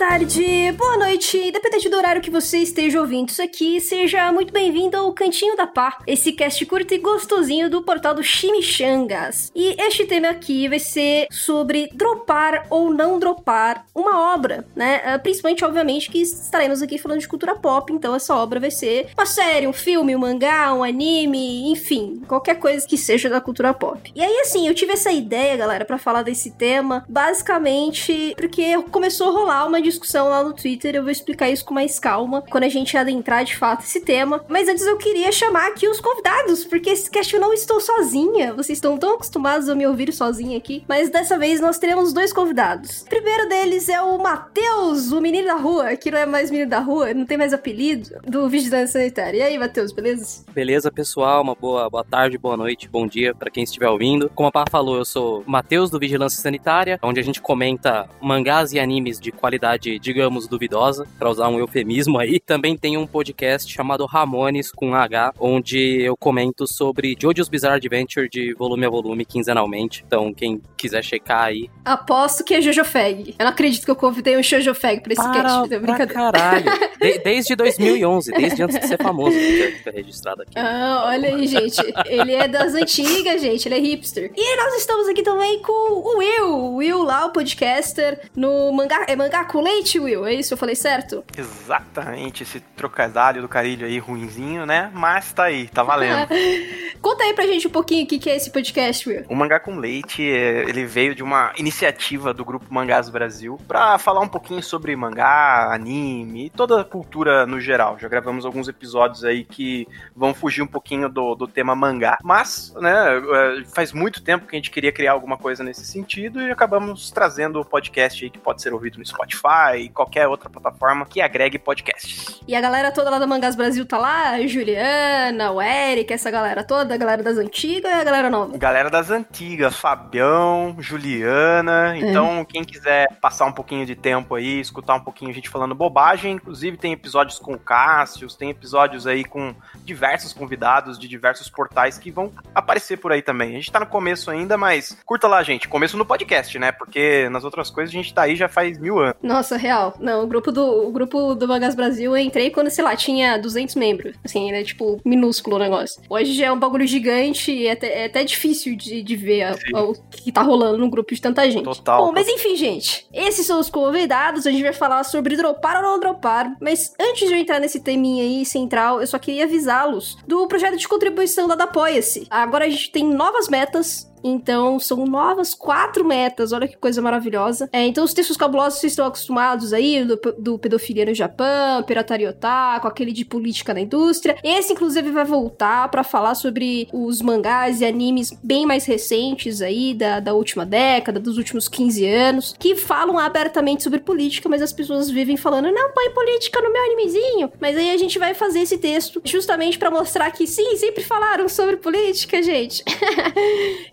tarde, 0.00 0.72
boa 0.78 0.96
noite, 0.96 1.36
independente 1.36 1.86
do 1.90 1.96
horário 1.98 2.22
que 2.22 2.30
você 2.30 2.56
esteja 2.56 2.98
ouvindo 2.98 3.28
isso 3.28 3.42
aqui, 3.42 3.78
seja 3.82 4.32
muito 4.32 4.50
bem-vindo 4.50 4.96
ao 4.96 5.12
Cantinho 5.12 5.54
da 5.54 5.66
Pá, 5.66 5.98
esse 6.06 6.32
cast 6.32 6.64
curto 6.64 6.94
e 6.94 6.96
gostosinho 6.96 7.68
do 7.68 7.82
portal 7.82 8.14
do 8.14 8.22
Chimichangas. 8.22 9.52
E 9.54 9.76
este 9.78 10.06
tema 10.06 10.30
aqui 10.30 10.66
vai 10.68 10.78
ser 10.78 11.26
sobre 11.30 11.90
dropar 11.92 12.66
ou 12.70 12.90
não 12.90 13.18
dropar 13.18 13.84
uma 13.94 14.32
obra, 14.32 14.66
né? 14.74 15.02
Ah, 15.04 15.18
principalmente, 15.18 15.66
obviamente, 15.66 16.10
que 16.10 16.22
estaremos 16.22 16.80
aqui 16.80 16.96
falando 16.96 17.20
de 17.20 17.28
cultura 17.28 17.54
pop, 17.54 17.92
então 17.92 18.14
essa 18.14 18.34
obra 18.34 18.58
vai 18.58 18.70
ser 18.70 19.10
uma 19.14 19.26
série, 19.26 19.66
um 19.66 19.72
filme, 19.74 20.16
um 20.16 20.20
mangá, 20.20 20.72
um 20.72 20.82
anime, 20.82 21.70
enfim, 21.70 22.22
qualquer 22.26 22.54
coisa 22.54 22.88
que 22.88 22.96
seja 22.96 23.28
da 23.28 23.38
cultura 23.38 23.74
pop. 23.74 24.10
E 24.16 24.22
aí, 24.22 24.40
assim, 24.40 24.66
eu 24.66 24.74
tive 24.74 24.94
essa 24.94 25.12
ideia, 25.12 25.58
galera, 25.58 25.84
para 25.84 25.98
falar 25.98 26.22
desse 26.22 26.52
tema, 26.52 27.04
basicamente 27.06 28.34
porque 28.34 28.82
começou 28.84 29.28
a 29.28 29.32
rolar 29.32 29.66
uma 29.66 29.89
discussão 29.90 30.28
lá 30.28 30.42
no 30.42 30.54
Twitter, 30.54 30.94
eu 30.94 31.02
vou 31.02 31.10
explicar 31.10 31.50
isso 31.50 31.64
com 31.64 31.74
mais 31.74 31.98
calma 31.98 32.42
quando 32.42 32.64
a 32.64 32.68
gente 32.68 32.96
adentrar 32.96 33.44
de 33.44 33.56
fato 33.56 33.82
esse 33.82 34.00
tema. 34.00 34.44
Mas 34.48 34.68
antes 34.68 34.86
eu 34.86 34.96
queria 34.96 35.30
chamar 35.30 35.68
aqui 35.68 35.88
os 35.88 36.00
convidados, 36.00 36.64
porque 36.64 36.90
esse 36.90 37.10
cast 37.10 37.34
eu 37.34 37.40
não 37.40 37.52
estou 37.52 37.80
sozinha. 37.80 38.54
Vocês 38.54 38.78
estão 38.78 38.96
tão 38.96 39.14
acostumados 39.14 39.68
a 39.68 39.74
me 39.74 39.86
ouvir 39.86 40.12
sozinha 40.12 40.56
aqui, 40.56 40.84
mas 40.88 41.10
dessa 41.10 41.38
vez 41.38 41.60
nós 41.60 41.78
teremos 41.78 42.12
dois 42.12 42.32
convidados. 42.32 43.02
O 43.02 43.06
primeiro 43.06 43.48
deles 43.48 43.88
é 43.88 44.00
o 44.00 44.18
Matheus, 44.18 45.12
o 45.12 45.20
menino 45.20 45.46
da 45.48 45.54
rua, 45.54 45.96
que 45.96 46.10
não 46.10 46.18
é 46.18 46.26
mais 46.26 46.50
menino 46.50 46.70
da 46.70 46.78
rua, 46.78 47.12
não 47.12 47.26
tem 47.26 47.36
mais 47.36 47.52
apelido, 47.52 48.20
do 48.26 48.48
Vigilância 48.48 49.00
Sanitária. 49.00 49.38
E 49.38 49.42
aí, 49.42 49.58
Matheus, 49.58 49.92
beleza? 49.92 50.44
Beleza, 50.52 50.90
pessoal, 50.90 51.42
uma 51.42 51.54
boa, 51.54 51.88
boa 51.88 52.04
tarde, 52.04 52.38
boa 52.38 52.56
noite, 52.56 52.88
bom 52.88 53.06
dia 53.06 53.34
para 53.34 53.50
quem 53.50 53.64
estiver 53.64 53.88
ouvindo. 53.88 54.30
Como 54.34 54.48
a 54.48 54.52
Pá 54.52 54.64
falou, 54.70 54.96
eu 54.96 55.04
sou 55.04 55.42
Matheus 55.46 55.90
do 55.90 55.98
Vigilância 55.98 56.40
Sanitária, 56.40 56.98
onde 57.02 57.20
a 57.20 57.22
gente 57.22 57.40
comenta 57.40 58.08
mangás 58.20 58.72
e 58.72 58.78
animes 58.78 59.18
de 59.18 59.32
qualidade, 59.32 59.79
digamos, 59.80 60.46
duvidosa, 60.46 61.06
para 61.18 61.30
usar 61.30 61.48
um 61.48 61.58
eufemismo 61.58 62.18
aí. 62.18 62.38
Também 62.40 62.76
tem 62.76 62.96
um 62.96 63.06
podcast 63.06 63.72
chamado 63.72 64.04
Ramones 64.06 64.70
com 64.72 64.94
H, 64.94 65.32
onde 65.38 66.00
eu 66.02 66.16
comento 66.16 66.66
sobre 66.66 67.16
JoJo's 67.18 67.48
Bizarre 67.48 67.76
Adventure 67.76 68.28
de 68.28 68.54
volume 68.54 68.86
a 68.86 68.90
volume, 68.90 69.24
quinzenalmente. 69.24 70.04
Então, 70.06 70.32
quem 70.32 70.60
quiser 70.76 71.02
checar 71.04 71.44
aí. 71.44 71.68
Aposto 71.84 72.44
que 72.44 72.54
é 72.54 72.60
Jojo 72.60 72.84
Fag. 72.84 73.34
Eu 73.38 73.44
não 73.44 73.52
acredito 73.52 73.84
que 73.84 73.90
eu 73.90 73.96
convidei 73.96 74.36
um 74.36 74.42
Jojo 74.42 74.74
Fag 74.74 75.00
pra 75.02 75.12
esse 75.12 75.22
Para 75.22 75.42
cast. 75.42 75.64
É 75.64 75.68
pra 75.68 75.78
brincadeira. 75.78 76.12
caralho. 76.14 76.64
De- 77.00 77.18
desde 77.18 77.56
2011, 77.56 78.32
desde 78.32 78.62
antes 78.62 78.78
de 78.80 78.86
ser 78.86 78.98
famoso, 79.02 79.36
que 79.36 79.72
fica 79.78 79.90
registrado 79.90 80.42
aqui. 80.42 80.52
Ah, 80.56 81.04
olha 81.06 81.34
aí, 81.34 81.46
gente. 81.46 81.78
Ele 82.06 82.32
é 82.34 82.46
das 82.46 82.74
antigas, 82.74 83.40
gente. 83.40 83.66
Ele 83.66 83.74
é 83.74 83.78
hipster. 83.78 84.30
E 84.36 84.56
nós 84.56 84.74
estamos 84.76 85.08
aqui 85.08 85.22
também 85.22 85.60
com 85.62 85.72
o 85.72 86.18
Will. 86.18 86.48
O 86.48 86.74
Will 86.76 87.02
lá, 87.02 87.26
o 87.26 87.30
podcaster, 87.32 88.20
no 88.36 88.70
mangá. 88.72 89.04
É 89.08 89.16
mangá 89.16 89.44
com 89.44 89.60
leite, 89.70 89.98
Will? 89.98 90.26
É 90.26 90.34
isso? 90.34 90.52
Eu 90.54 90.58
falei 90.58 90.74
certo? 90.74 91.24
Exatamente, 91.36 92.42
esse 92.42 92.60
trocadilho 92.60 93.42
do 93.42 93.48
carilho 93.48 93.86
aí 93.86 93.98
ruinzinho, 93.98 94.66
né? 94.66 94.90
Mas 94.92 95.32
tá 95.32 95.44
aí, 95.44 95.68
tá 95.68 95.82
valendo. 95.82 96.28
Conta 97.00 97.24
aí 97.24 97.32
pra 97.32 97.46
gente 97.46 97.66
um 97.66 97.70
pouquinho 97.70 98.04
o 98.04 98.06
que 98.06 98.18
que 98.18 98.28
é 98.28 98.36
esse 98.36 98.50
podcast, 98.50 99.08
Will. 99.08 99.24
O 99.28 99.34
Mangá 99.34 99.58
com 99.58 99.76
Leite, 99.76 100.22
é, 100.22 100.68
ele 100.68 100.84
veio 100.84 101.14
de 101.14 101.22
uma 101.22 101.52
iniciativa 101.56 102.34
do 102.34 102.44
Grupo 102.44 102.66
Mangás 102.68 103.08
Brasil 103.08 103.58
pra 103.66 103.96
falar 103.96 104.20
um 104.20 104.28
pouquinho 104.28 104.62
sobre 104.62 104.94
mangá, 104.94 105.72
anime 105.72 106.46
e 106.46 106.50
toda 106.50 106.80
a 106.80 106.84
cultura 106.84 107.46
no 107.46 107.58
geral. 107.58 107.98
Já 107.98 108.06
gravamos 108.06 108.44
alguns 108.44 108.68
episódios 108.68 109.24
aí 109.24 109.44
que 109.44 109.88
vão 110.14 110.34
fugir 110.34 110.60
um 110.60 110.66
pouquinho 110.66 111.08
do, 111.08 111.34
do 111.34 111.48
tema 111.48 111.74
mangá. 111.74 112.18
Mas, 112.22 112.74
né, 112.78 112.92
é, 113.16 113.64
faz 113.64 113.92
muito 113.92 114.22
tempo 114.22 114.46
que 114.46 114.54
a 114.54 114.58
gente 114.58 114.70
queria 114.70 114.92
criar 114.92 115.12
alguma 115.12 115.38
coisa 115.38 115.64
nesse 115.64 115.86
sentido 115.86 116.42
e 116.42 116.50
acabamos 116.50 117.10
trazendo 117.10 117.60
o 117.60 117.64
podcast 117.64 118.22
aí 118.22 118.30
que 118.30 118.38
pode 118.38 118.60
ser 118.60 118.74
ouvido 118.74 118.98
no 118.98 119.06
Spotify 119.06 119.59
e 119.76 119.88
qualquer 119.88 120.26
outra 120.26 120.48
plataforma 120.48 121.06
que 121.06 121.20
agregue 121.20 121.58
podcasts. 121.58 122.40
E 122.46 122.54
a 122.54 122.60
galera 122.60 122.90
toda 122.90 123.10
lá 123.10 123.18
da 123.18 123.26
Mangás 123.26 123.54
Brasil 123.54 123.86
tá 123.86 123.98
lá? 123.98 124.30
A 124.30 124.46
Juliana, 124.46 125.52
o 125.52 125.60
Eric, 125.60 126.12
essa 126.12 126.30
galera 126.30 126.64
toda, 126.64 126.94
a 126.94 126.96
galera 126.96 127.22
das 127.22 127.38
antigas 127.38 127.90
e 127.90 127.94
a 127.94 128.04
galera 128.04 128.30
nova. 128.30 128.56
Galera 128.56 128.90
das 128.90 129.10
antigas, 129.10 129.76
Fabião, 129.76 130.76
Juliana. 130.78 131.96
Então, 131.96 132.44
quem 132.44 132.64
quiser 132.64 133.08
passar 133.20 133.46
um 133.46 133.52
pouquinho 133.52 133.86
de 133.86 133.94
tempo 133.94 134.34
aí, 134.34 134.60
escutar 134.60 134.94
um 134.94 135.00
pouquinho 135.00 135.30
a 135.30 135.34
gente 135.34 135.48
falando 135.48 135.74
bobagem, 135.74 136.34
inclusive 136.34 136.76
tem 136.76 136.92
episódios 136.92 137.38
com 137.38 137.54
o 137.54 137.58
Cássio, 137.58 138.28
tem 138.36 138.50
episódios 138.50 139.06
aí 139.06 139.24
com 139.24 139.54
diversos 139.84 140.32
convidados 140.32 140.98
de 140.98 141.08
diversos 141.08 141.48
portais 141.48 141.98
que 141.98 142.10
vão 142.10 142.32
aparecer 142.54 142.96
por 142.98 143.12
aí 143.12 143.22
também. 143.22 143.50
A 143.50 143.54
gente 143.54 143.72
tá 143.72 143.80
no 143.80 143.86
começo 143.86 144.30
ainda, 144.30 144.56
mas 144.56 144.96
curta 145.04 145.26
lá, 145.26 145.42
gente. 145.42 145.68
Começo 145.68 145.96
no 145.96 146.04
podcast, 146.04 146.58
né? 146.58 146.72
Porque 146.72 147.28
nas 147.30 147.44
outras 147.44 147.70
coisas 147.70 147.94
a 147.94 147.96
gente 147.96 148.14
tá 148.14 148.22
aí 148.22 148.36
já 148.36 148.48
faz 148.48 148.78
mil 148.78 148.98
anos. 148.98 149.16
Nossa, 149.22 149.39
real. 149.56 149.94
Não, 150.00 150.24
o 150.24 150.26
grupo 150.26 150.50
do, 150.52 150.88
o 150.88 150.92
grupo 150.92 151.34
do 151.34 151.46
Mangás 151.48 151.74
Brasil 151.74 152.16
eu 152.16 152.22
entrei 152.22 152.50
quando, 152.50 152.70
sei 152.70 152.84
lá, 152.84 152.94
tinha 152.96 153.36
200 153.38 153.74
membros. 153.74 154.16
Assim, 154.24 154.50
era 154.50 154.62
tipo 154.64 155.00
minúsculo 155.04 155.56
o 155.56 155.58
negócio. 155.58 156.00
Hoje 156.08 156.32
já 156.34 156.46
é 156.46 156.52
um 156.52 156.58
bagulho 156.58 156.86
gigante 156.86 157.52
e 157.52 157.66
é 157.66 157.72
até, 157.72 158.02
é 158.02 158.04
até 158.06 158.24
difícil 158.24 158.76
de, 158.76 159.02
de 159.02 159.16
ver 159.16 159.42
a- 159.42 159.54
Sim. 159.54 159.74
o 159.74 159.94
que 160.10 160.30
tá 160.32 160.42
rolando 160.42 160.78
no 160.78 160.90
grupo 160.90 161.14
de 161.14 161.20
tanta 161.20 161.48
gente. 161.50 161.64
Total. 161.64 162.06
Bom, 162.06 162.12
mas 162.12 162.28
enfim, 162.28 162.56
gente. 162.56 163.06
Esses 163.12 163.46
são 163.46 163.60
os 163.60 163.70
convidados. 163.70 164.46
A 164.46 164.50
gente 164.50 164.62
vai 164.62 164.72
falar 164.72 165.04
sobre 165.04 165.36
dropar 165.36 165.76
ou 165.76 165.82
não 165.82 165.98
dropar. 166.00 166.54
Mas 166.60 166.92
antes 167.00 167.28
de 167.28 167.34
eu 167.34 167.38
entrar 167.38 167.58
nesse 167.60 167.80
teminha 167.80 168.24
aí 168.24 168.44
central, 168.44 169.00
eu 169.00 169.06
só 169.06 169.18
queria 169.18 169.44
avisá-los 169.44 170.16
do 170.26 170.46
projeto 170.46 170.76
de 170.76 170.88
contribuição 170.88 171.46
da 171.48 171.60
Apoia-se. 171.70 172.26
Agora 172.30 172.64
a 172.64 172.68
gente 172.68 172.90
tem 172.90 173.04
novas 173.04 173.48
metas. 173.48 174.09
Então, 174.22 174.78
são 174.78 175.04
novas 175.06 175.54
quatro 175.54 176.04
metas, 176.04 176.52
olha 176.52 176.68
que 176.68 176.76
coisa 176.76 177.00
maravilhosa. 177.02 177.68
É, 177.72 177.84
então, 177.86 178.04
os 178.04 178.14
textos 178.14 178.36
cabulosos 178.36 178.80
vocês 178.80 178.92
estão 178.92 179.06
acostumados 179.06 179.72
aí, 179.72 180.04
do, 180.04 180.18
do 180.38 180.58
pedofilia 180.58 181.06
no 181.06 181.14
Japão, 181.14 181.82
pirataria 181.82 182.30
otaku, 182.30 182.86
aquele 182.86 183.12
de 183.12 183.24
política 183.24 183.74
na 183.74 183.80
indústria. 183.80 184.36
Esse, 184.42 184.72
inclusive, 184.72 185.10
vai 185.10 185.24
voltar 185.24 185.88
pra 185.88 186.04
falar 186.04 186.34
sobre 186.34 186.88
os 186.92 187.20
mangás 187.20 187.80
e 187.80 187.84
animes 187.84 188.32
bem 188.42 188.66
mais 188.66 188.84
recentes 188.84 189.62
aí, 189.62 189.94
da, 189.94 190.20
da 190.20 190.34
última 190.34 190.64
década, 190.66 191.18
dos 191.18 191.38
últimos 191.38 191.68
15 191.68 192.06
anos, 192.06 192.54
que 192.58 192.76
falam 192.76 193.18
abertamente 193.18 193.82
sobre 193.82 194.00
política, 194.00 194.48
mas 194.48 194.62
as 194.62 194.72
pessoas 194.72 195.10
vivem 195.10 195.36
falando, 195.36 195.70
não 195.70 195.92
põe 195.92 196.10
política 196.10 196.60
no 196.60 196.72
meu 196.72 196.82
animezinho. 196.84 197.52
Mas 197.60 197.76
aí 197.76 197.90
a 197.90 197.96
gente 197.96 198.18
vai 198.18 198.34
fazer 198.34 198.60
esse 198.60 198.78
texto 198.78 199.20
justamente 199.24 199.78
pra 199.78 199.90
mostrar 199.90 200.30
que 200.30 200.46
sim, 200.46 200.76
sempre 200.76 201.02
falaram 201.02 201.48
sobre 201.48 201.76
política, 201.76 202.42
gente. 202.42 202.84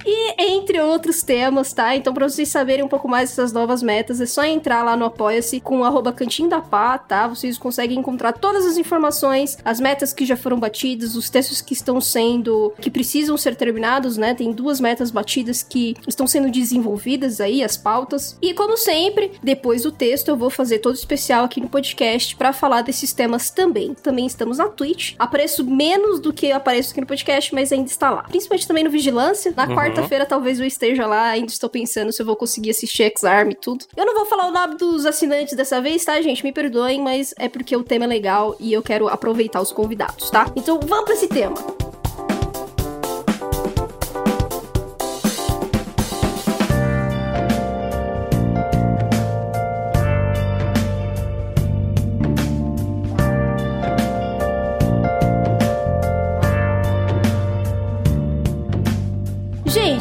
E 0.05 0.16
entre 0.37 0.79
outros 0.79 1.21
temas, 1.21 1.73
tá? 1.73 1.95
Então, 1.95 2.13
pra 2.13 2.27
vocês 2.27 2.49
saberem 2.49 2.83
um 2.83 2.87
pouco 2.87 3.07
mais 3.07 3.29
dessas 3.29 3.51
novas 3.51 3.81
metas, 3.81 4.21
é 4.21 4.25
só 4.25 4.43
entrar 4.43 4.83
lá 4.83 4.95
no 4.95 5.05
Apoia-se 5.05 5.59
com 5.59 5.83
arroba 5.83 6.11
Cantinho 6.11 6.49
da 6.49 6.61
Pá, 6.61 6.97
tá? 6.97 7.27
Vocês 7.27 7.57
conseguem 7.57 7.99
encontrar 7.99 8.33
todas 8.33 8.65
as 8.65 8.77
informações, 8.77 9.57
as 9.63 9.79
metas 9.79 10.13
que 10.13 10.25
já 10.25 10.35
foram 10.35 10.59
batidas, 10.59 11.15
os 11.15 11.29
textos 11.29 11.61
que 11.61 11.73
estão 11.73 11.99
sendo, 12.01 12.73
que 12.79 12.89
precisam 12.89 13.37
ser 13.37 13.55
terminados, 13.55 14.17
né? 14.17 14.33
Tem 14.33 14.51
duas 14.51 14.79
metas 14.79 15.11
batidas 15.11 15.63
que 15.63 15.95
estão 16.07 16.27
sendo 16.27 16.49
desenvolvidas 16.49 17.39
aí, 17.39 17.63
as 17.63 17.77
pautas. 17.77 18.37
E 18.41 18.53
como 18.53 18.77
sempre, 18.77 19.31
depois 19.41 19.83
do 19.83 19.91
texto, 19.91 20.29
eu 20.29 20.37
vou 20.37 20.49
fazer 20.49 20.79
todo 20.79 20.95
especial 20.95 21.45
aqui 21.45 21.61
no 21.61 21.69
podcast 21.69 22.35
pra 22.35 22.53
falar 22.53 22.81
desses 22.81 23.13
temas 23.13 23.49
também. 23.49 23.93
Também 23.93 24.25
estamos 24.25 24.57
na 24.57 24.67
Twitch. 24.67 25.15
Apareço 25.19 25.63
menos 25.63 26.19
do 26.19 26.33
que 26.33 26.51
apareço 26.51 26.91
aqui 26.91 27.01
no 27.01 27.07
podcast, 27.07 27.53
mas 27.53 27.71
ainda 27.71 27.89
está 27.89 28.09
lá. 28.09 28.23
Principalmente 28.23 28.67
também 28.67 28.83
no 28.83 28.89
Vigilância. 28.89 29.53
Na 29.55 29.67
Uhum. 29.67 29.75
Quarta-feira 30.07 30.25
talvez 30.25 30.59
eu 30.59 30.65
esteja 30.65 31.05
lá, 31.05 31.29
ainda 31.29 31.51
estou 31.51 31.69
pensando 31.69 32.11
se 32.11 32.21
eu 32.21 32.25
vou 32.25 32.35
conseguir 32.35 32.71
assistir 32.71 33.03
X-Arm 33.03 33.51
e 33.51 33.55
tudo. 33.55 33.85
Eu 33.95 34.05
não 34.05 34.15
vou 34.15 34.25
falar 34.25 34.47
o 34.47 34.51
nome 34.51 34.75
dos 34.75 35.05
assinantes 35.05 35.55
dessa 35.55 35.81
vez, 35.81 36.03
tá, 36.05 36.19
gente? 36.21 36.43
Me 36.43 36.51
perdoem, 36.51 37.01
mas 37.01 37.33
é 37.37 37.49
porque 37.49 37.75
o 37.75 37.83
tema 37.83 38.05
é 38.05 38.07
legal 38.07 38.55
e 38.59 38.71
eu 38.71 38.81
quero 38.81 39.07
aproveitar 39.07 39.61
os 39.61 39.71
convidados, 39.71 40.31
tá? 40.31 40.51
Então 40.55 40.79
vamos 40.79 41.05
pra 41.05 41.13
esse 41.13 41.27
tema. 41.27 41.55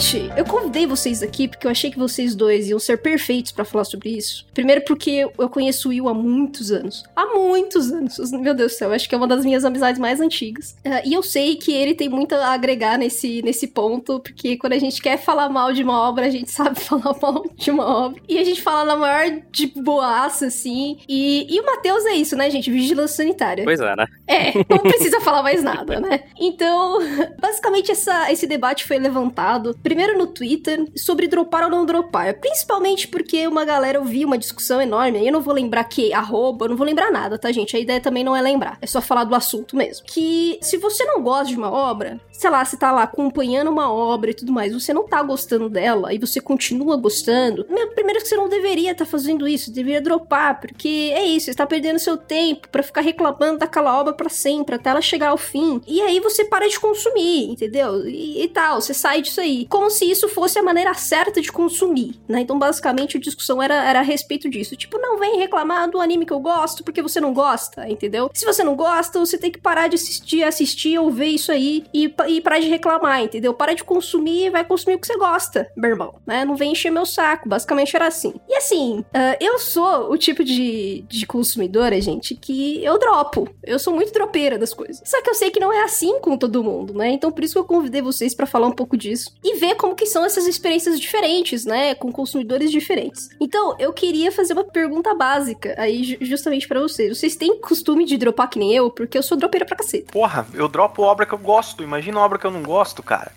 Gente, 0.07 0.31
eu 0.37 0.45
convidei 0.45 0.87
vocês 0.87 1.21
aqui 1.21 1.49
porque 1.49 1.67
eu 1.67 1.71
achei 1.71 1.91
que 1.91 1.99
vocês 1.99 2.33
dois 2.37 2.69
iam 2.69 2.79
ser 2.79 2.97
perfeitos 2.99 3.51
pra 3.51 3.65
falar 3.65 3.83
sobre 3.83 4.11
isso. 4.11 4.47
Primeiro 4.55 4.83
porque 4.83 5.27
eu 5.37 5.49
conheço 5.49 5.89
o 5.89 5.91
Will 5.91 6.09
há 6.09 6.15
muitos 6.15 6.71
anos. 6.71 7.03
Há 7.17 7.27
muitos 7.27 7.91
anos. 7.91 8.17
Meu 8.31 8.55
Deus 8.55 8.73
do 8.73 8.79
céu, 8.79 8.93
acho 8.93 9.09
que 9.09 9.17
é 9.17 9.19
uma 9.19 9.27
das 9.27 9.45
minhas 9.45 9.65
amizades 9.65 10.01
mais 10.01 10.21
antigas. 10.21 10.77
Ah, 10.85 11.03
e 11.05 11.13
eu 11.13 11.25
sei 11.25 11.57
que 11.57 11.73
ele 11.73 11.93
tem 11.93 12.09
muito 12.09 12.37
a 12.37 12.53
agregar 12.53 12.97
nesse, 12.97 13.43
nesse 13.43 13.67
ponto, 13.67 14.21
porque 14.21 14.57
quando 14.57 14.75
a 14.75 14.79
gente 14.79 15.03
quer 15.03 15.19
falar 15.19 15.49
mal 15.49 15.73
de 15.73 15.83
uma 15.83 16.09
obra, 16.09 16.27
a 16.27 16.31
gente 16.31 16.51
sabe 16.53 16.79
falar 16.79 17.17
mal 17.21 17.45
de 17.57 17.71
uma 17.73 17.85
obra. 17.85 18.23
E 18.29 18.39
a 18.39 18.45
gente 18.45 18.63
fala 18.63 18.85
na 18.85 18.97
maior 18.97 19.41
de 19.51 19.67
boaça, 19.67 20.47
assim. 20.47 20.99
E, 21.09 21.53
e 21.53 21.61
o 21.61 21.67
Matheus 21.67 22.07
é 22.07 22.15
isso, 22.15 22.37
né, 22.37 22.49
gente? 22.49 22.71
Vigilância 22.71 23.17
sanitária. 23.17 23.65
Pois 23.65 23.81
é, 23.81 23.97
né? 23.97 24.07
É, 24.29 24.53
não 24.69 24.79
precisa 24.79 25.21
falar 25.21 25.43
mais 25.43 25.65
nada, 25.65 25.99
né? 25.99 26.21
Então, 26.39 27.01
basicamente 27.43 27.91
essa, 27.91 28.31
esse 28.31 28.47
debate 28.47 28.85
foi 28.85 29.01
levantado 29.01 29.77
primeiro 29.83 29.96
no 30.17 30.27
Twitter 30.27 30.47
Twitter 30.47 30.87
sobre 30.97 31.27
dropar 31.27 31.65
ou 31.65 31.71
não 31.71 31.85
dropar. 31.85 32.35
Principalmente 32.41 33.09
porque 33.09 33.47
uma 33.47 33.65
galera 33.65 33.99
ouviu 33.99 34.27
uma 34.27 34.39
discussão 34.39 34.81
enorme, 34.81 35.19
aí 35.19 35.27
eu 35.27 35.33
não 35.33 35.41
vou 35.41 35.55
lembrar 35.55 35.85
que 35.85 36.13
arroba, 36.13 36.65
eu 36.65 36.71
não 36.71 36.77
vou 36.77 36.87
lembrar 36.87 37.11
nada, 37.11 37.39
tá, 37.39 37.53
gente? 37.53 37.77
A 37.77 37.81
ideia 37.81 38.01
também 38.01 38.25
não 38.25 38.35
é 38.35 38.41
lembrar, 38.41 38.79
é 38.81 38.87
só 38.87 39.01
falar 39.01 39.25
do 39.25 39.35
assunto 39.35 39.77
mesmo. 39.77 40.07
Que 40.07 40.59
se 40.63 40.77
você 40.77 41.05
não 41.05 41.23
gosta 41.23 41.47
de 41.47 41.57
uma 41.57 41.71
obra, 41.71 42.21
sei 42.39 42.51
lá, 42.51 42.65
você 42.65 42.77
tá 42.77 42.93
lá 42.93 43.03
acompanhando 43.03 43.71
uma 43.71 43.93
obra 43.93 44.31
e 44.31 44.35
tudo 44.35 44.53
mais, 44.53 44.73
você 44.73 44.93
não 44.93 45.07
tá 45.07 45.23
gostando 45.23 45.69
dela 45.69 46.13
e 46.13 46.19
você 46.19 46.41
continua 46.41 46.97
gostando, 46.97 47.67
meu, 47.69 47.89
primeiro 47.89 48.21
que 48.21 48.29
você 48.29 48.37
não 48.37 48.49
deveria 48.49 48.93
estar 48.93 49.05
tá 49.05 49.11
fazendo 49.11 49.47
isso, 49.49 49.73
deveria 49.73 50.01
dropar, 50.01 50.61
porque 50.61 51.13
é 51.15 51.25
isso, 51.25 51.47
você 51.47 51.51
está 51.51 51.67
perdendo 51.67 51.99
seu 51.99 52.17
tempo 52.17 52.69
para 52.69 52.83
ficar 52.83 53.01
reclamando 53.01 53.59
daquela 53.59 53.99
obra 53.99 54.13
para 54.13 54.29
sempre, 54.29 54.75
até 54.75 54.91
ela 54.91 55.01
chegar 55.01 55.29
ao 55.29 55.39
fim. 55.39 55.81
E 55.87 56.01
aí 56.03 56.21
você 56.21 56.45
para 56.45 56.69
de 56.69 56.79
consumir, 56.79 57.51
entendeu? 57.51 58.07
E, 58.07 58.43
e, 58.43 58.49
tal, 58.49 58.81
você 58.81 58.93
sai 58.95 59.23
disso 59.23 59.41
aí. 59.41 59.67
Como 59.67 59.91
se 59.91 60.05
isso 60.11 60.29
fosse 60.29 60.59
a 60.59 60.63
maneira 60.63 60.95
certa 60.95 61.41
de 61.41 61.51
consumir, 61.51 62.21
né? 62.29 62.41
Então, 62.41 62.59
basicamente, 62.59 63.17
a 63.17 63.21
discussão 63.21 63.63
era, 63.63 63.75
era 63.75 64.01
a 64.01 64.03
respeito 64.03 64.49
disso. 64.49 64.77
Tipo, 64.77 64.99
não 64.99 65.19
vem 65.19 65.39
reclamar 65.39 65.91
do 65.91 66.01
anime 66.01 66.27
que 66.27 66.33
eu 66.33 66.41
gosto 66.41 66.85
porque 66.85 67.03
você 67.03 67.21
não 67.21 67.33
gosta, 67.33 67.89
entendeu? 67.89 68.31
Se 68.35 68.45
você 68.45 68.63
não 68.63 68.75
gosta, 68.75 69.19
você 69.19 69.39
tem 69.39 69.51
que 69.51 69.59
parar 69.59 69.89
de 69.89 69.97
assistir, 69.97 70.43
assistir 70.43 70.99
ou 70.99 71.11
ver 71.11 71.29
isso 71.29 71.53
aí 71.53 71.85
e, 71.93 72.13
e 72.27 72.41
parar 72.41 72.59
de 72.59 72.69
reclamar, 72.69 73.23
entendeu? 73.23 73.55
Para 73.55 73.75
de 73.75 73.85
consumir 73.85 74.47
e 74.47 74.51
vai 74.51 74.65
consumir 74.65 74.97
o 74.97 74.99
que 74.99 75.07
você 75.07 75.17
gosta, 75.17 75.71
meu 75.77 75.91
irmão, 75.91 76.15
né? 76.27 76.45
Não 76.45 76.57
vem 76.57 76.73
encher 76.73 76.91
meu 76.91 77.07
saco. 77.07 77.49
Basicamente 77.49 77.95
era 77.95 78.07
assim. 78.07 78.35
E 78.49 78.55
assim, 78.55 79.01
uh, 79.01 79.37
eu 79.41 79.59
sou 79.59 80.11
o 80.11 80.19
tipo 80.19 80.45
de, 80.45 81.05
de 81.09 81.27
consumidora, 81.27 82.01
gente, 82.01 82.35
que 82.35 82.85
eu 82.85 82.99
dropo. 82.99 83.49
Eu 83.63 83.79
sou 83.79 83.95
muito 83.95 84.13
dropeira 84.13 84.59
das 84.59 84.75
coisas. 84.75 85.03
Só 85.05 85.21
que 85.23 85.31
eu 85.31 85.35
sei 85.35 85.51
que 85.51 85.61
não 85.61 85.73
é 85.73 85.83
assim 85.83 86.21
com 86.21 86.37
todo 86.37 86.63
mundo, 86.63 86.95
né? 86.95 87.11
Então 87.11 87.31
por 87.31 87.45
isso 87.45 87.55
que 87.55 87.61
eu 87.61 87.65
convidei 87.65 88.03
vocês 88.03 88.35
para 88.35 88.47
falar 88.47 88.67
um 88.67 88.73
pouco 88.73 88.97
disso 88.97 89.33
e 89.45 89.57
ver 89.57 89.75
como 89.77 89.95
que 89.95 90.07
são 90.07 90.25
essas 90.25 90.47
experiências 90.47 90.99
diferentes, 90.99 91.65
né? 91.65 91.95
Com 91.95 92.13
consumidores 92.13 92.71
diferentes. 92.71 93.29
Então, 93.41 93.77
eu 93.79 93.93
queria 93.93 94.33
fazer 94.33 94.53
uma 94.53 94.65
pergunta 94.65 95.15
básica 95.15 95.75
aí 95.79 96.17
justamente 96.21 96.67
para 96.67 96.81
vocês. 96.81 97.17
Vocês 97.17 97.37
têm 97.37 97.61
costume 97.61 98.05
de 98.05 98.17
dropar 98.17 98.49
que 98.49 98.59
nem 98.59 98.75
eu? 98.75 98.91
Porque 98.91 99.17
eu 99.17 99.23
sou 99.23 99.37
dropeira 99.37 99.65
pra 99.65 99.77
caceta. 99.77 100.13
Porra, 100.13 100.47
eu 100.55 100.69
dropo 100.69 101.03
obra 101.03 101.27
que 101.27 101.33
eu 101.33 101.39
gosto. 101.39 101.83
Imagina 101.83 102.16
obra 102.21 102.39
que 102.39 102.47
eu 102.47 102.51
não 102.51 102.63
gosto, 102.63 103.03
cara. 103.03 103.33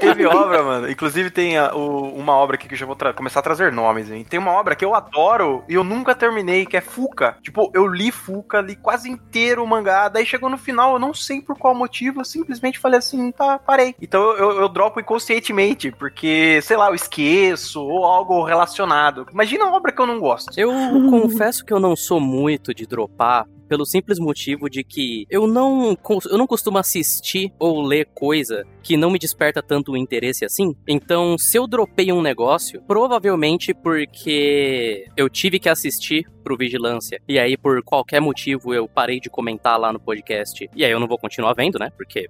Teve 0.00 0.26
obra, 0.26 0.62
mano. 0.62 0.90
Inclusive 0.90 1.30
tem 1.30 1.58
a, 1.58 1.74
o, 1.74 2.14
uma 2.14 2.34
obra 2.34 2.56
aqui 2.56 2.68
que 2.68 2.74
eu 2.74 2.78
já 2.78 2.86
vou 2.86 2.96
começar 3.14 3.40
a 3.40 3.42
trazer 3.42 3.72
nomes, 3.72 4.10
hein? 4.10 4.26
Tem 4.28 4.38
uma 4.38 4.52
obra 4.52 4.76
que 4.76 4.84
eu 4.84 4.94
adoro 4.94 5.64
e 5.68 5.74
eu 5.74 5.84
nunca 5.84 6.14
terminei, 6.14 6.66
que 6.66 6.76
é 6.76 6.80
Fuca. 6.80 7.36
Tipo, 7.42 7.70
eu 7.74 7.86
li 7.86 8.10
Fuca, 8.10 8.60
li 8.60 8.76
quase 8.76 9.10
inteiro 9.10 9.62
o 9.62 9.66
mangá, 9.66 10.08
daí 10.08 10.26
chegou 10.26 10.50
no 10.50 10.58
final, 10.58 10.94
eu 10.94 10.98
não 10.98 11.14
sei 11.14 11.40
por 11.40 11.56
qual 11.56 11.74
motivo, 11.74 12.20
eu 12.20 12.24
simplesmente 12.24 12.78
falei 12.78 12.98
assim, 12.98 13.30
tá, 13.32 13.58
parei. 13.58 13.94
Então 14.00 14.22
eu, 14.22 14.36
eu, 14.36 14.60
eu 14.62 14.68
dropo 14.68 15.00
inconscientemente, 15.00 15.90
porque, 15.92 16.60
sei 16.62 16.76
lá, 16.76 16.88
eu 16.88 16.94
esqueço 16.94 17.82
ou 17.82 18.04
algo 18.04 18.42
relacionado. 18.44 19.26
Imagina 19.32 19.64
uma 19.64 19.76
obra 19.76 19.92
que 19.92 20.00
eu 20.00 20.06
não 20.06 20.20
gosto. 20.20 20.50
Eu 20.56 20.70
confesso 21.10 21.64
que 21.64 21.72
eu 21.72 21.80
não 21.80 21.96
sou 21.96 22.20
muito 22.20 22.74
de 22.74 22.86
dropar 22.86 23.46
pelo 23.70 23.86
simples 23.86 24.18
motivo 24.18 24.68
de 24.68 24.82
que 24.82 25.24
eu 25.30 25.46
não, 25.46 25.96
eu 26.28 26.36
não 26.36 26.46
costumo 26.46 26.76
assistir 26.76 27.52
ou 27.56 27.80
ler 27.80 28.08
coisa 28.12 28.66
que 28.82 28.96
não 28.96 29.12
me 29.12 29.18
desperta 29.18 29.62
tanto 29.62 29.96
interesse 29.96 30.44
assim. 30.44 30.74
Então, 30.88 31.38
se 31.38 31.56
eu 31.56 31.68
dropei 31.68 32.10
um 32.10 32.20
negócio, 32.20 32.82
provavelmente 32.82 33.72
porque 33.72 35.06
eu 35.16 35.28
tive 35.30 35.60
que 35.60 35.68
assistir 35.68 36.28
pro 36.42 36.56
Vigilância 36.56 37.22
e 37.28 37.38
aí 37.38 37.56
por 37.56 37.80
qualquer 37.84 38.20
motivo 38.20 38.74
eu 38.74 38.88
parei 38.88 39.20
de 39.20 39.30
comentar 39.30 39.78
lá 39.78 39.92
no 39.92 40.00
podcast 40.00 40.68
e 40.74 40.84
aí 40.84 40.90
eu 40.90 40.98
não 40.98 41.06
vou 41.06 41.18
continuar 41.18 41.54
vendo, 41.54 41.78
né? 41.78 41.90
Porque 41.96 42.28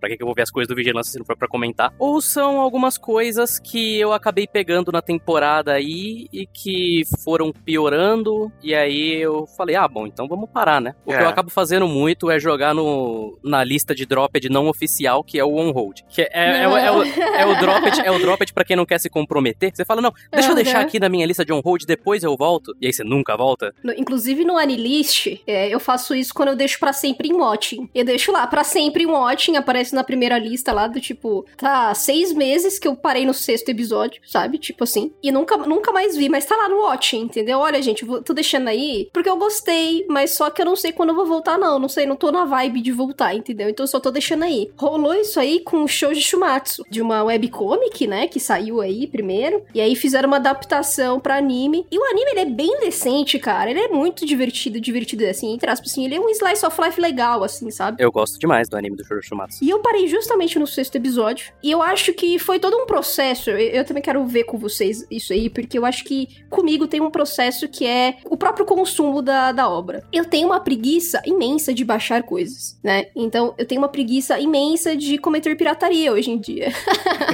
Pra 0.00 0.08
que, 0.08 0.22
eu 0.22 0.26
vou 0.26 0.34
ver 0.34 0.42
as 0.42 0.50
coisas 0.50 0.68
do 0.68 0.74
Vigilância 0.74 1.12
se 1.12 1.18
não 1.18 1.24
for 1.24 1.36
pra 1.36 1.48
comentar? 1.48 1.92
Ou 1.98 2.20
são 2.20 2.60
algumas 2.60 2.96
coisas 2.96 3.58
que 3.58 3.98
eu 3.98 4.12
acabei 4.12 4.46
pegando 4.46 4.92
na 4.92 5.02
temporada 5.02 5.72
aí 5.72 6.28
e 6.32 6.46
que 6.46 7.02
foram 7.24 7.52
piorando, 7.52 8.50
e 8.62 8.74
aí 8.74 9.16
eu 9.20 9.46
falei, 9.56 9.76
ah, 9.76 9.88
bom, 9.88 10.06
então 10.06 10.28
vamos 10.28 10.48
parar, 10.50 10.80
né? 10.80 10.94
O 11.04 11.12
é. 11.12 11.18
que 11.18 11.24
eu 11.24 11.28
acabo 11.28 11.50
fazendo 11.50 11.86
muito 11.88 12.30
é 12.30 12.38
jogar 12.38 12.74
no, 12.74 13.38
na 13.42 13.64
lista 13.64 13.94
de 13.94 14.06
dropped 14.06 14.48
não 14.48 14.68
oficial, 14.68 15.22
que 15.24 15.38
é 15.38 15.44
o 15.44 15.54
on-hold. 15.54 16.00
Que 16.08 16.22
é, 16.22 16.28
é, 16.32 16.62
é, 16.62 16.68
o, 16.68 16.76
é, 16.76 16.92
o, 16.92 17.02
é 17.02 17.46
o 17.46 17.60
dropped, 17.60 18.00
é 18.00 18.10
o 18.10 18.18
dropped 18.18 18.52
pra 18.52 18.64
quem 18.64 18.76
não 18.76 18.86
quer 18.86 18.98
se 18.98 19.10
comprometer. 19.10 19.72
Você 19.74 19.84
fala, 19.84 20.00
não, 20.00 20.12
deixa 20.32 20.48
uhum. 20.48 20.58
eu 20.58 20.64
deixar 20.64 20.80
aqui 20.80 20.98
na 21.00 21.08
minha 21.08 21.26
lista 21.26 21.44
de 21.44 21.52
on-hold, 21.52 21.84
depois 21.86 22.22
eu 22.22 22.36
volto. 22.36 22.74
E 22.80 22.86
aí 22.86 22.92
você 22.92 23.04
nunca 23.04 23.36
volta. 23.36 23.74
Inclusive 23.96 24.44
no 24.44 24.56
Anilist, 24.56 25.40
é, 25.46 25.68
eu 25.68 25.80
faço 25.80 26.14
isso 26.14 26.32
quando 26.34 26.50
eu 26.50 26.56
deixo 26.56 26.78
para 26.78 26.92
sempre 26.92 27.28
em 27.28 27.34
watching. 27.34 27.88
Eu 27.94 28.04
deixo 28.04 28.32
lá 28.32 28.46
para 28.46 28.64
sempre 28.64 29.04
em 29.04 29.06
watching, 29.06 29.56
aparece 29.56 29.87
aparece 29.88 29.94
na 29.94 30.04
primeira 30.04 30.38
lista 30.38 30.72
lá 30.72 30.86
do 30.86 31.00
tipo, 31.00 31.44
tá 31.56 31.94
seis 31.94 32.32
meses 32.32 32.78
que 32.78 32.86
eu 32.86 32.94
parei 32.94 33.24
no 33.24 33.34
sexto 33.34 33.68
episódio, 33.70 34.20
sabe? 34.26 34.58
Tipo 34.58 34.84
assim. 34.84 35.12
E 35.22 35.32
nunca, 35.32 35.56
nunca 35.56 35.92
mais 35.92 36.16
vi, 36.16 36.28
mas 36.28 36.44
tá 36.44 36.56
lá 36.56 36.68
no 36.68 36.82
Watching, 36.82 37.22
entendeu? 37.22 37.58
Olha, 37.58 37.80
gente, 37.82 38.04
vou, 38.04 38.22
tô 38.22 38.32
deixando 38.32 38.68
aí 38.68 39.08
porque 39.12 39.28
eu 39.28 39.36
gostei, 39.36 40.06
mas 40.08 40.32
só 40.34 40.50
que 40.50 40.60
eu 40.60 40.66
não 40.66 40.76
sei 40.76 40.92
quando 40.92 41.10
eu 41.10 41.14
vou 41.14 41.26
voltar, 41.26 41.58
não. 41.58 41.78
Não 41.78 41.88
sei, 41.88 42.06
não 42.06 42.16
tô 42.16 42.30
na 42.30 42.44
vibe 42.44 42.80
de 42.80 42.92
voltar, 42.92 43.34
entendeu? 43.34 43.68
Então 43.68 43.84
eu 43.84 43.88
só 43.88 44.00
tô 44.00 44.10
deixando 44.10 44.44
aí. 44.44 44.70
Rolou 44.76 45.14
isso 45.14 45.40
aí 45.40 45.60
com 45.60 45.82
o 45.82 45.88
show 45.88 46.12
de 46.12 46.20
Shumatsu, 46.20 46.84
de 46.90 47.00
uma 47.00 47.22
webcomic, 47.24 48.06
né? 48.06 48.26
Que 48.28 48.40
saiu 48.40 48.80
aí 48.80 49.06
primeiro. 49.06 49.62
E 49.74 49.80
aí 49.80 49.94
fizeram 49.94 50.28
uma 50.28 50.36
adaptação 50.36 51.20
pra 51.20 51.36
anime. 51.36 51.86
E 51.90 51.98
o 51.98 52.04
anime, 52.04 52.30
ele 52.32 52.40
é 52.40 52.44
bem 52.44 52.80
decente, 52.80 53.38
cara. 53.38 53.70
Ele 53.70 53.80
é 53.80 53.88
muito 53.88 54.26
divertido, 54.26 54.80
divertido, 54.80 55.24
assim, 55.26 55.54
entre 55.54 55.70
aspas, 55.70 55.90
assim. 55.90 56.04
Ele 56.04 56.16
é 56.16 56.20
um 56.20 56.28
slice 56.30 56.64
of 56.64 56.80
life 56.80 57.00
legal, 57.00 57.42
assim, 57.42 57.70
sabe? 57.70 58.02
Eu 58.02 58.10
gosto 58.12 58.38
demais 58.38 58.68
do 58.68 58.76
anime 58.76 58.96
do 58.96 59.04
Shoujo 59.04 59.22
Shumatsu. 59.22 59.62
E 59.62 59.70
eu 59.70 59.77
eu 59.78 59.82
parei 59.82 60.06
justamente 60.06 60.58
no 60.58 60.66
sexto 60.66 60.96
episódio. 60.96 61.52
E 61.62 61.70
eu 61.70 61.80
acho 61.80 62.12
que 62.12 62.38
foi 62.38 62.58
todo 62.58 62.76
um 62.76 62.86
processo. 62.86 63.50
Eu, 63.50 63.58
eu, 63.58 63.84
também 63.84 64.02
quero 64.02 64.24
ver 64.26 64.44
com 64.44 64.58
vocês 64.58 65.06
isso 65.10 65.32
aí, 65.32 65.48
porque 65.48 65.78
eu 65.78 65.86
acho 65.86 66.04
que 66.04 66.28
comigo 66.50 66.86
tem 66.86 67.00
um 67.00 67.10
processo 67.10 67.68
que 67.68 67.86
é 67.86 68.18
o 68.24 68.36
próprio 68.36 68.66
consumo 68.66 69.22
da, 69.22 69.52
da 69.52 69.68
obra. 69.68 70.04
Eu 70.12 70.24
tenho 70.24 70.48
uma 70.48 70.60
preguiça 70.60 71.22
imensa 71.24 71.72
de 71.72 71.84
baixar 71.84 72.22
coisas, 72.24 72.78
né? 72.82 73.06
Então 73.14 73.54
eu 73.56 73.64
tenho 73.64 73.80
uma 73.80 73.88
preguiça 73.88 74.38
imensa 74.38 74.96
de 74.96 75.16
cometer 75.18 75.56
pirataria 75.56 76.12
hoje 76.12 76.30
em 76.30 76.38
dia. 76.38 76.72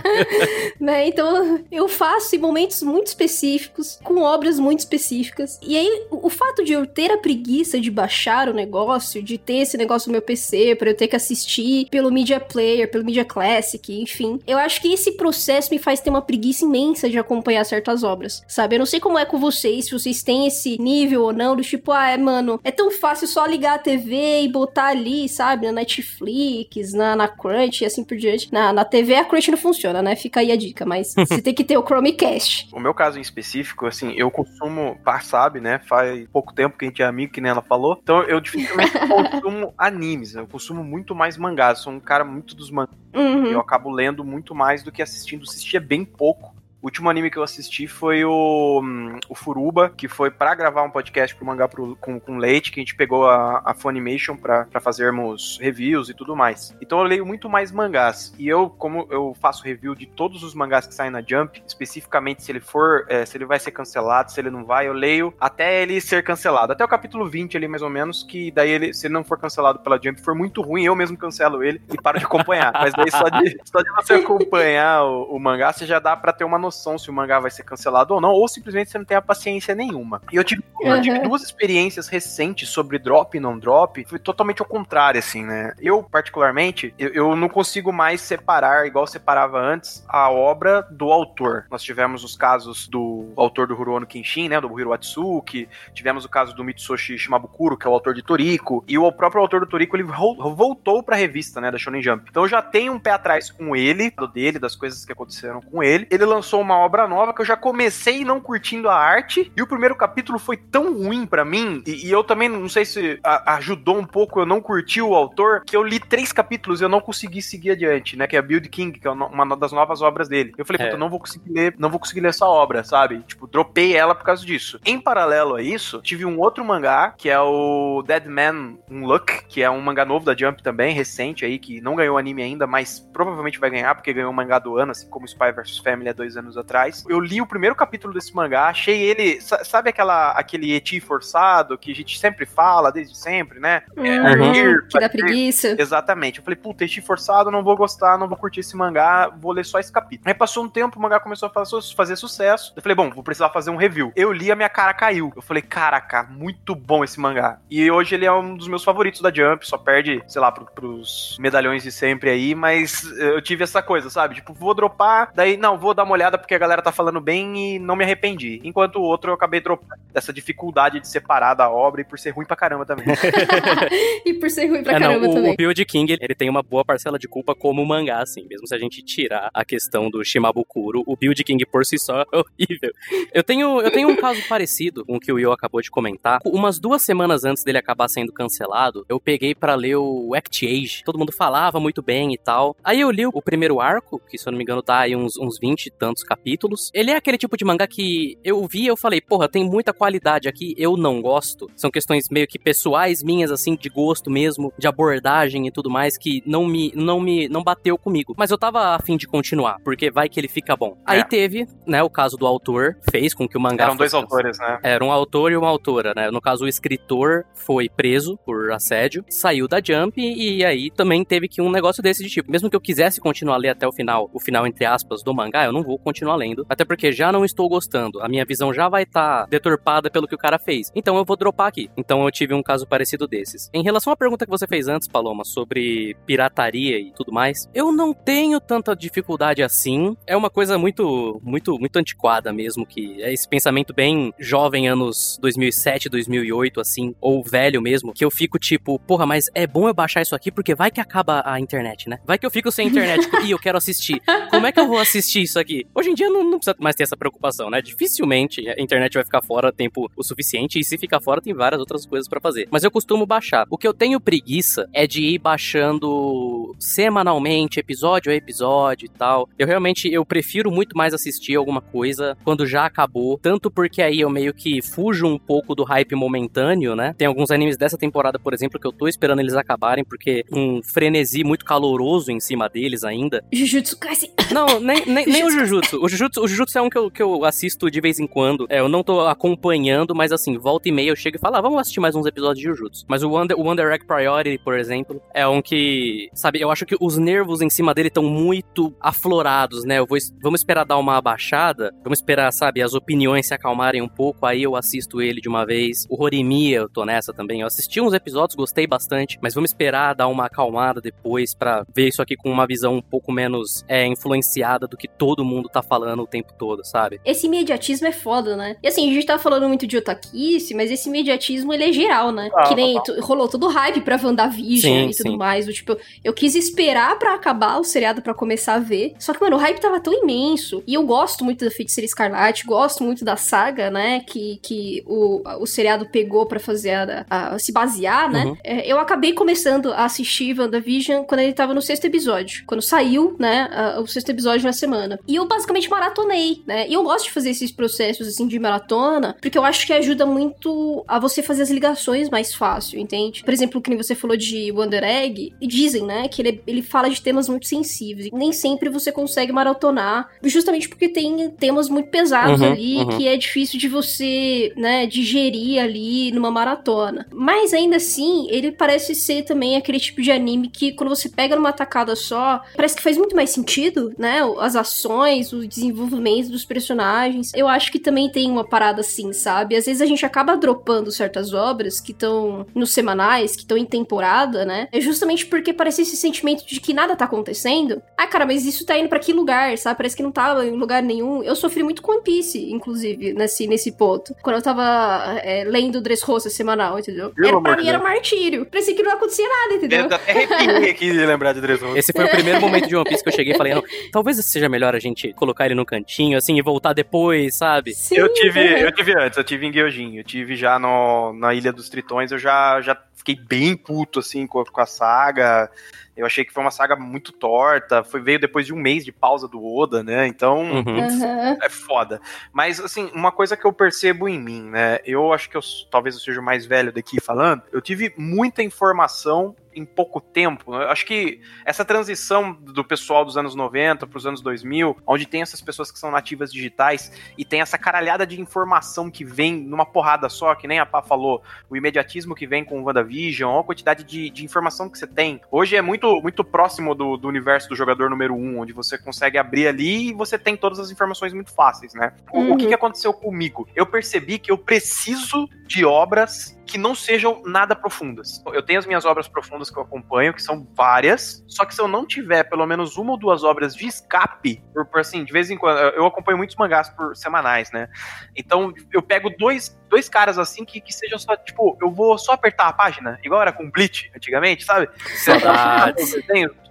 né? 0.79 1.09
Então 1.09 1.65
eu 1.73 1.89
faço 1.89 2.37
em 2.37 2.39
momentos 2.39 2.83
muito 2.83 3.09
específicos, 3.09 3.99
com 4.03 4.21
obras 4.21 4.59
muito 4.59 4.81
específicas. 4.81 5.59
E 5.63 5.77
aí 5.77 6.07
o, 6.11 6.29
fato 6.29 6.65
de 6.65 6.73
eu 6.73 6.87
ter 6.87 7.11
a 7.11 7.19
preguiça 7.19 7.81
de 7.81 7.91
baixar 7.91 8.49
o 8.49 8.53
negócio, 8.53 9.23
de 9.23 9.39
ter 9.39 9.59
esse 9.59 9.77
negócio 9.77 10.09
no 10.09 10.13
meu 10.13 10.23
PC, 10.23 10.75
para 10.75 10.91
eu 10.91 10.97
ter 10.97 11.09
que 11.09 11.17
assistir 11.17 11.89
pelo 11.91 12.11
mídia 12.11 12.34
Media 12.35 12.41
Player, 12.41 12.91
pelo 12.91 13.05
Media 13.05 13.25
Classic, 13.25 14.01
enfim. 14.01 14.41
Eu 14.47 14.59
acho 14.59 14.81
que 14.81 14.93
esse 14.93 15.13
processo 15.13 15.71
me 15.71 15.79
faz 15.79 16.01
ter 16.01 16.11
uma 16.11 16.23
preguiça 16.23 16.65
imensa 16.65 17.09
de 17.09 17.19
acompanhar 17.19 17.65
certas 17.65 18.03
obras, 18.03 18.43
sabe? 18.49 18.75
Eu 18.75 18.81
não 18.81 18.87
sei 18.87 19.01
como 19.01 19.19
é 19.19 19.25
com 19.25 19.39
vocês, 19.39 19.87
se 19.87 19.93
vocês 19.93 20.23
têm 20.23 20.47
esse 20.47 20.81
nível 20.81 21.23
ou 21.23 21.33
não, 21.33 21.57
do 21.57 21.63
tipo, 21.63 21.93
ah, 21.93 22.11
é, 22.11 22.17
mano, 22.17 22.61
é 22.65 22.71
tão 22.71 22.91
fácil 22.91 23.27
só 23.29 23.47
ligar 23.47 23.75
a 23.75 23.79
TV 23.79 24.43
e 24.43 24.49
botar 24.49 24.87
ali, 24.87 25.29
sabe? 25.29 25.67
Na 25.67 25.73
Netflix, 25.73 26.93
na, 26.93 27.15
na 27.15 27.29
Crunch 27.29 27.83
e 27.83 27.87
assim 27.87 28.05
por 28.05 28.17
diante. 28.17 28.53
Na, 28.53 28.73
na 28.73 28.85
TV 28.85 29.15
a 29.15 29.25
Crunch 29.25 29.51
não 29.51 29.59
funciona, 29.59 30.03
né? 30.03 30.17
Fica 30.17 30.41
aí 30.41 30.51
a 30.51 30.57
dica, 30.57 30.85
mas 30.85 31.15
você 31.17 31.41
tem 31.41 31.55
que 31.55 31.65
ter 31.65 31.77
o 31.77 31.85
Chromecast. 31.85 32.69
O 32.73 32.81
meu 32.81 32.95
caso 32.95 33.19
em 33.19 33.23
específico, 33.23 33.87
assim, 33.87 34.15
eu 34.17 34.31
consumo, 34.31 34.99
par 35.05 35.23
sabe, 35.23 35.61
né? 35.61 35.81
Faz 35.87 36.27
pouco 36.33 36.53
tempo 36.53 36.77
que 36.77 36.85
a 36.85 36.89
gente 36.89 37.03
é 37.03 37.07
amigo, 37.07 37.33
que 37.33 37.41
nem 37.41 37.51
ela 37.51 37.63
falou. 37.63 37.99
Então 38.03 38.23
eu 38.23 38.41
dificilmente 38.41 38.93
consumo 39.07 39.75
animes, 39.79 40.35
né? 40.35 40.43
Eu 40.43 40.47
consumo 40.47 40.83
muito 40.83 41.15
mais 41.15 41.37
mangás. 41.37 41.81
Sou 41.81 41.93
um 41.93 42.01
cara 42.01 42.24
muito 42.25 42.55
dos 42.55 42.71
mangás. 42.71 42.97
Uhum. 43.15 43.47
Eu 43.47 43.61
acabo 43.61 43.91
lendo 43.91 44.25
muito 44.25 44.55
mais 44.55 44.83
do 44.83 44.91
que 44.91 45.03
assistindo. 45.03 45.43
Assistia 45.43 45.81
bem 45.81 46.05
pouco. 46.05 46.54
O 46.85 46.89
último 46.89 47.09
anime 47.09 47.31
que 47.31 47.39
eu 47.39 47.43
assisti 47.43 47.89
foi 47.89 48.27
o, 48.27 48.83
hum, 48.85 49.19
o 49.27 49.35
Furuba, 49.35 49.89
que 49.89 50.07
foi 50.07 50.31
para 50.31 50.55
gravar 50.55 50.83
um 50.83 50.91
podcast 50.91 51.35
pro 51.35 51.47
mangá 51.47 51.67
pro, 51.67 51.97
com, 51.97 52.21
com 52.21 52.37
Leite, 52.37 52.71
que 52.71 52.79
a 52.79 52.83
gente 52.83 52.95
pegou 52.95 53.27
a, 53.27 53.63
a 53.65 53.73
Funimation 53.73 54.37
para 54.37 54.69
fazermos 54.83 55.59
reviews 55.63 56.11
e 56.11 56.15
tudo 56.15 56.37
mais. 56.37 56.77
Então 56.83 56.99
eu 56.99 57.05
leio 57.05 57.25
muito 57.25 57.49
mais 57.49 57.73
mangás. 57.73 58.35
E 58.39 58.47
eu, 58.47 58.69
como 58.69 59.09
eu 59.11 59.35
faço 59.41 59.65
review 59.65 59.95
de 59.95 60.05
todos 60.05 60.43
os 60.43 60.55
mangás 60.55 60.87
que 60.87 60.95
saem 60.95 61.11
na 61.11 61.23
Jump, 61.23 61.63
especificamente 61.67 62.43
se 62.43 62.53
ele 62.53 62.61
for, 62.61 63.07
é, 63.09 63.25
se 63.25 63.35
ele 63.39 63.47
vai 63.47 63.59
ser 63.59 63.71
cancelado, 63.71 64.31
se 64.31 64.39
ele 64.39 64.51
não 64.51 64.67
vai, 64.67 64.87
eu 64.87 64.93
leio 64.93 65.33
até 65.41 65.81
ele 65.81 65.99
ser 66.03 66.23
cancelado. 66.23 66.75
Até 66.75 66.85
o 66.85 66.89
capítulo 66.89 67.27
20 67.27 67.57
ali, 67.57 67.67
mais 67.67 67.81
ou 67.81 67.89
menos, 67.89 68.25
que 68.25 68.51
daí 68.51 68.69
ele, 68.69 68.93
se 68.93 69.07
ele 69.07 69.15
não 69.15 69.25
for 69.25 69.39
cancelado 69.39 69.79
pela 69.79 69.99
Jump, 69.99 70.21
for 70.21 70.35
muito 70.35 70.61
ruim, 70.61 70.85
eu 70.85 70.95
mesmo 70.95 71.17
cancelo 71.17 71.65
ele 71.65 71.81
e 71.91 71.97
paro 71.97 72.19
de 72.19 72.27
acompanhar. 72.27 72.75
Mas 72.75 72.93
daí 72.93 73.11
só 73.11 73.31
de, 73.31 73.59
só 73.65 73.81
de 73.81 73.91
você 73.93 74.13
acompanhar 74.17 75.03
o, 75.05 75.35
o 75.35 75.41
mangá, 75.41 75.73
você 75.73 75.87
já 75.87 75.99
dá 75.99 76.15
para 76.15 76.31
ter 76.31 76.45
uma 76.45 76.59
noção 76.59 76.74
noção 76.75 76.99
se 76.99 77.09
o 77.09 77.13
mangá 77.13 77.39
vai 77.39 77.51
ser 77.51 77.63
cancelado 77.63 78.15
ou 78.15 78.21
não, 78.21 78.31
ou 78.31 78.49
simplesmente 78.49 78.91
você 78.91 78.99
não 78.99 79.05
tem 79.05 79.17
a 79.17 79.23
paciência 79.23 79.75
nenhuma. 79.75 80.21
E 80.33 80.37
eu 80.37 80.45
tive, 80.45 80.63
eu 80.81 81.01
tive 81.01 81.21
duas 81.21 81.43
experiências 81.43 82.09
recentes 82.09 82.69
sobre 82.69 82.99
drop 82.99 83.37
e 83.37 83.41
não 83.41 83.59
drop, 83.59 84.05
foi 84.09 84.19
totalmente 84.19 84.61
ao 84.61 84.67
contrário, 84.67 85.19
assim, 85.19 85.45
né? 85.45 85.73
Eu, 85.81 86.03
particularmente, 86.03 86.95
eu, 86.99 87.11
eu 87.11 87.37
não 87.37 87.49
consigo 87.49 87.93
mais 87.93 88.21
separar, 88.21 88.87
igual 88.87 89.07
separava 89.07 89.59
antes, 89.59 90.05
a 90.09 90.31
obra 90.31 90.83
do 90.83 91.13
autor. 91.13 91.67
Nós 91.71 91.83
tivemos 91.83 92.25
os 92.25 92.37
casos 92.37 92.89
do 92.89 93.33
autor 93.37 93.67
do 93.67 93.75
Rurouni 93.75 94.07
Kenshin, 94.07 94.49
né, 94.49 94.61
do 94.61 94.79
Hiro 94.79 94.93
Atsuki, 94.93 95.69
tivemos 95.95 96.25
o 96.25 96.29
caso 96.29 96.55
do 96.55 96.65
Mitsushi 96.65 97.19
Shimabukuro, 97.19 97.77
que 97.77 97.87
é 97.87 97.91
o 97.91 97.95
autor 97.95 98.15
de 98.15 98.23
Toriko, 98.23 98.85
e 98.89 98.99
o 98.99 99.11
próprio 99.13 99.41
autor 99.41 99.61
do 99.61 99.67
Toriko, 99.67 99.97
ele 99.97 100.05
voltou 100.05 101.03
pra 101.03 101.17
revista, 101.17 101.61
né, 101.61 101.71
da 101.71 101.79
Shonen 101.79 102.03
Jump. 102.03 102.27
Então 102.29 102.43
eu 102.43 102.49
já 102.49 102.61
tenho 102.61 102.93
um 102.93 102.99
pé 102.99 103.13
atrás 103.13 103.51
com 103.51 103.77
ele, 103.77 104.11
do 104.11 104.27
dele, 104.27 104.59
das 104.59 104.75
coisas 104.75 105.05
que 105.05 105.13
aconteceram 105.13 105.61
com 105.61 105.83
ele. 105.83 106.07
Ele 106.11 106.25
lançou 106.25 106.64
uma 106.65 106.79
obra 106.79 107.07
nova 107.07 107.33
que 107.33 107.41
eu 107.41 107.47
já 107.47 107.57
comecei 107.57 108.25
não 108.25 108.41
curtindo 108.41 108.89
a 108.89 108.97
arte, 108.97 109.53
e 109.57 109.63
o 109.63 109.67
primeiro 109.67 109.95
capítulo 109.95 110.39
foi 110.39 110.57
tão 110.57 110.95
ruim 110.95 111.27
para 111.27 111.45
mim, 111.45 111.83
e, 111.87 112.07
e, 112.07 112.11
eu 112.11 112.25
também 112.25 112.49
não 112.49 112.69
sei 112.69 112.85
se 112.85 113.21
a, 113.23 113.55
ajudou 113.57 113.99
um 113.99 114.05
pouco 114.05 114.41
eu 114.41 114.47
não 114.47 114.61
curti 114.61 115.01
o 115.01 115.15
autor, 115.15 115.63
que 115.65 115.77
eu 115.77 115.83
li 115.83 116.01
três 116.01 116.33
capítulos 116.33 116.81
e 116.81 116.85
eu 116.85 116.89
não 116.89 117.01
consegui 117.01 117.43
seguir 117.43 117.73
adiante, 117.73 118.17
né, 118.17 118.27
que 118.27 118.37
é 118.37 118.39
a 118.39 118.43
Build 118.43 118.69
King, 118.69 118.99
que 118.99 119.07
é 119.07 119.11
uma 119.11 119.57
das 119.57 119.73
novas 119.73 120.03
obras 120.03 120.29
dele. 120.29 120.53
Eu 120.57 120.65
falei, 120.65 120.83
é. 120.83 120.87
puta, 120.87 120.99
não 120.99 121.11
vou 121.11 121.21
conseguir 121.21 121.53
ler, 121.53 121.75
não 121.79 121.91
vou 121.91 122.01
conseguir 122.01 122.21
ler 122.21 122.29
essa 122.29 122.47
obra, 122.47 122.83
sabe? 122.83 123.21
Tipo, 123.27 123.47
dropei 123.47 123.97
ela 123.97 124.15
por 124.15 124.25
causa 124.25 124.45
disso. 124.45 124.81
Em 124.85 125.01
paralelo 125.01 125.55
a 125.57 125.63
isso, 125.63 126.01
tive 126.03 126.25
um 126.25 126.39
outro 126.39 126.65
mangá, 126.65 127.15
que 127.17 127.29
é 127.29 127.39
o 127.39 128.03
Dead 128.07 128.27
Man 128.27 128.77
Unluck, 128.91 129.45
que 129.49 129.63
é 129.63 129.71
um 129.71 129.81
mangá 129.81 130.05
novo 130.05 130.25
da 130.25 130.37
Jump 130.37 130.63
também, 130.63 130.95
recente 130.95 131.45
aí, 131.45 131.59
que 131.59 131.81
não 131.81 131.95
ganhou 131.95 132.19
anime 132.19 132.43
ainda, 132.43 132.67
mas 132.67 133.01
provavelmente 133.13 133.59
vai 133.59 133.71
ganhar, 133.71 133.95
porque 133.95 134.13
ganhou 134.13 134.31
o 134.31 134.35
mangá 134.35 134.59
do 134.59 134.77
ano, 134.77 134.93
assim 134.93 135.09
como 135.09 135.27
Spy 135.27 135.53
vs 135.53 135.79
Family 135.79 136.09
há 136.09 136.13
dois 136.13 136.37
anos 136.37 136.44
atrás. 136.57 137.05
Eu 137.09 137.21
li 137.21 137.41
o 137.41 137.47
primeiro 137.47 137.75
capítulo 137.75 138.13
desse 138.13 138.35
mangá, 138.35 138.69
achei 138.69 139.01
ele, 139.03 139.41
sabe 139.41 139.91
aquela, 139.91 140.33
aquele 140.33 140.73
eti 140.73 141.01
forçado 141.01 141.79
que 141.79 141.93
a 141.93 141.95
gente 141.95 142.19
sempre 142.19 142.47
fala, 142.47 142.93
desde 142.93 143.17
sempre, 143.17 143.59
né? 143.61 143.83
Uhum, 143.97 144.05
é, 144.07 144.79
que 144.89 144.99
dá 144.99 145.09
preguiça. 145.09 145.77
Exatamente. 145.79 146.39
Eu 146.39 146.45
falei, 146.45 146.57
puta, 146.57 146.85
eti 146.85 147.01
forçado, 147.01 147.51
não 147.51 147.63
vou 147.63 147.77
gostar, 147.77 148.19
não 148.19 148.29
vou 148.29 148.37
curtir 148.37 148.61
esse 148.61 148.77
mangá, 148.77 149.29
vou 149.29 149.53
ler 149.53 149.65
só 149.65 149.79
esse 149.79 149.93
capítulo. 149.93 150.29
Aí 150.29 150.35
passou 150.35 150.65
um 150.65 150.69
tempo, 150.69 150.99
o 150.99 151.03
mangá 151.03 151.21
começou 151.21 151.51
a 151.55 151.65
fazer 151.97 152.17
sucesso. 152.17 152.73
Eu 152.77 152.83
falei, 152.83 152.97
bom, 152.97 153.11
vou 153.11 153.23
precisar 153.23 153.51
fazer 153.51 153.71
um 153.71 153.77
review. 153.77 154.13
Eu 154.15 154.33
li, 154.33 154.51
a 154.51 154.57
minha 154.57 154.69
cara 154.69 154.95
caiu. 154.95 155.33
Eu 155.35 155.43
falei, 155.43 155.63
caraca, 155.63 156.23
muito 156.25 156.75
bom 156.75 157.05
esse 157.05 157.19
mangá. 157.21 157.59
E 157.71 157.91
hoje 157.91 158.15
ele 158.15 158.27
é 158.27 158.33
um 158.33 158.57
dos 158.57 158.69
meus 158.69 158.85
favoritos 158.85 159.21
da 159.21 159.33
Jump, 159.33 159.67
só 159.67 159.79
perde, 159.79 160.23
sei 160.27 160.41
lá, 160.41 160.51
pro, 160.53 160.67
pros 160.67 161.37
medalhões 161.39 161.83
de 161.83 161.93
sempre 161.93 162.31
aí, 162.31 162.55
mas 162.55 163.05
eu 163.19 163.41
tive 163.41 163.65
essa 163.65 163.83
coisa, 163.83 164.11
sabe? 164.11 164.37
Tipo, 164.37 164.53
vou 164.53 164.75
dropar, 164.75 165.31
daí, 165.35 165.57
não, 165.57 165.79
vou 165.79 165.95
dar 165.95 166.05
uma 166.05 166.13
olhada 166.13 166.34
porque 166.39 166.55
a 166.55 166.59
galera 166.59 166.83
tá 166.83 166.93
falando 166.93 167.21
bem 167.21 167.75
e 167.75 167.79
não 167.79 167.97
me 167.97 168.05
arrependi. 168.05 168.61
Enquanto 168.65 168.97
o 168.97 169.03
outro 169.03 169.31
eu 169.31 169.35
acabei 169.35 169.61
dropando 169.61 169.95
dessa 170.13 170.33
dificuldade 170.33 171.01
de 171.01 171.09
separar 171.09 171.55
da 171.55 171.69
obra 171.69 172.01
e 172.01 172.05
por 172.05 172.19
ser 172.19 172.31
ruim 172.31 172.47
pra 172.47 172.57
caramba 172.57 172.87
também. 172.87 173.05
e 174.25 174.35
por 174.35 174.49
ser 174.49 174.67
ruim 174.67 174.83
pra 174.83 174.95
é, 174.95 175.01
caramba 175.01 175.27
não, 175.27 175.31
o, 175.31 175.35
também. 175.35 175.53
O 175.53 175.57
Build 175.57 175.85
King, 175.85 176.17
ele 176.21 176.35
tem 176.35 176.49
uma 176.49 176.63
boa 176.63 176.85
parcela 176.85 177.19
de 177.19 177.27
culpa 177.29 177.55
como 177.55 177.85
mangá, 177.85 178.23
assim, 178.23 178.47
mesmo 178.49 178.67
se 178.67 178.75
a 178.75 178.79
gente 178.79 179.03
tirar 179.03 179.51
a 179.53 179.65
questão 179.65 180.09
do 180.09 180.25
Shimabukuro, 180.25 181.03
o 181.07 181.17
Build 181.17 181.43
King 181.43 181.65
por 181.67 181.85
si 181.85 181.99
só 181.99 182.23
é 182.23 182.27
horrível. 182.33 182.93
Eu 183.33 183.43
tenho, 183.43 183.81
eu 183.81 183.91
tenho 183.91 184.09
um 184.09 184.17
caso 184.17 184.41
parecido 184.49 185.05
com 185.05 185.17
o 185.17 185.21
que 185.21 185.33
o 185.33 185.37
Will 185.37 185.53
acabou 185.53 185.81
de 185.81 185.91
comentar. 185.91 186.41
Umas 186.45 186.79
duas 186.79 187.03
semanas 187.03 187.45
antes 187.45 187.65
dele 187.65 187.79
acabar 187.79 188.09
sendo 188.09 188.33
cancelado, 188.33 189.05
eu 189.09 189.21
peguei 189.21 189.55
para 189.55 189.75
ler 189.75 189.97
o 189.97 190.35
Act 190.35 190.67
Age. 190.67 191.03
Todo 191.05 191.19
mundo 191.19 191.33
falava 191.33 191.81
muito 191.81 192.03
bem 192.03 192.33
e 192.33 192.39
tal. 192.39 192.77
Aí 192.83 193.01
eu 193.01 193.11
li 193.11 193.27
o 193.27 193.43
primeiro 193.43 193.81
arco, 193.81 194.21
que 194.29 194.39
se 194.39 194.47
eu 194.47 194.51
não 194.51 194.59
me 194.59 194.65
engano 194.65 194.83
tá 194.83 195.01
aí 195.01 195.15
uns, 195.15 195.37
uns 195.37 195.59
20 195.59 195.87
e 195.87 195.91
tantos 195.91 196.23
capítulos. 196.25 196.91
Ele 196.93 197.11
é 197.11 197.17
aquele 197.17 197.39
tipo 197.39 197.57
de 197.57 197.65
mangá 197.65 197.87
que 197.87 198.39
eu 198.43 198.67
vi 198.67 198.85
e 198.85 198.87
eu 198.87 198.97
falei, 198.97 199.21
porra, 199.21 199.49
tem 199.49 199.65
muita 199.65 199.93
qualidade 199.93 200.49
aqui, 200.49 200.75
eu 200.77 200.97
não 200.97 201.21
gosto. 201.21 201.71
São 201.77 201.91
questões 201.91 202.29
meio 202.31 202.47
que 202.47 202.59
pessoais 202.59 203.23
minhas, 203.23 203.51
assim, 203.51 203.77
de 203.77 203.89
gosto 203.89 204.31
mesmo, 204.31 204.73
de 204.79 204.87
abordagem 204.87 205.67
e 205.67 205.71
tudo 205.71 205.91
mais, 205.91 206.17
que 206.19 206.43
não 206.47 206.67
me, 206.67 206.93
não 206.95 207.21
me, 207.21 207.49
não 207.49 207.63
bateu 207.63 207.97
comigo. 207.97 208.35
Mas 208.37 208.51
eu 208.51 208.59
tava 208.59 208.95
afim 208.95 209.17
de 209.17 209.27
continuar, 209.27 209.79
porque 209.85 210.11
vai 210.11 210.29
que 210.29 210.41
ele 210.41 210.49
fica 210.49 210.77
bom. 210.77 210.97
É. 211.07 211.13
Aí 211.13 211.25
teve, 211.25 211.67
né, 211.87 212.03
o 212.03 212.11
caso 212.11 212.37
do 212.37 212.47
autor, 212.47 212.97
fez 213.11 213.35
com 213.35 213.49
que 213.49 213.57
o 213.57 213.61
mangá... 213.61 213.85
Eram 213.85 213.97
dois 213.97 214.15
autores, 214.15 214.59
né? 214.59 214.79
Era 214.83 215.05
um 215.05 215.13
autor 215.13 215.53
e 215.53 215.57
uma 215.57 215.69
autora, 215.69 216.13
né? 216.15 216.31
No 216.31 216.41
caso, 216.41 216.65
o 216.65 216.69
escritor 216.69 217.45
foi 217.55 217.89
preso 217.89 218.39
por 218.45 218.73
assédio, 218.73 219.25
saiu 219.29 219.69
da 219.69 219.81
Jump 219.83 220.21
e 220.21 220.65
aí 220.65 220.91
também 220.91 221.25
teve 221.25 221.49
que 221.49 221.61
um 221.61 221.71
negócio 221.71 222.03
desse 222.03 222.23
de 222.23 222.29
tipo, 222.31 222.51
mesmo 222.51 222.71
que 222.71 222.77
eu 222.77 222.81
quisesse 222.81 223.21
continuar 223.21 223.57
a 223.57 223.59
ler 223.59 223.71
até 223.71 223.87
o 223.87 223.93
final, 223.93 224.31
o 224.33 224.41
final 224.41 224.67
entre 224.67 224.85
aspas 224.85 225.23
do 225.23 225.35
mangá, 225.35 225.65
eu 225.65 225.73
não 225.73 225.83
vou 225.83 225.99
continuar 225.99 226.14
lendo, 226.23 226.67
até 226.69 226.85
porque 226.85 227.11
já 227.11 227.33
não 227.33 227.45
estou 227.45 227.69
gostando. 227.69 228.21
A 228.21 228.29
minha 228.29 228.45
visão 228.45 228.73
já 228.73 228.89
vai 228.89 229.05
estar 229.05 229.41
tá 229.41 229.47
deturpada 229.47 230.11
pelo 230.11 230.29
que 230.29 230.35
o 230.35 230.39
cara 230.39 230.59
fez. 230.59 230.91
Então 230.95 231.17
eu 231.17 231.25
vou 231.25 231.37
dropar 231.37 231.69
aqui. 231.69 231.91
Então 231.97 232.25
eu 232.25 232.31
tive 232.31 232.55
um 232.55 232.63
caso 232.63 232.87
parecido 232.87 233.27
desses. 233.27 233.71
Em 233.73 233.83
relação 233.83 234.13
à 234.13 234.17
pergunta 234.17 234.45
que 234.45 234.51
você 234.51 234.67
fez 234.67 234.89
antes, 234.89 235.09
Paloma, 235.09 235.45
sobre 235.45 236.17
pirataria 236.27 236.99
e 236.99 237.13
tudo 237.13 237.33
mais, 237.33 237.69
eu 237.75 237.91
não 237.91 238.13
tenho 238.13 238.61
tanta 238.61 238.95
dificuldade 238.95 239.63
assim. 239.63 240.17
É 240.27 240.37
uma 240.37 240.51
coisa 240.51 240.79
muito, 240.79 241.41
muito, 241.43 241.79
muito 241.79 241.97
antiquada 241.97 242.53
mesmo, 242.53 242.87
que 242.87 243.23
é 243.23 243.33
esse 243.33 243.49
pensamento 243.49 243.95
bem 243.95 244.33
jovem, 244.39 244.89
anos 244.89 245.39
2007, 245.41 246.09
2008, 246.09 246.81
assim, 246.81 247.15
ou 247.21 247.43
velho 247.43 247.81
mesmo, 247.81 248.13
que 248.13 248.25
eu 248.25 248.31
fico 248.31 248.59
tipo, 248.59 248.99
porra, 248.99 249.27
mas 249.27 249.47
é 249.55 249.67
bom 249.67 249.89
eu 249.89 249.95
baixar 249.95 250.23
isso 250.23 250.35
aqui 250.35 250.51
porque 250.51 250.75
vai 250.75 250.91
que 250.91 251.01
acaba 251.01 251.43
a 251.45 251.61
internet, 251.61 252.09
né? 252.09 252.19
Vai 252.25 252.39
que 252.39 252.47
eu 252.47 252.51
fico 252.51 252.71
sem 252.71 252.89
internet 252.89 253.23
tipo, 253.31 253.43
e 253.43 253.51
eu 253.51 253.59
quero 253.59 253.79
assistir. 253.79 254.21
Como 254.65 254.71
é 254.71 254.73
que 254.73 254.81
eu 254.81 254.89
vou 254.89 254.99
assistir 254.99 255.43
isso 255.43 255.59
aqui? 255.59 255.87
Hoje 255.95 256.09
em 256.09 256.15
dia 256.15 256.31
não, 256.31 256.43
não 256.43 256.59
precisa 256.59 256.75
mais 256.81 256.97
ter 256.97 257.03
essa 257.03 257.19
preocupação, 257.19 257.69
né? 257.69 257.83
Dificilmente 257.83 258.67
a 258.67 258.81
internet 258.81 259.13
vai 259.13 259.23
ficar 259.23 259.43
fora 259.43 259.71
tempo 259.71 260.11
o 260.17 260.23
suficiente 260.23 260.79
e 260.79 260.85
se 260.85 260.97
ficar 260.97 261.21
fora 261.21 261.39
tem 261.39 261.53
várias 261.53 261.79
outras 261.79 262.07
coisas 262.07 262.27
para 262.27 262.41
fazer. 262.41 262.67
Mas 262.71 262.83
eu 262.83 262.91
costumo 262.91 263.27
baixar. 263.27 263.67
O 263.69 263.77
que 263.77 263.87
eu 263.87 263.93
tenho 263.93 264.19
preguiça 264.19 264.89
é 264.91 265.07
de 265.07 265.23
ir 265.23 265.39
baixando 265.39 266.75
semanalmente, 266.79 267.79
episódio 267.79 268.33
a 268.33 268.35
episódio 268.35 269.05
e 269.05 269.09
tal. 269.11 269.51
Eu 269.59 269.67
realmente 269.67 270.11
eu 270.11 270.25
prefiro 270.25 270.71
muito 270.71 270.97
mais 270.97 271.13
assistir 271.13 271.57
alguma 271.57 271.83
coisa 271.83 272.35
quando 272.43 272.67
já 272.67 272.87
acabou, 272.87 273.39
tanto 273.43 273.71
porque 273.71 274.01
aí 274.01 274.21
eu 274.21 274.31
meio 274.31 274.55
que 274.55 274.81
fujo 274.81 275.27
um 275.27 275.39
pouco 275.39 275.75
do 275.75 275.85
hype 275.85 276.15
momentâneo, 276.15 276.97
né? 276.97 277.15
Tem 277.19 277.29
alguns 277.29 277.51
animes 277.51 277.77
dessa 277.77 277.99
temporada, 277.99 278.39
por 278.39 278.55
exemplo, 278.55 278.81
que 278.81 278.87
eu 278.87 278.93
tô 278.93 279.09
esperando 279.09 279.41
eles 279.41 279.57
acabarem 279.57 280.07
porque 280.07 280.43
um 280.51 280.83
frenesi 280.83 281.45
muito 281.45 281.67
caloroso 281.67 282.33
em 282.33 282.41
cima 282.41 282.67
deles 282.67 283.05
ainda. 283.05 283.45
Jujutsu 283.53 283.99
Kaisen. 283.99 284.33
Não, 284.55 284.79
nem, 284.79 285.05
nem, 285.05 285.27
nem 285.27 285.45
o 285.45 285.51
Jujutsu. 285.51 286.01
O 286.01 286.09
Jujutsu. 286.09 286.41
O 286.41 286.47
Jujutsu 286.47 286.79
é 286.79 286.83
um 286.83 286.89
que 286.89 286.97
eu, 286.97 287.11
que 287.11 287.21
eu 287.21 287.45
assisto 287.45 287.91
de 287.91 288.01
vez 288.01 288.21
em 288.21 288.27
quando. 288.27 288.67
É, 288.71 288.79
eu 288.79 288.89
não 288.89 289.03
tô 289.03 289.23
acompanhando, 289.23 290.15
mas 290.15 290.31
assim, 290.31 290.57
volta 290.57 290.89
e 290.89 290.93
meia 290.93 291.11
eu 291.11 291.17
chego 291.17 291.37
e 291.37 291.41
falo, 291.41 291.57
ah, 291.57 291.61
vamos 291.61 291.81
assistir 291.81 291.99
mais 291.99 292.15
uns 292.15 292.25
episódios 292.25 292.61
de 292.61 292.65
Jujutsu. 292.67 293.05
Mas 293.09 293.25
o 293.25 293.31
Wonder, 293.31 293.59
o 293.59 293.63
Wonder 293.63 293.91
Egg 293.93 294.07
Priority, 294.07 294.63
por 294.63 294.79
exemplo, 294.79 295.21
é 295.35 295.45
um 295.49 295.61
que, 295.61 296.31
sabe, 296.33 296.61
eu 296.61 296.71
acho 296.71 296.87
que 296.87 296.97
os 297.01 297.19
nervos 297.19 297.61
em 297.61 297.69
cima 297.69 297.93
dele 297.93 298.09
estão 298.09 298.23
muito 298.23 298.95
aflorados, 299.01 299.85
né? 299.85 299.99
Eu 299.99 300.07
vou, 300.07 300.17
vamos 300.41 300.61
esperar 300.61 300.85
dar 300.85 300.99
uma 300.99 301.17
abaixada, 301.17 301.93
vamos 302.05 302.21
esperar, 302.21 302.53
sabe, 302.53 302.81
as 302.81 302.95
opiniões 302.95 303.49
se 303.49 303.55
acalmarem 303.55 304.03
um 304.03 304.09
pouco, 304.09 304.47
aí 304.47 304.63
eu 304.63 304.77
assisto 304.77 305.21
ele 305.21 305.41
de 305.41 305.49
uma 305.49 305.67
vez. 305.67 306.07
O 306.09 306.23
Horimi, 306.23 306.73
eu 306.73 306.89
tô 306.89 307.05
nessa 307.05 307.33
também. 307.33 307.63
Eu 307.63 307.67
assisti 307.67 308.01
uns 308.01 308.13
episódios, 308.13 308.55
gostei 308.55 308.87
bastante, 308.87 309.37
mas 309.43 309.53
vamos 309.53 309.71
esperar 309.71 310.15
dar 310.15 310.29
uma 310.29 310.47
acalmada 310.47 311.01
depois 311.01 311.55
para 311.57 311.85
ver 311.93 312.07
isso 312.07 312.23
aqui 312.23 312.37
com 312.37 312.53
uma 312.53 312.69
visão 312.69 312.95
um 312.95 313.03
pouco 313.03 313.33
menos 313.33 313.85
é, 313.89 314.07
influenciada 314.07 314.44
do 314.89 314.97
que 314.97 315.09
todo 315.09 315.45
mundo 315.45 315.69
tá 315.69 315.83
falando 315.83 316.23
o 316.23 316.27
tempo 316.27 316.53
todo, 316.57 316.85
sabe? 316.85 317.21
Esse 317.25 317.47
imediatismo 317.47 318.07
é 318.07 318.13
foda, 318.13 318.57
né? 318.57 318.77
E 318.83 318.89
assim, 318.89 319.11
a 319.11 319.13
gente 319.13 319.27
tá 319.27 319.39
falando 319.39 319.69
muito 319.69 319.87
de 319.87 319.97
otaquice, 319.97 320.75
mas 320.75 320.91
esse 320.91 321.09
imediatismo 321.09 321.73
ele 321.73 321.85
é 321.85 321.93
geral, 321.93 322.33
né? 322.33 322.51
Ah, 322.55 322.69
que 322.69 322.75
nem 322.75 323.01
rolou 323.21 323.49
todo 323.49 323.67
o 323.67 323.69
hype 323.69 324.01
pra 324.01 324.19
WandaVision 324.23 324.93
sim, 324.93 325.11
e 325.11 325.17
tudo 325.17 325.31
sim. 325.31 325.37
mais. 325.37 325.67
Do, 325.67 325.73
tipo, 325.73 325.97
eu 326.23 326.33
quis 326.33 326.55
esperar 326.55 327.19
para 327.19 327.35
acabar 327.35 327.79
o 327.79 327.85
seriado 327.85 328.23
para 328.23 328.35
começar 328.35 328.75
a 328.75 328.79
ver. 328.79 329.15
Só 329.19 329.33
que, 329.33 329.41
mano, 329.41 329.57
o 329.57 329.59
hype 329.59 329.81
tava 329.81 330.01
tão 330.01 330.13
imenso. 330.13 330.83
E 330.87 330.95
eu 330.95 331.05
gosto 331.05 331.45
muito 331.45 331.65
da 331.65 331.71
Feiticeira 331.71 332.07
Escarlate, 332.07 332.65
gosto 332.65 333.03
muito 333.05 333.25
da 333.25 333.37
saga, 333.37 333.91
né? 333.91 334.21
Que, 334.21 334.59
que 334.63 335.03
o, 335.07 335.43
o 335.61 335.67
seriado 335.67 336.07
pegou 336.07 336.47
para 336.47 336.61
fazer 336.61 336.93
a, 336.93 337.27
a, 337.29 337.55
a, 337.55 337.59
se 337.59 337.73
basear, 337.73 338.31
né? 338.31 338.45
Uhum. 338.45 338.57
É, 338.63 338.87
eu 338.87 338.99
acabei 338.99 339.33
começando 339.33 339.93
a 339.93 340.05
assistir 340.05 340.59
WandaVision 340.59 341.25
quando 341.25 341.41
ele 341.41 341.53
tava 341.53 341.75
no 341.75 341.83
sexto 341.83 342.07
episódio. 342.07 342.65
Quando 342.67 342.83
saiu, 342.83 343.37
né? 343.39 343.69
A, 343.73 344.01
o 344.01 344.07
sexto 344.07 344.24
episódio 344.31 344.65
na 344.65 344.73
semana. 344.73 345.19
E 345.27 345.37
eu 345.37 345.47
basicamente 345.47 345.89
maratonei, 345.89 346.63
né? 346.67 346.89
E 346.89 346.95
eu 346.95 347.03
gosto 347.03 347.27
de 347.27 347.33
fazer 347.33 347.51
esses 347.51 347.71
processos, 347.71 348.27
assim, 348.27 348.47
de 348.47 348.59
maratona, 348.59 349.37
porque 349.41 349.59
eu 349.59 349.65
acho 349.65 349.87
que 349.87 349.93
ajuda 349.93 350.27
muito 350.27 351.05
a 351.07 351.19
você 351.19 351.43
fazer 351.43 351.63
as 351.63 351.71
ligações 351.71 352.29
mais 352.29 352.55
fácil, 352.55 352.99
entende? 352.99 353.43
Por 353.45 353.53
exemplo, 353.53 353.81
que 353.81 353.95
você 353.97 354.15
falou 354.15 354.37
de 354.37 354.73
Wonder 354.73 355.05
Egg, 355.05 355.53
dizem, 355.61 356.05
né, 356.05 356.29
que 356.29 356.43
ele, 356.43 356.63
ele 356.67 356.83
fala 356.83 357.11
de 357.11 357.21
temas 357.21 357.49
muito 357.49 357.67
sensíveis. 357.67 358.31
Nem 358.33 358.53
sempre 358.53 358.89
você 358.89 359.13
consegue 359.13 359.53
maratonar, 359.53 360.29
justamente 360.43 360.89
porque 360.89 361.09
tem 361.09 361.51
temas 361.51 361.89
muito 361.89 362.09
pesados 362.11 362.61
uhum, 362.61 362.73
ali, 362.73 362.97
uhum. 362.97 363.17
que 363.17 363.29
é 363.29 363.37
difícil 363.37 363.79
de 363.79 363.89
você, 363.89 364.73
né, 364.77 365.07
digerir 365.07 365.83
ali 365.83 366.33
numa 366.33 366.51
maratona. 366.51 367.27
Mas 367.33 367.73
ainda 367.73 367.97
assim, 367.97 368.49
ele 368.51 368.73
parece 368.73 369.15
ser 369.15 369.43
também 369.43 369.77
aquele 369.77 369.99
tipo 369.99 370.23
de 370.23 370.31
anime 370.31 370.69
que 370.69 370.93
quando 370.93 371.11
você 371.11 371.29
pega 371.29 371.57
numa 371.57 371.73
tacada 371.73 372.17
só, 372.17 372.63
parece 372.77 372.97
que 372.97 373.03
faz 373.03 373.17
muito 373.17 373.37
mais 373.37 373.51
sentido, 373.51 374.14
né? 374.19 374.41
As 374.59 374.77
ações, 374.77 375.53
o 375.53 375.67
desenvolvimento 375.67 376.51
dos 376.51 376.65
personagens. 376.65 377.53
Eu 377.55 377.69
acho 377.69 377.91
que 377.91 377.99
também 377.99 378.31
tem 378.31 378.51
uma 378.51 378.65
parada 378.65 379.01
assim, 379.01 379.33
sabe? 379.33 379.77
Às 379.77 379.87
vezes 379.87 380.03
a 380.03 380.07
gente 380.07 380.25
acaba 380.25 380.57
dropando 380.57 381.11
certas 381.11 381.53
obras 381.53 382.01
que 382.01 382.13
estão 382.13 382.67
nos 382.75 382.93
semanais, 382.93 383.53
que 383.53 383.63
estão 383.63 383.77
em 383.77 383.85
temporada, 383.85 384.65
né? 384.65 384.89
É 384.93 385.01
justamente 385.01 385.47
porque 385.47 385.73
parece 385.73 386.03
esse 386.03 386.17
sentimento 386.17 386.67
de 386.67 386.81
que 386.81 386.93
nada 386.93 387.17
tá 387.17 387.25
acontecendo. 387.25 388.03
Ah, 388.17 388.27
cara, 388.27 388.47
mas 388.47 388.65
isso 388.65 388.85
tá 388.85 388.99
indo 388.99 389.09
para 389.09 389.19
que 389.19 389.33
lugar, 389.33 389.77
sabe? 389.79 389.97
Parece 389.97 390.17
que 390.17 390.23
não 390.23 390.33
tava 390.33 390.67
em 390.67 390.77
lugar 390.77 391.03
nenhum. 391.03 391.43
Eu 391.43 391.57
sofri 391.57 391.83
muito 391.83 392.03
com 392.03 392.13
One 392.13 392.23
Piece, 392.23 392.71
inclusive, 392.71 393.33
nesse, 393.33 393.67
nesse 393.67 393.93
ponto. 393.93 394.35
Quando 394.43 394.57
eu 394.57 394.63
tava 394.63 395.41
é, 395.43 395.65
lendo 395.65 396.01
Dressrosa 396.01 396.51
semanal, 396.51 396.99
entendeu? 396.99 397.33
Era, 397.39 397.61
pra 397.61 397.77
mim 397.77 397.89
era 397.89 397.99
um 397.99 398.03
martírio. 398.03 398.67
Parecia 398.67 398.95
que 398.95 399.03
não 399.03 399.13
acontecia 399.13 399.47
nada, 399.49 399.75
entendeu? 399.75 400.01
Eu 400.01 400.07
até 400.07 400.31
arrepiei 400.31 400.91
aqui 400.91 401.11
de 401.13 401.27
lembrar 401.27 401.53
de 401.53 401.61
Dressrosa. 401.61 401.99
Esse 401.99 402.13
foi 402.13 402.25
o 402.25 402.31
primeiro 402.31 402.61
momento 402.61 402.89
de 402.89 402.97
One 402.97 403.05
Piece 403.05 403.23
que 403.23 403.29
eu 403.29 403.35
cheguei 403.35 403.55
e 403.55 403.57
falei, 403.57 403.75
talvez 404.11 404.45
seja 404.45 404.69
melhor 404.69 404.95
a 404.95 404.99
gente 404.99 405.33
colocar 405.33 405.67
ele 405.67 405.75
no 405.75 405.85
cantinho, 405.85 406.39
assim, 406.39 406.57
e 406.57 406.63
voltar 406.63 406.93
depois, 406.93 407.57
sabe? 407.57 407.95
Sim, 407.95 408.17
eu 408.17 408.33
tive, 408.33 408.61
uhum. 408.61 408.79
eu 408.79 408.93
tive 408.93 409.19
antes, 409.19 409.39
eu 409.39 409.45
tive 409.45 409.67
em 409.67 409.73
Gyojin, 409.73 410.17
eu 410.17 410.25
tive 410.25 410.57
já 410.57 410.79
no, 410.79 411.33
na 411.33 411.55
Ilha 411.55 411.73
dos 411.73 411.89
Tritões, 411.89 412.33
eu 412.33 412.39
já, 412.39 412.81
já 412.81 412.97
fiquei 413.15 413.37
bem 413.37 413.77
puto, 413.77 414.19
assim, 414.21 414.47
com, 414.47 414.63
com 414.65 414.81
a 414.81 414.87
saga. 414.87 415.71
Eu 416.17 416.25
achei 416.25 416.45
que 416.45 416.53
foi 416.53 416.63
uma 416.63 416.71
saga 416.71 416.95
muito 416.95 417.33
torta. 417.33 418.05
Foi 418.05 418.21
veio 418.21 418.39
depois 418.39 418.67
de 418.67 418.73
um 418.73 418.77
mês 418.77 419.05
de 419.05 419.11
pausa 419.11 419.49
do 419.49 419.65
Oda, 419.65 420.03
né? 420.03 420.27
Então 420.29 420.61
uhum. 420.61 421.59
é 421.61 421.69
foda. 421.69 422.21
Mas 422.53 422.79
assim, 422.79 423.11
uma 423.13 423.33
coisa 423.33 423.57
que 423.57 423.65
eu 423.65 423.73
percebo 423.73 424.29
em 424.29 424.41
mim, 424.41 424.63
né? 424.71 424.99
Eu 425.05 425.33
acho 425.33 425.51
que 425.51 425.57
eu 425.57 425.61
talvez 425.91 426.15
eu 426.15 426.21
seja 426.21 426.41
o 426.41 426.45
mais 426.45 426.65
velho 426.65 426.93
daqui 426.93 427.21
falando. 427.21 427.63
Eu 427.73 427.81
tive 427.81 428.15
muita 428.17 428.63
informação 428.63 429.57
em 429.75 429.85
pouco 429.85 430.21
tempo. 430.21 430.75
Eu 430.75 430.91
acho 430.91 431.05
que 431.05 431.41
essa 431.65 431.85
transição 431.85 432.53
do 432.53 432.85
pessoal 432.85 433.25
dos 433.25 433.37
anos 433.37 433.55
90 433.55 434.07
para 434.07 434.17
os 434.17 434.27
anos 434.27 434.41
2000, 434.41 434.97
onde 435.07 435.27
tem 435.27 435.43
essas 435.43 435.61
pessoas 435.61 435.91
que 435.91 435.99
são 435.99 436.11
nativas 436.11 436.53
digitais 436.53 437.13
e 437.37 437.45
tem 437.45 437.61
essa 437.61 437.77
caralhada 437.79 438.27
de 438.27 438.41
informação 438.41 439.11
que 439.11 439.25
vem 439.25 439.55
numa 439.55 439.87
porrada 439.87 440.29
só, 440.29 440.55
que 440.55 440.69
nem 440.69 440.79
a 440.79 440.87
Pá 440.87 441.03
falou, 441.03 441.43
o 441.69 441.77
imediatismo 441.77 442.35
que 442.35 442.47
vem 442.47 442.65
com 442.65 442.81
o 442.81 442.85
WandaVision, 442.85 443.59
a 443.59 443.65
quantidade 443.65 444.05
de, 444.05 444.31
de 444.31 444.45
informação 444.45 444.89
que 444.89 444.99
você 444.99 445.07
tem. 445.07 445.41
Hoje 445.51 445.77
é 445.77 445.83
muito, 445.83 446.21
muito 446.21 446.45
próximo 446.45 446.95
do, 446.95 447.17
do 447.17 447.29
universo 447.29 447.69
do 447.69 447.77
jogador 447.77 448.11
número 448.11 448.35
um, 448.35 448.61
onde 448.61 448.73
você 448.73 448.97
consegue 448.97 449.39
abrir 449.39 449.67
ali 449.67 450.09
e 450.09 450.13
você 450.13 450.39
tem 450.39 450.57
todas 450.57 450.79
as 450.79 450.91
informações 450.91 451.33
muito 451.33 451.53
fáceis, 451.53 451.95
né? 451.95 452.13
Uhum. 452.33 452.53
O 452.53 452.57
que, 452.57 452.67
que 452.67 452.75
aconteceu 452.75 453.13
comigo? 453.13 453.69
Eu 453.75 453.87
percebi 453.87 454.39
que 454.39 454.51
eu 454.51 454.59
preciso 454.59 455.49
de 455.67 455.85
obras 455.85 456.57
que 456.67 456.79
não 456.79 456.95
sejam 456.95 457.43
nada 457.45 457.77
profundas. 457.77 458.43
Eu 458.47 458.63
tenho 458.63 458.79
as 458.79 458.87
minhas 458.87 459.05
obras 459.05 459.29
profundas 459.29 459.64
que 459.71 459.79
eu 459.79 459.83
acompanho, 459.83 460.33
que 460.35 460.43
são 460.43 460.67
várias, 460.75 461.45
só 461.47 461.65
que 461.65 461.75
se 461.75 461.81
eu 461.81 461.89
não 461.89 462.07
tiver 462.07 462.45
pelo 462.45 462.67
menos 462.67 462.97
uma 462.97 463.13
ou 463.13 463.19
duas 463.19 463.45
obras 463.45 463.75
de 463.75 463.87
escape, 463.87 464.63
por, 464.73 464.87
por 464.87 465.01
assim, 465.01 465.25
de 465.25 465.33
vez 465.33 465.51
em 465.51 465.57
quando, 465.57 465.79
eu 465.79 466.07
acompanho 466.07 466.39
muitos 466.39 466.57
mangás 466.57 466.89
por 466.91 467.17
semanais, 467.17 467.71
né? 467.73 467.89
Então 468.37 468.73
eu 468.93 469.03
pego 469.03 469.31
dois, 469.31 469.79
dois 469.89 470.09
caras 470.09 470.39
assim 470.39 470.65
que, 470.65 470.81
que 470.81 470.93
sejam 470.93 471.19
só, 471.19 471.37
tipo, 471.37 471.77
eu 471.81 471.91
vou 471.91 472.17
só 472.19 472.33
apertar 472.33 472.69
a 472.69 472.73
página, 472.73 473.19
igual 473.23 473.43
era 473.43 473.53
com 473.53 473.71
Bleach 473.71 474.11
antigamente, 474.15 474.65
sabe? 474.65 474.89
Saudades. 475.17 476.15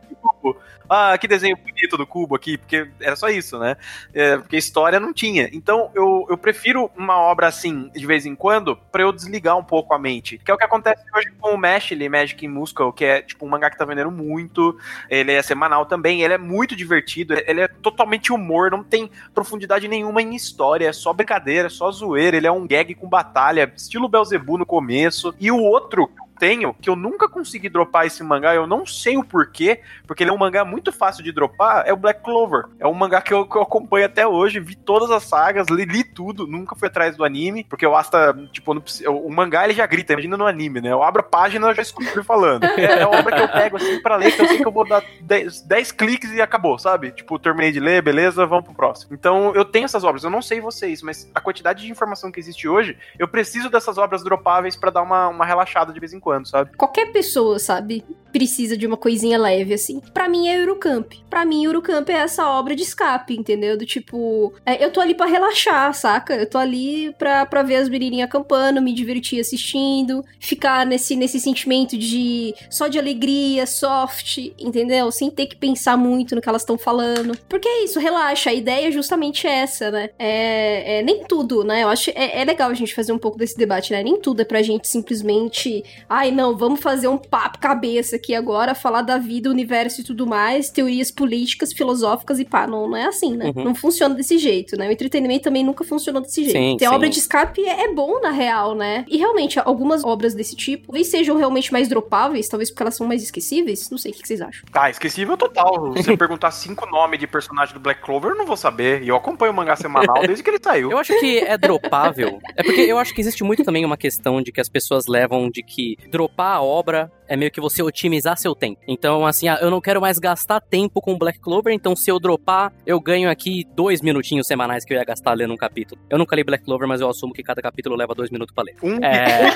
Tipo, 0.44 0.58
ah, 0.90 1.18
que 1.18 1.26
desenho 1.26 1.56
bonito 1.56 1.96
do 1.96 2.06
cubo 2.06 2.36
aqui, 2.36 2.58
porque 2.58 2.90
era 3.00 3.16
só 3.16 3.30
isso, 3.30 3.58
né? 3.58 3.78
É, 4.14 4.36
porque 4.38 4.58
história 4.58 5.00
não 5.00 5.14
tinha. 5.14 5.50
Então 5.54 5.90
eu, 5.96 6.28
eu 6.30 6.38
prefiro 6.38 6.92
uma 6.98 7.18
obra 7.18 7.48
assim, 7.48 7.90
de 7.96 8.06
vez 8.06 8.26
em 8.26 8.36
quando, 8.36 8.76
para 8.92 9.04
eu 9.04 9.14
desligar 9.14 9.58
um 9.58 9.64
pouco 9.64 9.94
a 9.94 10.00
mente. 10.00 10.38
Que 10.38 10.52
é 10.52 10.54
o 10.54 10.58
que 10.58 10.66
acontece 10.66 11.02
hoje 11.16 11.32
com 11.40 11.56
o 11.56 11.58
Mashley, 11.58 12.10
Magic 12.10 12.46
in 12.46 12.50
Muscle, 12.50 12.92
que 12.92 13.06
é 13.06 13.22
tipo 13.22 13.46
um 13.46 13.50
mangá 13.50 13.70
que 13.70 13.78
tá 13.78 13.86
vendendo 13.86 14.12
muito. 14.12 14.78
Ele 15.10 15.32
é 15.32 15.42
semanal 15.42 15.86
também, 15.86 16.22
ele 16.22 16.34
é 16.34 16.38
muito 16.38 16.76
divertido, 16.76 17.34
ele 17.34 17.62
é 17.62 17.68
totalmente 17.70 18.34
humor, 18.34 18.70
não 18.70 18.84
tem 18.84 19.10
profundidade 19.34 19.88
nenhuma 19.88 20.22
em 20.22 20.36
história, 20.36 20.90
é 20.90 20.94
só 20.94 21.14
brincadeira, 21.14 21.68
é 21.68 21.70
só 21.70 21.90
zoeira, 21.90 22.36
ele 22.36 22.48
é 22.48 22.52
um 22.52 22.68
gag 22.68 22.94
com 22.96 23.08
batalha, 23.08 23.72
estilo 23.78 24.10
Belzebu 24.10 24.58
no 24.58 24.66
começo. 24.66 25.34
E 25.40 25.50
o 25.50 25.58
outro, 25.58 26.10
tenho, 26.44 26.74
que 26.74 26.90
eu 26.90 26.96
nunca 26.98 27.30
consegui 27.30 27.70
dropar 27.70 28.06
esse 28.06 28.22
mangá, 28.22 28.54
eu 28.54 28.68
não 28.68 28.86
sei 28.86 29.16
o 29.16 29.24
porquê, 29.24 29.80
porque 30.06 30.26
ele 30.26 30.30
é 30.30 30.34
um 30.34 30.38
mangá 30.38 30.66
muito 30.66 30.92
fácil 30.92 31.24
de 31.24 31.32
dropar, 31.32 31.88
é 31.88 31.94
o 31.94 31.96
Black 31.96 32.22
Clover. 32.22 32.66
É 32.82 32.86
um 32.86 32.94
mangá 32.94 33.22
que 33.22 33.34
eu, 33.34 33.48
que 33.48 33.56
eu 33.56 33.62
acompanho 33.62 34.08
até 34.08 34.28
hoje, 34.28 34.60
vi 34.60 34.76
todas 34.76 35.10
as 35.10 35.24
sagas, 35.24 35.68
li, 35.70 35.86
li, 35.86 36.04
tudo, 36.04 36.46
nunca 36.46 36.76
fui 36.76 36.90
atrás 36.90 37.16
do 37.16 37.24
anime, 37.24 37.64
porque 37.64 37.88
o 37.88 37.96
Asta, 37.96 38.38
tipo, 38.52 38.74
o 39.08 39.32
mangá 39.32 39.64
ele 39.64 39.74
já 39.74 39.86
grita, 39.86 40.12
imagina 40.12 40.36
no 40.36 40.46
anime, 40.46 40.82
né? 40.82 40.92
Eu 40.92 41.02
abro 41.02 41.22
a 41.22 41.24
página 41.24 41.72
e 41.72 41.76
já 41.76 41.82
escuto 41.82 42.10
ele 42.10 42.24
falando. 42.24 42.66
É, 42.66 42.84
é 43.00 43.08
uma 43.08 43.20
obra 43.20 43.38
que 43.38 43.42
eu 43.42 43.48
pego 43.48 43.78
assim 43.78 44.02
pra 44.02 44.18
ler, 44.18 44.36
que 44.36 44.42
eu 44.42 44.48
sei 44.50 44.58
que 44.58 44.68
eu 44.68 44.72
vou 44.72 44.86
dar 44.86 45.02
10 45.22 45.94
cliques 45.94 46.30
e 46.34 46.42
acabou, 46.42 46.78
sabe? 46.78 47.12
Tipo, 47.12 47.40
terminei 47.40 47.72
de 47.72 47.80
ler, 47.80 48.02
beleza, 48.02 48.46
vamos 48.46 48.66
pro 48.66 48.74
próximo. 48.74 49.16
Então, 49.16 49.56
eu 49.56 49.64
tenho 49.64 49.86
essas 49.86 50.04
obras, 50.04 50.26
eu 50.26 50.30
não 50.30 50.42
sei 50.42 50.60
vocês, 50.60 51.02
mas 51.02 51.32
a 51.34 51.40
quantidade 51.40 51.84
de 51.84 51.90
informação 51.90 52.30
que 52.30 52.40
existe 52.42 52.68
hoje, 52.68 52.98
eu 53.18 53.30
preciso 53.30 53.70
dessas 53.70 53.98
obras 53.98 54.26
dropáveis 54.26 54.76
para 54.76 54.92
dar 54.92 55.04
uma, 55.04 55.30
uma 55.30 55.46
relaxada 55.46 55.94
de 55.94 56.00
vez 56.02 56.12
em 56.12 56.20
quando 56.20 56.33
quando, 56.34 56.48
sabe? 56.48 56.76
Qualquer 56.76 57.12
pessoa, 57.12 57.60
sabe? 57.60 58.04
Precisa 58.32 58.76
de 58.76 58.88
uma 58.88 58.98
coisinha 58.98 59.38
leve, 59.38 59.76
assim. 59.76 60.02
Para 60.12 60.28
mim 60.28 60.48
é 60.48 60.60
Eurocamp. 60.60 61.14
Para 61.30 61.46
mim, 61.46 61.64
Eurocamp 61.66 62.10
é 62.10 62.14
essa 62.14 62.48
obra 62.48 62.76
de 62.76 62.82
escape, 62.82 63.38
entendeu? 63.38 63.78
Do 63.78 63.86
tipo, 63.86 64.52
é, 64.66 64.84
eu 64.84 64.92
tô 64.92 65.00
ali 65.00 65.14
para 65.14 65.28
relaxar, 65.28 65.94
saca? 65.94 66.36
Eu 66.36 66.50
tô 66.50 66.58
ali 66.58 67.14
pra, 67.20 67.46
pra 67.46 67.62
ver 67.62 67.76
as 67.76 67.88
menininhas 67.88 68.28
acampando, 68.28 68.82
me 68.82 68.92
divertir 68.92 69.40
assistindo, 69.40 70.24
ficar 70.40 70.84
nesse, 70.84 71.16
nesse 71.16 71.40
sentimento 71.40 71.96
de 71.96 72.56
só 72.72 72.88
de 72.88 72.98
alegria, 72.98 73.68
soft, 73.68 74.40
entendeu? 74.58 75.12
Sem 75.12 75.30
ter 75.30 75.46
que 75.46 75.56
pensar 75.56 75.96
muito 75.96 76.34
no 76.34 76.42
que 76.42 76.50
elas 76.50 76.64
estão 76.64 76.78
falando. 76.78 77.38
Porque 77.48 77.68
é 77.68 77.84
isso, 77.84 78.00
relaxa. 78.00 78.50
A 78.50 78.54
ideia 78.54 78.88
é 78.88 78.92
justamente 78.92 79.46
essa, 79.46 79.92
né? 79.92 80.10
É, 80.18 81.00
é 81.00 81.02
nem 81.04 81.24
tudo, 81.26 81.64
né? 81.64 81.84
Eu 81.84 81.90
acho 81.90 82.10
é, 82.16 82.42
é 82.42 82.44
legal 82.44 82.72
a 82.72 82.74
gente 82.74 82.96
fazer 82.96 83.12
um 83.12 83.20
pouco 83.20 83.38
desse 83.38 83.56
debate, 83.56 83.92
né? 83.92 84.02
Nem 84.02 84.20
tudo 84.20 84.42
é 84.42 84.46
pra 84.46 84.64
gente 84.64 84.88
simplesmente. 84.88 85.84
Ai, 86.16 86.30
não, 86.30 86.56
vamos 86.56 86.80
fazer 86.80 87.08
um 87.08 87.18
papo 87.18 87.58
cabeça 87.58 88.18
aqui 88.18 88.36
agora, 88.36 88.76
falar 88.76 89.02
da 89.02 89.18
vida, 89.18 89.50
universo 89.50 90.02
e 90.02 90.04
tudo 90.04 90.28
mais, 90.28 90.70
teorias 90.70 91.10
políticas, 91.10 91.74
filosóficas 91.74 92.40
e 92.40 92.46
pá, 92.46 92.68
não, 92.68 92.88
não 92.88 92.96
é 92.96 93.06
assim, 93.06 93.36
né? 93.36 93.52
Uhum. 93.56 93.64
Não 93.64 93.74
funciona 93.74 94.14
desse 94.14 94.38
jeito, 94.38 94.78
né? 94.78 94.88
O 94.88 94.92
entretenimento 94.92 95.46
também 95.46 95.64
nunca 95.64 95.84
funcionou 95.84 96.22
desse 96.22 96.44
jeito. 96.44 96.56
Sim, 96.56 96.78
Ter 96.78 96.88
sim. 96.88 96.94
obra 96.94 97.10
de 97.10 97.18
escape 97.18 97.66
é, 97.66 97.86
é, 97.86 97.92
bom, 97.92 98.22
na 98.22 98.30
real, 98.30 98.76
né? 98.76 99.06
E 99.08 99.18
realmente, 99.18 99.60
algumas 99.60 100.04
obras 100.04 100.36
desse 100.36 100.56
tipo, 100.56 100.86
talvez 100.86 101.08
sejam 101.08 101.36
realmente 101.36 101.74
mais 101.74 101.88
dropáveis, 101.88 102.48
talvez 102.48 102.70
porque 102.70 102.84
elas 102.84 102.96
são 102.96 103.08
mais 103.08 103.24
esquecíveis, 103.24 103.90
não 103.90 103.98
sei, 103.98 104.12
o 104.12 104.14
que 104.14 104.28
vocês 104.28 104.40
acham? 104.40 104.66
Ah, 104.72 104.92
esquecível 104.92 105.36
total. 105.36 105.98
Se 105.98 106.04
você 106.04 106.16
perguntar 106.16 106.52
cinco 106.52 106.86
nomes 106.86 107.20
de 107.20 107.26
personagem 107.26 107.74
do 107.74 107.80
Black 107.80 108.04
Clover, 108.04 108.34
eu 108.34 108.38
não 108.38 108.46
vou 108.46 108.56
saber. 108.56 109.02
E 109.02 109.08
eu 109.08 109.16
acompanho 109.16 109.52
o 109.52 109.56
mangá 109.56 109.76
semanal 109.76 110.22
desde 110.28 110.44
que 110.44 110.52
ele 110.52 110.60
saiu. 110.62 110.92
Eu 110.92 111.00
acho 111.00 111.20
que 111.20 111.40
é 111.40 111.58
dropável. 111.58 112.40
É 112.56 112.62
porque 112.62 112.82
eu 112.82 113.00
acho 113.00 113.16
que 113.16 113.22
existe 113.22 113.44
muito 113.44 113.64
também 113.64 113.84
uma 113.84 113.98
questão 113.98 114.44
de 114.44 114.52
que 114.52 114.62
as 114.62 114.70
pessoas 114.70 115.08
levam 115.08 115.50
de 115.50 115.64
que 115.64 115.98
dropar 116.10 116.64
obra 116.64 117.12
é 117.28 117.36
meio 117.36 117.52
que 117.52 117.62
você 117.62 117.82
otimizar 117.82 118.38
seu 118.38 118.54
tempo. 118.54 118.80
Então, 118.88 119.26
assim, 119.26 119.48
ah, 119.48 119.58
eu 119.62 119.72
não 119.72 119.82
quero 119.82 120.00
mais 120.00 120.20
gastar 120.20 120.60
tempo 120.62 121.02
com 121.02 121.18
Black 121.18 121.40
Clover, 121.40 121.74
então 121.74 121.96
se 121.96 122.12
eu 122.12 122.20
dropar, 122.20 122.72
eu 122.86 123.00
ganho 123.00 123.30
aqui 123.30 123.66
dois 123.76 124.02
minutinhos 124.02 124.46
semanais 124.46 124.86
que 124.86 124.94
eu 124.94 124.98
ia 124.98 125.04
gastar 125.04 125.34
lendo 125.34 125.54
um 125.54 125.58
capítulo. 125.58 126.00
Eu 126.10 126.18
nunca 126.18 126.36
li 126.36 126.44
Black 126.44 126.64
Clover, 126.64 126.88
mas 126.88 127.02
eu 127.02 127.10
assumo 127.10 127.34
que 127.34 127.42
cada 127.42 127.62
capítulo 127.62 127.96
leva 127.96 128.14
dois 128.14 128.30
minutos 128.30 128.54
pra 128.54 128.64
ler. 128.64 128.76
Um 128.84 129.04
é... 129.04 129.50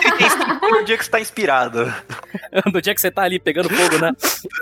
no 0.71 0.83
dia 0.85 0.97
que 0.97 1.05
você 1.05 1.11
tá 1.11 1.19
inspirado. 1.19 1.93
no 2.73 2.81
dia 2.81 2.95
que 2.95 3.01
você 3.01 3.11
tá 3.11 3.23
ali 3.23 3.39
pegando 3.39 3.69
fogo, 3.69 3.99
né? 3.99 4.11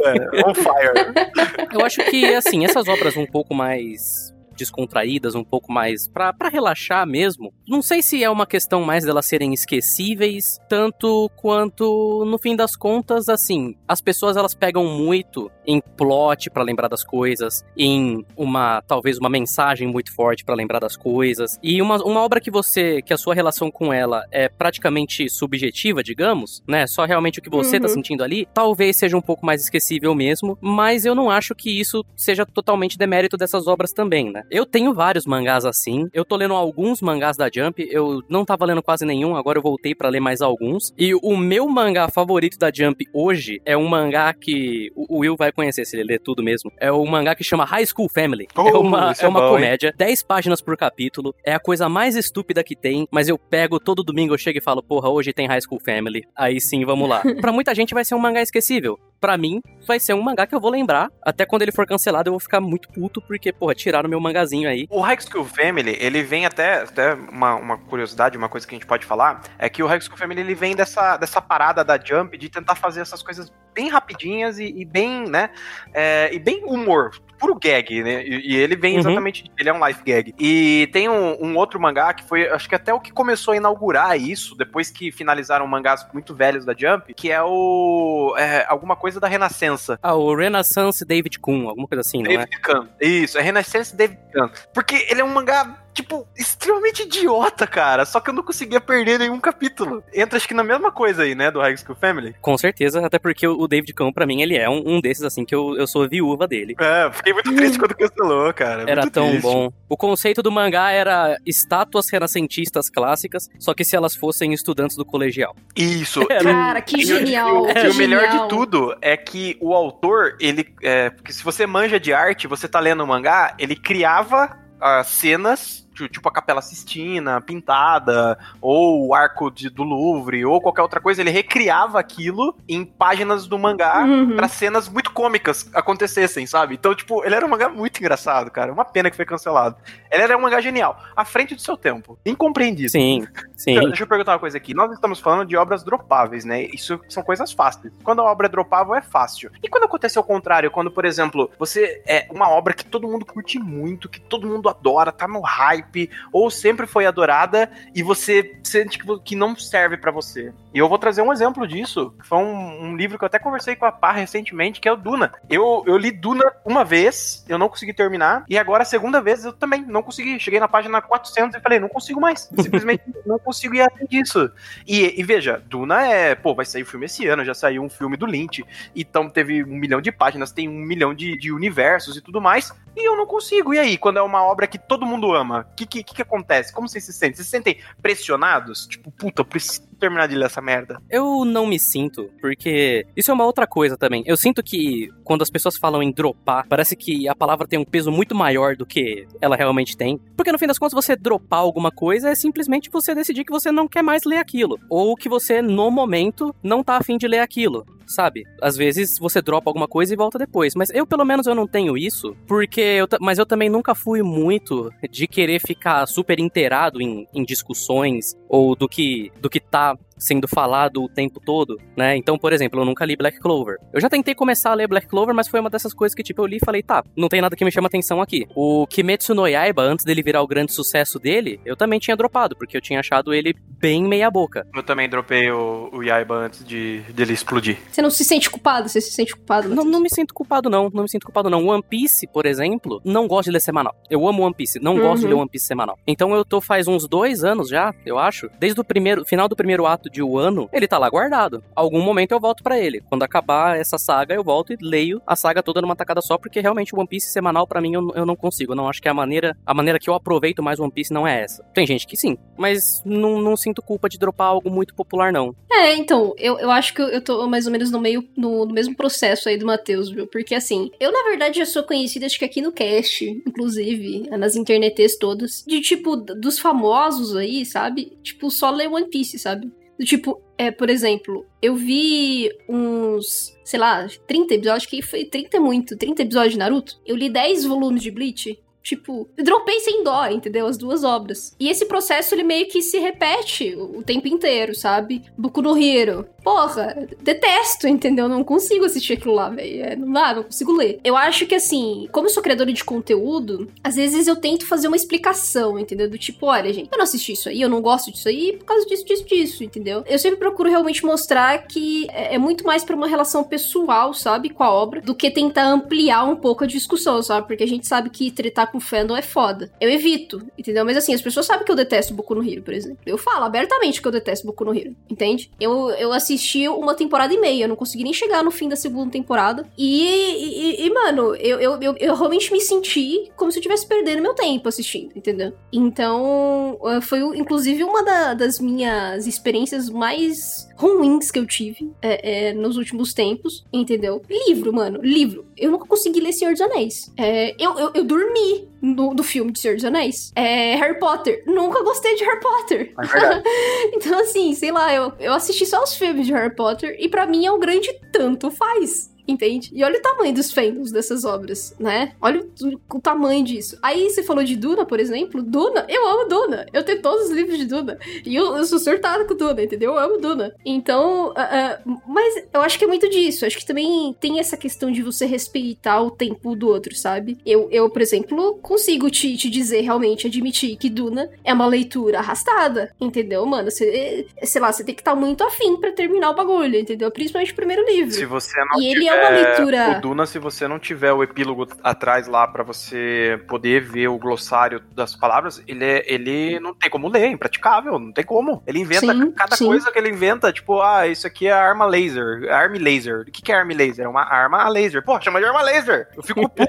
É, 0.06 0.48
on 0.48 0.54
fire. 0.54 1.74
Eu 1.74 1.86
acho 1.86 2.04
que, 2.10 2.34
assim, 2.34 2.66
essas 2.66 2.88
obras 2.88 3.16
um 3.16 3.26
pouco 3.26 3.54
mais 3.54 4.35
descontraídas, 4.56 5.36
um 5.36 5.44
pouco 5.44 5.72
mais 5.72 6.08
para 6.08 6.50
relaxar 6.52 7.06
mesmo. 7.06 7.54
Não 7.68 7.82
sei 7.82 8.02
se 8.02 8.24
é 8.24 8.30
uma 8.30 8.46
questão 8.46 8.82
mais 8.84 9.04
delas 9.04 9.26
serem 9.26 9.54
esquecíveis, 9.54 10.60
tanto 10.70 11.30
quanto 11.36 12.24
no 12.26 12.38
fim 12.38 12.56
das 12.56 12.76
contas, 12.76 13.30
assim, 13.30 13.76
as 13.88 14.02
pessoas 14.02 14.38
elas 14.38 14.54
pegam 14.54 14.86
muito 14.86 15.52
em 15.68 15.82
plot 15.98 16.50
para 16.50 16.64
lembrar 16.64 16.88
das 16.88 17.04
coisas, 17.04 17.64
em 17.78 18.26
uma 18.36 18.82
talvez 18.82 19.18
uma 19.18 19.30
mensagem 19.30 19.88
muito 19.88 20.14
forte 20.14 20.44
para 20.44 20.56
lembrar 20.56 20.80
das 20.80 20.96
coisas 20.96 21.60
e 21.62 21.82
uma, 21.82 21.98
uma 22.04 22.22
obra 22.22 22.42
que 22.42 22.52
você 22.52 23.02
que 23.02 23.14
a 23.14 23.18
sua 23.18 23.34
relação 23.34 23.72
com 23.72 23.94
ela 23.94 24.24
é 24.32 24.50
praticamente 24.50 25.30
subjetiva, 25.30 26.04
digamos, 26.04 26.64
né? 26.68 26.88
Só 26.88 27.06
realmente 27.06 27.40
o 27.40 27.42
que 27.42 27.50
você 27.50 27.80
tá 27.80 27.84
uhum. 27.86 27.90
tá 27.90 27.90
sentindo 27.90 28.24
ali, 28.24 28.48
talvez 28.54 28.98
seja 28.98 29.18
um 29.18 29.22
pouco 29.22 29.46
mais 29.46 29.62
esquecível 29.62 30.14
mesmo, 30.14 30.58
mas 30.62 31.06
eu 31.06 31.16
não 31.16 31.30
acho 31.30 31.56
que 31.56 31.80
isso 31.80 32.06
seja 32.16 32.46
totalmente 32.46 32.98
demérito 32.98 33.38
dessas 33.38 33.68
obras 33.68 33.92
também, 33.92 34.32
né? 34.32 34.44
Eu 34.50 34.66
tenho 34.66 34.94
vários 34.94 35.26
mangás 35.26 35.66
assim, 35.66 36.08
eu 36.14 36.26
tô 36.26 36.36
lendo 36.36 36.54
alguns 36.54 37.02
mangás 37.02 37.38
da 37.38 37.50
Jump, 37.54 37.88
eu 37.90 38.22
não 38.30 38.46
tava 38.46 38.66
lendo 38.66 38.82
quase 38.82 39.06
nenhum, 39.06 39.36
agora 39.36 39.58
eu 39.58 39.64
voltei 39.64 39.94
para 39.96 40.10
ler 40.10 40.20
mais 40.20 40.42
alguns. 40.42 40.94
E 40.98 41.14
o 41.16 41.38
meu 41.38 41.68
mangá 41.68 42.08
favorito 42.10 42.58
da 42.58 42.72
Jump 42.74 43.06
hoje 43.14 43.62
é 43.66 43.76
um 43.78 43.88
mangá 43.88 44.34
que 44.34 44.92
o 44.96 45.20
Will 45.20 45.36
vai 45.38 45.52
conhecer 45.56 45.86
se 45.86 45.96
ele 45.96 46.04
ler 46.04 46.20
tudo 46.20 46.44
mesmo. 46.44 46.72
É 46.78 46.92
o 46.92 47.04
mangá 47.06 47.34
que 47.34 47.44
chama 47.44 47.66
High 47.66 47.86
School 47.86 48.10
Family. 48.10 48.48
É 48.56 48.60
oh, 48.60 48.68
é 48.68 48.78
uma, 48.78 49.14
é 49.20 49.28
uma 49.28 49.42
bom, 49.42 49.50
comédia, 49.52 49.88
hein? 49.88 49.94
10 49.98 50.24
páginas 50.24 50.62
por 50.62 50.76
capítulo, 50.78 51.34
é 51.44 51.54
a 51.54 51.60
coisa 51.60 51.90
mais 51.90 52.16
estúpida 52.16 52.64
que 52.64 52.76
tem, 52.76 53.08
mas 53.10 53.28
eu 53.28 53.38
pego 53.38 53.80
todo 53.80 54.04
domingo, 54.04 54.34
eu 54.34 54.38
chego 54.38 54.58
e 54.58 54.62
falo, 54.62 54.84
porra, 54.84 55.10
hoje 55.10 55.34
tem 55.34 55.48
High 55.48 55.62
School 55.62 55.82
Family. 55.84 56.24
Aí 56.36 56.60
sim, 56.60 56.86
vamos 56.86 57.08
lá. 57.08 57.22
pra 57.42 57.52
muita 57.52 57.74
gente 57.74 57.94
vai 57.94 58.04
ser 58.04 58.16
um 58.16 58.20
mangá 58.20 58.42
esquecível. 58.42 59.00
Pra 59.26 59.40
mim, 59.40 59.60
vai 59.88 60.00
ser 60.00 60.14
um 60.14 60.22
mangá 60.22 60.46
que 60.46 60.54
eu 60.54 60.60
vou 60.60 60.70
lembrar. 60.70 61.10
Até 61.24 61.48
quando 61.48 61.64
ele 61.64 61.72
for 61.72 61.88
cancelado, 61.88 62.30
eu 62.30 62.34
vou 62.34 62.40
ficar 62.40 62.62
muito 62.62 62.88
puto, 62.90 63.20
porque, 63.20 63.52
porra, 63.52 63.74
tiraram 63.74 64.08
meu 64.08 64.22
mangazinho 64.22 64.70
aí. 64.70 64.86
O 64.88 65.02
High 65.02 65.18
School 65.20 65.46
Family, 65.46 65.98
ele 66.00 66.22
vem 66.22 66.46
até, 66.46 66.84
até 66.84 67.16
uma, 67.16 67.56
uma 67.56 67.76
curiosidade, 67.76 68.38
uma 68.38 68.48
coisa 68.48 68.68
que 68.68 68.76
a 68.76 68.78
gente 68.78 68.86
pode 68.86 69.04
falar, 69.04 69.42
é 69.58 69.68
que 69.68 69.82
o 69.82 69.88
High 69.88 70.00
School 70.02 70.16
Family, 70.16 70.42
ele 70.42 70.54
vem 70.54 70.76
dessa, 70.76 71.18
dessa 71.18 71.42
parada 71.42 71.84
da 71.84 71.98
Jump 71.98 72.38
de 72.38 72.50
tentar 72.50 72.76
fazer 72.76 73.02
essas 73.02 73.24
coisas 73.24 73.52
bem 73.74 73.90
rapidinhas 73.90 74.60
e, 74.60 74.66
e 74.66 74.86
bem, 74.86 75.28
né, 75.28 75.50
é, 75.92 76.30
e 76.32 76.38
bem 76.38 76.64
humor 76.64 77.10
puro 77.38 77.56
gag, 77.56 78.04
né? 78.04 78.24
E, 78.24 78.54
e 78.54 78.56
ele 78.56 78.76
vem 78.76 78.94
uhum. 78.94 79.00
exatamente. 79.00 79.52
Ele 79.58 79.70
é 79.70 79.74
um 79.74 79.86
life 79.86 80.02
gag. 80.04 80.34
E 80.40 80.90
tem 80.92 81.10
um, 81.10 81.44
um, 81.44 81.58
outro 81.58 81.80
mangá 81.80 82.14
que 82.14 82.24
foi, 82.24 82.50
acho 82.50 82.68
que 82.68 82.76
até 82.76 82.94
o 82.94 83.00
que 83.00 83.12
começou 83.12 83.54
a 83.54 83.58
inaugurar 83.58 84.20
isso, 84.20 84.56
depois 84.56 84.90
que 84.90 85.12
finalizaram 85.12 85.68
mangás 85.68 86.06
muito 86.14 86.34
velhos 86.34 86.66
da 86.66 86.74
Jump, 86.74 87.14
que 87.14 87.32
é 87.32 87.42
o. 87.42 88.36
É, 88.38 88.66
alguma 88.68 88.96
coisa 88.96 89.20
da 89.20 89.28
Renascença. 89.28 90.00
Ah, 90.02 90.16
o 90.16 90.36
Renaissance 90.36 91.06
David 91.06 91.40
Kuhn, 91.40 91.68
alguma 91.68 91.88
coisa 91.88 92.02
assim, 92.02 92.22
David 92.22 92.38
não 92.38 92.44
é? 92.44 92.62
Kahn. 92.62 92.88
Isso, 93.02 93.38
é 93.38 93.42
Renaissance 93.42 93.96
David 93.96 94.20
Kahn. 94.34 94.50
Porque 94.74 95.08
ele 95.10 95.22
é 95.22 95.24
um 95.24 95.34
mangá 95.34 95.85
tipo, 95.96 96.28
extremamente 96.38 97.04
idiota, 97.04 97.66
cara. 97.66 98.06
Só 98.06 98.20
que 98.20 98.30
eu 98.30 98.34
não 98.34 98.44
conseguia 98.44 98.82
perder 98.82 99.18
nenhum 99.18 99.40
capítulo. 99.40 100.04
Entra, 100.14 100.38
acho 100.38 100.48
que 100.48 100.54
na 100.54 100.64
mesma 100.64 100.92
coisa 100.92 101.24
aí, 101.24 101.34
né, 101.34 101.50
do 101.50 101.62
High 101.62 101.78
School 101.78 101.96
Family. 101.96 102.36
Com 102.42 102.58
certeza, 102.58 103.04
até 103.04 103.18
porque 103.18 103.48
o 103.48 103.68
David 103.68 103.94
Kahn, 103.94 104.12
pra 104.12 104.26
mim, 104.26 104.42
ele 104.42 104.58
é 104.58 104.70
um, 104.70 104.84
um 104.86 105.02
desses, 105.02 105.24
assim, 105.24 105.46
que 105.46 105.56
eu, 105.56 105.76
eu 105.78 105.88
sou 105.88 106.08
viúva 106.08 106.48
dele. 106.48 106.76
É, 106.80 107.10
fiquei 107.14 107.34
muito 107.34 107.56
triste 107.56 107.80
quando 107.80 107.96
cancelou, 107.96 108.54
cara. 108.54 108.84
Era 108.84 109.04
muito 109.04 109.14
tão 109.14 109.30
triste. 109.30 109.42
bom. 109.42 109.72
O 109.88 109.96
conceito 109.96 110.44
do 110.44 110.52
mangá 110.52 110.92
era 110.92 111.38
estátuas 111.46 112.10
renascentistas 112.10 112.90
clássicas, 112.90 113.50
só 113.58 113.74
que 113.74 113.86
se 113.86 113.96
elas 113.96 114.16
fossem 114.16 114.54
estudantes 114.54 114.98
do 114.98 115.06
colegial. 115.06 115.56
Isso. 115.76 116.26
Cara, 116.28 116.82
que 116.82 117.06
genial. 117.06 117.68
E 117.70 117.90
o 117.90 117.96
melhor 117.96 118.28
de 118.28 118.50
tudo 118.50 118.96
é 119.02 119.16
que 119.16 119.58
o 119.62 119.74
autor, 119.74 120.36
ele. 120.42 120.74
É, 120.84 121.10
porque 121.10 121.32
se 121.32 121.44
você 121.44 121.66
manja 121.66 121.98
de 122.00 122.12
arte, 122.12 122.48
você 122.48 122.68
tá 122.68 122.80
lendo 122.82 123.04
o 123.04 123.08
mangá, 123.08 123.56
ele 123.58 123.76
criava 123.76 124.58
as 124.80 125.08
cenas 125.08 125.85
tipo 126.10 126.28
a 126.30 126.32
Capela 126.32 126.62
Sistina, 126.62 127.42
pintada, 127.42 128.38
ou 128.62 129.08
o 129.08 129.14
arco 129.14 129.50
de, 129.50 129.70
do 129.70 129.84
Louvre, 129.84 130.46
ou 130.46 130.62
qualquer 130.62 130.82
outra 130.82 131.00
coisa, 131.00 131.22
ele 131.22 131.30
recriava 131.30 132.00
aquilo 132.00 132.56
em 132.68 132.86
páginas 132.86 133.48
do 133.48 133.58
mangá 133.58 134.04
uhum. 134.04 134.36
para 134.36 134.48
cenas 134.48 134.88
muito 134.88 135.12
cômicas 135.12 135.70
acontecessem, 135.74 136.46
sabe? 136.46 136.76
Então, 136.76 136.94
tipo, 136.94 137.24
ele 137.26 137.36
era 137.36 137.46
um 137.46 137.50
mangá 137.50 137.70
muito 137.70 138.00
engraçado, 138.00 138.52
cara. 138.52 138.72
Uma 138.72 138.86
pena 138.86 139.10
que 139.10 139.16
foi 139.16 139.26
cancelado. 139.26 139.78
Ele 140.12 140.24
era 140.24 140.38
um 140.38 140.42
mangá 140.42 140.62
genial, 140.62 141.02
à 141.16 141.26
frente 141.26 141.56
do 141.56 141.62
seu 141.62 141.78
tempo, 141.78 142.18
incompreendido. 142.26 142.90
Sim, 142.90 143.26
sim. 143.56 143.80
Deixa 143.80 144.04
eu 144.04 144.08
perguntar 144.08 144.34
uma 144.34 144.40
coisa 144.40 144.58
aqui. 144.58 144.74
Nós 144.74 144.92
estamos 144.92 145.20
falando 145.20 145.48
de 145.48 145.56
obras 145.56 145.84
dropáveis, 145.84 146.46
né? 146.46 146.64
Isso 146.64 147.00
são 147.10 147.24
coisas 147.24 147.52
fáceis. 147.52 147.94
Quando 148.04 148.22
a 148.22 148.24
obra 148.24 148.48
é 148.48 148.50
dropável, 148.50 148.96
é 148.96 149.02
fácil. 149.02 149.52
E 149.64 149.70
quando 149.70 149.84
acontece 149.84 150.18
ao 150.18 150.24
contrário, 150.24 150.72
quando, 150.72 150.92
por 150.92 151.06
exemplo, 151.06 151.50
você 151.58 152.02
é 152.06 152.28
uma 152.32 152.50
obra 152.50 152.74
que 152.74 152.86
todo 152.86 153.08
mundo 153.08 153.26
curte 153.26 153.60
muito, 153.60 154.10
que 154.10 154.20
todo 154.20 154.48
mundo 154.48 154.70
adora, 154.70 155.12
tá 155.12 155.28
no 155.28 155.42
hype, 155.42 155.85
hype, 155.86 156.10
ou 156.32 156.50
sempre 156.50 156.88
foi 156.88 157.06
adorada 157.06 157.70
e 157.94 158.02
você 158.02 158.58
sente 158.64 159.00
que 159.24 159.36
não 159.36 159.56
serve 159.56 159.98
para 159.98 160.12
você. 160.12 160.54
E 160.74 160.80
eu 160.80 160.90
vou 160.90 160.98
trazer 160.98 161.22
um 161.22 161.32
exemplo 161.32 161.68
disso, 161.68 162.14
foi 162.24 162.40
um, 162.40 162.86
um, 162.86 162.96
livro 162.98 163.18
que 163.18 163.24
eu 163.24 163.28
até 163.28 163.40
conversei 163.40 163.76
com 163.76 163.86
a 163.86 163.92
Par 163.92 164.16
recentemente, 164.16 164.82
que 164.82 164.88
é 164.88 164.92
o 164.92 164.98
Duna. 164.98 165.32
Eu, 165.50 165.84
eu 165.88 165.98
li 165.98 166.12
Duna 166.12 166.44
uma 166.66 166.84
vez, 166.84 167.46
eu 167.48 167.58
não 167.58 167.70
consegui 167.70 167.94
terminar, 167.94 168.44
e 168.50 168.58
agora 168.58 168.84
a 168.84 168.86
segunda 168.86 169.22
vez 169.22 169.46
eu 169.46 169.54
também 169.54 169.82
não 169.86 170.04
consegui. 170.04 170.40
Cheguei 170.40 170.60
na 170.60 170.68
página 170.68 171.02
400 171.02 171.58
e 171.58 171.62
falei, 171.62 171.80
não 171.80 171.88
consigo 171.88 172.20
mais. 172.20 172.50
Simplesmente 172.60 173.04
não 173.26 173.40
consigo 173.40 173.76
ir 173.76 173.82
além 173.82 174.06
disso. 174.10 174.52
E, 174.86 175.20
e, 175.20 175.24
veja, 175.24 175.62
Duna 175.66 176.06
é, 176.06 176.36
pô, 176.36 176.54
vai 176.54 176.66
sair 176.66 176.84
o 176.84 176.86
filme 176.86 177.06
esse 177.06 177.28
ano, 177.28 177.46
já 177.46 177.54
saiu 177.54 177.82
um 177.82 177.90
filme 177.90 178.18
do 178.18 178.26
Lynch, 178.26 178.66
então 178.96 179.30
teve 179.30 179.64
um 179.64 179.76
milhão 179.76 180.02
de 180.02 180.12
páginas, 180.12 180.52
tem 180.52 180.68
um 180.68 180.74
milhão 180.74 181.14
de, 181.14 181.38
de 181.38 181.52
universos 181.52 182.18
e 182.18 182.22
tudo 182.22 182.42
mais, 182.42 182.72
e 182.96 183.08
eu 183.08 183.16
não 183.16 183.26
consigo. 183.26 183.74
E 183.74 183.80
aí, 183.80 183.98
quando 183.98 184.18
é 184.18 184.22
uma 184.22 184.44
obra 184.44 184.68
que 184.68 184.78
todo 184.78 185.06
mundo 185.06 185.34
ama, 185.34 185.68
que, 185.76 185.86
que, 185.86 186.04
que 186.04 186.22
acontece? 186.22 186.74
Como 186.74 186.88
vocês 186.88 187.04
se 187.04 187.14
sentem? 187.14 187.36
Vocês 187.36 187.48
se 187.48 187.52
sentem 187.52 187.78
pressionados? 188.02 188.88
Tipo, 188.88 189.12
puta, 189.12 189.42
eu 189.42 189.46
preciso 189.46 189.84
terminar 190.00 190.28
de 190.28 190.36
ler 190.36 190.46
essa 190.46 190.62
merda. 190.62 191.02
Eu 191.10 191.46
não 191.46 191.66
me 191.66 191.80
sinto, 191.80 192.30
porque 192.40 193.06
isso 193.16 193.32
é 193.32 193.34
uma 193.34 193.46
outra 193.46 193.66
coisa 193.66 193.98
também. 193.98 194.24
Eu 194.26 194.38
sinto 194.38 194.62
que 194.62 195.10
quando 195.24 195.42
as 195.42 195.50
pessoas 195.50 195.78
falam 195.78 196.04
em 196.04 196.12
dropar, 196.12 196.66
parece 196.68 196.96
que 196.96 197.28
a 197.28 197.36
palavra 197.36 197.68
tem 197.68 197.80
um 197.80 197.86
peso 197.86 198.12
muito 198.12 198.36
maior 198.36 198.76
do 198.76 198.86
que 198.86 199.28
ela 199.42 199.56
realmente 199.56 199.96
tem. 199.98 200.20
Porque 200.36 200.52
no 200.52 200.60
fim 200.60 200.68
das 200.68 200.78
contas, 200.78 200.94
você 200.94 201.16
dropar 201.16 201.60
alguma 201.60 201.92
coisa 201.92 202.30
é 202.30 202.36
simplesmente 202.36 202.90
você 202.90 203.16
decidir 203.16 203.44
que 203.44 203.52
você 203.52 203.72
não 203.72 203.88
quer 203.88 204.02
mais 204.02 204.24
ler 204.26 204.38
aquilo. 204.38 204.80
Ou 204.90 205.16
que 205.16 205.30
você, 205.30 205.62
no 205.62 205.90
momento, 205.90 206.54
não 206.62 206.84
tá 206.84 206.98
afim 206.98 207.18
de 207.18 207.28
ler 207.28 207.40
aquilo 207.40 207.86
sabe? 208.08 208.44
Às 208.62 208.76
vezes 208.76 209.18
você 209.20 209.42
dropa 209.42 209.70
alguma 209.70 209.88
coisa 209.88 210.14
e 210.14 210.18
volta 210.18 210.38
depois. 210.38 210.74
Mas 210.76 210.90
eu, 210.92 211.06
pelo 211.06 211.26
menos, 211.26 211.48
eu 211.48 211.56
não 211.56 211.68
tenho 211.68 211.98
isso. 211.98 212.36
Porque 212.48 212.82
eu, 212.82 213.08
mas 213.20 213.38
eu 213.38 213.46
também 213.46 213.70
nunca 213.70 213.96
fui 213.96 214.22
muito 214.22 214.92
de 215.10 215.28
querer 215.28 215.60
ficar 215.60 216.06
super 216.06 216.40
inteirado 216.40 217.02
em, 217.02 217.28
em 217.34 217.44
discussões 217.44 218.36
ou 218.48 218.76
do 218.76 218.88
que, 218.88 219.32
do 219.40 219.50
que 219.50 219.60
tá 219.60 219.98
sendo 220.18 220.48
falado 220.48 221.04
o 221.04 221.10
tempo 221.10 221.40
todo, 221.40 221.80
né? 221.96 222.16
Então, 222.16 222.38
por 222.38 222.54
exemplo, 222.54 222.80
eu 222.80 222.86
nunca 222.86 223.06
li 223.06 223.16
Black 223.16 223.40
Clover. 223.40 223.78
Eu 223.94 224.02
já 224.02 224.10
tentei 224.10 224.34
começar 224.34 224.72
a 224.72 224.74
ler 224.74 224.88
Black 224.88 225.08
Clover, 225.08 225.34
mas 225.34 225.48
foi 225.48 225.60
uma 225.60 225.70
dessas 225.70 225.94
coisas 225.94 226.16
que, 226.16 226.24
tipo, 226.24 226.42
eu 226.42 226.46
li 226.46 226.58
e 226.58 226.66
falei, 226.66 226.82
tá, 226.82 227.04
não 227.16 227.28
tem 227.28 227.42
nada 227.42 227.56
que 227.56 227.66
me 227.66 227.72
chama 227.72 227.88
atenção 227.88 228.22
aqui. 228.22 228.48
O 228.56 228.88
Kimetsu 228.88 229.34
no 229.34 229.48
Yaiba, 229.48 229.84
antes 229.84 230.06
dele 230.06 230.24
virar 230.24 230.42
o 230.42 230.48
grande 230.48 230.74
sucesso 230.74 231.20
dele, 231.20 231.60
eu 231.66 231.76
também 231.76 232.00
tinha 232.00 232.16
dropado, 232.16 232.56
porque 232.56 232.78
eu 232.78 232.82
tinha 232.82 233.00
achado 233.00 233.34
ele 233.34 233.56
bem 233.80 234.04
meia 234.04 234.32
boca. 234.32 234.66
Eu 234.74 234.84
também 234.84 235.10
dropei 235.10 235.52
o, 235.52 235.90
o 235.92 236.04
Yaiba 236.04 236.36
antes 236.36 236.66
de 236.66 237.02
dele 237.14 237.34
explodir. 237.34 237.78
Você 237.92 238.02
não 238.02 238.10
se 238.10 238.24
sente 238.24 238.50
culpado? 238.50 238.90
Você 238.90 239.02
se 239.02 239.12
sente 239.12 239.36
culpado? 239.36 239.70
Não, 239.70 239.84
não 239.84 240.00
me 240.00 240.10
sinto 240.10 240.34
culpado, 240.34 240.70
não. 240.70 240.90
Não 240.94 241.04
me 241.04 241.10
sinto 241.10 241.26
culpado, 241.26 241.50
não. 241.50 241.68
One 241.68 241.84
Piece, 241.84 242.28
por 242.28 242.46
exemplo, 242.46 243.02
não 243.04 243.28
gosto 243.28 243.46
de 243.46 243.52
ler 243.52 243.60
semanal. 243.60 243.96
Eu 244.10 244.28
amo 244.28 244.44
One 244.44 244.54
Piece, 244.54 244.80
não 244.80 244.96
uhum. 244.96 245.02
gosto 245.02 245.22
de 245.22 245.28
ler 245.28 245.34
One 245.34 245.50
Piece 245.50 245.66
semanal. 245.66 245.98
Então 246.08 246.34
eu 246.34 246.46
tô 246.46 246.62
faz 246.62 246.88
uns 246.88 247.08
dois 247.08 247.44
anos 247.44 247.70
já, 247.70 247.94
eu 248.06 248.18
acho, 248.18 248.50
desde 248.60 248.80
o 248.80 248.84
primeiro, 248.84 249.26
final 249.26 249.48
do 249.48 249.56
primeiro 249.56 249.86
ato 249.86 250.05
de 250.10 250.22
Wano, 250.22 250.70
ele 250.72 250.88
tá 250.88 250.98
lá 250.98 251.10
guardado. 251.10 251.64
Algum 251.76 252.02
momento 252.02 252.32
eu 252.32 252.40
volto 252.40 252.64
para 252.64 252.80
ele. 252.80 253.02
Quando 253.10 253.24
acabar 253.24 253.78
essa 253.78 253.98
saga, 253.98 254.34
eu 254.34 254.44
volto 254.44 254.74
e 254.74 254.78
leio 254.82 255.22
a 255.26 255.36
saga 255.36 255.64
toda 255.64 255.82
numa 255.82 255.96
tacada 255.96 256.22
só, 256.22 256.38
porque 256.38 256.60
realmente 256.60 256.96
One 256.96 257.08
Piece 257.08 257.32
semanal 257.32 257.68
para 257.68 257.82
mim 257.82 257.94
eu, 257.94 258.12
eu 258.16 258.26
não 258.26 258.36
consigo. 258.36 258.72
Eu 258.72 258.76
não 258.76 258.90
acho 258.90 259.02
que 259.02 259.10
a 259.10 259.14
maneira, 259.14 259.58
a 259.66 259.74
maneira 259.74 260.00
que 260.00 260.10
eu 260.10 260.14
aproveito 260.14 260.64
mais 260.64 260.80
One 260.80 260.92
Piece 260.92 261.14
não 261.14 261.28
é 261.28 261.42
essa. 261.42 261.64
Tem 261.74 261.86
gente 261.86 262.08
que 262.08 262.18
sim, 262.18 262.38
mas 262.58 263.02
não, 263.06 263.42
não 263.42 263.58
sinto 263.58 263.82
culpa 263.82 264.10
de 264.10 264.18
dropar 264.18 264.48
algo 264.48 264.70
muito 264.70 264.96
popular, 264.96 265.32
não. 265.32 265.56
É, 265.72 265.96
então, 265.96 266.34
eu, 266.38 266.58
eu 266.60 266.72
acho 266.72 266.94
que 266.94 267.02
eu, 267.02 267.22
tô 267.22 267.48
mais 267.48 267.66
ou 267.66 267.72
menos 267.72 267.92
no 267.92 268.00
meio, 268.00 268.28
no, 268.36 268.66
no 268.66 268.74
mesmo 268.74 268.96
processo 268.96 269.50
aí 269.50 269.58
do 269.58 269.66
Matheus, 269.66 270.10
viu? 270.10 270.28
Porque 270.28 270.56
assim, 270.56 270.92
eu 271.00 271.12
na 271.12 271.24
verdade 271.24 271.60
já 271.60 271.66
sou 271.66 271.84
conhecida, 271.84 272.26
acho 272.26 272.40
que 272.40 272.46
aqui 272.46 272.62
no 272.62 272.72
cast, 272.72 273.26
inclusive, 273.26 274.30
nas 274.30 274.56
internetes 274.56 275.18
todas, 275.18 275.64
de 275.68 275.82
tipo, 275.82 276.16
dos 276.16 276.60
famosos 276.60 277.36
aí, 277.36 277.66
sabe? 277.66 278.18
Tipo, 278.24 278.50
só 278.50 278.70
ler 278.70 278.88
One 278.88 279.08
Piece, 279.10 279.38
sabe? 279.40 279.72
Do 279.98 280.06
tipo, 280.06 280.42
é, 280.58 280.72
por 280.72 280.90
exemplo, 280.90 281.46
eu 281.62 281.76
vi 281.76 282.50
uns, 282.68 283.58
sei 283.64 283.80
lá, 283.80 284.08
30 284.28 284.56
episódios, 284.56 284.84
acho 284.84 284.90
que 284.90 285.02
foi 285.02 285.26
30 285.26 285.58
é 285.58 285.60
muito, 285.60 285.98
30 285.98 286.24
episódios 286.24 286.54
de 286.54 286.60
Naruto. 286.60 287.00
Eu 287.06 287.16
li 287.16 287.30
10 287.30 287.66
volumes 287.66 288.04
de 288.04 288.12
Bleach. 288.12 288.60
Tipo, 288.86 289.28
dropei 289.36 289.80
sem 289.80 290.04
dó, 290.04 290.28
entendeu? 290.28 290.68
As 290.68 290.78
duas 290.78 291.04
obras. 291.04 291.56
E 291.60 291.70
esse 291.70 291.88
processo, 291.88 292.36
ele 292.36 292.44
meio 292.44 292.68
que 292.68 292.84
se 292.84 293.00
repete 293.00 293.76
o 293.76 294.04
tempo 294.04 294.28
inteiro, 294.28 294.76
sabe? 294.76 295.24
Boku 295.36 295.60
no 295.60 295.76
Hero. 295.76 296.28
Porra, 296.44 296.96
detesto, 297.20 297.88
entendeu? 297.88 298.30
Não 298.30 298.44
consigo 298.44 298.86
assistir 298.86 299.14
aquilo 299.14 299.34
lá, 299.34 299.50
velho. 299.50 299.84
É, 299.84 299.96
não 299.96 300.14
dá, 300.14 300.36
não 300.36 300.44
consigo 300.44 300.72
ler. 300.72 301.00
Eu 301.04 301.18
acho 301.18 301.48
que, 301.48 301.56
assim, 301.56 302.08
como 302.12 302.28
eu 302.28 302.30
sou 302.30 302.44
criadora 302.44 302.72
de 302.72 302.84
conteúdo, 302.84 303.68
às 303.84 303.96
vezes 303.96 304.28
eu 304.28 304.36
tento 304.36 304.68
fazer 304.68 304.88
uma 304.88 304.96
explicação, 304.96 305.80
entendeu? 305.80 306.08
Do 306.08 306.20
tipo, 306.20 306.46
olha, 306.46 306.72
gente, 306.72 306.90
eu 306.92 306.98
não 307.00 307.06
assisti 307.06 307.32
isso 307.32 307.50
aí, 307.50 307.60
eu 307.60 307.70
não 307.70 307.82
gosto 307.82 308.12
disso 308.12 308.30
aí 308.30 308.56
por 308.58 308.66
causa 308.66 308.86
disso, 308.86 309.04
disso, 309.04 309.26
disso, 309.26 309.64
entendeu? 309.64 310.04
Eu 310.06 310.20
sempre 310.20 310.38
procuro 310.38 310.70
realmente 310.70 311.04
mostrar 311.04 311.66
que 311.66 312.08
é, 312.12 312.36
é 312.36 312.38
muito 312.38 312.64
mais 312.64 312.84
para 312.84 312.96
uma 312.96 313.08
relação 313.08 313.44
pessoal, 313.44 314.14
sabe, 314.14 314.52
com 314.52 314.62
a 314.64 314.72
obra, 314.72 315.02
do 315.02 315.16
que 315.16 315.32
tentar 315.32 315.66
ampliar 315.66 316.24
um 316.26 316.36
pouco 316.36 316.66
a 316.66 316.68
discussão, 316.68 317.24
sabe? 317.24 317.48
Porque 317.48 317.64
a 317.64 317.68
gente 317.68 317.88
sabe 317.88 318.12
que 318.12 318.30
tretar 318.30 318.75
com 318.76 318.80
fandom 318.80 319.16
é 319.16 319.22
foda. 319.22 319.72
Eu 319.80 319.90
evito, 319.90 320.46
entendeu? 320.58 320.84
Mas 320.84 320.98
assim, 320.98 321.14
as 321.14 321.22
pessoas 321.22 321.46
sabem 321.46 321.66
que 321.66 321.72
eu 321.72 321.76
detesto 321.76 322.14
Boku 322.14 322.36
no 322.36 322.44
Hero, 322.44 322.62
por 322.62 322.74
exemplo. 322.74 322.98
Eu 323.06 323.18
falo 323.18 323.46
abertamente 323.46 324.02
que 324.02 324.08
eu 324.08 324.12
detesto 324.12 324.46
Boku 324.46 324.66
no 324.66 324.78
Hero, 324.78 324.94
entende? 325.10 325.50
Eu, 325.60 325.90
eu 325.92 326.12
assisti 326.12 326.68
uma 326.68 326.94
temporada 326.94 327.34
e 327.34 327.40
meia, 327.40 327.64
eu 327.64 327.70
não 327.70 327.76
consegui 327.76 328.04
nem 328.04 328.12
chegar 328.12 328.44
no 328.44 328.52
fim 328.52 328.68
da 328.68 328.76
segunda 328.76 329.12
temporada. 329.12 329.66
E, 329.78 330.04
e, 330.04 330.86
e 330.86 330.90
mano, 330.94 331.36
eu, 331.36 331.60
eu, 331.60 331.82
eu, 331.82 331.96
eu, 331.98 332.16
realmente 332.16 332.52
me 332.52 332.60
senti 332.60 333.32
como 333.38 333.50
se 333.50 333.58
eu 333.58 333.62
estivesse 333.62 333.88
perdendo 333.88 334.22
meu 334.22 334.34
tempo 334.34 334.68
assistindo, 334.68 335.12
entendeu? 335.16 335.54
Então, 335.72 336.78
eh, 336.86 337.02
foi 337.02 337.20
inclusive 337.38 337.84
uma 337.84 338.04
da, 338.04 338.34
das 338.34 338.60
minhas 338.60 339.26
experiências 339.26 339.90
mais 339.90 340.68
ruins 340.76 341.32
que 341.32 341.40
eu 341.40 341.46
tive 341.46 341.92
é, 342.02 342.50
é, 342.50 342.54
nos 342.54 342.76
últimos 342.76 343.14
tempos, 343.14 343.66
entendeu? 343.72 344.22
Livro, 344.30 344.74
mano, 344.74 345.00
livro. 345.02 345.46
Eu 345.58 345.72
nunca 345.72 345.86
consegui 345.86 346.20
ler 346.20 346.34
Senhor 346.34 346.52
dos 346.52 346.62
Anéis. 346.62 347.12
É, 347.18 347.56
eu, 347.60 347.78
eu, 347.80 347.92
eu, 347.94 348.04
dormi 348.04 348.68
no, 348.82 349.14
do 349.14 349.24
filme 349.24 349.52
de 349.52 349.60
Senhor 349.60 349.76
dos 349.76 349.86
Anéis. 349.86 350.32
É, 350.36 350.76
Harry 350.76 351.00
Potter. 351.00 351.44
Nunca 351.46 351.84
gostei 351.84 352.16
de 352.16 352.24
Harry 352.24 352.40
Potter. 352.40 352.94
É 353.00 353.96
então, 353.96 354.20
assim, 354.20 354.54
sei 354.54 354.72
lá, 354.72 354.94
eu, 354.94 355.14
eu 355.20 355.34
assisti 355.34 355.66
só 355.66 355.82
os 355.84 355.96
filmes 355.96 356.28
de 356.28 356.34
Harry 356.34 356.56
Potter 356.56 356.96
e 357.00 357.08
para 357.08 357.26
mim 357.26 357.46
é 357.46 357.52
um 357.52 357.60
grande 357.60 357.92
tanto 358.12 358.52
faz 358.52 359.15
entende? 359.28 359.72
E 359.74 359.84
olha 359.84 359.98
o 359.98 360.02
tamanho 360.02 360.34
dos 360.34 360.52
fandoms 360.52 360.92
dessas 360.92 361.24
obras, 361.26 361.76
né? 361.80 362.14
Olha 362.22 362.42
o, 362.42 362.96
o, 362.96 363.02
tamanho 363.02 363.44
disso. 363.44 363.78
Aí 363.82 364.10
você 364.10 364.24
falou 364.24 364.44
de 364.44 364.56
Duna, 364.56 364.86
por 364.86 365.00
exemplo. 365.00 365.42
Duna, 365.42 365.86
eu 365.90 366.08
amo 366.08 366.28
Duna. 366.28 366.66
Eu 366.74 366.84
tenho 366.84 367.02
todos 367.02 367.26
os 367.26 367.32
livros 367.32 367.58
de 367.58 367.66
Duna. 367.66 367.98
E 368.26 368.36
eu, 368.36 368.56
eu 368.58 368.66
sou 368.66 368.80
surtada 368.80 369.26
com 369.26 369.36
Duna, 369.36 369.64
entendeu? 369.64 369.94
Eu 369.94 370.00
amo 370.00 370.18
Duna. 370.18 370.54
Então, 370.66 371.30
uh, 371.30 371.32
uh, 371.32 372.02
mas 372.08 372.44
eu 372.54 372.62
acho 372.62 372.78
que 372.78 372.86
é 372.86 372.88
muito 372.88 373.10
disso. 373.10 373.46
Acho 373.46 373.58
que 373.58 373.66
também 373.66 374.16
tem 374.20 374.40
essa 374.40 374.58
questão 374.58 374.92
de 374.92 375.02
você 375.02 375.26
respeitar 375.26 376.02
o 376.02 376.12
tempo 376.12 376.56
do 376.56 376.68
outro, 376.68 376.96
sabe? 376.96 377.38
Eu, 377.46 377.68
eu 377.72 377.90
por 377.90 378.02
exemplo, 378.02 378.60
consigo 378.62 379.10
te, 379.10 379.38
te 379.38 379.50
dizer 379.50 379.82
realmente, 379.82 380.28
admitir 380.28 380.76
que 380.78 380.90
Duna 380.90 381.30
é 381.44 381.54
uma 381.54 381.66
leitura 381.66 382.20
arrastada, 382.20 382.94
entendeu, 383.00 383.46
mano? 383.46 383.72
Você, 383.72 384.28
sei 384.44 384.62
lá, 384.62 384.72
você 384.72 384.84
tem 384.84 384.94
que 384.94 385.02
estar 385.02 385.14
tá 385.14 385.18
muito 385.18 385.44
afim 385.44 385.78
para 385.78 385.92
terminar 385.92 386.32
o 386.32 386.36
bagulho, 386.36 386.78
entendeu? 386.78 387.10
Principalmente 387.12 387.54
o 387.54 387.56
primeiro 387.56 387.86
livro. 387.86 388.12
Se 388.12 388.26
você 388.26 388.54
não 388.66 388.82
e 388.82 388.88
ele 388.88 389.08
é 389.16 389.22
uma 389.22 389.30
leitura. 389.30 389.98
O 389.98 390.02
Duna, 390.02 390.26
se 390.26 390.40
você 390.40 390.68
não 390.68 390.80
tiver 390.80 391.14
o 391.14 391.24
epílogo 391.24 391.68
atrás 391.84 392.28
lá 392.28 392.48
para 392.48 392.64
você 392.64 393.42
poder 393.48 393.82
ver 393.82 394.08
o 394.08 394.18
glossário 394.18 394.80
das 394.94 395.16
palavras, 395.16 395.62
ele, 395.68 395.84
é, 395.86 396.04
ele 396.06 396.60
não 396.60 396.74
tem 396.74 396.90
como 396.90 397.08
ler, 397.08 397.24
é 397.24 397.28
impraticável, 397.28 397.98
não 398.00 398.12
tem 398.12 398.24
como. 398.24 398.64
Ele 398.66 398.80
inventa 398.80 399.14
sim, 399.14 399.32
cada 399.32 399.56
sim. 399.56 399.68
coisa 399.68 399.92
que 399.92 399.98
ele 399.98 400.10
inventa, 400.10 400.52
tipo, 400.52 400.82
ah, 400.82 401.08
isso 401.08 401.26
aqui 401.28 401.48
é 401.48 401.52
arma 401.52 401.86
laser, 401.86 402.52
arme 402.52 402.80
laser. 402.80 403.22
O 403.22 403.26
que, 403.26 403.42
que 403.42 403.52
é 403.52 403.56
arma 403.56 403.74
laser? 403.74 404.06
É 404.06 404.08
uma 404.08 404.24
arma 404.24 404.64
a 404.64 404.70
laser. 404.70 405.04
Pô, 405.04 405.20
chama 405.20 405.40
de 405.40 405.46
arma 405.46 405.62
laser. 405.62 406.08
Eu 406.16 406.24
fico 406.24 406.50
puto. 406.50 406.64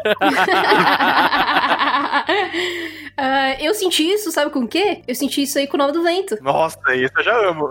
Uh, 3.16 3.56
eu 3.60 3.74
senti 3.74 4.02
isso, 4.10 4.30
sabe 4.30 4.50
com 4.50 4.60
o 4.60 4.68
quê? 4.68 5.02
Eu 5.06 5.14
senti 5.14 5.42
isso 5.42 5.58
aí 5.58 5.66
com 5.66 5.76
o 5.76 5.78
nome 5.78 5.92
do 5.92 6.02
vento. 6.02 6.36
Nossa, 6.42 6.78
isso 6.94 7.12
eu 7.16 7.24
já 7.24 7.36
amo. 7.48 7.68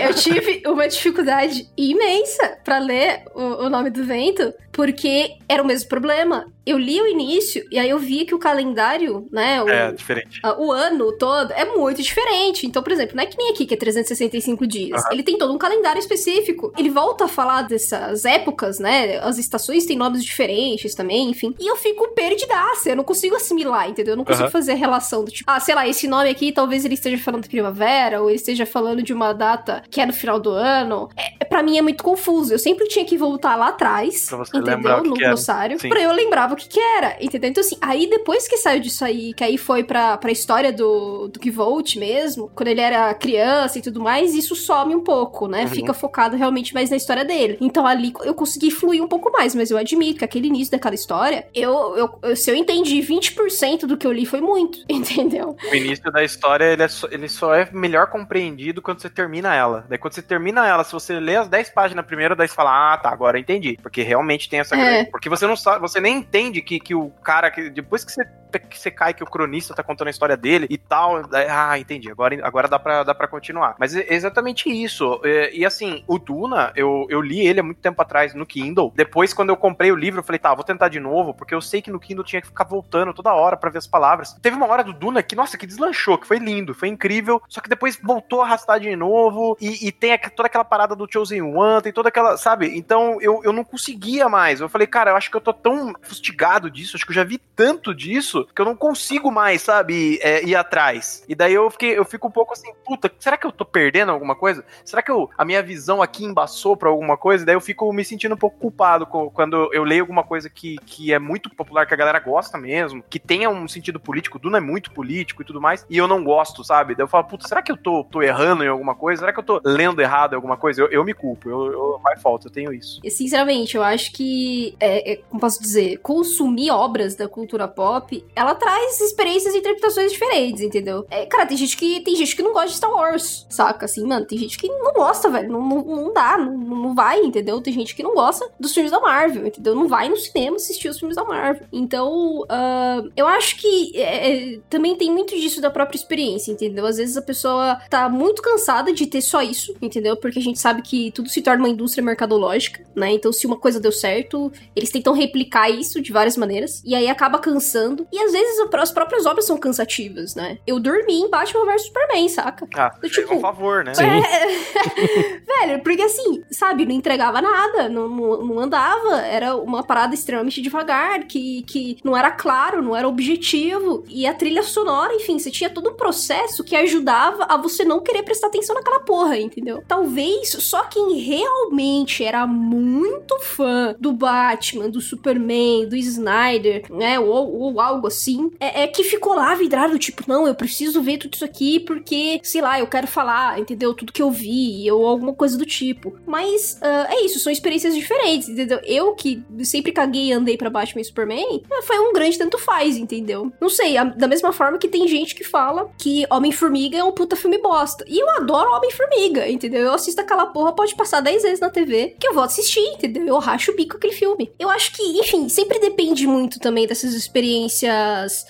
eu 0.00 0.14
tive 0.14 0.62
uma 0.66 0.88
dificuldade 0.88 1.68
imensa 1.76 2.58
para 2.64 2.78
ler 2.78 3.24
o, 3.34 3.66
o, 3.66 3.70
nome 3.70 3.90
do 3.90 3.99
vento, 4.04 4.54
porque 4.72 5.36
era 5.48 5.62
o 5.62 5.66
mesmo 5.66 5.88
problema. 5.88 6.46
Eu 6.70 6.78
li 6.78 7.00
o 7.00 7.06
início 7.08 7.66
e 7.68 7.80
aí 7.80 7.90
eu 7.90 7.98
vi 7.98 8.24
que 8.24 8.32
o 8.32 8.38
calendário, 8.38 9.26
né? 9.32 9.60
O, 9.60 9.68
é, 9.68 9.90
diferente. 9.90 10.40
Uh, 10.44 10.66
o 10.66 10.70
ano 10.70 11.10
todo 11.18 11.52
é 11.52 11.64
muito 11.64 12.00
diferente. 12.00 12.64
Então, 12.64 12.80
por 12.80 12.92
exemplo, 12.92 13.16
não 13.16 13.24
é 13.24 13.26
que 13.26 13.36
nem 13.36 13.50
aqui 13.50 13.66
que 13.66 13.74
é 13.74 13.76
365 13.76 14.64
dias. 14.68 15.02
Uhum. 15.02 15.08
Ele 15.10 15.24
tem 15.24 15.36
todo 15.36 15.52
um 15.52 15.58
calendário 15.58 15.98
específico. 15.98 16.72
Ele 16.78 16.88
volta 16.88 17.24
a 17.24 17.28
falar 17.28 17.62
dessas 17.62 18.24
épocas, 18.24 18.78
né? 18.78 19.18
As 19.18 19.36
estações 19.36 19.84
têm 19.84 19.96
nomes 19.96 20.24
diferentes 20.24 20.94
também, 20.94 21.30
enfim. 21.30 21.52
E 21.58 21.66
eu 21.66 21.74
fico 21.74 22.06
perdidaça. 22.14 22.90
Eu 22.90 22.94
não 22.94 23.02
consigo 23.02 23.34
assimilar, 23.34 23.88
entendeu? 23.90 24.12
Eu 24.12 24.18
não 24.18 24.24
consigo 24.24 24.44
uhum. 24.44 24.52
fazer 24.52 24.72
a 24.72 24.76
relação 24.76 25.24
do 25.24 25.30
tipo, 25.32 25.50
ah, 25.50 25.58
sei 25.58 25.74
lá, 25.74 25.88
esse 25.88 26.06
nome 26.06 26.30
aqui 26.30 26.52
talvez 26.52 26.84
ele 26.84 26.94
esteja 26.94 27.18
falando 27.20 27.42
de 27.42 27.48
primavera, 27.48 28.22
ou 28.22 28.28
ele 28.30 28.36
esteja 28.36 28.64
falando 28.64 29.02
de 29.02 29.12
uma 29.12 29.32
data 29.32 29.82
que 29.90 30.00
é 30.00 30.06
no 30.06 30.12
final 30.12 30.38
do 30.38 30.50
ano. 30.50 31.08
É, 31.16 31.44
para 31.44 31.64
mim 31.64 31.78
é 31.78 31.82
muito 31.82 32.04
confuso. 32.04 32.54
Eu 32.54 32.60
sempre 32.60 32.86
tinha 32.86 33.04
que 33.04 33.18
voltar 33.18 33.56
lá 33.56 33.70
atrás, 33.70 34.30
entendeu? 34.54 35.02
No 35.02 35.16
glossário, 35.16 35.76
pra 35.76 36.00
eu 36.00 36.12
lembrar 36.12 36.52
o 36.52 36.59
que 36.68 36.80
que 36.80 36.80
era, 36.80 37.16
entendeu? 37.20 37.50
Então 37.50 37.60
assim, 37.60 37.76
aí 37.80 38.08
depois 38.08 38.48
que 38.48 38.56
saiu 38.56 38.80
disso 38.80 39.04
aí, 39.04 39.34
que 39.34 39.44
aí 39.44 39.58
foi 39.58 39.84
pra, 39.84 40.16
pra 40.16 40.32
história 40.32 40.72
do, 40.72 41.28
do 41.28 41.40
Givolt 41.42 41.96
mesmo, 41.96 42.50
quando 42.54 42.68
ele 42.68 42.80
era 42.80 43.12
criança 43.12 43.78
e 43.78 43.82
tudo 43.82 44.00
mais, 44.00 44.34
isso 44.34 44.56
some 44.56 44.94
um 44.94 45.04
pouco, 45.04 45.46
né? 45.46 45.62
Uhum. 45.62 45.68
Fica 45.68 45.92
focado 45.92 46.36
realmente 46.36 46.72
mais 46.72 46.88
na 46.88 46.96
história 46.96 47.24
dele. 47.24 47.58
Então 47.60 47.86
ali 47.86 48.12
eu 48.22 48.34
consegui 48.34 48.70
fluir 48.70 49.02
um 49.02 49.08
pouco 49.08 49.30
mais, 49.30 49.54
mas 49.54 49.70
eu 49.70 49.76
admito 49.76 50.20
que 50.20 50.24
aquele 50.24 50.48
início 50.48 50.72
daquela 50.72 50.94
história, 50.94 51.46
eu, 51.54 51.96
eu, 51.96 52.18
eu 52.22 52.36
se 52.36 52.50
eu 52.50 52.54
entendi 52.54 53.00
20% 53.00 53.80
do 53.86 53.96
que 53.96 54.06
eu 54.06 54.12
li 54.12 54.24
foi 54.24 54.40
muito, 54.40 54.78
entendeu? 54.88 55.56
O 55.70 55.74
início 55.74 56.10
da 56.10 56.22
história, 56.24 56.64
ele, 56.64 56.82
é 56.82 56.88
só, 56.88 57.08
ele 57.10 57.28
só 57.28 57.54
é 57.54 57.68
melhor 57.72 58.06
compreendido 58.06 58.80
quando 58.80 59.00
você 59.02 59.10
termina 59.10 59.54
ela. 59.54 59.84
Daí 59.88 59.98
quando 59.98 60.14
você 60.14 60.22
termina 60.22 60.66
ela, 60.66 60.84
se 60.84 60.92
você 60.92 61.18
lê 61.20 61.36
as 61.36 61.48
10 61.48 61.70
páginas 61.70 62.06
primeiro, 62.06 62.34
daí 62.34 62.48
você 62.48 62.54
fala, 62.54 62.94
ah, 62.94 62.96
tá, 62.96 63.10
agora 63.10 63.36
eu 63.36 63.42
entendi. 63.42 63.76
Porque 63.82 64.02
realmente 64.02 64.48
tem 64.48 64.60
essa... 64.60 64.76
É. 64.76 65.04
Porque 65.04 65.28
você 65.28 65.46
não 65.46 65.56
sabe, 65.56 65.80
você 65.80 66.00
nem 66.00 66.18
entende 66.18 66.39
que, 66.62 66.80
que 66.80 66.94
o 66.94 67.10
cara, 67.22 67.50
que 67.50 67.68
depois 67.68 68.04
que 68.04 68.12
você, 68.12 68.24
que 68.58 68.78
você 68.78 68.90
cai, 68.90 69.14
que 69.14 69.22
o 69.22 69.26
cronista 69.26 69.74
tá 69.74 69.82
contando 69.82 70.08
a 70.08 70.10
história 70.10 70.36
dele 70.36 70.66
e 70.70 70.78
tal, 70.78 71.22
ah, 71.48 71.78
entendi, 71.78 72.10
agora, 72.10 72.38
agora 72.46 72.68
dá, 72.68 72.78
pra, 72.78 73.02
dá 73.02 73.14
pra 73.14 73.28
continuar. 73.28 73.76
Mas 73.78 73.94
é 73.94 74.06
exatamente 74.12 74.68
isso. 74.68 75.20
E, 75.24 75.60
e 75.60 75.66
assim, 75.66 76.04
o 76.06 76.18
Duna, 76.18 76.72
eu, 76.74 77.06
eu 77.08 77.20
li 77.20 77.46
ele 77.46 77.60
há 77.60 77.62
muito 77.62 77.80
tempo 77.80 78.00
atrás 78.00 78.34
no 78.34 78.46
Kindle. 78.46 78.92
Depois, 78.94 79.32
quando 79.32 79.50
eu 79.50 79.56
comprei 79.56 79.92
o 79.92 79.96
livro, 79.96 80.20
eu 80.20 80.24
falei, 80.24 80.38
tá, 80.38 80.54
vou 80.54 80.64
tentar 80.64 80.88
de 80.88 81.00
novo, 81.00 81.34
porque 81.34 81.54
eu 81.54 81.60
sei 81.60 81.80
que 81.80 81.90
no 81.90 82.00
Kindle 82.00 82.24
tinha 82.24 82.40
que 82.40 82.48
ficar 82.48 82.64
voltando 82.64 83.14
toda 83.14 83.32
hora 83.32 83.56
para 83.56 83.70
ver 83.70 83.78
as 83.78 83.86
palavras. 83.86 84.34
Teve 84.42 84.56
uma 84.56 84.66
hora 84.66 84.82
do 84.82 84.92
Duna 84.92 85.22
que, 85.22 85.36
nossa, 85.36 85.56
que 85.56 85.66
deslanchou, 85.66 86.18
que 86.18 86.26
foi 86.26 86.38
lindo, 86.38 86.74
foi 86.74 86.88
incrível, 86.88 87.42
só 87.48 87.60
que 87.60 87.68
depois 87.68 87.98
voltou 88.02 88.42
a 88.42 88.46
arrastar 88.46 88.80
de 88.80 88.94
novo, 88.96 89.56
e, 89.60 89.88
e 89.88 89.92
tem 89.92 90.18
toda 90.34 90.46
aquela 90.46 90.64
parada 90.64 90.96
do 90.96 91.08
Chosen 91.10 91.42
One, 91.42 91.82
tem 91.82 91.92
toda 91.92 92.08
aquela, 92.08 92.36
sabe? 92.36 92.76
Então 92.76 93.18
eu, 93.20 93.40
eu 93.44 93.52
não 93.52 93.64
conseguia 93.64 94.28
mais. 94.28 94.60
Eu 94.60 94.68
falei, 94.68 94.86
cara, 94.86 95.12
eu 95.12 95.16
acho 95.16 95.30
que 95.30 95.36
eu 95.36 95.40
tô 95.40 95.52
tão 95.52 95.94
fustigado 96.02 96.70
disso, 96.70 96.96
acho 96.96 97.04
que 97.04 97.12
eu 97.12 97.16
já 97.16 97.24
vi 97.24 97.38
tanto 97.38 97.94
disso, 97.94 98.39
que 98.46 98.60
eu 98.60 98.64
não 98.64 98.76
consigo 98.76 99.30
mais, 99.30 99.62
sabe, 99.62 100.18
é, 100.22 100.44
ir 100.44 100.54
atrás. 100.54 101.24
E 101.28 101.34
daí 101.34 101.54
eu 101.54 101.70
fiquei, 101.70 101.98
eu 101.98 102.04
fico 102.04 102.28
um 102.28 102.30
pouco 102.30 102.52
assim, 102.52 102.72
puta, 102.84 103.10
será 103.18 103.36
que 103.36 103.46
eu 103.46 103.52
tô 103.52 103.64
perdendo 103.64 104.12
alguma 104.12 104.34
coisa? 104.34 104.64
Será 104.84 105.02
que 105.02 105.10
eu, 105.10 105.30
a 105.36 105.44
minha 105.44 105.62
visão 105.62 106.02
aqui 106.02 106.24
embaçou 106.24 106.76
pra 106.76 106.88
alguma 106.88 107.16
coisa? 107.16 107.42
E 107.42 107.46
daí 107.46 107.54
eu 107.54 107.60
fico 107.60 107.92
me 107.92 108.04
sentindo 108.04 108.34
um 108.34 108.38
pouco 108.38 108.58
culpado 108.58 109.06
quando 109.06 109.70
eu 109.72 109.84
leio 109.84 110.02
alguma 110.02 110.22
coisa 110.22 110.48
que, 110.48 110.76
que 110.86 111.12
é 111.12 111.18
muito 111.18 111.50
popular, 111.50 111.86
que 111.86 111.94
a 111.94 111.96
galera 111.96 112.18
gosta 112.18 112.58
mesmo, 112.58 113.02
que 113.08 113.18
tenha 113.18 113.50
um 113.50 113.66
sentido 113.68 113.98
político, 113.98 114.38
Duna 114.38 114.58
é 114.58 114.60
muito 114.60 114.92
político 114.92 115.42
e 115.42 115.44
tudo 115.44 115.60
mais, 115.60 115.86
e 115.88 115.96
eu 115.96 116.06
não 116.06 116.22
gosto, 116.22 116.64
sabe? 116.64 116.94
Daí 116.94 117.04
eu 117.04 117.08
falo, 117.08 117.24
puta, 117.24 117.46
será 117.46 117.62
que 117.62 117.72
eu 117.72 117.76
tô, 117.76 118.04
tô 118.04 118.22
errando 118.22 118.64
em 118.64 118.68
alguma 118.68 118.94
coisa? 118.94 119.20
Será 119.20 119.32
que 119.32 119.38
eu 119.38 119.44
tô 119.44 119.60
lendo 119.64 120.00
errado 120.00 120.32
em 120.32 120.36
alguma 120.36 120.56
coisa? 120.56 120.82
Eu, 120.82 120.88
eu 120.88 121.04
me 121.04 121.14
culpo, 121.14 121.48
eu, 121.48 121.72
eu 121.72 122.00
falta, 122.20 122.48
eu 122.48 122.52
tenho 122.52 122.72
isso. 122.72 123.00
Sinceramente, 123.08 123.76
eu 123.76 123.82
acho 123.82 124.12
que, 124.12 124.76
é, 124.78 125.12
é, 125.12 125.16
como 125.16 125.40
posso 125.40 125.60
dizer, 125.60 125.98
consumir 125.98 126.70
obras 126.70 127.16
da 127.16 127.28
cultura 127.28 127.66
pop, 127.66 128.24
ela 128.40 128.54
traz 128.54 128.98
experiências 129.02 129.54
e 129.54 129.58
interpretações 129.58 130.10
diferentes, 130.10 130.62
entendeu? 130.62 131.06
É, 131.10 131.26
cara, 131.26 131.44
tem 131.44 131.58
gente 131.58 131.76
que 131.76 132.00
tem 132.00 132.16
gente 132.16 132.34
que 132.34 132.42
não 132.42 132.54
gosta 132.54 132.68
de 132.68 132.76
Star 132.76 132.90
Wars, 132.90 133.46
saca? 133.50 133.84
Assim, 133.84 134.02
mano, 134.06 134.24
tem 134.24 134.38
gente 134.38 134.56
que 134.56 134.66
não 134.66 134.94
gosta, 134.94 135.28
velho, 135.28 135.52
não, 135.52 135.60
não, 135.60 135.84
não 135.84 136.12
dá, 136.14 136.38
não, 136.38 136.56
não 136.56 136.94
vai, 136.94 137.20
entendeu? 137.20 137.60
Tem 137.60 137.74
gente 137.74 137.94
que 137.94 138.02
não 138.02 138.14
gosta 138.14 138.50
dos 138.58 138.72
filmes 138.72 138.90
da 138.90 138.98
Marvel, 138.98 139.46
entendeu? 139.46 139.74
Não 139.74 139.86
vai 139.86 140.08
no 140.08 140.16
cinema 140.16 140.56
assistir 140.56 140.88
os 140.88 140.98
filmes 140.98 141.16
da 141.16 141.24
Marvel. 141.24 141.66
Então, 141.70 142.40
uh, 142.40 143.10
eu 143.14 143.26
acho 143.26 143.56
que 143.56 143.92
é, 143.94 144.54
é 144.54 144.58
também 144.70 144.96
tem 144.96 145.10
muito 145.10 145.36
disso 145.36 145.60
da 145.60 145.70
própria 145.70 145.98
experiência, 145.98 146.50
entendeu? 146.50 146.86
Às 146.86 146.96
vezes 146.96 147.18
a 147.18 147.22
pessoa 147.22 147.78
tá 147.90 148.08
muito 148.08 148.40
cansada 148.40 148.90
de 148.90 149.06
ter 149.06 149.20
só 149.20 149.42
isso, 149.42 149.76
entendeu? 149.82 150.16
Porque 150.16 150.38
a 150.38 150.42
gente 150.42 150.58
sabe 150.58 150.80
que 150.80 151.10
tudo 151.10 151.28
se 151.28 151.42
torna 151.42 151.64
uma 151.64 151.68
indústria 151.68 152.02
mercadológica, 152.02 152.82
né? 152.96 153.12
Então, 153.12 153.34
se 153.34 153.46
uma 153.46 153.58
coisa 153.58 153.78
deu 153.78 153.92
certo, 153.92 154.50
eles 154.74 154.88
tentam 154.88 155.12
replicar 155.12 155.68
isso 155.68 156.00
de 156.00 156.10
várias 156.10 156.38
maneiras, 156.38 156.82
e 156.86 156.94
aí 156.94 157.06
acaba 157.06 157.38
cansando. 157.38 158.06
E 158.10 158.18
às 158.18 158.29
às 158.34 158.40
vezes 158.40 158.60
as 158.74 158.92
próprias 158.92 159.26
obras 159.26 159.44
são 159.44 159.58
cansativas, 159.58 160.34
né? 160.34 160.58
Eu 160.66 160.78
dormi 160.78 161.20
em 161.20 161.30
Batman 161.30 161.64
vs 161.66 161.86
Superman, 161.86 162.28
saca? 162.28 162.66
Ah, 162.74 162.94
Do, 163.00 163.08
tipo, 163.08 163.34
um 163.34 163.40
favor, 163.40 163.84
né? 163.84 163.92
É... 163.98 165.40
Velho, 165.66 165.82
porque 165.82 166.02
assim, 166.02 166.42
sabe, 166.50 166.86
não 166.86 166.92
entregava 166.92 167.42
nada, 167.42 167.88
não, 167.88 168.08
não, 168.08 168.44
não, 168.44 168.58
andava, 168.60 169.20
era 169.20 169.56
uma 169.56 169.82
parada 169.82 170.14
extremamente 170.14 170.62
devagar, 170.62 171.24
que, 171.24 171.62
que 171.62 171.98
não 172.04 172.16
era 172.16 172.30
claro, 172.30 172.82
não 172.82 172.96
era 172.96 173.08
objetivo, 173.08 174.04
e 174.08 174.26
a 174.26 174.34
trilha 174.34 174.62
sonora, 174.62 175.14
enfim, 175.14 175.38
você 175.38 175.50
tinha 175.50 175.68
todo 175.68 175.90
um 175.90 175.94
processo 175.94 176.64
que 176.64 176.76
ajudava 176.76 177.44
a 177.44 177.56
você 177.56 177.84
não 177.84 178.00
querer 178.00 178.22
prestar 178.22 178.46
atenção 178.46 178.74
naquela 178.74 179.00
porra, 179.00 179.38
entendeu? 179.38 179.82
Talvez 179.86 180.50
só 180.50 180.84
quem 180.84 181.18
realmente 181.18 182.24
era 182.24 182.46
muito 182.46 183.38
fã 183.40 183.94
do 183.98 184.12
Batman, 184.12 184.88
do 184.88 185.00
Superman, 185.00 185.88
do 185.88 185.96
Snyder, 185.96 186.84
né, 186.90 187.18
ou, 187.18 187.52
ou 187.52 187.80
algo 187.80 188.06
assim, 188.10 188.50
é, 188.60 188.82
é, 188.82 188.86
que 188.86 189.02
ficou 189.04 189.34
lá 189.34 189.54
vidrado, 189.54 189.98
tipo, 189.98 190.24
não, 190.26 190.46
eu 190.46 190.54
preciso 190.54 191.00
ver 191.00 191.18
tudo 191.18 191.34
isso 191.34 191.44
aqui 191.44 191.80
porque, 191.80 192.40
sei 192.42 192.60
lá, 192.60 192.78
eu 192.78 192.86
quero 192.86 193.06
falar, 193.06 193.58
entendeu? 193.58 193.94
Tudo 193.94 194.12
que 194.12 194.22
eu 194.22 194.30
vi, 194.30 194.90
ou 194.90 195.06
alguma 195.06 195.32
coisa 195.32 195.56
do 195.56 195.64
tipo. 195.64 196.14
Mas 196.26 196.78
uh, 196.82 197.12
é 197.12 197.24
isso, 197.24 197.38
são 197.38 197.52
experiências 197.52 197.94
diferentes, 197.94 198.48
entendeu? 198.48 198.80
Eu 198.84 199.14
que 199.14 199.42
sempre 199.62 199.92
caguei 199.92 200.26
e 200.26 200.32
andei 200.32 200.56
pra 200.56 200.70
Batman 200.70 201.00
e 201.00 201.04
Superman, 201.04 201.62
é, 201.70 201.82
foi 201.82 201.98
um 201.98 202.12
grande 202.12 202.38
tanto 202.38 202.58
faz, 202.58 202.96
entendeu? 202.96 203.52
Não 203.60 203.68
sei, 203.68 203.96
a, 203.96 204.04
da 204.04 204.28
mesma 204.28 204.52
forma 204.52 204.78
que 204.78 204.88
tem 204.88 205.06
gente 205.08 205.34
que 205.34 205.44
fala 205.44 205.90
que 205.98 206.26
Homem-Formiga 206.30 206.98
é 206.98 207.04
um 207.04 207.12
puta 207.12 207.36
filme 207.36 207.58
bosta. 207.58 208.04
E 208.08 208.18
eu 208.18 208.28
adoro 208.30 208.70
Homem-Formiga, 208.72 209.48
entendeu? 209.48 209.82
Eu 209.82 209.94
assisto 209.94 210.20
aquela 210.20 210.46
porra, 210.46 210.72
pode 210.72 210.94
passar 210.94 211.20
10 211.20 211.42
vezes 211.42 211.60
na 211.60 211.70
TV, 211.70 212.16
que 212.18 212.26
eu 212.26 212.34
vou 212.34 212.42
assistir, 212.42 212.80
entendeu? 212.80 213.26
Eu 213.26 213.38
racho 213.38 213.72
o 213.72 213.76
bico 213.76 213.96
aquele 213.96 214.12
filme. 214.12 214.50
Eu 214.58 214.68
acho 214.68 214.92
que, 214.92 215.02
enfim, 215.18 215.48
sempre 215.48 215.78
depende 215.78 216.26
muito 216.26 216.58
também 216.58 216.86
dessas 216.86 217.14
experiências 217.14 217.70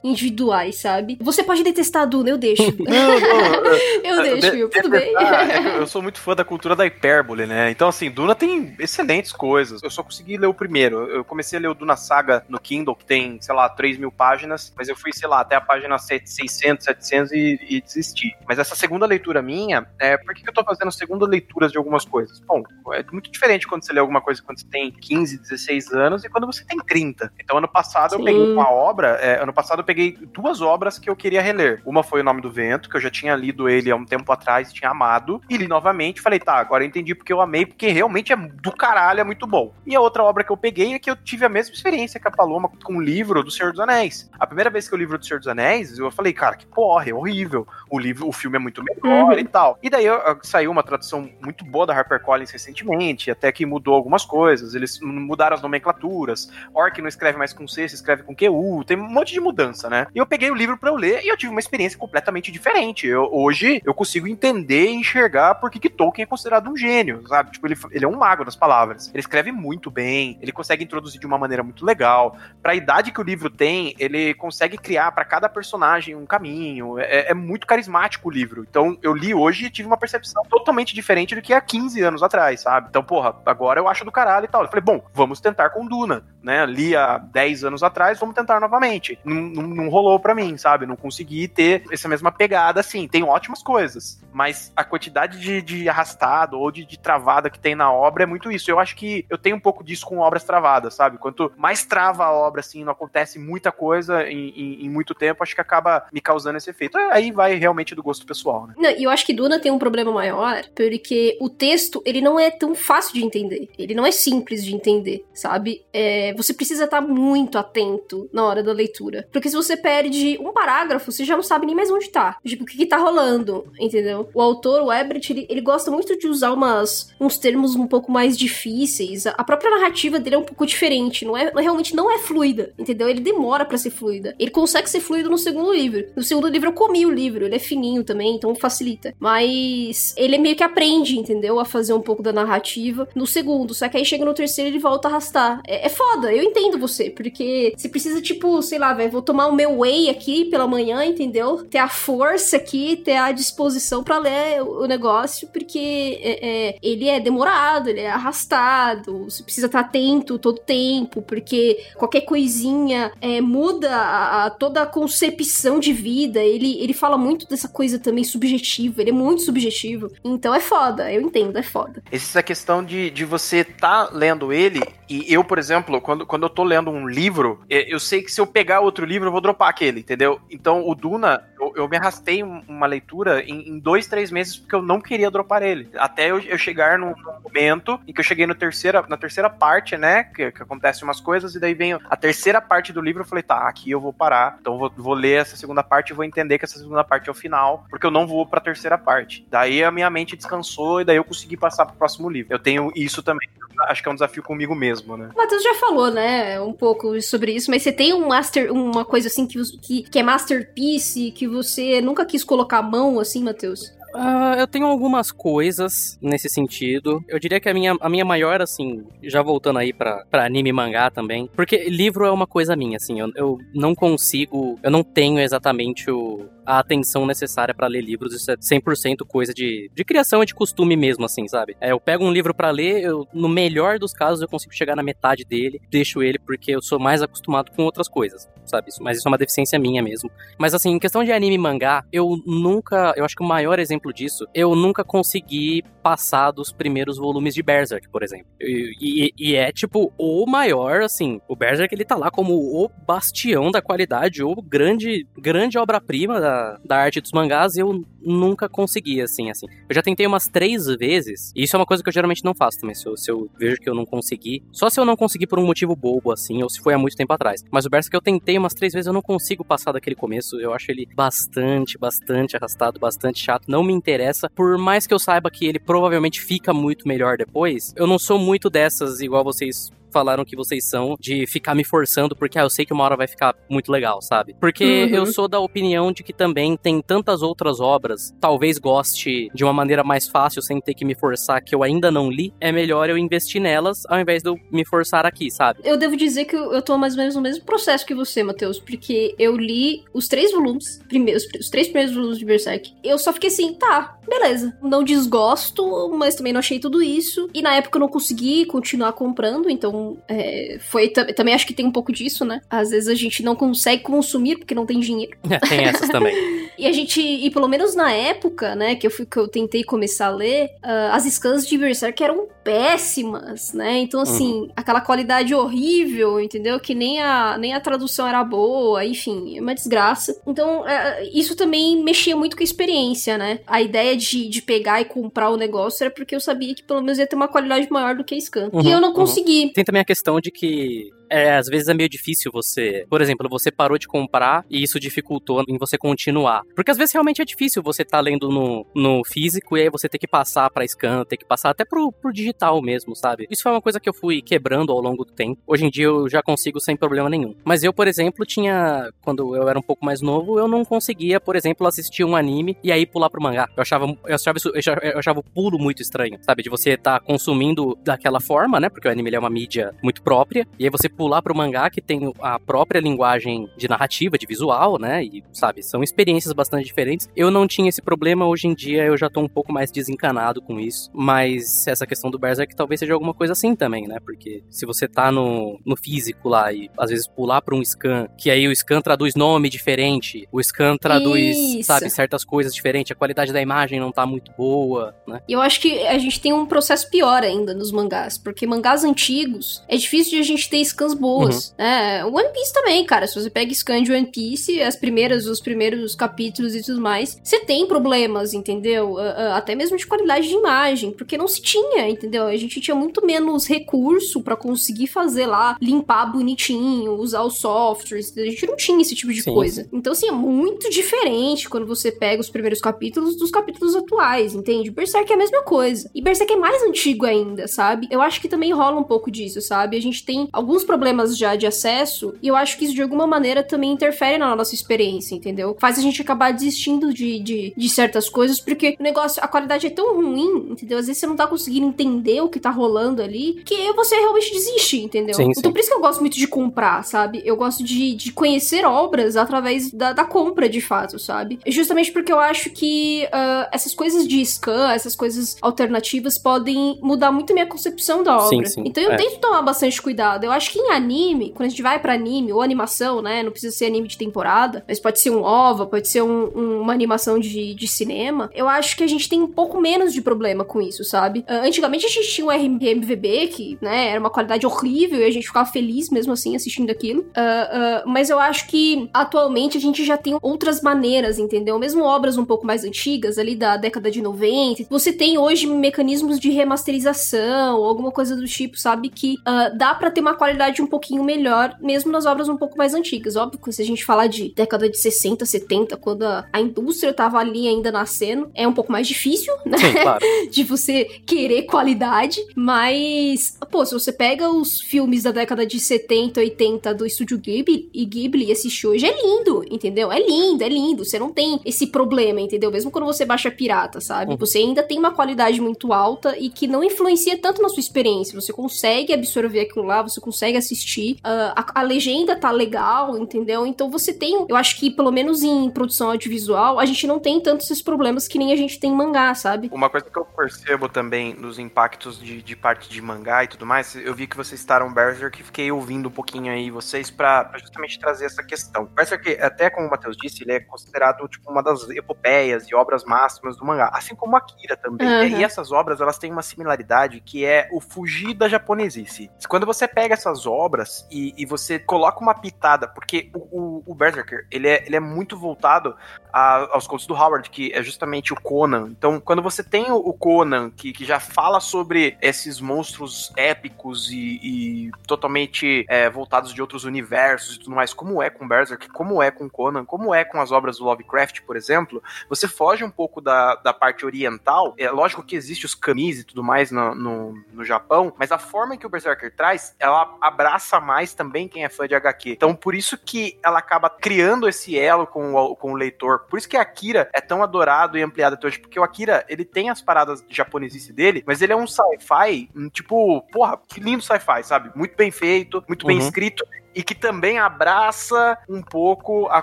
individuais, 0.02 0.76
sabe? 0.76 1.18
Você 1.20 1.42
pode 1.42 1.62
detestar 1.62 2.02
a 2.02 2.06
Duna, 2.06 2.30
eu 2.30 2.38
deixo. 2.38 2.62
não, 2.78 3.20
não, 3.20 3.74
eu 4.04 4.22
deixo, 4.22 4.50
de, 4.50 4.68
tudo 4.68 4.90
bem. 4.90 5.14
É 5.16 5.78
eu 5.78 5.86
sou 5.88 6.02
muito 6.02 6.20
fã 6.20 6.34
da 6.34 6.44
cultura 6.44 6.76
da 6.76 6.86
hipérbole, 6.86 7.46
né? 7.46 7.70
Então, 7.70 7.88
assim, 7.88 8.10
Duna 8.10 8.34
tem 8.34 8.74
excelentes 8.78 9.32
coisas. 9.32 9.82
Eu 9.82 9.90
só 9.90 10.02
consegui 10.02 10.36
ler 10.36 10.46
o 10.46 10.54
primeiro. 10.54 11.08
Eu 11.10 11.24
comecei 11.24 11.58
a 11.58 11.62
ler 11.62 11.68
o 11.68 11.74
Duna 11.74 11.96
Saga 11.96 12.44
no 12.48 12.58
Kindle, 12.58 12.94
que 12.94 13.04
tem, 13.04 13.40
sei 13.40 13.54
lá, 13.54 13.68
3 13.68 13.98
mil 13.98 14.10
páginas, 14.10 14.72
mas 14.76 14.88
eu 14.88 14.96
fui, 14.96 15.12
sei 15.12 15.28
lá, 15.28 15.40
até 15.40 15.56
a 15.56 15.60
página 15.60 15.98
600, 15.98 16.84
700 16.84 17.32
e, 17.32 17.58
e 17.68 17.80
desisti. 17.80 18.36
Mas 18.46 18.58
essa 18.58 18.74
segunda 18.74 19.06
leitura 19.06 19.42
minha, 19.42 19.86
é, 19.98 20.16
por 20.16 20.34
que, 20.34 20.42
que 20.42 20.48
eu 20.48 20.54
tô 20.54 20.64
fazendo 20.64 20.90
segunda 20.92 21.26
leituras 21.26 21.72
de 21.72 21.78
algumas 21.78 22.04
coisas? 22.04 22.40
Bom, 22.40 22.62
é 22.92 23.04
muito 23.12 23.30
diferente 23.30 23.66
quando 23.66 23.84
você 23.84 23.92
lê 23.92 24.00
alguma 24.00 24.20
coisa 24.20 24.42
quando 24.42 24.60
você 24.60 24.66
tem 24.66 24.90
15, 24.90 25.38
16 25.38 25.92
anos 25.92 26.24
e 26.24 26.28
quando 26.28 26.46
você 26.46 26.64
tem 26.64 26.78
30. 26.78 27.32
Então, 27.38 27.58
ano 27.58 27.68
passado 27.68 28.10
Sim. 28.10 28.18
eu 28.18 28.24
peguei 28.24 28.52
uma 28.52 28.70
obra, 28.70 29.18
é, 29.20 29.39
ano 29.40 29.52
passado 29.52 29.80
eu 29.80 29.84
peguei 29.84 30.16
duas 30.32 30.60
obras 30.60 30.98
que 30.98 31.08
eu 31.08 31.16
queria 31.16 31.42
reler. 31.42 31.82
Uma 31.84 32.02
foi 32.02 32.20
O 32.20 32.24
Nome 32.24 32.40
do 32.40 32.50
Vento, 32.50 32.88
que 32.88 32.96
eu 32.96 33.00
já 33.00 33.10
tinha 33.10 33.34
lido 33.34 33.68
ele 33.68 33.90
há 33.90 33.96
um 33.96 34.04
tempo 34.04 34.30
atrás, 34.32 34.72
tinha 34.72 34.90
amado, 34.90 35.40
e 35.48 35.56
li 35.56 35.66
novamente, 35.66 36.20
falei, 36.20 36.38
tá, 36.38 36.54
agora 36.54 36.84
eu 36.84 36.88
entendi 36.88 37.14
porque 37.14 37.32
eu 37.32 37.40
amei, 37.40 37.66
porque 37.66 37.88
realmente 37.88 38.32
é 38.32 38.36
do 38.36 38.72
caralho, 38.72 39.20
é 39.20 39.24
muito 39.24 39.46
bom. 39.46 39.72
E 39.86 39.94
a 39.94 40.00
outra 40.00 40.22
obra 40.22 40.44
que 40.44 40.50
eu 40.50 40.56
peguei 40.56 40.94
é 40.94 40.98
que 40.98 41.10
eu 41.10 41.16
tive 41.16 41.44
a 41.44 41.48
mesma 41.48 41.74
experiência 41.74 42.20
que 42.20 42.28
a 42.28 42.30
Paloma 42.30 42.70
com 42.82 42.96
o 42.96 43.00
livro 43.00 43.42
do 43.42 43.50
Senhor 43.50 43.72
dos 43.72 43.80
Anéis. 43.80 44.30
A 44.38 44.46
primeira 44.46 44.70
vez 44.70 44.88
que 44.88 44.94
eu 44.94 44.98
li 44.98 45.04
o 45.04 45.06
livro 45.06 45.18
do 45.18 45.24
Senhor 45.24 45.38
dos 45.38 45.48
Anéis, 45.48 45.98
eu 45.98 46.10
falei, 46.10 46.32
cara, 46.32 46.56
que 46.56 46.66
porra, 46.66 47.08
é 47.08 47.14
horrível. 47.14 47.66
O 47.88 47.98
livro, 47.98 48.28
o 48.28 48.32
filme 48.32 48.56
é 48.56 48.60
muito 48.60 48.82
melhor 48.82 49.32
uhum. 49.32 49.38
e 49.38 49.44
tal. 49.44 49.78
E 49.82 49.90
daí 49.90 50.04
saiu 50.42 50.70
uma 50.70 50.82
tradução 50.82 51.28
muito 51.42 51.64
boa 51.64 51.86
da 51.86 51.94
HarperCollins 51.94 52.50
recentemente, 52.50 53.30
até 53.30 53.50
que 53.50 53.66
mudou 53.66 53.94
algumas 53.94 54.24
coisas. 54.24 54.74
Eles 54.74 55.00
mudaram 55.00 55.56
as 55.56 55.62
nomenclaturas. 55.62 56.50
Orc 56.74 57.00
não 57.00 57.08
escreve 57.08 57.38
mais 57.38 57.52
com 57.52 57.66
C, 57.66 57.88
se 57.88 57.94
escreve 57.94 58.22
com 58.22 58.34
QU. 58.34 58.84
Tem 58.84 58.96
um 58.96 59.08
monte 59.08 59.29
de 59.32 59.40
mudança, 59.40 59.88
né? 59.88 60.06
E 60.14 60.18
eu 60.18 60.26
peguei 60.26 60.50
o 60.50 60.54
livro 60.54 60.76
para 60.76 60.90
eu 60.90 60.96
ler 60.96 61.24
e 61.24 61.28
eu 61.28 61.36
tive 61.36 61.50
uma 61.50 61.60
experiência 61.60 61.98
completamente 61.98 62.50
diferente. 62.50 63.06
Eu, 63.06 63.28
hoje 63.32 63.80
eu 63.84 63.94
consigo 63.94 64.26
entender 64.26 64.86
e 64.86 64.94
enxergar 64.94 65.56
por 65.56 65.70
que, 65.70 65.88
Tolkien 65.88 66.24
é 66.24 66.26
considerado 66.26 66.70
um 66.70 66.76
gênio, 66.76 67.26
sabe? 67.28 67.52
Tipo, 67.52 67.66
ele, 67.66 67.76
ele 67.90 68.04
é 68.04 68.08
um 68.08 68.16
mago 68.16 68.44
das 68.44 68.56
palavras. 68.56 69.08
Ele 69.08 69.20
escreve 69.20 69.52
muito 69.52 69.90
bem, 69.90 70.38
ele 70.40 70.52
consegue 70.52 70.84
introduzir 70.84 71.20
de 71.20 71.26
uma 71.26 71.38
maneira 71.38 71.62
muito 71.62 71.84
legal. 71.84 72.36
Pra 72.62 72.74
idade 72.74 73.12
que 73.12 73.20
o 73.20 73.24
livro 73.24 73.50
tem, 73.50 73.94
ele 73.98 74.34
consegue 74.34 74.78
criar 74.78 75.12
para 75.12 75.24
cada 75.24 75.48
personagem 75.48 76.14
um 76.14 76.26
caminho. 76.26 76.98
É, 76.98 77.30
é, 77.30 77.34
muito 77.34 77.66
carismático 77.66 78.28
o 78.28 78.32
livro. 78.32 78.66
Então, 78.68 78.98
eu 79.02 79.14
li 79.14 79.34
hoje 79.34 79.66
e 79.66 79.70
tive 79.70 79.86
uma 79.86 79.96
percepção 79.96 80.42
totalmente 80.44 80.94
diferente 80.94 81.34
do 81.34 81.42
que 81.42 81.52
há 81.52 81.60
15 81.60 82.00
anos 82.02 82.22
atrás, 82.22 82.60
sabe? 82.60 82.88
Então, 82.88 83.02
porra, 83.02 83.34
agora 83.46 83.80
eu 83.80 83.88
acho 83.88 84.04
do 84.04 84.12
caralho 84.12 84.44
e 84.44 84.48
tal. 84.48 84.62
Eu 84.62 84.68
falei, 84.68 84.82
bom, 84.82 85.04
vamos 85.12 85.40
tentar 85.40 85.70
com 85.70 85.86
Duna, 85.86 86.24
né? 86.42 86.64
Li 86.66 86.96
há 86.96 87.18
10 87.18 87.64
anos 87.64 87.82
atrás, 87.82 88.18
vamos 88.18 88.34
tentar 88.34 88.60
novamente. 88.60 89.18
Não, 89.24 89.34
não, 89.34 89.62
não 89.62 89.88
rolou 89.88 90.18
para 90.18 90.34
mim, 90.34 90.56
sabe? 90.56 90.86
Não 90.86 90.96
consegui 90.96 91.48
ter 91.48 91.84
essa 91.90 92.08
mesma 92.08 92.32
pegada 92.32 92.80
assim. 92.80 93.08
Tem 93.08 93.22
ótimas 93.22 93.62
coisas, 93.62 94.20
mas 94.32 94.72
a 94.76 94.84
quantidade 94.84 95.40
de, 95.40 95.62
de 95.62 95.88
arrastado 95.88 96.58
ou 96.58 96.70
de, 96.70 96.84
de 96.84 96.98
travada 96.98 97.50
que 97.50 97.58
tem 97.58 97.74
na 97.74 97.92
obra 97.92 98.24
é 98.24 98.26
muito 98.26 98.50
isso. 98.50 98.70
Eu 98.70 98.78
acho 98.78 98.96
que 98.96 99.24
eu 99.28 99.38
tenho 99.38 99.56
um 99.56 99.60
pouco 99.60 99.84
disso 99.84 100.06
com 100.06 100.18
obras 100.18 100.44
travadas, 100.44 100.94
sabe? 100.94 101.18
Quanto 101.18 101.52
mais 101.56 101.84
trava 101.84 102.24
a 102.24 102.32
obra, 102.32 102.60
assim, 102.60 102.84
não 102.84 102.92
acontece 102.92 103.38
muita 103.38 103.72
coisa 103.72 104.28
em, 104.28 104.50
em, 104.50 104.86
em 104.86 104.90
muito 104.90 105.14
tempo, 105.14 105.42
acho 105.42 105.54
que 105.54 105.60
acaba 105.60 106.06
me 106.12 106.20
causando 106.20 106.56
esse 106.56 106.70
efeito. 106.70 106.96
Aí 107.10 107.30
vai 107.30 107.54
realmente 107.54 107.94
do 107.94 108.02
gosto 108.02 108.26
pessoal, 108.26 108.66
né? 108.66 108.74
Não, 108.76 108.90
e 108.90 109.04
eu 109.04 109.10
acho 109.10 109.26
que 109.26 109.32
Duna 109.32 109.58
tem 109.60 109.72
um 109.72 109.78
problema 109.78 110.12
maior, 110.12 110.62
porque 110.74 111.36
o 111.40 111.48
texto, 111.48 112.02
ele 112.04 112.20
não 112.20 112.38
é 112.38 112.50
tão 112.50 112.74
fácil 112.74 113.14
de 113.14 113.24
entender. 113.24 113.68
Ele 113.78 113.94
não 113.94 114.06
é 114.06 114.10
simples 114.10 114.64
de 114.64 114.74
entender, 114.74 115.24
sabe? 115.34 115.84
É, 115.92 116.32
você 116.34 116.52
precisa 116.54 116.84
estar 116.84 117.00
muito 117.00 117.58
atento 117.58 118.28
na 118.32 118.44
hora 118.44 118.62
da 118.62 118.72
leitura. 118.72 119.09
Porque 119.32 119.48
se 119.48 119.56
você 119.56 119.76
perde 119.76 120.38
um 120.40 120.52
parágrafo, 120.52 121.10
você 121.10 121.24
já 121.24 121.36
não 121.36 121.42
sabe 121.42 121.66
nem 121.66 121.74
mais 121.74 121.90
onde 121.90 122.08
tá. 122.08 122.36
Tipo, 122.44 122.64
o 122.64 122.66
que, 122.66 122.76
que 122.76 122.86
tá 122.86 122.96
rolando, 122.96 123.66
entendeu? 123.78 124.28
O 124.34 124.40
autor, 124.40 124.82
o 124.82 124.92
Ebert, 124.92 125.30
ele, 125.30 125.46
ele 125.48 125.60
gosta 125.60 125.90
muito 125.90 126.18
de 126.18 126.26
usar 126.26 126.52
umas, 126.52 127.12
uns 127.20 127.38
termos 127.38 127.74
um 127.74 127.86
pouco 127.86 128.10
mais 128.10 128.36
difíceis. 128.36 129.26
A 129.26 129.44
própria 129.44 129.70
narrativa 129.70 130.18
dele 130.18 130.36
é 130.36 130.38
um 130.38 130.44
pouco 130.44 130.66
diferente. 130.66 131.24
Não 131.24 131.36
é, 131.36 131.52
realmente 131.56 131.94
não 131.94 132.10
é 132.10 132.18
fluida, 132.18 132.72
entendeu? 132.78 133.08
Ele 133.08 133.20
demora 133.20 133.64
para 133.64 133.78
ser 133.78 133.90
fluida. 133.90 134.34
Ele 134.38 134.50
consegue 134.50 134.88
ser 134.88 135.00
fluido 135.00 135.30
no 135.30 135.38
segundo 135.38 135.72
livro. 135.72 136.06
No 136.16 136.22
segundo 136.22 136.48
livro 136.48 136.68
eu 136.68 136.72
comi 136.72 137.04
o 137.06 137.10
livro, 137.10 137.44
ele 137.44 137.54
é 137.54 137.58
fininho 137.58 138.04
também, 138.04 138.34
então 138.34 138.54
facilita. 138.54 139.14
Mas 139.18 140.14
ele 140.16 140.38
meio 140.38 140.56
que 140.56 140.64
aprende, 140.64 141.18
entendeu? 141.18 141.58
A 141.58 141.64
fazer 141.64 141.92
um 141.92 142.00
pouco 142.00 142.22
da 142.22 142.32
narrativa 142.32 143.08
no 143.14 143.26
segundo. 143.26 143.74
Só 143.74 143.88
que 143.88 143.96
aí 143.96 144.04
chega 144.04 144.24
no 144.24 144.34
terceiro 144.34 144.70
ele 144.70 144.78
volta 144.78 145.08
a 145.08 145.10
arrastar. 145.10 145.60
É, 145.66 145.86
é 145.86 145.88
foda, 145.88 146.32
eu 146.32 146.42
entendo 146.42 146.78
você, 146.78 147.10
porque 147.10 147.72
você 147.76 147.88
precisa, 147.88 148.20
tipo, 148.20 148.60
sei 148.62 148.78
lá, 148.78 148.92
velho, 149.00 149.10
vou 149.10 149.22
tomar 149.22 149.46
o 149.46 149.54
meu 149.54 149.80
whey 149.80 150.10
aqui 150.10 150.44
pela 150.44 150.66
manhã, 150.66 151.04
entendeu? 151.04 151.64
Ter 151.64 151.78
a 151.78 151.88
força 151.88 152.56
aqui, 152.56 152.96
ter 152.96 153.16
a 153.16 153.32
disposição 153.32 154.04
para 154.04 154.18
ler 154.18 154.62
o 154.62 154.86
negócio, 154.86 155.48
porque 155.48 156.20
é, 156.22 156.48
é, 156.48 156.78
ele 156.82 157.08
é 157.08 157.18
demorado, 157.18 157.88
ele 157.88 158.00
é 158.00 158.10
arrastado, 158.10 159.24
você 159.24 159.42
precisa 159.42 159.66
estar 159.66 159.80
atento 159.80 160.38
todo 160.38 160.58
tempo, 160.58 161.22
porque 161.22 161.84
qualquer 161.96 162.22
coisinha 162.22 163.12
é, 163.20 163.40
muda 163.40 163.94
a, 163.94 164.46
a, 164.46 164.50
toda 164.50 164.82
a 164.82 164.86
concepção 164.86 165.80
de 165.80 165.92
vida. 165.92 166.40
Ele, 166.40 166.78
ele 166.82 166.92
fala 166.92 167.16
muito 167.16 167.48
dessa 167.48 167.68
coisa 167.68 167.98
também 167.98 168.24
subjetiva, 168.24 169.00
ele 169.00 169.10
é 169.10 169.14
muito 169.14 169.42
subjetivo. 169.42 170.10
Então 170.22 170.54
é 170.54 170.60
foda, 170.60 171.10
eu 171.12 171.22
entendo, 171.22 171.58
é 171.58 171.62
foda. 171.62 172.02
Essa 172.12 172.42
questão 172.42 172.84
de, 172.84 173.10
de 173.10 173.24
você 173.24 173.64
tá 173.64 174.10
lendo 174.12 174.52
ele, 174.52 174.80
e 175.08 175.32
eu, 175.32 175.42
por 175.42 175.58
exemplo, 175.58 176.00
quando, 176.00 176.26
quando 176.26 176.44
eu 176.44 176.50
tô 176.50 176.62
lendo 176.62 176.90
um 176.90 177.08
livro, 177.08 177.60
eu 177.68 177.98
sei 177.98 178.22
que 178.22 178.30
se 178.30 178.40
eu 178.40 178.46
pegar 178.46 178.80
outro 178.90 179.06
livro, 179.06 179.28
eu 179.28 179.32
vou 179.32 179.40
dropar 179.40 179.68
aquele, 179.68 180.00
entendeu? 180.00 180.40
Então 180.50 180.86
o 180.86 180.94
Duna, 180.94 181.44
eu, 181.58 181.72
eu 181.76 181.88
me 181.88 181.96
arrastei 181.96 182.42
uma 182.42 182.86
leitura 182.86 183.42
em, 183.42 183.68
em, 183.68 183.78
dois, 183.78 184.06
três 184.06 184.30
meses 184.30 184.56
porque 184.56 184.74
eu 184.74 184.82
não 184.82 185.00
queria 185.00 185.30
dropar 185.30 185.62
ele. 185.62 185.88
Até 185.96 186.30
eu, 186.30 186.38
eu 186.40 186.58
chegar 186.58 186.98
num, 186.98 187.14
momento 187.42 188.00
em 188.06 188.12
que 188.12 188.20
eu 188.20 188.24
cheguei 188.24 188.46
no 188.46 188.54
terceira, 188.54 189.04
na 189.08 189.16
terceira 189.16 189.48
parte, 189.48 189.96
né? 189.96 190.24
Que, 190.24 190.52
que 190.52 190.62
acontece 190.62 191.02
umas 191.04 191.20
coisas, 191.20 191.54
e 191.54 191.60
daí 191.60 191.74
vem 191.74 191.94
a 191.94 192.16
terceira 192.16 192.60
parte 192.60 192.92
do 192.92 193.00
livro. 193.00 193.22
Eu 193.22 193.26
falei, 193.26 193.42
tá, 193.42 193.68
aqui 193.68 193.90
eu 193.90 194.00
vou 194.00 194.12
parar. 194.12 194.58
Então 194.60 194.78
vou, 194.78 194.92
vou 194.96 195.14
ler 195.14 195.40
essa 195.40 195.56
segunda 195.56 195.82
parte 195.82 196.10
e 196.10 196.14
vou 196.14 196.24
entender 196.24 196.58
que 196.58 196.64
essa 196.64 196.78
segunda 196.78 197.04
parte 197.04 197.28
é 197.28 197.32
o 197.32 197.34
final, 197.34 197.84
porque 197.88 198.06
eu 198.06 198.10
não 198.10 198.26
vou 198.26 198.46
pra 198.46 198.60
terceira 198.60 198.98
parte. 198.98 199.46
Daí 199.50 199.82
a 199.82 199.90
minha 199.90 200.10
mente 200.10 200.36
descansou 200.36 201.00
e 201.00 201.04
daí 201.04 201.16
eu 201.16 201.24
consegui 201.24 201.56
passar 201.56 201.86
pro 201.86 201.96
próximo 201.96 202.28
livro. 202.28 202.52
Eu 202.52 202.58
tenho 202.58 202.92
isso 202.94 203.22
também 203.22 203.48
acho 203.88 204.02
que 204.02 204.08
é 204.08 204.12
um 204.12 204.14
desafio 204.14 204.42
comigo 204.42 204.74
mesmo, 204.74 205.16
né? 205.16 205.30
O 205.34 205.38
Matheus 205.38 205.62
já 205.62 205.74
falou, 205.74 206.10
né, 206.10 206.60
um 206.60 206.72
pouco 206.72 207.20
sobre 207.22 207.52
isso, 207.52 207.70
mas 207.70 207.82
você 207.82 207.92
tem 207.92 208.12
um 208.12 208.28
master, 208.28 208.69
uma 208.70 209.04
coisa 209.04 209.28
assim 209.28 209.46
que, 209.46 209.60
que, 209.78 210.02
que 210.02 210.18
é 210.18 210.22
masterpiece, 210.22 211.30
que 211.32 211.46
você 211.46 212.00
nunca 212.00 212.24
quis 212.24 212.44
colocar 212.44 212.78
a 212.78 212.82
mão, 212.82 213.20
assim, 213.20 213.42
Matheus? 213.42 213.92
Uh, 214.14 214.58
eu 214.58 214.66
tenho 214.66 214.86
algumas 214.86 215.30
coisas 215.30 216.18
nesse 216.20 216.48
sentido. 216.48 217.22
Eu 217.28 217.38
diria 217.38 217.60
que 217.60 217.68
a 217.68 217.74
minha, 217.74 217.96
a 218.00 218.08
minha 218.08 218.24
maior, 218.24 218.60
assim, 218.60 219.04
já 219.22 219.42
voltando 219.42 219.78
aí 219.78 219.92
pra, 219.92 220.24
pra 220.30 220.44
anime 220.44 220.70
e 220.70 220.72
mangá 220.72 221.10
também. 221.10 221.48
Porque 221.54 221.88
livro 221.88 222.24
é 222.24 222.30
uma 222.30 222.46
coisa 222.46 222.74
minha, 222.74 222.96
assim, 222.96 223.20
eu, 223.20 223.30
eu 223.36 223.58
não 223.74 223.94
consigo, 223.94 224.78
eu 224.82 224.90
não 224.90 225.02
tenho 225.02 225.38
exatamente 225.38 226.10
o, 226.10 226.48
a 226.70 226.78
atenção 226.78 227.26
necessária 227.26 227.74
para 227.74 227.88
ler 227.88 228.00
livros. 228.00 228.32
Isso 228.32 228.50
é 228.50 228.56
100% 228.56 229.26
coisa 229.26 229.52
de, 229.52 229.90
de 229.92 230.04
criação 230.04 230.40
e 230.40 230.46
de 230.46 230.54
costume 230.54 230.96
mesmo, 230.96 231.24
assim, 231.24 231.48
sabe? 231.48 231.76
É, 231.80 231.90
eu 231.90 231.98
pego 231.98 232.24
um 232.24 232.30
livro 232.30 232.54
para 232.54 232.70
ler, 232.70 233.02
eu, 233.02 233.26
no 233.34 233.48
melhor 233.48 233.98
dos 233.98 234.12
casos 234.12 234.40
eu 234.40 234.48
consigo 234.48 234.72
chegar 234.72 234.94
na 234.94 235.02
metade 235.02 235.44
dele, 235.44 235.80
deixo 235.90 236.22
ele 236.22 236.38
porque 236.38 236.70
eu 236.70 236.80
sou 236.80 237.00
mais 237.00 237.22
acostumado 237.22 237.72
com 237.72 237.82
outras 237.82 238.08
coisas, 238.08 238.48
sabe? 238.64 238.90
Mas 239.00 239.18
isso 239.18 239.26
é 239.26 239.30
uma 239.30 239.38
deficiência 239.38 239.78
minha 239.80 240.00
mesmo. 240.00 240.30
Mas 240.56 240.72
assim, 240.72 240.90
em 240.90 240.98
questão 240.98 241.24
de 241.24 241.32
anime 241.32 241.56
e 241.56 241.58
mangá, 241.58 242.04
eu 242.12 242.36
nunca, 242.46 243.12
eu 243.16 243.24
acho 243.24 243.34
que 243.34 243.42
o 243.42 243.48
maior 243.48 243.80
exemplo 243.80 244.12
disso, 244.12 244.46
eu 244.54 244.76
nunca 244.76 245.02
consegui 245.02 245.82
passar 246.02 246.50
dos 246.50 246.72
primeiros 246.72 247.16
volumes 247.18 247.54
de 247.54 247.62
Berserk, 247.62 248.08
por 248.08 248.22
exemplo. 248.22 248.46
E, 248.60 248.94
e, 249.00 249.32
e 249.38 249.54
é 249.54 249.70
tipo 249.72 250.12
o 250.18 250.46
maior, 250.46 251.02
assim, 251.02 251.40
o 251.48 251.56
Berserk 251.56 251.94
ele 251.94 252.04
tá 252.04 252.16
lá 252.16 252.30
como 252.30 252.54
o 252.54 252.90
bastião 253.06 253.70
da 253.70 253.82
qualidade, 253.82 254.42
o 254.42 254.54
grande, 254.56 255.26
grande 255.36 255.78
obra-prima 255.78 256.40
da, 256.40 256.78
da 256.84 256.96
arte 256.96 257.20
dos 257.20 257.32
mangás, 257.32 257.76
eu 257.76 258.04
nunca 258.20 258.68
consegui, 258.68 259.20
assim, 259.20 259.50
assim. 259.50 259.66
Eu 259.88 259.94
já 259.94 260.02
tentei 260.02 260.26
umas 260.26 260.46
três 260.46 260.86
vezes, 260.86 261.52
e 261.54 261.62
isso 261.62 261.76
é 261.76 261.78
uma 261.78 261.86
coisa 261.86 262.02
que 262.02 262.08
eu 262.08 262.12
geralmente 262.12 262.44
não 262.44 262.54
faço 262.54 262.80
também, 262.80 262.94
se 262.94 263.06
eu, 263.06 263.16
se 263.16 263.30
eu 263.30 263.50
vejo 263.58 263.80
que 263.80 263.88
eu 263.88 263.94
não 263.94 264.04
consegui. 264.04 264.62
Só 264.72 264.90
se 264.90 265.00
eu 265.00 265.04
não 265.04 265.16
consegui 265.16 265.46
por 265.46 265.58
um 265.58 265.66
motivo 265.66 265.96
bobo, 265.96 266.32
assim, 266.32 266.62
ou 266.62 266.68
se 266.68 266.80
foi 266.80 266.94
há 266.94 266.98
muito 266.98 267.16
tempo 267.16 267.32
atrás. 267.32 267.64
Mas 267.70 267.86
o 267.86 267.90
Berserk 267.90 268.14
eu 268.14 268.20
tentei 268.20 268.58
umas 268.58 268.74
três 268.74 268.92
vezes, 268.92 269.06
eu 269.06 269.12
não 269.12 269.22
consigo 269.22 269.64
passar 269.64 269.92
daquele 269.92 270.16
começo. 270.16 270.60
Eu 270.60 270.72
acho 270.72 270.90
ele 270.90 271.06
bastante, 271.14 271.98
bastante 271.98 272.56
arrastado, 272.56 272.98
bastante 272.98 273.42
chato. 273.42 273.64
Não 273.68 273.82
me 273.82 273.92
interessa. 273.92 274.50
Por 274.50 274.76
mais 274.78 275.06
que 275.06 275.14
eu 275.14 275.18
saiba 275.18 275.50
que 275.50 275.66
ele 275.66 275.78
provavelmente 275.90 276.40
fica 276.40 276.72
muito 276.72 277.08
melhor 277.08 277.36
depois, 277.36 277.92
eu 277.96 278.06
não 278.06 278.16
sou 278.16 278.38
muito 278.38 278.70
dessas, 278.70 279.20
igual 279.20 279.42
vocês 279.42 279.90
falaram 280.12 280.44
que 280.44 280.56
vocês 280.56 280.88
são 280.88 281.16
de 281.18 281.46
ficar 281.46 281.74
me 281.74 281.84
forçando 281.84 282.36
porque 282.36 282.58
ah, 282.58 282.62
eu 282.62 282.70
sei 282.70 282.84
que 282.84 282.92
uma 282.92 283.04
hora 283.04 283.16
vai 283.16 283.26
ficar 283.26 283.54
muito 283.68 283.90
legal, 283.90 284.20
sabe? 284.22 284.54
Porque 284.60 285.04
uhum. 285.04 285.14
eu 285.14 285.26
sou 285.26 285.48
da 285.48 285.60
opinião 285.60 286.12
de 286.12 286.22
que 286.22 286.32
também 286.32 286.76
tem 286.76 287.00
tantas 287.00 287.42
outras 287.42 287.80
obras, 287.80 288.34
talvez 288.40 288.78
goste 288.78 289.48
de 289.54 289.64
uma 289.64 289.72
maneira 289.72 290.02
mais 290.04 290.28
fácil 290.28 290.62
sem 290.62 290.80
ter 290.80 290.94
que 290.94 291.04
me 291.04 291.14
forçar 291.14 291.62
que 291.62 291.74
eu 291.74 291.82
ainda 291.82 292.10
não 292.10 292.30
li, 292.30 292.52
é 292.60 292.72
melhor 292.72 293.08
eu 293.08 293.18
investir 293.18 293.60
nelas 293.60 294.02
ao 294.08 294.20
invés 294.20 294.42
de 294.42 294.50
eu 294.50 294.56
me 294.70 294.84
forçar 294.84 295.26
aqui, 295.26 295.50
sabe? 295.50 295.80
Eu 295.84 295.96
devo 295.96 296.16
dizer 296.16 296.44
que 296.44 296.56
eu 296.56 296.82
tô 296.82 296.96
mais 296.96 297.14
ou 297.14 297.18
menos 297.18 297.34
no 297.34 297.42
mesmo 297.42 297.64
processo 297.64 298.06
que 298.06 298.14
você, 298.14 298.42
Matheus, 298.42 298.78
porque 298.78 299.34
eu 299.38 299.56
li 299.56 300.02
os 300.12 300.26
três 300.28 300.52
volumes, 300.52 301.00
primeiros, 301.08 301.46
os 301.58 301.68
três 301.68 301.88
primeiros 301.88 302.14
volumes 302.14 302.38
de 302.38 302.44
Berserk. 302.44 302.92
Eu 303.02 303.18
só 303.18 303.32
fiquei 303.32 303.48
assim, 303.48 303.74
tá, 303.74 304.18
beleza. 304.28 304.76
Não 304.82 305.02
desgosto, 305.02 306.10
mas 306.16 306.34
também 306.34 306.52
não 306.52 306.60
achei 306.60 306.78
tudo 306.78 307.02
isso. 307.02 307.48
E 307.52 307.62
na 307.62 307.74
época 307.74 307.96
eu 307.96 308.00
não 308.00 308.08
consegui 308.08 308.64
continuar 308.66 309.12
comprando, 309.12 309.68
então 309.68 309.99
é, 310.28 310.78
foi 310.80 311.08
também 311.08 311.54
acho 311.54 311.66
que 311.66 311.74
tem 311.74 311.86
um 311.86 311.92
pouco 311.92 312.12
disso, 312.12 312.44
né? 312.44 312.60
Às 312.68 312.90
vezes 312.90 313.08
a 313.08 313.14
gente 313.14 313.42
não 313.42 313.54
consegue 313.54 314.02
consumir 314.02 314.56
porque 314.56 314.74
não 314.74 314.86
tem 314.86 315.00
dinheiro. 315.00 315.36
É, 315.48 315.58
tem 315.58 315.84
essas 315.84 316.08
também. 316.08 316.34
e 316.78 316.86
a 316.86 316.92
gente, 316.92 317.20
e 317.20 317.50
pelo 317.50 317.68
menos 317.68 317.94
na 317.94 318.12
época, 318.12 318.74
né, 318.74 318.94
que 318.94 319.06
eu, 319.06 319.10
fui, 319.10 319.26
que 319.26 319.36
eu 319.36 319.48
tentei 319.48 319.84
começar 319.84 320.26
a 320.26 320.30
ler, 320.30 320.66
uh, 320.84 321.12
as 321.12 321.24
scans 321.24 321.66
de 321.66 321.76
Berserk 321.76 322.22
eram 322.22 322.48
péssimas, 322.62 323.72
né? 323.72 323.98
Então, 323.98 324.20
assim, 324.20 324.52
uhum. 324.52 324.68
aquela 324.76 325.00
qualidade 325.00 325.54
horrível, 325.54 326.40
entendeu? 326.40 326.78
Que 326.78 326.94
nem 326.94 327.20
a, 327.20 327.56
nem 327.58 327.72
a 327.74 327.80
tradução 327.80 328.26
era 328.26 328.42
boa, 328.44 329.04
enfim, 329.04 329.56
é 329.56 329.60
uma 329.60 329.74
desgraça. 329.74 330.38
Então, 330.46 330.86
é, 330.86 331.24
isso 331.32 331.56
também 331.56 332.02
mexia 332.02 332.36
muito 332.36 332.56
com 332.56 332.62
a 332.62 332.64
experiência, 332.64 333.38
né? 333.38 333.60
A 333.66 333.80
ideia 333.80 334.16
de, 334.16 334.48
de 334.48 334.62
pegar 334.62 335.00
e 335.00 335.04
comprar 335.04 335.50
o 335.50 335.56
negócio 335.56 336.04
era 336.04 336.12
porque 336.12 336.34
eu 336.34 336.40
sabia 336.40 336.74
que 336.74 336.82
pelo 336.82 337.00
menos 337.00 337.18
ia 337.18 337.26
ter 337.26 337.36
uma 337.36 337.48
qualidade 337.48 337.90
maior 337.90 338.14
do 338.14 338.24
que 338.24 338.34
a 338.34 338.40
scan. 338.40 338.70
Uhum, 338.72 338.82
e 338.82 338.90
eu 338.90 339.00
não 339.00 339.08
uhum. 339.08 339.14
consegui. 339.14 339.72
Tem 339.72 339.84
também 339.90 340.02
a 340.02 340.04
questão 340.04 340.40
de 340.40 340.52
que 340.52 341.10
é, 341.30 341.56
às 341.56 341.68
vezes 341.68 341.88
é 341.88 341.94
meio 341.94 342.08
difícil 342.08 342.50
você. 342.52 343.06
Por 343.08 343.22
exemplo, 343.22 343.48
você 343.48 343.70
parou 343.70 343.96
de 343.96 344.08
comprar 344.08 344.64
e 344.68 344.82
isso 344.82 344.98
dificultou 344.98 345.64
em 345.68 345.78
você 345.78 345.96
continuar. 345.96 346.62
Porque 346.74 346.90
às 346.90 346.98
vezes 346.98 347.12
realmente 347.12 347.40
é 347.40 347.44
difícil 347.44 347.82
você 347.82 348.02
estar 348.02 348.18
tá 348.18 348.22
lendo 348.22 348.48
no, 348.48 348.84
no 348.94 349.24
físico 349.24 349.76
e 349.76 349.82
aí 349.82 349.90
você 349.90 350.08
ter 350.08 350.18
que 350.18 350.26
passar 350.26 350.68
pra 350.70 350.86
scan, 350.86 351.24
ter 351.24 351.36
que 351.36 351.44
passar 351.44 351.70
até 351.70 351.84
pro, 351.84 352.10
pro 352.12 352.32
digital 352.32 352.82
mesmo, 352.82 353.14
sabe? 353.14 353.46
Isso 353.50 353.62
foi 353.62 353.72
uma 353.72 353.80
coisa 353.80 354.00
que 354.00 354.08
eu 354.08 354.14
fui 354.14 354.42
quebrando 354.42 354.92
ao 354.92 355.00
longo 355.00 355.24
do 355.24 355.32
tempo. 355.32 355.60
Hoje 355.66 355.86
em 355.86 355.90
dia 355.90 356.06
eu 356.06 356.28
já 356.28 356.42
consigo 356.42 356.80
sem 356.80 356.96
problema 356.96 357.30
nenhum. 357.30 357.54
Mas 357.64 357.84
eu, 357.84 357.92
por 357.92 358.08
exemplo, 358.08 358.44
tinha. 358.44 359.08
Quando 359.22 359.54
eu 359.54 359.68
era 359.68 359.78
um 359.78 359.82
pouco 359.82 360.04
mais 360.04 360.20
novo, 360.20 360.58
eu 360.58 360.66
não 360.66 360.84
conseguia, 360.84 361.40
por 361.40 361.54
exemplo, 361.54 361.86
assistir 361.86 362.24
um 362.24 362.34
anime 362.34 362.76
e 362.82 362.90
aí 362.90 363.06
pular 363.06 363.30
pro 363.30 363.42
mangá. 363.42 363.68
Eu 363.76 363.82
achava, 363.82 364.06
eu 364.06 364.34
achava, 364.34 364.58
isso, 364.58 364.72
eu 364.74 365.18
achava 365.18 365.40
o 365.40 365.42
pulo 365.42 365.78
muito 365.78 366.02
estranho, 366.02 366.38
sabe? 366.42 366.62
De 366.62 366.70
você 366.70 366.90
estar 366.90 367.20
tá 367.20 367.24
consumindo 367.24 367.96
daquela 368.02 368.40
forma, 368.40 368.80
né? 368.80 368.88
Porque 368.88 369.06
o 369.06 369.10
anime 369.10 369.30
é 369.30 369.38
uma 369.38 369.50
mídia 369.50 369.94
muito 370.02 370.22
própria. 370.22 370.66
E 370.78 370.84
aí 370.84 370.90
você 370.90 371.08
pular 371.20 371.42
pro 371.42 371.54
mangá 371.54 371.90
que 371.90 372.00
tem 372.00 372.32
a 372.40 372.58
própria 372.58 372.98
linguagem 372.98 373.68
de 373.76 373.86
narrativa, 373.86 374.38
de 374.38 374.46
visual, 374.46 374.98
né? 374.98 375.22
E, 375.22 375.44
sabe, 375.52 375.82
são 375.82 376.02
experiências 376.02 376.54
bastante 376.54 376.86
diferentes. 376.86 377.28
Eu 377.36 377.50
não 377.50 377.66
tinha 377.66 377.90
esse 377.90 378.00
problema, 378.00 378.46
hoje 378.46 378.68
em 378.68 378.74
dia 378.74 379.04
eu 379.04 379.18
já 379.18 379.28
tô 379.28 379.40
um 379.40 379.48
pouco 379.48 379.70
mais 379.70 379.92
desencanado 379.92 380.62
com 380.62 380.80
isso. 380.80 381.10
Mas 381.12 381.86
essa 381.86 382.06
questão 382.06 382.30
do 382.30 382.38
Berserk 382.38 382.74
talvez 382.74 383.00
seja 383.00 383.12
alguma 383.12 383.34
coisa 383.34 383.52
assim 383.52 383.76
também, 383.76 384.08
né? 384.08 384.16
Porque 384.24 384.64
se 384.70 384.86
você 384.86 385.06
tá 385.06 385.30
no, 385.30 385.78
no 385.84 385.94
físico 385.94 386.48
lá 386.48 386.72
e 386.72 386.88
às 386.98 387.10
vezes 387.10 387.28
pular 387.28 387.60
pra 387.60 387.76
um 387.76 387.84
scan, 387.84 388.26
que 388.38 388.50
aí 388.50 388.66
o 388.66 388.74
scan 388.74 389.02
traduz 389.02 389.34
nome 389.34 389.68
diferente, 389.68 390.48
o 390.50 390.62
scan 390.62 390.96
traduz, 390.96 391.54
isso. 391.54 391.82
sabe, 391.82 392.08
certas 392.08 392.46
coisas 392.46 392.74
diferentes, 392.74 393.12
a 393.12 393.14
qualidade 393.14 393.52
da 393.52 393.60
imagem 393.60 394.00
não 394.00 394.10
tá 394.10 394.24
muito 394.24 394.50
boa, 394.56 395.14
né? 395.28 395.42
E 395.46 395.52
eu 395.52 395.60
acho 395.60 395.82
que 395.82 396.00
a 396.06 396.16
gente 396.16 396.40
tem 396.40 396.54
um 396.54 396.64
processo 396.64 397.10
pior 397.10 397.42
ainda 397.42 397.74
nos 397.74 397.92
mangás, 397.92 398.38
porque 398.38 398.66
mangás 398.66 399.04
antigos 399.04 399.84
é 399.86 399.98
difícil 399.98 400.32
de 400.32 400.38
a 400.38 400.44
gente 400.44 400.70
ter 400.70 400.82
scans 400.82 401.09
boas. 401.14 401.74
Uhum. 401.78 401.84
É, 401.84 402.24
One 402.24 402.48
Piece 402.52 402.72
também, 402.72 403.04
cara. 403.04 403.26
Se 403.26 403.40
você 403.40 403.50
pega 403.50 403.72
scan 403.72 404.02
de 404.02 404.12
One 404.12 404.26
Piece, 404.26 404.80
as 404.82 404.96
primeiras, 404.96 405.46
os 405.46 405.60
primeiros 405.60 406.14
capítulos 406.14 406.74
e 406.74 406.82
tudo 406.82 407.00
mais, 407.00 407.38
você 407.42 407.60
tem 407.60 407.86
problemas, 407.86 408.54
entendeu? 408.54 409.12
Uh, 409.12 409.18
uh, 409.18 409.52
até 409.54 409.74
mesmo 409.74 409.96
de 409.96 410.06
qualidade 410.06 410.48
de 410.48 410.54
imagem, 410.54 411.12
porque 411.12 411.36
não 411.36 411.48
se 411.48 411.60
tinha, 411.60 412.08
entendeu? 412.08 412.46
A 412.46 412.56
gente 412.56 412.80
tinha 412.80 412.94
muito 412.94 413.24
menos 413.24 413.66
recurso 413.66 414.42
para 414.42 414.56
conseguir 414.56 415.06
fazer 415.06 415.46
lá, 415.46 415.76
limpar 415.80 416.26
bonitinho, 416.26 417.14
usar 417.14 417.42
os 417.42 417.58
softwares. 417.58 418.36
A 418.36 418.44
gente 418.44 418.66
não 418.66 418.76
tinha 418.76 419.00
esse 419.00 419.14
tipo 419.14 419.32
de 419.32 419.42
sim, 419.42 419.52
coisa. 419.52 419.88
Então, 419.92 420.12
assim, 420.12 420.28
é 420.28 420.32
muito 420.32 420.90
diferente 420.90 421.68
quando 421.68 421.86
você 421.86 422.12
pega 422.12 422.40
os 422.40 422.50
primeiros 422.50 422.80
capítulos 422.80 423.36
dos 423.36 423.50
capítulos 423.50 423.96
atuais, 423.96 424.54
entende? 424.54 424.90
Berserk 424.90 425.30
é 425.30 425.34
a 425.34 425.38
mesma 425.38 425.62
coisa. 425.62 426.10
E 426.14 426.22
Berserk 426.22 426.52
é 426.52 426.56
mais 426.56 426.82
antigo 426.82 427.26
ainda, 427.26 427.66
sabe? 427.66 428.08
Eu 428.10 428.20
acho 428.20 428.40
que 428.40 428.48
também 428.48 428.72
rola 428.72 428.98
um 428.98 429.04
pouco 429.04 429.30
disso, 429.30 429.60
sabe? 429.60 429.96
A 429.96 430.02
gente 430.02 430.24
tem 430.24 430.48
alguns 430.52 430.84
problemas 430.84 430.99
já 431.36 431.56
de 431.56 431.66
acesso 431.66 432.34
e 432.42 432.48
eu 432.48 432.56
acho 432.56 432.78
que 432.78 432.84
isso 432.84 432.94
de 432.94 433.02
alguma 433.02 433.26
maneira 433.26 433.62
também 433.62 433.92
interfere 433.92 434.38
na 434.38 434.54
nossa 434.54 434.74
experiência, 434.74 435.34
entendeu? 435.34 435.76
Faz 435.78 435.98
a 435.98 436.02
gente 436.02 436.20
acabar 436.20 436.52
desistindo 436.52 437.12
de, 437.12 437.38
de, 437.40 437.72
de 437.76 437.88
certas 437.88 438.28
coisas 438.28 438.60
porque 438.60 438.96
o 438.98 439.02
negócio, 439.02 439.42
a 439.42 439.48
qualidade 439.48 439.86
é 439.86 439.90
tão 439.90 440.16
ruim, 440.16 440.68
entendeu? 440.70 440.98
Às 440.98 441.06
vezes 441.06 441.20
você 441.20 441.26
não 441.26 441.36
tá 441.36 441.46
conseguindo 441.46 441.86
entender 441.86 442.40
o 442.40 442.48
que 442.48 442.60
tá 442.60 442.70
rolando 442.70 443.22
ali 443.22 443.62
que 443.64 443.92
você 443.92 444.14
realmente 444.16 444.52
desiste, 444.52 444.98
entendeu? 444.98 445.34
Sim, 445.34 445.50
então 445.50 445.62
sim. 445.62 445.72
por 445.72 445.78
isso 445.78 445.88
que 445.88 445.94
eu 445.94 446.00
gosto 446.00 446.20
muito 446.20 446.36
de 446.36 446.46
comprar, 446.46 447.04
sabe? 447.04 447.42
Eu 447.44 447.56
gosto 447.56 447.82
de, 447.82 448.14
de 448.14 448.32
conhecer 448.32 448.84
obras 448.84 449.36
através 449.36 449.92
da, 449.92 450.12
da 450.12 450.24
compra, 450.24 450.68
de 450.68 450.80
fato, 450.80 451.18
sabe? 451.18 451.58
Justamente 451.66 452.12
porque 452.12 452.32
eu 452.32 452.38
acho 452.38 452.70
que 452.70 453.26
uh, 453.26 453.68
essas 453.72 453.94
coisas 453.94 454.26
de 454.26 454.44
scan, 454.44 454.92
essas 454.92 455.14
coisas 455.14 455.56
alternativas 455.60 456.38
podem 456.38 456.98
mudar 457.02 457.32
muito 457.32 457.50
a 457.50 457.54
minha 457.54 457.66
concepção 457.66 458.22
da 458.22 458.38
obra. 458.38 458.66
Sim, 458.66 458.82
então 458.84 459.02
eu 459.02 459.12
é. 459.12 459.16
tento 459.16 459.38
tomar 459.38 459.62
bastante 459.62 460.00
cuidado. 460.00 460.44
Eu 460.44 460.52
acho 460.52 460.70
que 460.70 460.79
em 460.80 460.90
anime, 460.92 461.52
quando 461.54 461.66
a 461.66 461.70
gente 461.70 461.82
vai 461.82 461.98
para 461.98 462.14
anime 462.14 462.52
ou 462.52 462.62
animação, 462.62 463.20
né? 463.22 463.42
Não 463.42 463.50
precisa 463.50 463.76
ser 463.76 463.86
anime 463.86 464.08
de 464.08 464.16
temporada, 464.16 464.84
mas 464.86 464.98
pode 464.98 465.20
ser 465.20 465.30
um 465.30 465.42
OVA, 465.42 465.86
pode 465.86 466.08
ser 466.08 466.22
um, 466.22 466.50
um, 466.54 466.80
uma 466.80 466.92
animação 466.92 467.38
de, 467.38 467.74
de 467.74 467.88
cinema. 467.88 468.50
Eu 468.54 468.68
acho 468.68 468.96
que 468.96 469.04
a 469.04 469.06
gente 469.06 469.28
tem 469.28 469.40
um 469.40 469.46
pouco 469.46 469.80
menos 469.80 470.12
de 470.12 470.22
problema 470.22 470.64
com 470.64 470.80
isso, 470.80 471.04
sabe? 471.04 471.40
Uh, 471.40 471.66
antigamente 471.66 472.06
a 472.06 472.08
gente 472.08 472.28
tinha 472.28 472.46
um 472.46 472.50
RMVB 472.50 473.48
que, 473.48 473.78
né, 473.80 474.08
era 474.10 474.20
uma 474.20 474.30
qualidade 474.30 474.66
horrível 474.66 475.20
e 475.20 475.24
a 475.24 475.30
gente 475.30 475.46
ficava 475.46 475.70
feliz 475.70 476.10
mesmo 476.10 476.32
assim 476.32 476.56
assistindo 476.56 476.90
aquilo. 476.90 477.20
Uh, 477.20 477.24
uh, 477.24 478.08
mas 478.08 478.30
eu 478.30 478.38
acho 478.38 478.66
que 478.66 479.08
atualmente 479.12 479.76
a 479.76 479.80
gente 479.80 480.04
já 480.04 480.16
tem 480.16 480.38
outras 480.40 480.80
maneiras, 480.80 481.38
entendeu? 481.38 481.78
Mesmo 481.78 482.04
obras 482.04 482.36
um 482.36 482.44
pouco 482.44 482.66
mais 482.66 482.84
antigas, 482.84 483.38
ali 483.38 483.54
da 483.54 483.76
década 483.76 484.10
de 484.10 484.22
90, 484.22 484.84
você 484.88 485.12
tem 485.12 485.38
hoje 485.38 485.66
mecanismos 485.66 486.38
de 486.38 486.50
remasterização 486.50 487.78
ou 487.78 487.84
alguma 487.84 488.10
coisa 488.10 488.36
do 488.36 488.46
tipo, 488.46 488.78
sabe? 488.78 489.08
Que 489.08 489.36
dá 489.76 489.94
para 489.94 490.10
ter 490.10 490.20
uma 490.20 490.34
qualidade 490.34 490.69
um 490.82 490.86
pouquinho 490.86 491.24
melhor, 491.24 491.76
mesmo 491.80 492.12
nas 492.12 492.26
obras 492.26 492.48
um 492.48 492.56
pouco 492.56 492.76
mais 492.76 492.94
antigas. 492.94 493.36
Óbvio 493.36 493.60
que 493.60 493.72
se 493.72 493.82
a 493.82 493.84
gente 493.84 494.04
falar 494.04 494.26
de 494.26 494.52
década 494.54 494.88
de 494.88 494.98
60, 494.98 495.46
70, 495.46 495.96
quando 495.96 496.24
a, 496.24 496.46
a 496.52 496.60
indústria 496.60 497.12
tava 497.12 497.38
ali 497.38 497.66
ainda 497.66 497.90
nascendo, 497.90 498.50
é 498.54 498.66
um 498.66 498.72
pouco 498.72 498.92
mais 498.92 499.06
difícil, 499.08 499.52
né? 499.64 499.78
Sim, 499.78 499.92
claro. 499.92 500.24
de 500.50 500.62
você 500.64 501.04
querer 501.26 501.62
qualidade, 501.62 502.40
mas, 502.54 503.58
pô, 503.70 503.84
se 503.84 503.94
você 503.94 504.12
pega 504.12 504.50
os 504.50 504.80
filmes 504.80 505.22
da 505.22 505.30
década 505.30 505.66
de 505.66 505.78
70, 505.80 506.40
80 506.40 506.94
do 506.94 507.06
estúdio 507.06 507.38
Ghibli 507.38 507.88
e 507.92 508.04
Ghibli 508.04 508.46
e 508.46 508.52
assiste 508.52 508.86
hoje, 508.86 509.06
é 509.06 509.22
lindo, 509.22 509.64
entendeu? 509.70 510.12
É 510.12 510.20
lindo, 510.20 510.62
é 510.62 510.68
lindo. 510.68 511.04
Você 511.04 511.18
não 511.18 511.30
tem 511.30 511.60
esse 511.64 511.86
problema, 511.86 512.40
entendeu? 512.40 512.70
Mesmo 512.70 512.90
quando 512.90 513.04
você 513.04 513.24
baixa 513.24 513.50
pirata, 513.50 514.00
sabe? 514.00 514.32
Uhum. 514.32 514.38
Você 514.38 514.58
ainda 514.58 514.82
tem 514.82 514.98
uma 514.98 515.12
qualidade 515.12 515.60
muito 515.60 515.92
alta 515.92 516.36
e 516.38 516.48
que 516.48 516.66
não 516.66 516.84
influencia 516.84 517.38
tanto 517.38 517.62
na 517.62 517.68
sua 517.68 517.80
experiência. 517.80 518.38
Você 518.38 518.52
consegue 518.52 519.12
absorver 519.12 519.60
aquilo 519.60 519.86
lá, 519.86 520.02
você 520.02 520.20
consegue 520.20 520.56
assistir. 520.60 521.14
Uh, 521.24 521.52
a, 521.56 521.80
a, 521.80 521.82
legenda 521.82 522.36
tá 522.36 522.50
legal, 522.50 523.18
entendeu? 523.18 523.66
Então 523.66 523.90
você 523.90 524.12
tem, 524.12 524.46
eu 524.48 524.56
acho 524.56 524.78
que 524.78 524.90
pelo 524.90 525.10
menos 525.10 525.42
em 525.42 525.68
produção 525.70 526.10
audiovisual, 526.10 526.78
a 526.78 526.86
gente 526.86 527.06
não 527.06 527.18
tem 527.18 527.40
tantos 527.40 527.66
esses 527.66 527.82
problemas 527.82 528.28
que 528.28 528.38
nem 528.38 528.52
a 528.52 528.56
gente 528.56 528.78
tem 528.78 528.90
em 528.90 528.94
mangá, 528.94 529.34
sabe? 529.34 529.70
Uma 529.72 529.88
coisa 529.88 530.06
que 530.08 530.18
eu 530.18 530.24
percebo 530.24 530.88
também 530.88 531.34
nos 531.34 531.58
impactos 531.58 532.20
de, 532.20 532.42
de 532.42 532.56
parte 532.56 532.88
de 532.88 533.00
mangá 533.00 533.44
e 533.44 533.48
tudo 533.48 533.64
mais, 533.64 533.94
eu 533.94 534.14
vi 534.14 534.26
que 534.26 534.36
vocês 534.36 534.60
estaram 534.60 534.92
Berserk 534.92 535.40
e 535.40 535.44
fiquei 535.44 535.70
ouvindo 535.72 536.08
um 536.08 536.12
pouquinho 536.12 536.52
aí 536.52 536.70
vocês 536.70 537.10
para 537.10 537.50
justamente 537.58 537.98
trazer 537.98 538.26
essa 538.26 538.42
questão. 538.42 538.86
Berserk, 538.86 539.38
até 539.40 539.70
como 539.70 539.86
o 539.86 539.90
Matheus 539.90 540.16
disse, 540.16 540.42
ele 540.42 540.52
é 540.52 540.60
considerado 540.60 541.26
tipo 541.28 541.50
uma 541.50 541.62
das 541.62 541.88
epopeias 541.90 542.68
e 542.68 542.74
obras 542.74 543.04
máximas 543.04 543.56
do 543.56 543.64
mangá, 543.64 543.90
assim 543.92 544.14
como 544.14 544.36
Akira 544.36 544.76
também. 544.76 545.06
Uhum. 545.06 545.38
E 545.38 545.44
essas 545.44 545.72
obras, 545.72 546.00
elas 546.00 546.18
têm 546.18 546.32
uma 546.32 546.42
similaridade 546.42 547.20
que 547.20 547.44
é 547.44 547.68
o 547.72 547.80
fugir 547.80 548.34
da 548.34 548.48
japonesice. 548.48 549.30
Quando 549.48 549.66
você 549.66 549.86
pega 549.86 550.14
essas 550.14 550.46
obras 550.50 551.06
e, 551.10 551.34
e 551.36 551.46
você 551.46 551.78
coloca 551.78 552.20
uma 552.20 552.34
pitada, 552.34 552.88
porque 552.88 553.30
o, 553.34 553.38
o, 553.38 553.82
o 553.86 553.94
Berserker, 553.94 554.46
ele 554.50 554.68
é, 554.68 554.84
ele 554.86 554.96
é 554.96 555.00
muito 555.00 555.36
voltado 555.36 555.96
a, 556.32 556.74
aos 556.74 556.86
contos 556.86 557.06
do 557.06 557.14
Howard, 557.14 557.48
que 557.50 557.72
é 557.72 557.82
justamente 557.82 558.32
o 558.32 558.40
Conan. 558.40 558.88
Então, 558.90 559.20
quando 559.20 559.42
você 559.42 559.62
tem 559.62 559.90
o, 559.90 560.12
Conan, 560.12 560.70
que, 560.70 560.92
que 560.92 561.04
já 561.04 561.18
fala 561.18 561.60
sobre 561.60 562.16
esses 562.20 562.60
monstros 562.60 563.32
épicos 563.36 564.10
e, 564.10 564.40
e 564.42 564.90
totalmente 565.06 565.84
é, 565.88 566.08
voltados 566.10 566.52
de 566.52 566.60
outros 566.60 566.84
universos 566.84 567.56
e 567.56 567.58
tudo 567.58 567.74
mais, 567.74 567.92
como 567.92 568.22
é 568.22 568.30
com 568.30 568.46
Berserk, 568.46 568.88
como 568.90 569.22
é 569.22 569.30
com 569.30 569.48
Conan, 569.48 569.84
como 569.84 570.14
é 570.14 570.24
com 570.24 570.40
as 570.40 570.52
obras 570.52 570.78
do 570.78 570.84
Lovecraft, 570.84 571.40
por 571.42 571.56
exemplo, 571.56 572.02
você 572.28 572.46
foge 572.46 572.84
um 572.84 572.90
pouco 572.90 573.20
da, 573.20 573.56
da 573.56 573.72
parte 573.72 574.04
oriental. 574.04 574.74
É 574.78 574.90
lógico 574.90 575.22
que 575.22 575.36
existe 575.36 575.66
os 575.66 575.74
kamis 575.74 576.20
e 576.20 576.24
tudo 576.24 576.42
mais 576.42 576.70
no, 576.70 576.94
no, 576.94 577.44
no 577.52 577.64
Japão, 577.64 578.12
mas 578.18 578.32
a 578.32 578.38
forma 578.38 578.76
que 578.76 578.86
o 578.86 578.90
Berserker 578.90 579.34
traz, 579.34 579.74
ela 579.78 580.16
abraça 580.40 580.80
mais 580.80 581.12
também 581.12 581.46
quem 581.46 581.64
é 581.64 581.68
fã 581.68 581.86
de 581.86 581.94
HQ. 581.94 582.30
Então, 582.30 582.54
por 582.54 582.74
isso 582.74 582.96
que 582.96 583.38
ela 583.44 583.58
acaba 583.58 583.90
criando 583.90 584.48
esse 584.48 584.78
elo 584.78 585.06
com 585.06 585.34
o, 585.34 585.54
com 585.54 585.72
o 585.72 585.76
leitor. 585.76 586.20
Por 586.30 586.38
isso 586.38 586.48
que 586.48 586.56
a 586.56 586.62
Akira 586.62 587.10
é 587.12 587.20
tão 587.20 587.42
adorado 587.42 587.98
e 587.98 588.02
ampliado 588.02 588.34
até 588.34 588.46
hoje, 588.46 588.58
porque 588.58 588.80
o 588.80 588.82
Akira, 588.82 589.24
ele 589.28 589.44
tem 589.44 589.68
as 589.68 589.82
paradas 589.82 590.24
japonesice 590.28 590.92
dele, 590.92 591.22
mas 591.26 591.42
ele 591.42 591.52
é 591.52 591.56
um 591.56 591.66
sci-fi, 591.66 592.48
tipo, 592.72 593.22
porra, 593.30 593.58
que 593.68 593.80
lindo 593.80 594.02
sci-fi, 594.02 594.42
sabe? 594.42 594.70
Muito 594.74 594.96
bem 594.96 595.10
feito, 595.10 595.62
muito 595.68 595.86
bem 595.86 595.98
uhum. 595.98 596.04
escrito 596.04 596.44
e 596.74 596.82
que 596.82 596.94
também 596.94 597.38
abraça 597.38 598.38
um 598.48 598.62
pouco 598.62 599.26
a 599.28 599.42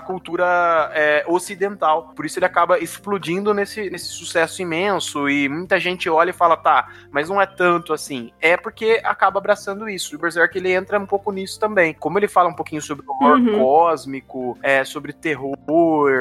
cultura 0.00 0.90
é, 0.94 1.24
ocidental. 1.26 2.12
Por 2.14 2.24
isso 2.24 2.38
ele 2.38 2.46
acaba 2.46 2.78
explodindo 2.78 3.52
nesse, 3.52 3.90
nesse 3.90 4.06
sucesso 4.06 4.62
imenso 4.62 5.28
e 5.28 5.48
muita 5.48 5.78
gente 5.78 6.08
olha 6.08 6.30
e 6.30 6.34
fala, 6.34 6.56
tá, 6.56 6.88
mas 7.10 7.28
não 7.28 7.40
é 7.40 7.46
tanto 7.46 7.92
assim. 7.92 8.32
É 8.40 8.56
porque 8.56 9.00
acaba 9.04 9.38
abraçando 9.38 9.88
isso. 9.88 10.16
O 10.16 10.18
Berserk 10.18 10.56
ele 10.56 10.72
entra 10.72 10.98
um 10.98 11.06
pouco 11.06 11.30
nisso 11.30 11.60
também. 11.60 11.94
Como 11.94 12.18
ele 12.18 12.28
fala 12.28 12.48
um 12.48 12.54
pouquinho 12.54 12.80
sobre 12.80 13.04
o 13.06 13.10
horror 13.10 13.38
uhum. 13.38 13.58
cósmico, 13.58 14.58
é, 14.62 14.84
sobre 14.84 15.12
terror 15.12 15.56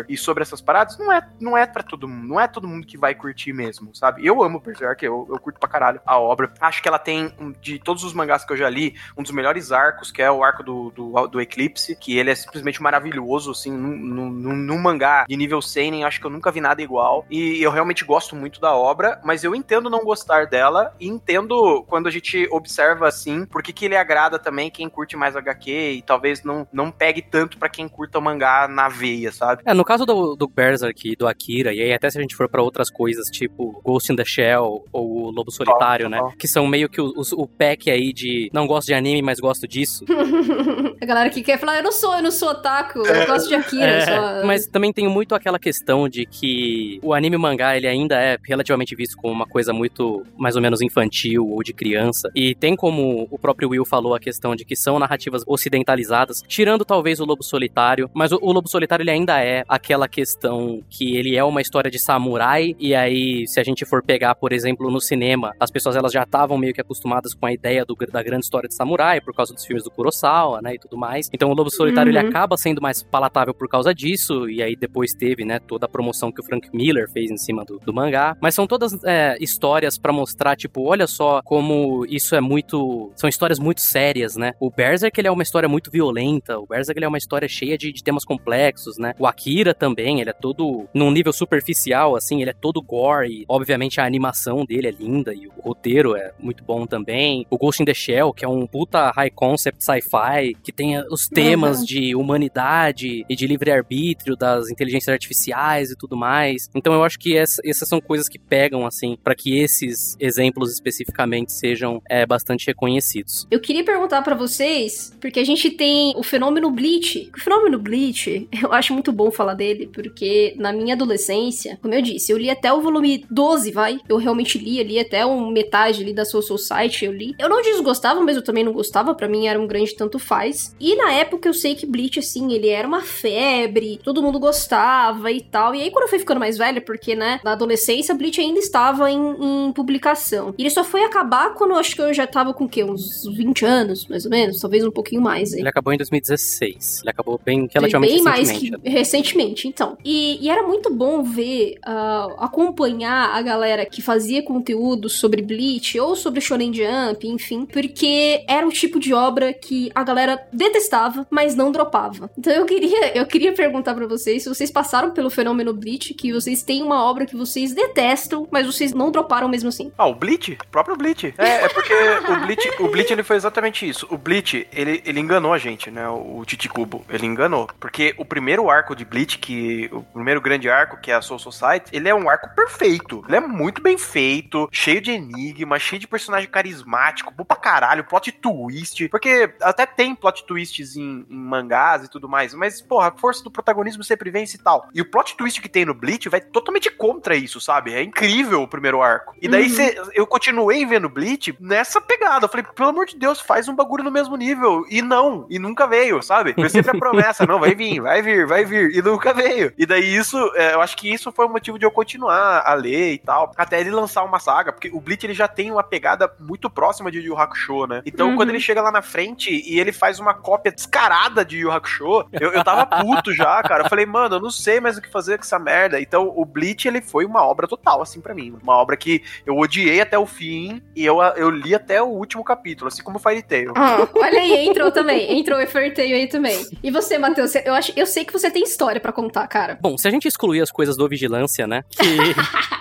e 0.10 0.18
sobre 0.18 0.43
essas 0.43 0.62
paradas, 0.62 0.97
não 0.97 1.12
é, 1.12 1.28
não 1.39 1.58
é 1.58 1.66
para 1.66 1.84
todo 1.84 2.08
mundo. 2.08 2.28
Não 2.28 2.39
é 2.39 2.47
todo 2.47 2.68
mundo 2.68 2.86
que 2.86 2.97
vai 2.97 3.16
curtir 3.16 3.53
mesmo, 3.53 3.95
sabe? 3.95 4.26
Eu 4.26 4.43
amo 4.43 4.60
Berserk, 4.60 5.05
eu, 5.05 5.26
eu 5.30 5.39
curto 5.39 5.60
pra 5.60 5.70
caralho 5.70 6.01
a 6.05 6.20
obra. 6.20 6.51
Acho 6.60 6.82
que 6.82 6.88
ela 6.88 6.99
tem, 6.99 7.34
de 7.62 7.80
todos 7.80 8.03
os 8.03 8.14
mangás 8.14 8.43
que 8.43 8.51
eu 8.51 8.58
já 8.58 8.70
li, 8.70 8.95
um 9.18 9.24
dos 9.24 9.32
melhores 9.32 9.72
arcos, 9.72 10.12
que 10.12 10.22
é 10.22 10.30
o 10.30 10.43
arco 10.43 10.64
do 10.64 10.91
do, 10.98 11.28
do 11.28 11.39
Eclipse, 11.39 11.95
que 11.95 12.18
ele 12.18 12.32
é 12.32 12.36
simplesmente 12.36 12.82
maravilhoso, 12.82 13.52
assim, 13.52 13.72
num, 13.72 13.95
num, 14.30 14.56
num 14.56 14.78
mangá 14.78 15.26
de 15.28 15.38
nível 15.38 15.62
seinen, 15.62 16.04
acho 16.04 16.20
que 16.20 16.26
eu 16.26 16.32
nunca 16.32 16.52
vi 16.52 16.60
nada 16.60 16.82
igual. 16.82 17.26
E 17.30 17.62
eu 17.62 17.72
realmente 17.72 18.04
gosto 18.04 18.36
muito 18.36 18.60
da 18.60 18.76
obra, 18.76 19.22
mas 19.24 19.43
eu 19.43 19.56
entendo 19.56 19.89
não 19.89 20.04
gostar 20.04 20.48
dela 20.48 20.93
e 21.00 21.08
entendo 21.08 21.84
quando 21.88 22.08
a 22.08 22.12
gente 22.12 22.48
observa 22.52 23.08
assim, 23.08 23.45
porque 23.45 23.72
que 23.72 23.86
ele 23.86 23.95
agrada 23.95 24.39
também 24.39 24.72
quem 24.72 24.89
curte 24.89 25.16
mais 25.16 25.36
HQ 25.36 25.72
e 25.72 26.02
talvez 26.02 26.43
não, 26.43 26.68
não 26.74 26.91
pegue 26.91 27.22
tanto 27.22 27.58
para 27.58 27.70
quem 27.70 27.88
curta 27.88 28.18
o 28.18 28.22
mangá 28.22 28.68
na 28.68 28.89
veia, 28.89 29.32
sabe? 29.32 29.62
É, 29.66 29.74
no 29.74 29.86
caso 29.86 30.06
do, 30.06 30.36
do 30.36 30.48
Berserk 30.48 31.12
e 31.12 31.16
do 31.16 31.28
Akira, 31.28 31.74
e 31.74 31.82
aí 31.82 31.93
até 31.93 32.10
se 32.10 32.18
a 32.18 32.22
gente 32.22 32.36
for 32.36 32.50
para 32.50 32.64
outras 32.64 32.89
coisas, 32.89 33.28
tipo 33.28 33.82
Ghost 33.84 34.12
in 34.12 34.16
the 34.16 34.26
Shell 34.26 34.86
ou 34.91 35.28
o 35.28 35.32
Lobo 35.32 35.52
Solitário, 35.52 36.10
né? 36.10 36.20
Que 36.39 36.48
são 36.48 36.66
meio 36.66 36.89
que 36.89 37.02
o, 37.02 37.14
o, 37.16 37.43
o 37.43 37.48
pack 37.48 37.91
aí 37.91 38.12
de 38.14 38.50
não 38.54 38.66
gosto 38.66 38.88
de 38.88 38.93
anime, 38.93 39.22
mas 39.22 39.39
gosto 39.39 39.68
disso. 39.68 40.06
A 41.02 41.06
galera 41.06 41.30
que 41.30 41.42
quer 41.42 41.60
falar, 41.60 41.78
eu 41.78 41.84
não 41.84 41.92
sou, 41.92 42.16
eu 42.16 42.24
não 42.24 42.32
sou 42.32 42.50
otaku, 42.50 43.00
eu 43.00 43.16
é. 43.16 43.26
gosto 43.26 43.48
de 43.48 43.56
Akira. 43.56 43.86
É, 43.86 44.06
só... 44.06 44.46
Mas 44.46 44.68
também 44.68 44.92
tem 44.92 45.08
muito 45.08 45.36
aquela 45.36 45.60
questão 45.60 46.08
de 46.08 46.26
que 46.26 47.00
o 47.04 47.14
anime 47.14 47.38
mangá, 47.38 47.76
ele 47.76 47.88
ainda 47.88 48.16
é 48.16 48.38
relativamente 48.44 48.96
visto 48.96 49.18
como 49.18 49.34
uma 49.34 49.46
coisa 49.46 49.74
muito, 49.74 50.24
mais 50.38 50.56
ou 50.56 50.62
menos 50.62 50.82
infantil 50.82 51.48
ou 51.48 51.64
de 51.64 51.74
criança. 51.74 52.30
E 52.36 52.56
tem 52.56 52.76
como 52.76 53.28
o 53.30 53.38
próprio 53.38 53.70
Will 53.70 53.86
falou 53.86 54.16
a 54.16 54.20
questão 54.20 54.56
de 54.56 54.66
que 54.66 54.76
são 54.76 55.00
narrativas 55.00 55.44
ocidentalizadas, 55.46 56.44
tirando 56.48 56.84
talvez 56.84 57.20
o 57.20 57.26
Lobo 57.26 57.44
Solitário, 57.44 58.10
mas 58.14 58.32
o, 58.32 58.40
o 58.42 58.52
Lobo 58.52 58.68
Solitário 58.68 59.04
ele 59.04 59.12
ainda 59.12 59.42
é 59.42 59.64
aquela 59.68 60.08
questão 60.08 60.82
que 60.90 61.16
ele 61.16 61.36
é 61.36 61.44
uma 61.44 61.62
história 61.62 61.90
de 61.90 62.00
samurai, 62.00 62.76
e 62.80 62.96
aí 62.96 63.48
se 63.48 63.60
a 63.60 63.64
gente 63.64 63.86
for 63.86 64.04
pegar, 64.04 64.36
por 64.36 64.52
exemplo, 64.54 64.92
no 64.92 65.00
cinema, 65.00 65.54
as 65.60 65.72
pessoas 65.72 65.96
elas 65.96 66.12
já 66.12 66.24
estavam 66.24 66.58
meio 66.58 66.74
que 66.74 66.82
acostumadas 66.82 67.34
com 67.34 67.46
a 67.46 67.54
ideia 67.54 67.86
do, 67.86 67.96
da 67.96 68.24
grande 68.24 68.46
história 68.46 68.68
de 68.68 68.76
samurai, 68.76 69.22
por 69.22 69.34
causa 69.34 69.54
dos 69.54 69.66
filmes 69.66 69.84
do 69.84 69.92
Kurosawa, 69.92 70.62
né, 70.62 70.76
e 70.78 70.80
tudo 70.80 70.97
mais. 70.97 71.30
Então 71.34 71.49
o 71.49 71.53
Lobo 71.53 71.69
Solitário 71.69 72.11
uhum. 72.11 72.17
ele 72.17 72.28
acaba 72.28 72.57
sendo 72.57 72.82
mais 72.82 73.03
palatável 73.03 73.53
por 73.53 73.67
causa 73.67 73.93
disso, 73.93 74.49
e 74.49 74.61
aí 74.61 74.75
depois 74.75 75.13
teve, 75.13 75.43
né, 75.43 75.59
toda 75.59 75.86
a 75.86 75.89
promoção 75.89 76.32
que 76.32 76.41
o 76.41 76.43
Frank 76.43 76.69
Miller 76.73 77.09
fez 77.11 77.30
em 77.30 77.38
cima 77.38 77.65
do, 77.65 77.80
do 77.80 77.93
mangá. 77.93 78.38
Mas 78.41 78.55
são 78.55 78.65
todas 78.65 79.03
é, 79.03 79.38
histórias 79.39 79.97
para 79.97 80.13
mostrar, 80.13 80.55
tipo, 80.55 80.84
olha 80.84 81.07
só 81.07 81.41
como 81.43 82.05
isso 82.05 82.36
é 82.36 82.41
muito. 82.41 83.11
São 83.15 83.28
histórias 83.30 83.59
muito 83.59 83.82
sérias, 83.82 84.36
né? 84.36 84.53
O 84.59 84.69
Berserk 84.69 85.19
ele 85.19 85.28
é 85.28 85.32
uma 85.32 85.43
história 85.43 85.67
muito 85.67 85.91
violenta, 85.91 86.57
o 86.57 86.65
Berserk 86.65 86.97
ele 86.97 87.05
é 87.05 87.09
uma 87.09 87.17
história 87.17 87.47
cheia 87.47 87.78
de, 87.78 87.91
de 87.91 88.03
temas 88.03 88.23
complexos, 88.23 88.97
né? 88.97 89.13
O 89.19 89.28
Akira 89.28 89.73
também, 89.73 90.21
ele 90.21 90.30
é 90.30 90.34
todo 90.34 90.88
num 90.93 91.11
nível 91.11 91.34
superficial, 91.34 92.15
assim, 92.15 92.41
ele 92.41 92.51
é 92.51 92.53
todo 92.53 92.82
gore. 92.82 93.28
E, 93.28 93.45
obviamente 93.47 93.99
a 93.99 94.05
animação 94.05 94.65
dele 94.65 94.88
é 94.88 94.91
linda 94.91 95.34
e 95.34 95.47
o 95.47 95.61
roteiro 95.61 96.15
é 96.15 96.32
muito 96.39 96.63
bom 96.63 96.86
também. 96.86 97.45
O 97.49 97.57
Ghost 97.57 97.82
in 97.82 97.86
the 97.86 97.93
Shell, 97.93 98.34
que 98.34 98.45
é 98.45 98.47
um 98.47 98.65
puta 98.67 99.11
high 99.11 99.30
concept 99.30 99.84
sci-fi, 99.84 100.55
que 100.68 100.74
tem 100.74 100.99
os 101.09 101.30
temas 101.30 101.80
uhum. 101.80 101.86
de 101.86 102.13
humanidade 102.13 103.26
e 103.30 103.36
de 103.38 103.47
livre-arbítrio 103.47 104.36
das 104.36 104.70
inteligências 104.70 105.13
artificiais 105.13 105.91
e 105.91 105.95
tudo 105.95 106.18
mais. 106.18 106.70
Então 106.76 106.93
eu 106.93 107.05
acho 107.05 107.18
que 107.18 107.38
essa, 107.38 107.61
essas 107.63 107.88
são 107.88 108.01
coisas 108.01 108.28
que 108.28 108.38
pegam, 108.38 108.86
assim, 108.86 109.18
para 109.24 109.34
que 109.34 109.57
esses 109.57 110.18
exemplos 110.20 110.74
especificamente 110.74 111.53
sejam 111.53 112.01
é, 112.09 112.26
bastante 112.26 112.68
reconhecidos. 112.68 113.47
Eu 113.49 113.61
queria 113.61 113.86
perguntar 113.86 114.22
para 114.24 114.36
vocês, 114.36 115.15
porque 115.22 115.39
a 115.39 115.45
gente 115.45 115.70
tem 115.70 116.13
o 116.18 116.24
fenômeno 116.24 116.70
Bleach. 116.70 117.32
O 117.34 117.39
fenômeno 117.39 117.80
Bleach, 117.80 118.49
eu 118.61 118.74
acho 118.74 118.91
muito 118.91 119.13
bom 119.13 119.32
falar 119.32 119.53
dele, 119.53 119.89
porque 119.93 120.53
na 120.57 120.74
minha 120.74 120.95
adolescência, 120.95 121.80
como 121.82 121.93
eu 121.93 122.01
disse, 122.01 122.30
eu 122.30 122.38
li 122.38 122.49
até 122.49 122.74
o 122.74 122.82
volume 122.82 123.26
12, 123.32 123.72
vai. 123.72 124.01
Eu 124.09 124.18
realmente 124.18 124.57
li, 124.57 124.82
ali 124.82 124.99
até 124.99 125.26
um 125.26 125.49
metade 125.49 126.01
ali 126.01 126.13
da 126.13 126.26
Soul 126.26 126.43
Society, 126.43 127.05
eu 127.05 127.13
li. 127.13 127.34
Eu 127.39 127.47
não 127.47 127.61
desgostava, 127.61 128.20
mas 128.20 128.36
eu 128.36 128.43
também 128.43 128.65
não 128.65 128.74
gostava, 128.74 129.15
para 129.15 129.30
mim 129.30 129.47
era 129.47 129.57
um 129.57 129.65
grande 129.65 129.95
tanto 129.95 130.20
faz. 130.20 130.57
E 130.80 130.95
na 130.95 131.12
época 131.12 131.47
eu 131.47 131.53
sei 131.53 131.76
que 131.76 131.86
Bleach, 131.86 132.20
assim, 132.20 132.53
ele 132.53 132.70
era 132.70 132.88
uma 132.88 133.01
febre, 133.01 133.99
todo 134.03 134.22
mundo 134.22 134.39
gostava 134.39 135.32
e 135.32 135.41
tal. 135.41 135.74
E 135.76 135.82
aí 135.82 135.91
quando 135.91 136.03
eu 136.03 136.10
fui 136.10 136.20
ficando 136.20 136.39
mais 136.39 136.58
velha, 136.58 136.82
porque, 136.82 137.16
né, 137.16 137.39
na 137.43 137.53
adolescência, 137.53 138.16
Bleach 138.16 138.39
ainda 138.39 138.60
estava 138.60 139.10
em, 139.10 139.68
em 139.68 139.72
publicação. 139.72 140.53
E 140.58 140.64
ele 140.64 140.70
só 140.70 140.84
foi 140.84 141.03
acabar 141.03 141.53
quando 141.53 141.72
eu 141.72 141.78
acho 141.78 141.95
que 141.95 142.01
eu 142.01 142.14
já 142.14 142.28
tava 142.28 142.53
com 142.53 142.66
o 142.66 142.70
quê? 142.70 142.84
Uns 142.84 143.26
20 143.26 143.66
anos, 143.66 144.08
mais 144.08 144.26
ou 144.26 144.32
menos? 144.32 144.60
Talvez 144.60 144.84
um 144.84 144.91
pouquinho 144.91 145.22
mais. 145.22 145.53
Hein? 145.53 145.60
Ele 145.60 145.70
acabou 145.70 145.93
em 145.93 145.97
2016. 145.97 147.01
Ele 147.01 147.10
acabou 147.10 147.39
bem 147.43 147.68
relativamente 147.72 148.14
bem 148.14 148.24
mais 148.24 148.51
que 148.51 148.72
recentemente, 148.84 149.68
então. 149.68 149.97
E, 150.03 150.43
e 150.43 150.49
era 150.49 150.64
muito 150.64 150.93
bom 150.93 151.24
ver, 151.24 151.76
uh, 151.86 152.36
acompanhar 152.38 153.36
a 153.36 153.41
galera 153.41 153.86
que 153.86 154.01
fazia 154.01 154.41
conteúdo 154.43 155.10
sobre 155.10 155.41
Bleach 155.41 155.99
ou 155.99 156.16
sobre 156.16 156.41
Shonen 156.41 156.74
Jump, 156.74 157.28
enfim, 157.28 157.66
porque 157.66 158.43
era 158.47 158.68
o 158.68 158.72
tipo 158.72 158.99
de 158.99 159.14
obra 159.14 159.53
que 159.53 159.91
a 159.93 160.03
galera 160.03 160.47
detestava, 160.52 161.26
mas 161.30 161.56
não 161.56 161.72
dropava. 161.72 162.30
Então 162.38 162.54
eu 162.54 162.66
queria, 162.66 163.18
eu 163.18 163.26
queria 163.26 163.54
perguntar 163.54 163.93
para 163.93 164.08
vocês 164.08 164.43
se 164.43 164.50
vocês 164.50 164.72
passaram 164.72 165.12
pelo 165.12 165.30
fenômeno 165.30 165.74
Bleach, 165.74 166.14
que 166.14 166.32
vocês 166.32 166.64
têm 166.64 166.84
uma 166.84 167.04
obra 167.04 167.26
que 167.26 167.36
vocês 167.36 167.74
detestam, 167.74 168.48
mas 168.52 168.66
vocês 168.66 168.93
não 168.93 169.12
droparam 169.12 169.48
mesmo 169.48 169.70
assim. 169.70 169.91
Ah, 169.98 170.08
o 170.08 170.16
Bleach? 170.16 170.58
O 170.66 170.68
próprio 170.70 170.95
Bleach. 170.95 171.34
É, 171.38 171.66
é 171.66 171.70
porque 171.70 171.93
o 171.93 172.45
Bleach, 172.45 172.70
o 172.80 172.88
Bleach 172.88 173.12
ele 173.12 173.24
foi 173.24 173.36
exatamente 173.36 173.88
isso. 173.88 174.08
O 174.10 174.18
Bleach, 174.18 174.68
ele, 174.74 175.02
ele 175.06 175.20
enganou 175.20 175.54
a 175.54 175.58
gente, 175.58 175.89
né? 175.91 176.08
O 176.10 176.43
Titicubo, 176.45 177.06
ele 177.10 177.26
enganou. 177.26 177.70
Porque 177.80 178.14
o 178.18 178.26
primeiro 178.26 178.70
arco 178.70 178.95
de 178.95 179.06
Bleach, 179.06 179.38
que 179.38 179.89
o 179.91 180.02
primeiro 180.02 180.41
grande 180.41 180.70
arco, 180.70 180.98
que 180.98 181.12
é 181.12 181.16
a 181.16 181.22
Soul 181.22 181.39
Society, 181.39 181.89
ele 181.91 182.10
é 182.10 182.16
um 182.16 182.30
arco 182.30 182.50
perfeito. 182.56 183.24
Ele 183.28 183.38
é 183.38 183.39
muito 183.41 183.82
bem 183.82 183.98
feito. 183.98 184.68
cheio 184.72 185.02
de 185.02 185.12
enigma, 185.12 185.80
cheio 185.80 186.00
de 186.00 186.08
personagem 186.08 186.50
carismático, 186.50 187.34
bom 187.34 187.43
pra 187.43 187.58
caralho, 187.58 188.04
plot 188.04 188.32
twist. 188.32 189.08
Porque 189.10 189.50
até 189.62 189.86
tem 189.86 190.16
plot 190.16 190.37
twists 190.42 190.96
em, 190.96 191.26
em 191.30 191.38
mangás 191.38 192.04
e 192.04 192.10
tudo 192.10 192.28
mais, 192.30 192.54
mas, 192.54 192.82
porra, 192.82 193.08
a 193.10 193.12
força 193.12 193.44
do 193.44 193.52
protagonismo 193.52 194.04
sempre 194.04 194.30
vence 194.30 194.58
e 194.58 194.60
tal. 194.60 194.88
E 194.94 195.02
o 195.02 195.06
plot 195.10 195.36
twist 195.38 195.62
que 195.62 195.70
tem 195.70 195.86
no 195.86 195.94
Bleach 195.94 196.30
vai 196.30 196.42
totalmente 196.42 196.90
contra 196.90 197.36
isso, 197.36 197.60
sabe? 197.62 197.94
É 197.94 198.02
incrível 198.02 198.62
o 198.62 198.68
primeiro 198.68 199.02
arco. 199.02 199.36
E 199.42 199.48
daí 199.48 199.64
Uhum. 199.64 199.70
cê- 199.70 200.02
eu 200.14 200.26
continuei 200.28 200.86
vendo 200.86 201.10
Bleach 201.10 201.56
nessa 201.60 202.00
pegada. 202.02 202.46
Eu 202.46 202.50
falei, 202.50 202.66
pelo 202.76 202.90
amor 202.90 203.06
de 203.06 203.18
Deus, 203.18 203.40
faz 203.40 203.68
um 203.68 203.76
bagulho 203.76 204.04
no 204.04 204.12
mesmo 204.12 204.36
nível. 204.36 204.86
E 204.90 205.02
não, 205.02 205.46
e 205.50 205.60
nunca 205.60 205.88
veio, 205.88 206.22
sabe? 206.22 206.54
Foi 206.54 206.70
sempre 206.70 206.92
a 206.92 206.94
promessa, 207.00 207.46
não, 207.46 207.60
vai 207.60 207.74
vir, 207.76 208.02
vai 208.02 208.22
vir, 208.22 208.46
vai 208.46 208.66
vir. 208.66 208.96
E 208.96 209.02
nunca 209.02 209.34
veio. 209.34 209.74
E 209.78 209.86
daí 209.86 210.16
isso, 210.16 210.38
é, 210.56 210.74
eu 210.74 210.82
acho 210.82 210.96
que 210.98 211.12
isso 211.12 211.32
foi 211.32 211.46
o 211.46 211.50
motivo 211.50 211.78
de 211.80 211.86
eu 211.86 211.92
continuar 211.92 212.64
a 212.66 212.74
ler 212.74 213.14
e 213.14 213.18
tal. 213.18 213.52
Até 213.58 213.80
ele 213.80 213.92
lançar 213.92 214.24
uma 214.24 214.40
saga, 214.40 214.72
porque 214.72 214.90
o 214.94 215.00
Bleach 215.02 215.26
ele 215.26 215.34
já 215.34 215.48
tem 215.48 215.72
uma 215.72 215.84
pegada 215.84 216.32
muito 216.40 216.70
próxima 216.70 217.12
de 217.12 217.20
Yu 217.20 217.26
Yu 217.28 217.38
Hakusho, 217.38 217.86
né? 217.88 218.02
Então 218.06 218.30
Uhum. 218.30 218.36
quando 218.36 218.50
ele 218.50 218.60
chega 218.60 218.82
lá 218.82 218.92
na 218.92 219.02
frente 219.02 219.50
e 219.52 219.80
ele 219.80 219.92
faz 219.92 220.16
uma 220.20 220.34
cópia 220.34 220.72
descarada 220.72 221.43
de 221.43 221.59
Yu 221.59 221.72
Hakusho, 221.72 222.26
eu, 222.34 222.51
eu 222.51 222.63
tava 222.63 222.86
puto 222.86 223.34
já, 223.34 223.61
cara. 223.63 223.84
Eu 223.84 223.89
falei, 223.89 224.05
mano, 224.05 224.36
eu 224.36 224.39
não 224.39 224.51
sei 224.51 224.80
mais 224.80 224.97
o 224.97 225.01
que 225.01 225.09
fazer 225.09 225.38
com 225.38 225.43
essa 225.43 225.59
merda. 225.59 225.99
Então 225.99 226.32
o 226.36 226.45
Bleach 226.45 226.88
ele 226.88 227.01
foi 227.01 227.26
uma 227.26 227.45
obra 227.45 227.68
total, 227.68 228.01
assim, 228.01 228.22
pra 228.22 228.34
mim. 228.34 228.55
Uma 228.61 228.76
obra 228.76 228.97
que 228.97 229.24
eu 229.45 229.57
odiei 229.57 230.01
até 230.01 230.18
o 230.18 230.26
fim 230.26 230.82
e 230.95 231.05
eu, 231.05 231.22
eu 231.36 231.49
li 231.49 231.74
até 231.74 232.01
o 232.01 232.07
último 232.07 232.43
capítulo, 232.43 232.88
assim 232.88 233.03
como 233.03 233.20
Fairy 233.20 233.43
Tail. 233.43 233.74
Ah, 233.76 234.07
olha 234.15 234.39
aí, 234.39 234.68
entrou 234.68 234.91
também. 234.91 235.39
Entrou 235.39 235.61
o 235.61 235.68
Fairytale 235.68 236.13
aí 236.13 236.28
também. 236.28 236.65
E 236.84 236.91
você, 236.91 237.18
Matheus? 237.18 237.53
Eu, 237.55 237.74
acho, 237.74 237.91
eu 237.95 238.05
sei 238.05 238.26
que 238.26 238.34
você 238.34 238.49
tem 238.49 238.63
história 238.63 238.99
pra 238.99 239.11
contar, 239.11 239.47
cara. 239.47 239.78
Bom, 239.82 239.97
se 239.97 240.07
a 240.07 240.11
gente 240.11 240.28
excluir 240.28 240.61
as 240.61 240.72
coisas 240.72 240.95
do 240.97 241.07
Vigilância, 241.07 241.68
né? 241.68 241.84
Que... 241.89 242.07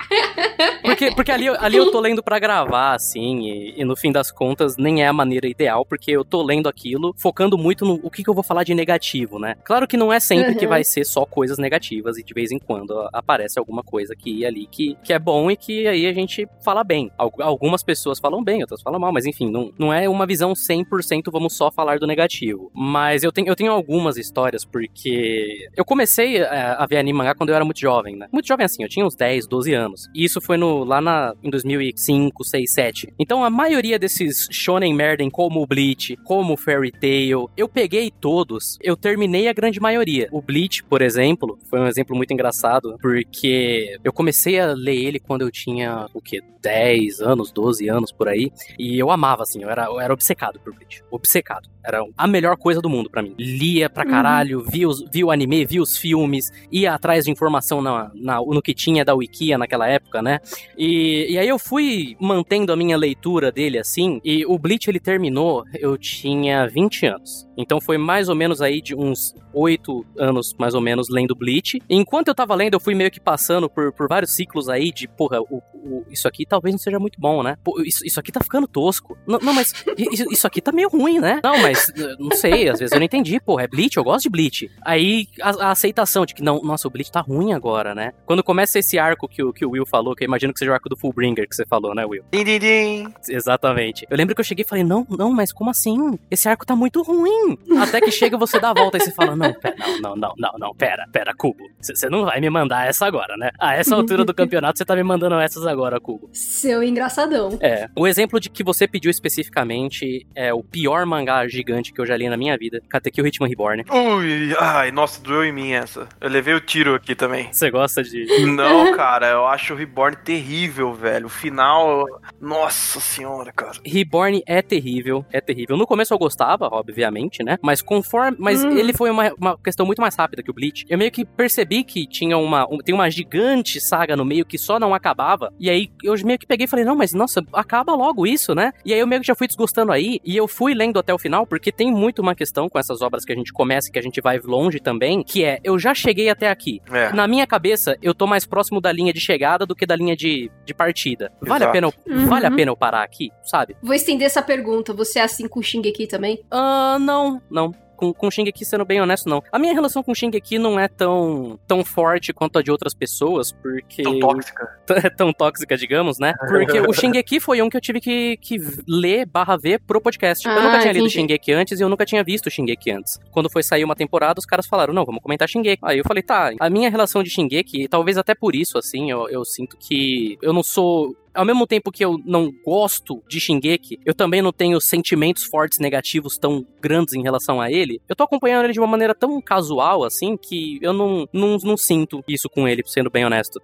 porque 0.82 1.10
porque 1.14 1.32
ali, 1.32 1.46
eu- 1.46 1.56
ali 1.60 1.76
eu 1.76 1.90
tô 1.90 2.00
lendo 2.00 2.22
pra 2.22 2.38
gravar, 2.38 2.94
assim, 2.94 3.40
e, 3.48 3.74
e 3.80 3.84
no 3.84 3.96
fim 3.96 4.12
das 4.12 4.30
contas 4.30 4.76
nem 4.76 5.02
é 5.02 5.06
a 5.08 5.12
maneira 5.12 5.46
ideal, 5.48 5.84
porque 5.84 6.10
eu 6.10 6.24
tô 6.24 6.42
lendo 6.42 6.68
aquilo 6.68 7.14
focando 7.16 7.56
muito 7.58 7.84
no 7.84 7.94
o 8.02 8.10
que, 8.10 8.22
que 8.22 8.30
eu 8.30 8.34
vou 8.34 8.42
falar 8.44 8.64
de 8.64 8.74
negativo, 8.74 9.38
né? 9.38 9.56
Claro 9.64 9.86
que 9.86 9.96
não 9.96 10.12
é 10.12 10.20
sempre 10.20 10.54
que 10.54 10.64
Uhum. 10.64 10.70
vai 10.70 10.84
ser 10.84 11.04
só 11.04 11.24
coisas 11.24 11.58
negativas 11.58 12.18
e 12.18 12.22
de 12.24 12.34
vez 12.34 12.50
em 12.52 12.58
quando 12.58 12.98
a- 12.98 13.10
aparece 13.12 13.58
alguma 13.58 13.82
coisa 13.82 14.12
aqui 14.12 14.38
e 14.40 14.46
ali 14.46 14.66
que, 14.66 14.96
que 15.02 15.12
é 15.12 15.18
bom 15.18 15.50
e 15.50 15.56
que 15.56 15.86
aí 15.86 16.06
a 16.06 16.12
gente 16.12 16.46
fala 16.64 16.82
bem. 16.84 17.10
Al- 17.18 17.32
Algumas 17.40 17.82
pessoas 17.82 18.18
falam 18.18 18.42
bem, 18.42 18.60
outras 18.62 18.82
falam 18.82 18.98
mal, 19.00 19.12
mas 19.12 19.26
enfim, 19.26 19.50
não, 19.50 19.72
não 19.78 19.92
é 19.92 20.08
uma 20.08 20.26
visão 20.26 20.52
100% 20.54 21.30
vamos 21.30 21.54
só 21.56 21.70
falar 21.70 21.98
do 21.98 22.06
negativo. 22.06 22.70
Mas 22.74 23.22
eu 23.22 23.32
tenho, 23.32 23.48
eu 23.48 23.56
tenho 23.56 23.72
algumas 23.72 24.16
histórias 24.16 24.64
porque 24.64 25.68
eu 25.76 25.84
comecei 25.84 26.38
é, 26.38 26.46
a 26.78 26.86
ver 26.86 26.98
anime 26.98 27.16
mangá 27.18 27.34
quando 27.34 27.50
eu 27.50 27.54
era 27.56 27.64
muito 27.64 27.80
jovem, 27.80 28.16
né? 28.16 28.26
Muito 28.32 28.46
jovem 28.46 28.64
assim, 28.64 28.82
eu 28.82 28.88
tinha 28.88 29.04
uns 29.06 29.14
10, 29.14 29.46
12 29.46 29.72
anos. 29.74 30.08
E 30.14 30.25
isso 30.26 30.40
foi 30.40 30.56
no, 30.56 30.84
lá 30.84 31.00
na, 31.00 31.34
em 31.42 31.48
2005, 31.50 32.44
6, 32.44 32.70
7. 32.72 33.14
Então 33.18 33.44
a 33.44 33.50
maioria 33.50 33.98
desses 33.98 34.46
shonen 34.50 34.92
merden, 34.94 35.30
como 35.30 35.62
o 35.62 35.66
Bleach, 35.66 36.16
como 36.24 36.54
o 36.54 36.56
Fairy 36.56 36.92
Tail, 36.92 37.48
eu 37.56 37.68
peguei 37.68 38.10
todos, 38.10 38.78
eu 38.82 38.96
terminei 38.96 39.48
a 39.48 39.52
grande 39.52 39.80
maioria. 39.80 40.28
O 40.30 40.42
Bleach, 40.42 40.84
por 40.84 41.00
exemplo, 41.02 41.58
foi 41.70 41.80
um 41.80 41.86
exemplo 41.86 42.14
muito 42.14 42.32
engraçado, 42.32 42.96
porque 43.00 43.98
eu 44.04 44.12
comecei 44.12 44.60
a 44.60 44.72
ler 44.74 44.96
ele 44.96 45.18
quando 45.18 45.42
eu 45.42 45.50
tinha, 45.50 46.06
o 46.12 46.20
quê? 46.20 46.40
10 46.62 47.20
anos, 47.20 47.52
12 47.52 47.88
anos 47.88 48.10
por 48.10 48.28
aí. 48.28 48.50
E 48.78 48.98
eu 48.98 49.10
amava, 49.12 49.44
assim, 49.44 49.62
eu 49.62 49.70
era, 49.70 49.84
eu 49.84 50.00
era 50.00 50.12
obcecado 50.12 50.58
por 50.58 50.74
Bleach. 50.74 51.00
Obcecado. 51.10 51.68
Era 51.84 52.02
a 52.16 52.26
melhor 52.26 52.56
coisa 52.56 52.80
do 52.82 52.88
mundo 52.90 53.08
pra 53.08 53.22
mim. 53.22 53.34
Lia 53.38 53.88
pra 53.88 54.04
Uhum. 54.04 54.10
caralho, 54.10 54.64
via, 54.68 54.88
os, 54.88 55.04
via 55.12 55.24
o 55.26 55.30
anime, 55.30 55.64
via 55.64 55.80
os 55.80 55.96
filmes, 55.96 56.50
ia 56.72 56.92
atrás 56.92 57.24
de 57.26 57.30
informação 57.30 57.80
na, 57.80 58.10
na- 58.14 58.40
no 58.40 58.60
que 58.60 58.74
tinha 58.74 59.04
da 59.04 59.14
Wikia 59.14 59.56
naquela 59.56 59.86
época, 59.88 60.15
né? 60.22 60.40
E, 60.76 61.32
e 61.32 61.38
aí 61.38 61.48
eu 61.48 61.58
fui 61.58 62.16
mantendo 62.20 62.72
a 62.72 62.76
minha 62.76 62.96
leitura 62.96 63.50
dele 63.50 63.78
assim, 63.78 64.20
e 64.24 64.44
o 64.46 64.58
Bleach 64.58 64.88
ele 64.88 65.00
terminou, 65.00 65.64
eu 65.74 65.96
tinha 65.96 66.66
20 66.66 67.06
anos. 67.06 67.45
Então 67.56 67.80
foi 67.80 67.96
mais 67.98 68.28
ou 68.28 68.34
menos 68.34 68.60
aí 68.60 68.80
de 68.80 68.94
uns 68.94 69.34
8 69.52 70.04
anos, 70.18 70.54
mais 70.58 70.74
ou 70.74 70.80
menos, 70.80 71.08
lendo 71.10 71.34
Bleach. 71.34 71.80
E 71.88 71.96
enquanto 71.96 72.28
eu 72.28 72.34
tava 72.34 72.54
lendo, 72.54 72.74
eu 72.74 72.80
fui 72.80 72.94
meio 72.94 73.10
que 73.10 73.20
passando 73.20 73.68
por, 73.68 73.92
por 73.92 74.08
vários 74.08 74.34
ciclos 74.34 74.68
aí 74.68 74.92
de, 74.92 75.08
porra, 75.08 75.40
o, 75.40 75.62
o- 75.74 76.04
isso 76.10 76.28
aqui 76.28 76.44
talvez 76.44 76.74
não 76.74 76.78
seja 76.78 76.98
muito 76.98 77.18
bom, 77.20 77.42
né? 77.42 77.56
Pô, 77.64 77.80
isso, 77.82 78.04
isso 78.04 78.20
aqui 78.20 78.30
tá 78.32 78.40
ficando 78.42 78.66
tosco. 78.66 79.16
Não, 79.26 79.38
não, 79.40 79.52
mas 79.54 79.72
isso, 79.96 80.24
isso 80.32 80.46
aqui 80.46 80.60
tá 80.60 80.72
meio 80.72 80.88
ruim, 80.88 81.18
né? 81.18 81.40
Não, 81.42 81.58
mas 81.58 81.88
eh, 81.96 82.16
não 82.18 82.30
sei, 82.36 82.68
às 82.68 82.78
vezes 82.78 82.92
eu 82.92 82.98
não 82.98 83.06
entendi, 83.06 83.40
porra, 83.40 83.64
é 83.64 83.68
Bleach, 83.68 83.96
eu 83.96 84.04
gosto 84.04 84.24
de 84.24 84.30
Bleach. 84.30 84.70
Aí 84.84 85.26
a, 85.40 85.50
a 85.68 85.70
aceitação 85.70 86.26
de 86.26 86.34
que, 86.34 86.42
não, 86.42 86.60
nossa, 86.62 86.86
o 86.88 86.90
Bleach 86.90 87.10
tá 87.10 87.20
ruim 87.20 87.52
agora, 87.52 87.94
né? 87.94 88.12
Quando 88.26 88.42
começa 88.42 88.78
esse 88.78 88.98
arco 88.98 89.26
que 89.28 89.42
o, 89.42 89.52
que 89.52 89.64
o 89.64 89.70
Will 89.70 89.86
falou, 89.86 90.14
que 90.14 90.24
eu 90.24 90.26
imagino 90.26 90.52
que 90.52 90.58
seja 90.58 90.70
o 90.70 90.74
arco 90.74 90.88
do 90.88 90.96
Fullbringer 90.96 91.48
que 91.48 91.54
você 91.56 91.64
falou, 91.64 91.94
né, 91.94 92.04
Will? 92.04 92.24
Din, 92.32 92.44
din, 92.44 92.58
din. 92.58 93.14
Exatamente. 93.28 94.06
Eu 94.10 94.16
lembro 94.16 94.34
que 94.34 94.40
eu 94.40 94.44
cheguei 94.44 94.64
e 94.64 94.68
falei, 94.68 94.84
não, 94.84 95.06
não, 95.08 95.30
mas 95.32 95.52
como 95.52 95.70
assim? 95.70 96.18
Esse 96.30 96.48
arco 96.48 96.66
tá 96.66 96.74
muito 96.76 97.00
ruim. 97.02 97.45
Até 97.80 98.00
que 98.00 98.10
chega, 98.10 98.36
você 98.36 98.58
dá 98.58 98.70
a 98.70 98.74
volta 98.74 98.96
e 98.96 99.00
você 99.00 99.12
fala, 99.12 99.36
não, 99.36 99.52
pera, 99.52 99.76
não, 100.00 100.16
não, 100.16 100.16
não, 100.16 100.34
não, 100.36 100.58
não, 100.58 100.74
pera, 100.74 101.06
pera, 101.12 101.32
Cubo. 101.36 101.64
Você 101.80 102.08
não 102.08 102.24
vai 102.24 102.40
me 102.40 102.50
mandar 102.50 102.86
essa 102.86 103.06
agora, 103.06 103.36
né? 103.36 103.50
A 103.58 103.74
essa 103.74 103.94
altura 103.94 104.24
do 104.24 104.32
campeonato, 104.34 104.78
você 104.78 104.84
tá 104.84 104.96
me 104.96 105.02
mandando 105.02 105.36
essas 105.36 105.66
agora, 105.66 106.00
Cubo. 106.00 106.28
Seu 106.32 106.82
engraçadão. 106.82 107.58
É. 107.60 107.88
O 107.96 108.06
exemplo 108.06 108.40
de 108.40 108.48
que 108.48 108.64
você 108.64 108.88
pediu 108.88 109.10
especificamente 109.10 110.26
é 110.34 110.52
o 110.52 110.62
pior 110.62 111.04
mangá 111.06 111.46
gigante 111.46 111.92
que 111.92 112.00
eu 112.00 112.06
já 112.06 112.16
li 112.16 112.28
na 112.28 112.36
minha 112.36 112.56
vida, 112.56 112.80
Katekyo 112.88 113.26
Hitman 113.26 113.48
Reborn. 113.48 113.84
Ui, 113.90 114.54
ai, 114.58 114.90
nossa, 114.90 115.20
doeu 115.20 115.44
em 115.44 115.52
mim 115.52 115.72
essa. 115.72 116.08
Eu 116.20 116.28
levei 116.28 116.54
o 116.54 116.60
tiro 116.60 116.94
aqui 116.94 117.14
também. 117.14 117.52
Você 117.52 117.70
gosta 117.70 118.02
de. 118.02 118.26
Não, 118.46 118.92
cara, 118.96 119.28
eu 119.28 119.46
acho 119.46 119.74
o 119.74 119.76
Reborn 119.76 120.16
terrível, 120.16 120.92
velho. 120.94 121.26
O 121.26 121.30
final. 121.30 122.04
Nossa 122.40 123.00
senhora, 123.00 123.52
cara. 123.52 123.78
Reborn 123.84 124.42
é 124.46 124.62
terrível, 124.62 125.24
é 125.32 125.40
terrível. 125.40 125.76
No 125.76 125.86
começo 125.86 126.12
eu 126.12 126.18
gostava, 126.18 126.68
obviamente, 126.70 127.35
né? 127.44 127.58
Mas 127.62 127.82
conforme. 127.82 128.36
Mas 128.40 128.64
Hum. 128.64 128.70
ele 128.76 128.92
foi 128.92 129.10
uma, 129.10 129.32
uma 129.38 129.58
questão 129.58 129.84
muito 129.86 130.00
mais 130.00 130.14
rápida 130.16 130.42
que 130.42 130.50
o 130.50 130.54
Bleach. 130.54 130.84
Eu 130.88 130.98
meio 130.98 131.10
que 131.10 131.24
percebi 131.24 131.84
que 131.84 132.06
tinha 132.06 132.36
uma. 132.38 132.66
um- 132.70 132.78
tem 132.78 132.94
uma 132.94 133.10
gigante 133.10 133.80
saga 133.80 134.16
no 134.16 134.24
meio 134.24 134.44
que 134.44 134.58
só 134.58 134.78
não 134.78 134.94
acabava. 134.94 135.52
E 135.58 135.68
aí 135.70 135.90
eu 136.02 136.14
meio 136.24 136.38
que 136.38 136.46
peguei 136.46 136.64
e 136.64 136.68
falei, 136.68 136.84
não, 136.84 136.96
mas 136.96 137.12
nossa, 137.12 137.42
acaba 137.52 137.94
logo 137.94 138.26
isso, 138.26 138.54
né? 138.54 138.72
E 138.84 138.92
aí 138.92 139.00
eu 139.00 139.06
meio 139.06 139.20
que 139.20 139.26
já 139.26 139.34
fui 139.34 139.46
desgostando 139.46 139.92
aí. 139.92 140.20
E 140.24 140.36
eu 140.36 140.46
fui 140.48 140.74
lendo 140.74 140.98
até 140.98 141.12
o 141.12 141.18
final, 141.18 141.46
porque 141.46 141.70
tem 141.72 141.90
muito 141.92 142.20
uma 142.22 142.34
questão 142.34 142.68
com 142.68 142.78
essas 142.78 143.02
obras 143.02 143.24
que 143.24 143.32
a 143.32 143.36
gente 143.36 143.52
começa 143.52 143.88
e 143.88 143.92
que 143.92 143.98
a 143.98 144.02
gente 144.02 144.20
vai 144.20 144.38
longe 144.38 144.80
também, 144.80 145.22
que 145.22 145.44
é, 145.44 145.58
eu 145.64 145.78
já 145.78 145.94
cheguei 145.94 146.28
até 146.28 146.48
aqui. 146.48 146.80
É. 146.90 147.12
Na 147.12 147.26
minha 147.26 147.46
cabeça, 147.46 147.96
eu 148.02 148.14
tô 148.14 148.26
mais 148.26 148.46
próximo 148.46 148.80
da 148.80 148.90
linha 148.92 149.12
de 149.12 149.20
chegada 149.20 149.66
do 149.66 149.74
que 149.74 149.86
da 149.86 149.96
linha 149.96 150.16
de, 150.16 150.50
de 150.64 150.74
partida. 150.74 151.32
Vale 151.40 151.64
a, 151.64 151.68
pena, 151.70 151.88
eu- 151.88 152.26
vale 152.26 152.46
a 152.46 152.50
Uhum. 152.50 152.56
pena 152.56 152.70
eu 152.70 152.76
parar 152.76 153.02
aqui, 153.02 153.30
sabe? 153.42 153.76
Vou 153.82 153.94
estender 153.94 154.26
essa 154.26 154.42
pergunta. 154.42 154.92
Você 154.94 155.18
é 155.18 155.22
assim 155.22 155.48
com 155.48 155.60
o 155.60 155.62
Shingeki 155.62 156.06
também? 156.06 156.40
Ah, 156.50 156.98
não, 157.00 157.25
não. 157.50 157.72
Com, 157.96 158.12
com 158.12 158.30
Shingeki, 158.30 158.62
sendo 158.62 158.84
bem 158.84 159.00
honesto, 159.00 159.26
não. 159.26 159.42
A 159.50 159.58
minha 159.58 159.72
relação 159.72 160.02
com 160.02 160.14
Shingeki 160.14 160.58
não 160.58 160.78
é 160.78 160.86
tão, 160.86 161.58
tão 161.66 161.82
forte 161.82 162.30
quanto 162.30 162.58
a 162.58 162.62
de 162.62 162.70
outras 162.70 162.92
pessoas, 162.92 163.52
porque... 163.52 164.02
Tão 164.02 164.18
tóxica. 164.18 164.68
é 165.02 165.08
tão 165.08 165.32
tóxica, 165.32 165.76
digamos, 165.78 166.18
né? 166.18 166.34
Porque 166.46 166.78
o 166.78 166.92
Shingeki 166.92 167.40
foi 167.40 167.62
um 167.62 167.70
que 167.70 167.76
eu 167.76 167.80
tive 167.80 167.98
que, 167.98 168.36
que 168.36 168.58
ler 168.86 169.24
barra 169.24 169.56
ver 169.56 169.80
pro 169.80 169.98
podcast. 169.98 170.46
eu 170.46 170.52
Ah, 170.52 170.62
nunca 170.62 170.80
tinha 170.80 170.92
lido 170.92 171.06
entendi. 171.06 171.20
Shingeki 171.20 171.52
antes 171.52 171.80
e 171.80 171.82
eu 171.82 171.88
nunca 171.88 172.04
tinha 172.04 172.22
visto 172.22 172.50
Shingeki 172.50 172.90
antes. 172.90 173.18
Quando 173.30 173.50
foi 173.50 173.62
sair 173.62 173.84
uma 173.84 173.96
temporada, 173.96 174.38
os 174.38 174.44
caras 174.44 174.66
falaram, 174.66 174.92
não, 174.92 175.06
vamos 175.06 175.22
comentar 175.22 175.48
Shingeki. 175.48 175.80
Aí 175.82 175.96
eu 175.96 176.04
falei, 176.06 176.22
tá, 176.22 176.52
a 176.60 176.68
minha 176.68 176.90
relação 176.90 177.22
de 177.22 177.30
Shingeki, 177.30 177.88
talvez 177.88 178.18
até 178.18 178.34
por 178.34 178.54
isso, 178.54 178.76
assim, 178.76 179.10
eu, 179.10 179.26
eu 179.30 179.42
sinto 179.42 179.74
que 179.78 180.36
eu 180.42 180.52
não 180.52 180.62
sou... 180.62 181.16
Ao 181.36 181.44
mesmo 181.44 181.66
tempo 181.66 181.92
que 181.92 182.04
eu 182.04 182.18
não 182.24 182.50
gosto 182.64 183.22
de 183.28 183.38
Shingeki, 183.38 184.00
eu 184.04 184.14
também 184.14 184.40
não 184.40 184.52
tenho 184.52 184.80
sentimentos 184.80 185.44
fortes 185.44 185.78
negativos 185.78 186.38
tão 186.38 186.66
grandes 186.80 187.14
em 187.14 187.22
relação 187.22 187.60
a 187.60 187.70
ele. 187.70 188.00
Eu 188.08 188.16
tô 188.16 188.24
acompanhando 188.24 188.64
ele 188.64 188.72
de 188.72 188.80
uma 188.80 188.86
maneira 188.86 189.14
tão 189.14 189.40
casual, 189.40 190.02
assim, 190.02 190.36
que 190.36 190.78
eu 190.80 190.92
não, 190.92 191.28
não, 191.32 191.58
não 191.58 191.76
sinto 191.76 192.24
isso 192.26 192.48
com 192.48 192.66
ele, 192.66 192.82
sendo 192.86 193.10
bem 193.10 193.24
honesto. 193.24 193.60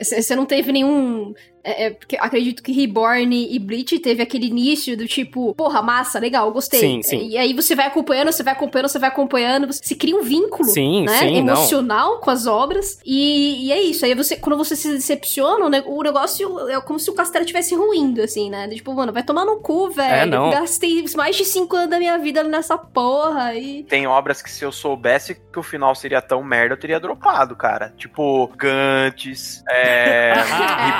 Você 0.00 0.36
não 0.36 0.46
teve 0.46 0.70
nenhum. 0.70 1.34
É, 1.66 1.86
é, 1.86 1.90
porque 1.90 2.16
acredito 2.16 2.62
que 2.62 2.70
Reborn 2.70 3.52
e 3.52 3.58
Bleach 3.58 3.98
teve 3.98 4.22
aquele 4.22 4.46
início 4.46 4.96
do 4.96 5.04
tipo, 5.08 5.52
porra, 5.56 5.82
massa, 5.82 6.20
legal, 6.20 6.52
gostei. 6.52 6.78
Sim, 6.78 7.02
sim. 7.02 7.28
E 7.28 7.36
aí 7.36 7.52
você 7.52 7.74
vai 7.74 7.88
acompanhando, 7.88 8.30
você 8.30 8.44
vai 8.44 8.52
acompanhando, 8.52 8.88
você 8.88 8.98
vai 9.00 9.08
acompanhando, 9.08 9.66
você 9.66 9.80
se 9.82 9.96
cria 9.96 10.16
um 10.16 10.22
vínculo, 10.22 10.68
Sim, 10.68 11.04
né? 11.04 11.18
sim, 11.18 11.42
não. 11.42 11.54
emocional 11.54 12.20
com 12.20 12.30
as 12.30 12.46
obras. 12.46 13.00
E, 13.04 13.66
e 13.66 13.72
é 13.72 13.82
isso. 13.82 14.04
Aí 14.04 14.14
você, 14.14 14.36
quando 14.36 14.56
você 14.56 14.76
se 14.76 14.88
decepciona, 14.92 15.64
o 15.64 16.02
negócio 16.02 16.70
é 16.70 16.80
como 16.80 17.00
se 17.00 17.10
o 17.10 17.14
castelo 17.14 17.42
estivesse 17.42 17.74
ruindo, 17.74 18.22
assim, 18.22 18.48
né? 18.48 18.68
Tipo, 18.68 18.94
mano, 18.94 19.12
vai 19.12 19.24
tomar 19.24 19.44
no 19.44 19.56
cu, 19.56 19.90
velho. 19.90 20.14
É, 20.14 20.24
não. 20.24 20.50
Gastei 20.50 21.04
mais 21.16 21.34
de 21.34 21.44
cinco 21.44 21.74
anos 21.74 21.90
da 21.90 21.98
minha 21.98 22.16
vida 22.16 22.44
nessa 22.44 22.78
porra. 22.78 23.54
E. 23.56 23.82
Tem 23.82 24.06
obras 24.06 24.40
que 24.40 24.50
se 24.50 24.64
eu 24.64 24.70
soubesse 24.70 25.34
que 25.34 25.58
o 25.58 25.64
final 25.64 25.96
seria 25.96 26.22
tão 26.22 26.44
merda, 26.44 26.74
eu 26.74 26.78
teria 26.78 27.00
dropado, 27.00 27.56
cara. 27.56 27.92
Tipo, 27.96 28.46
Gantes, 28.56 29.64
é, 29.68 30.32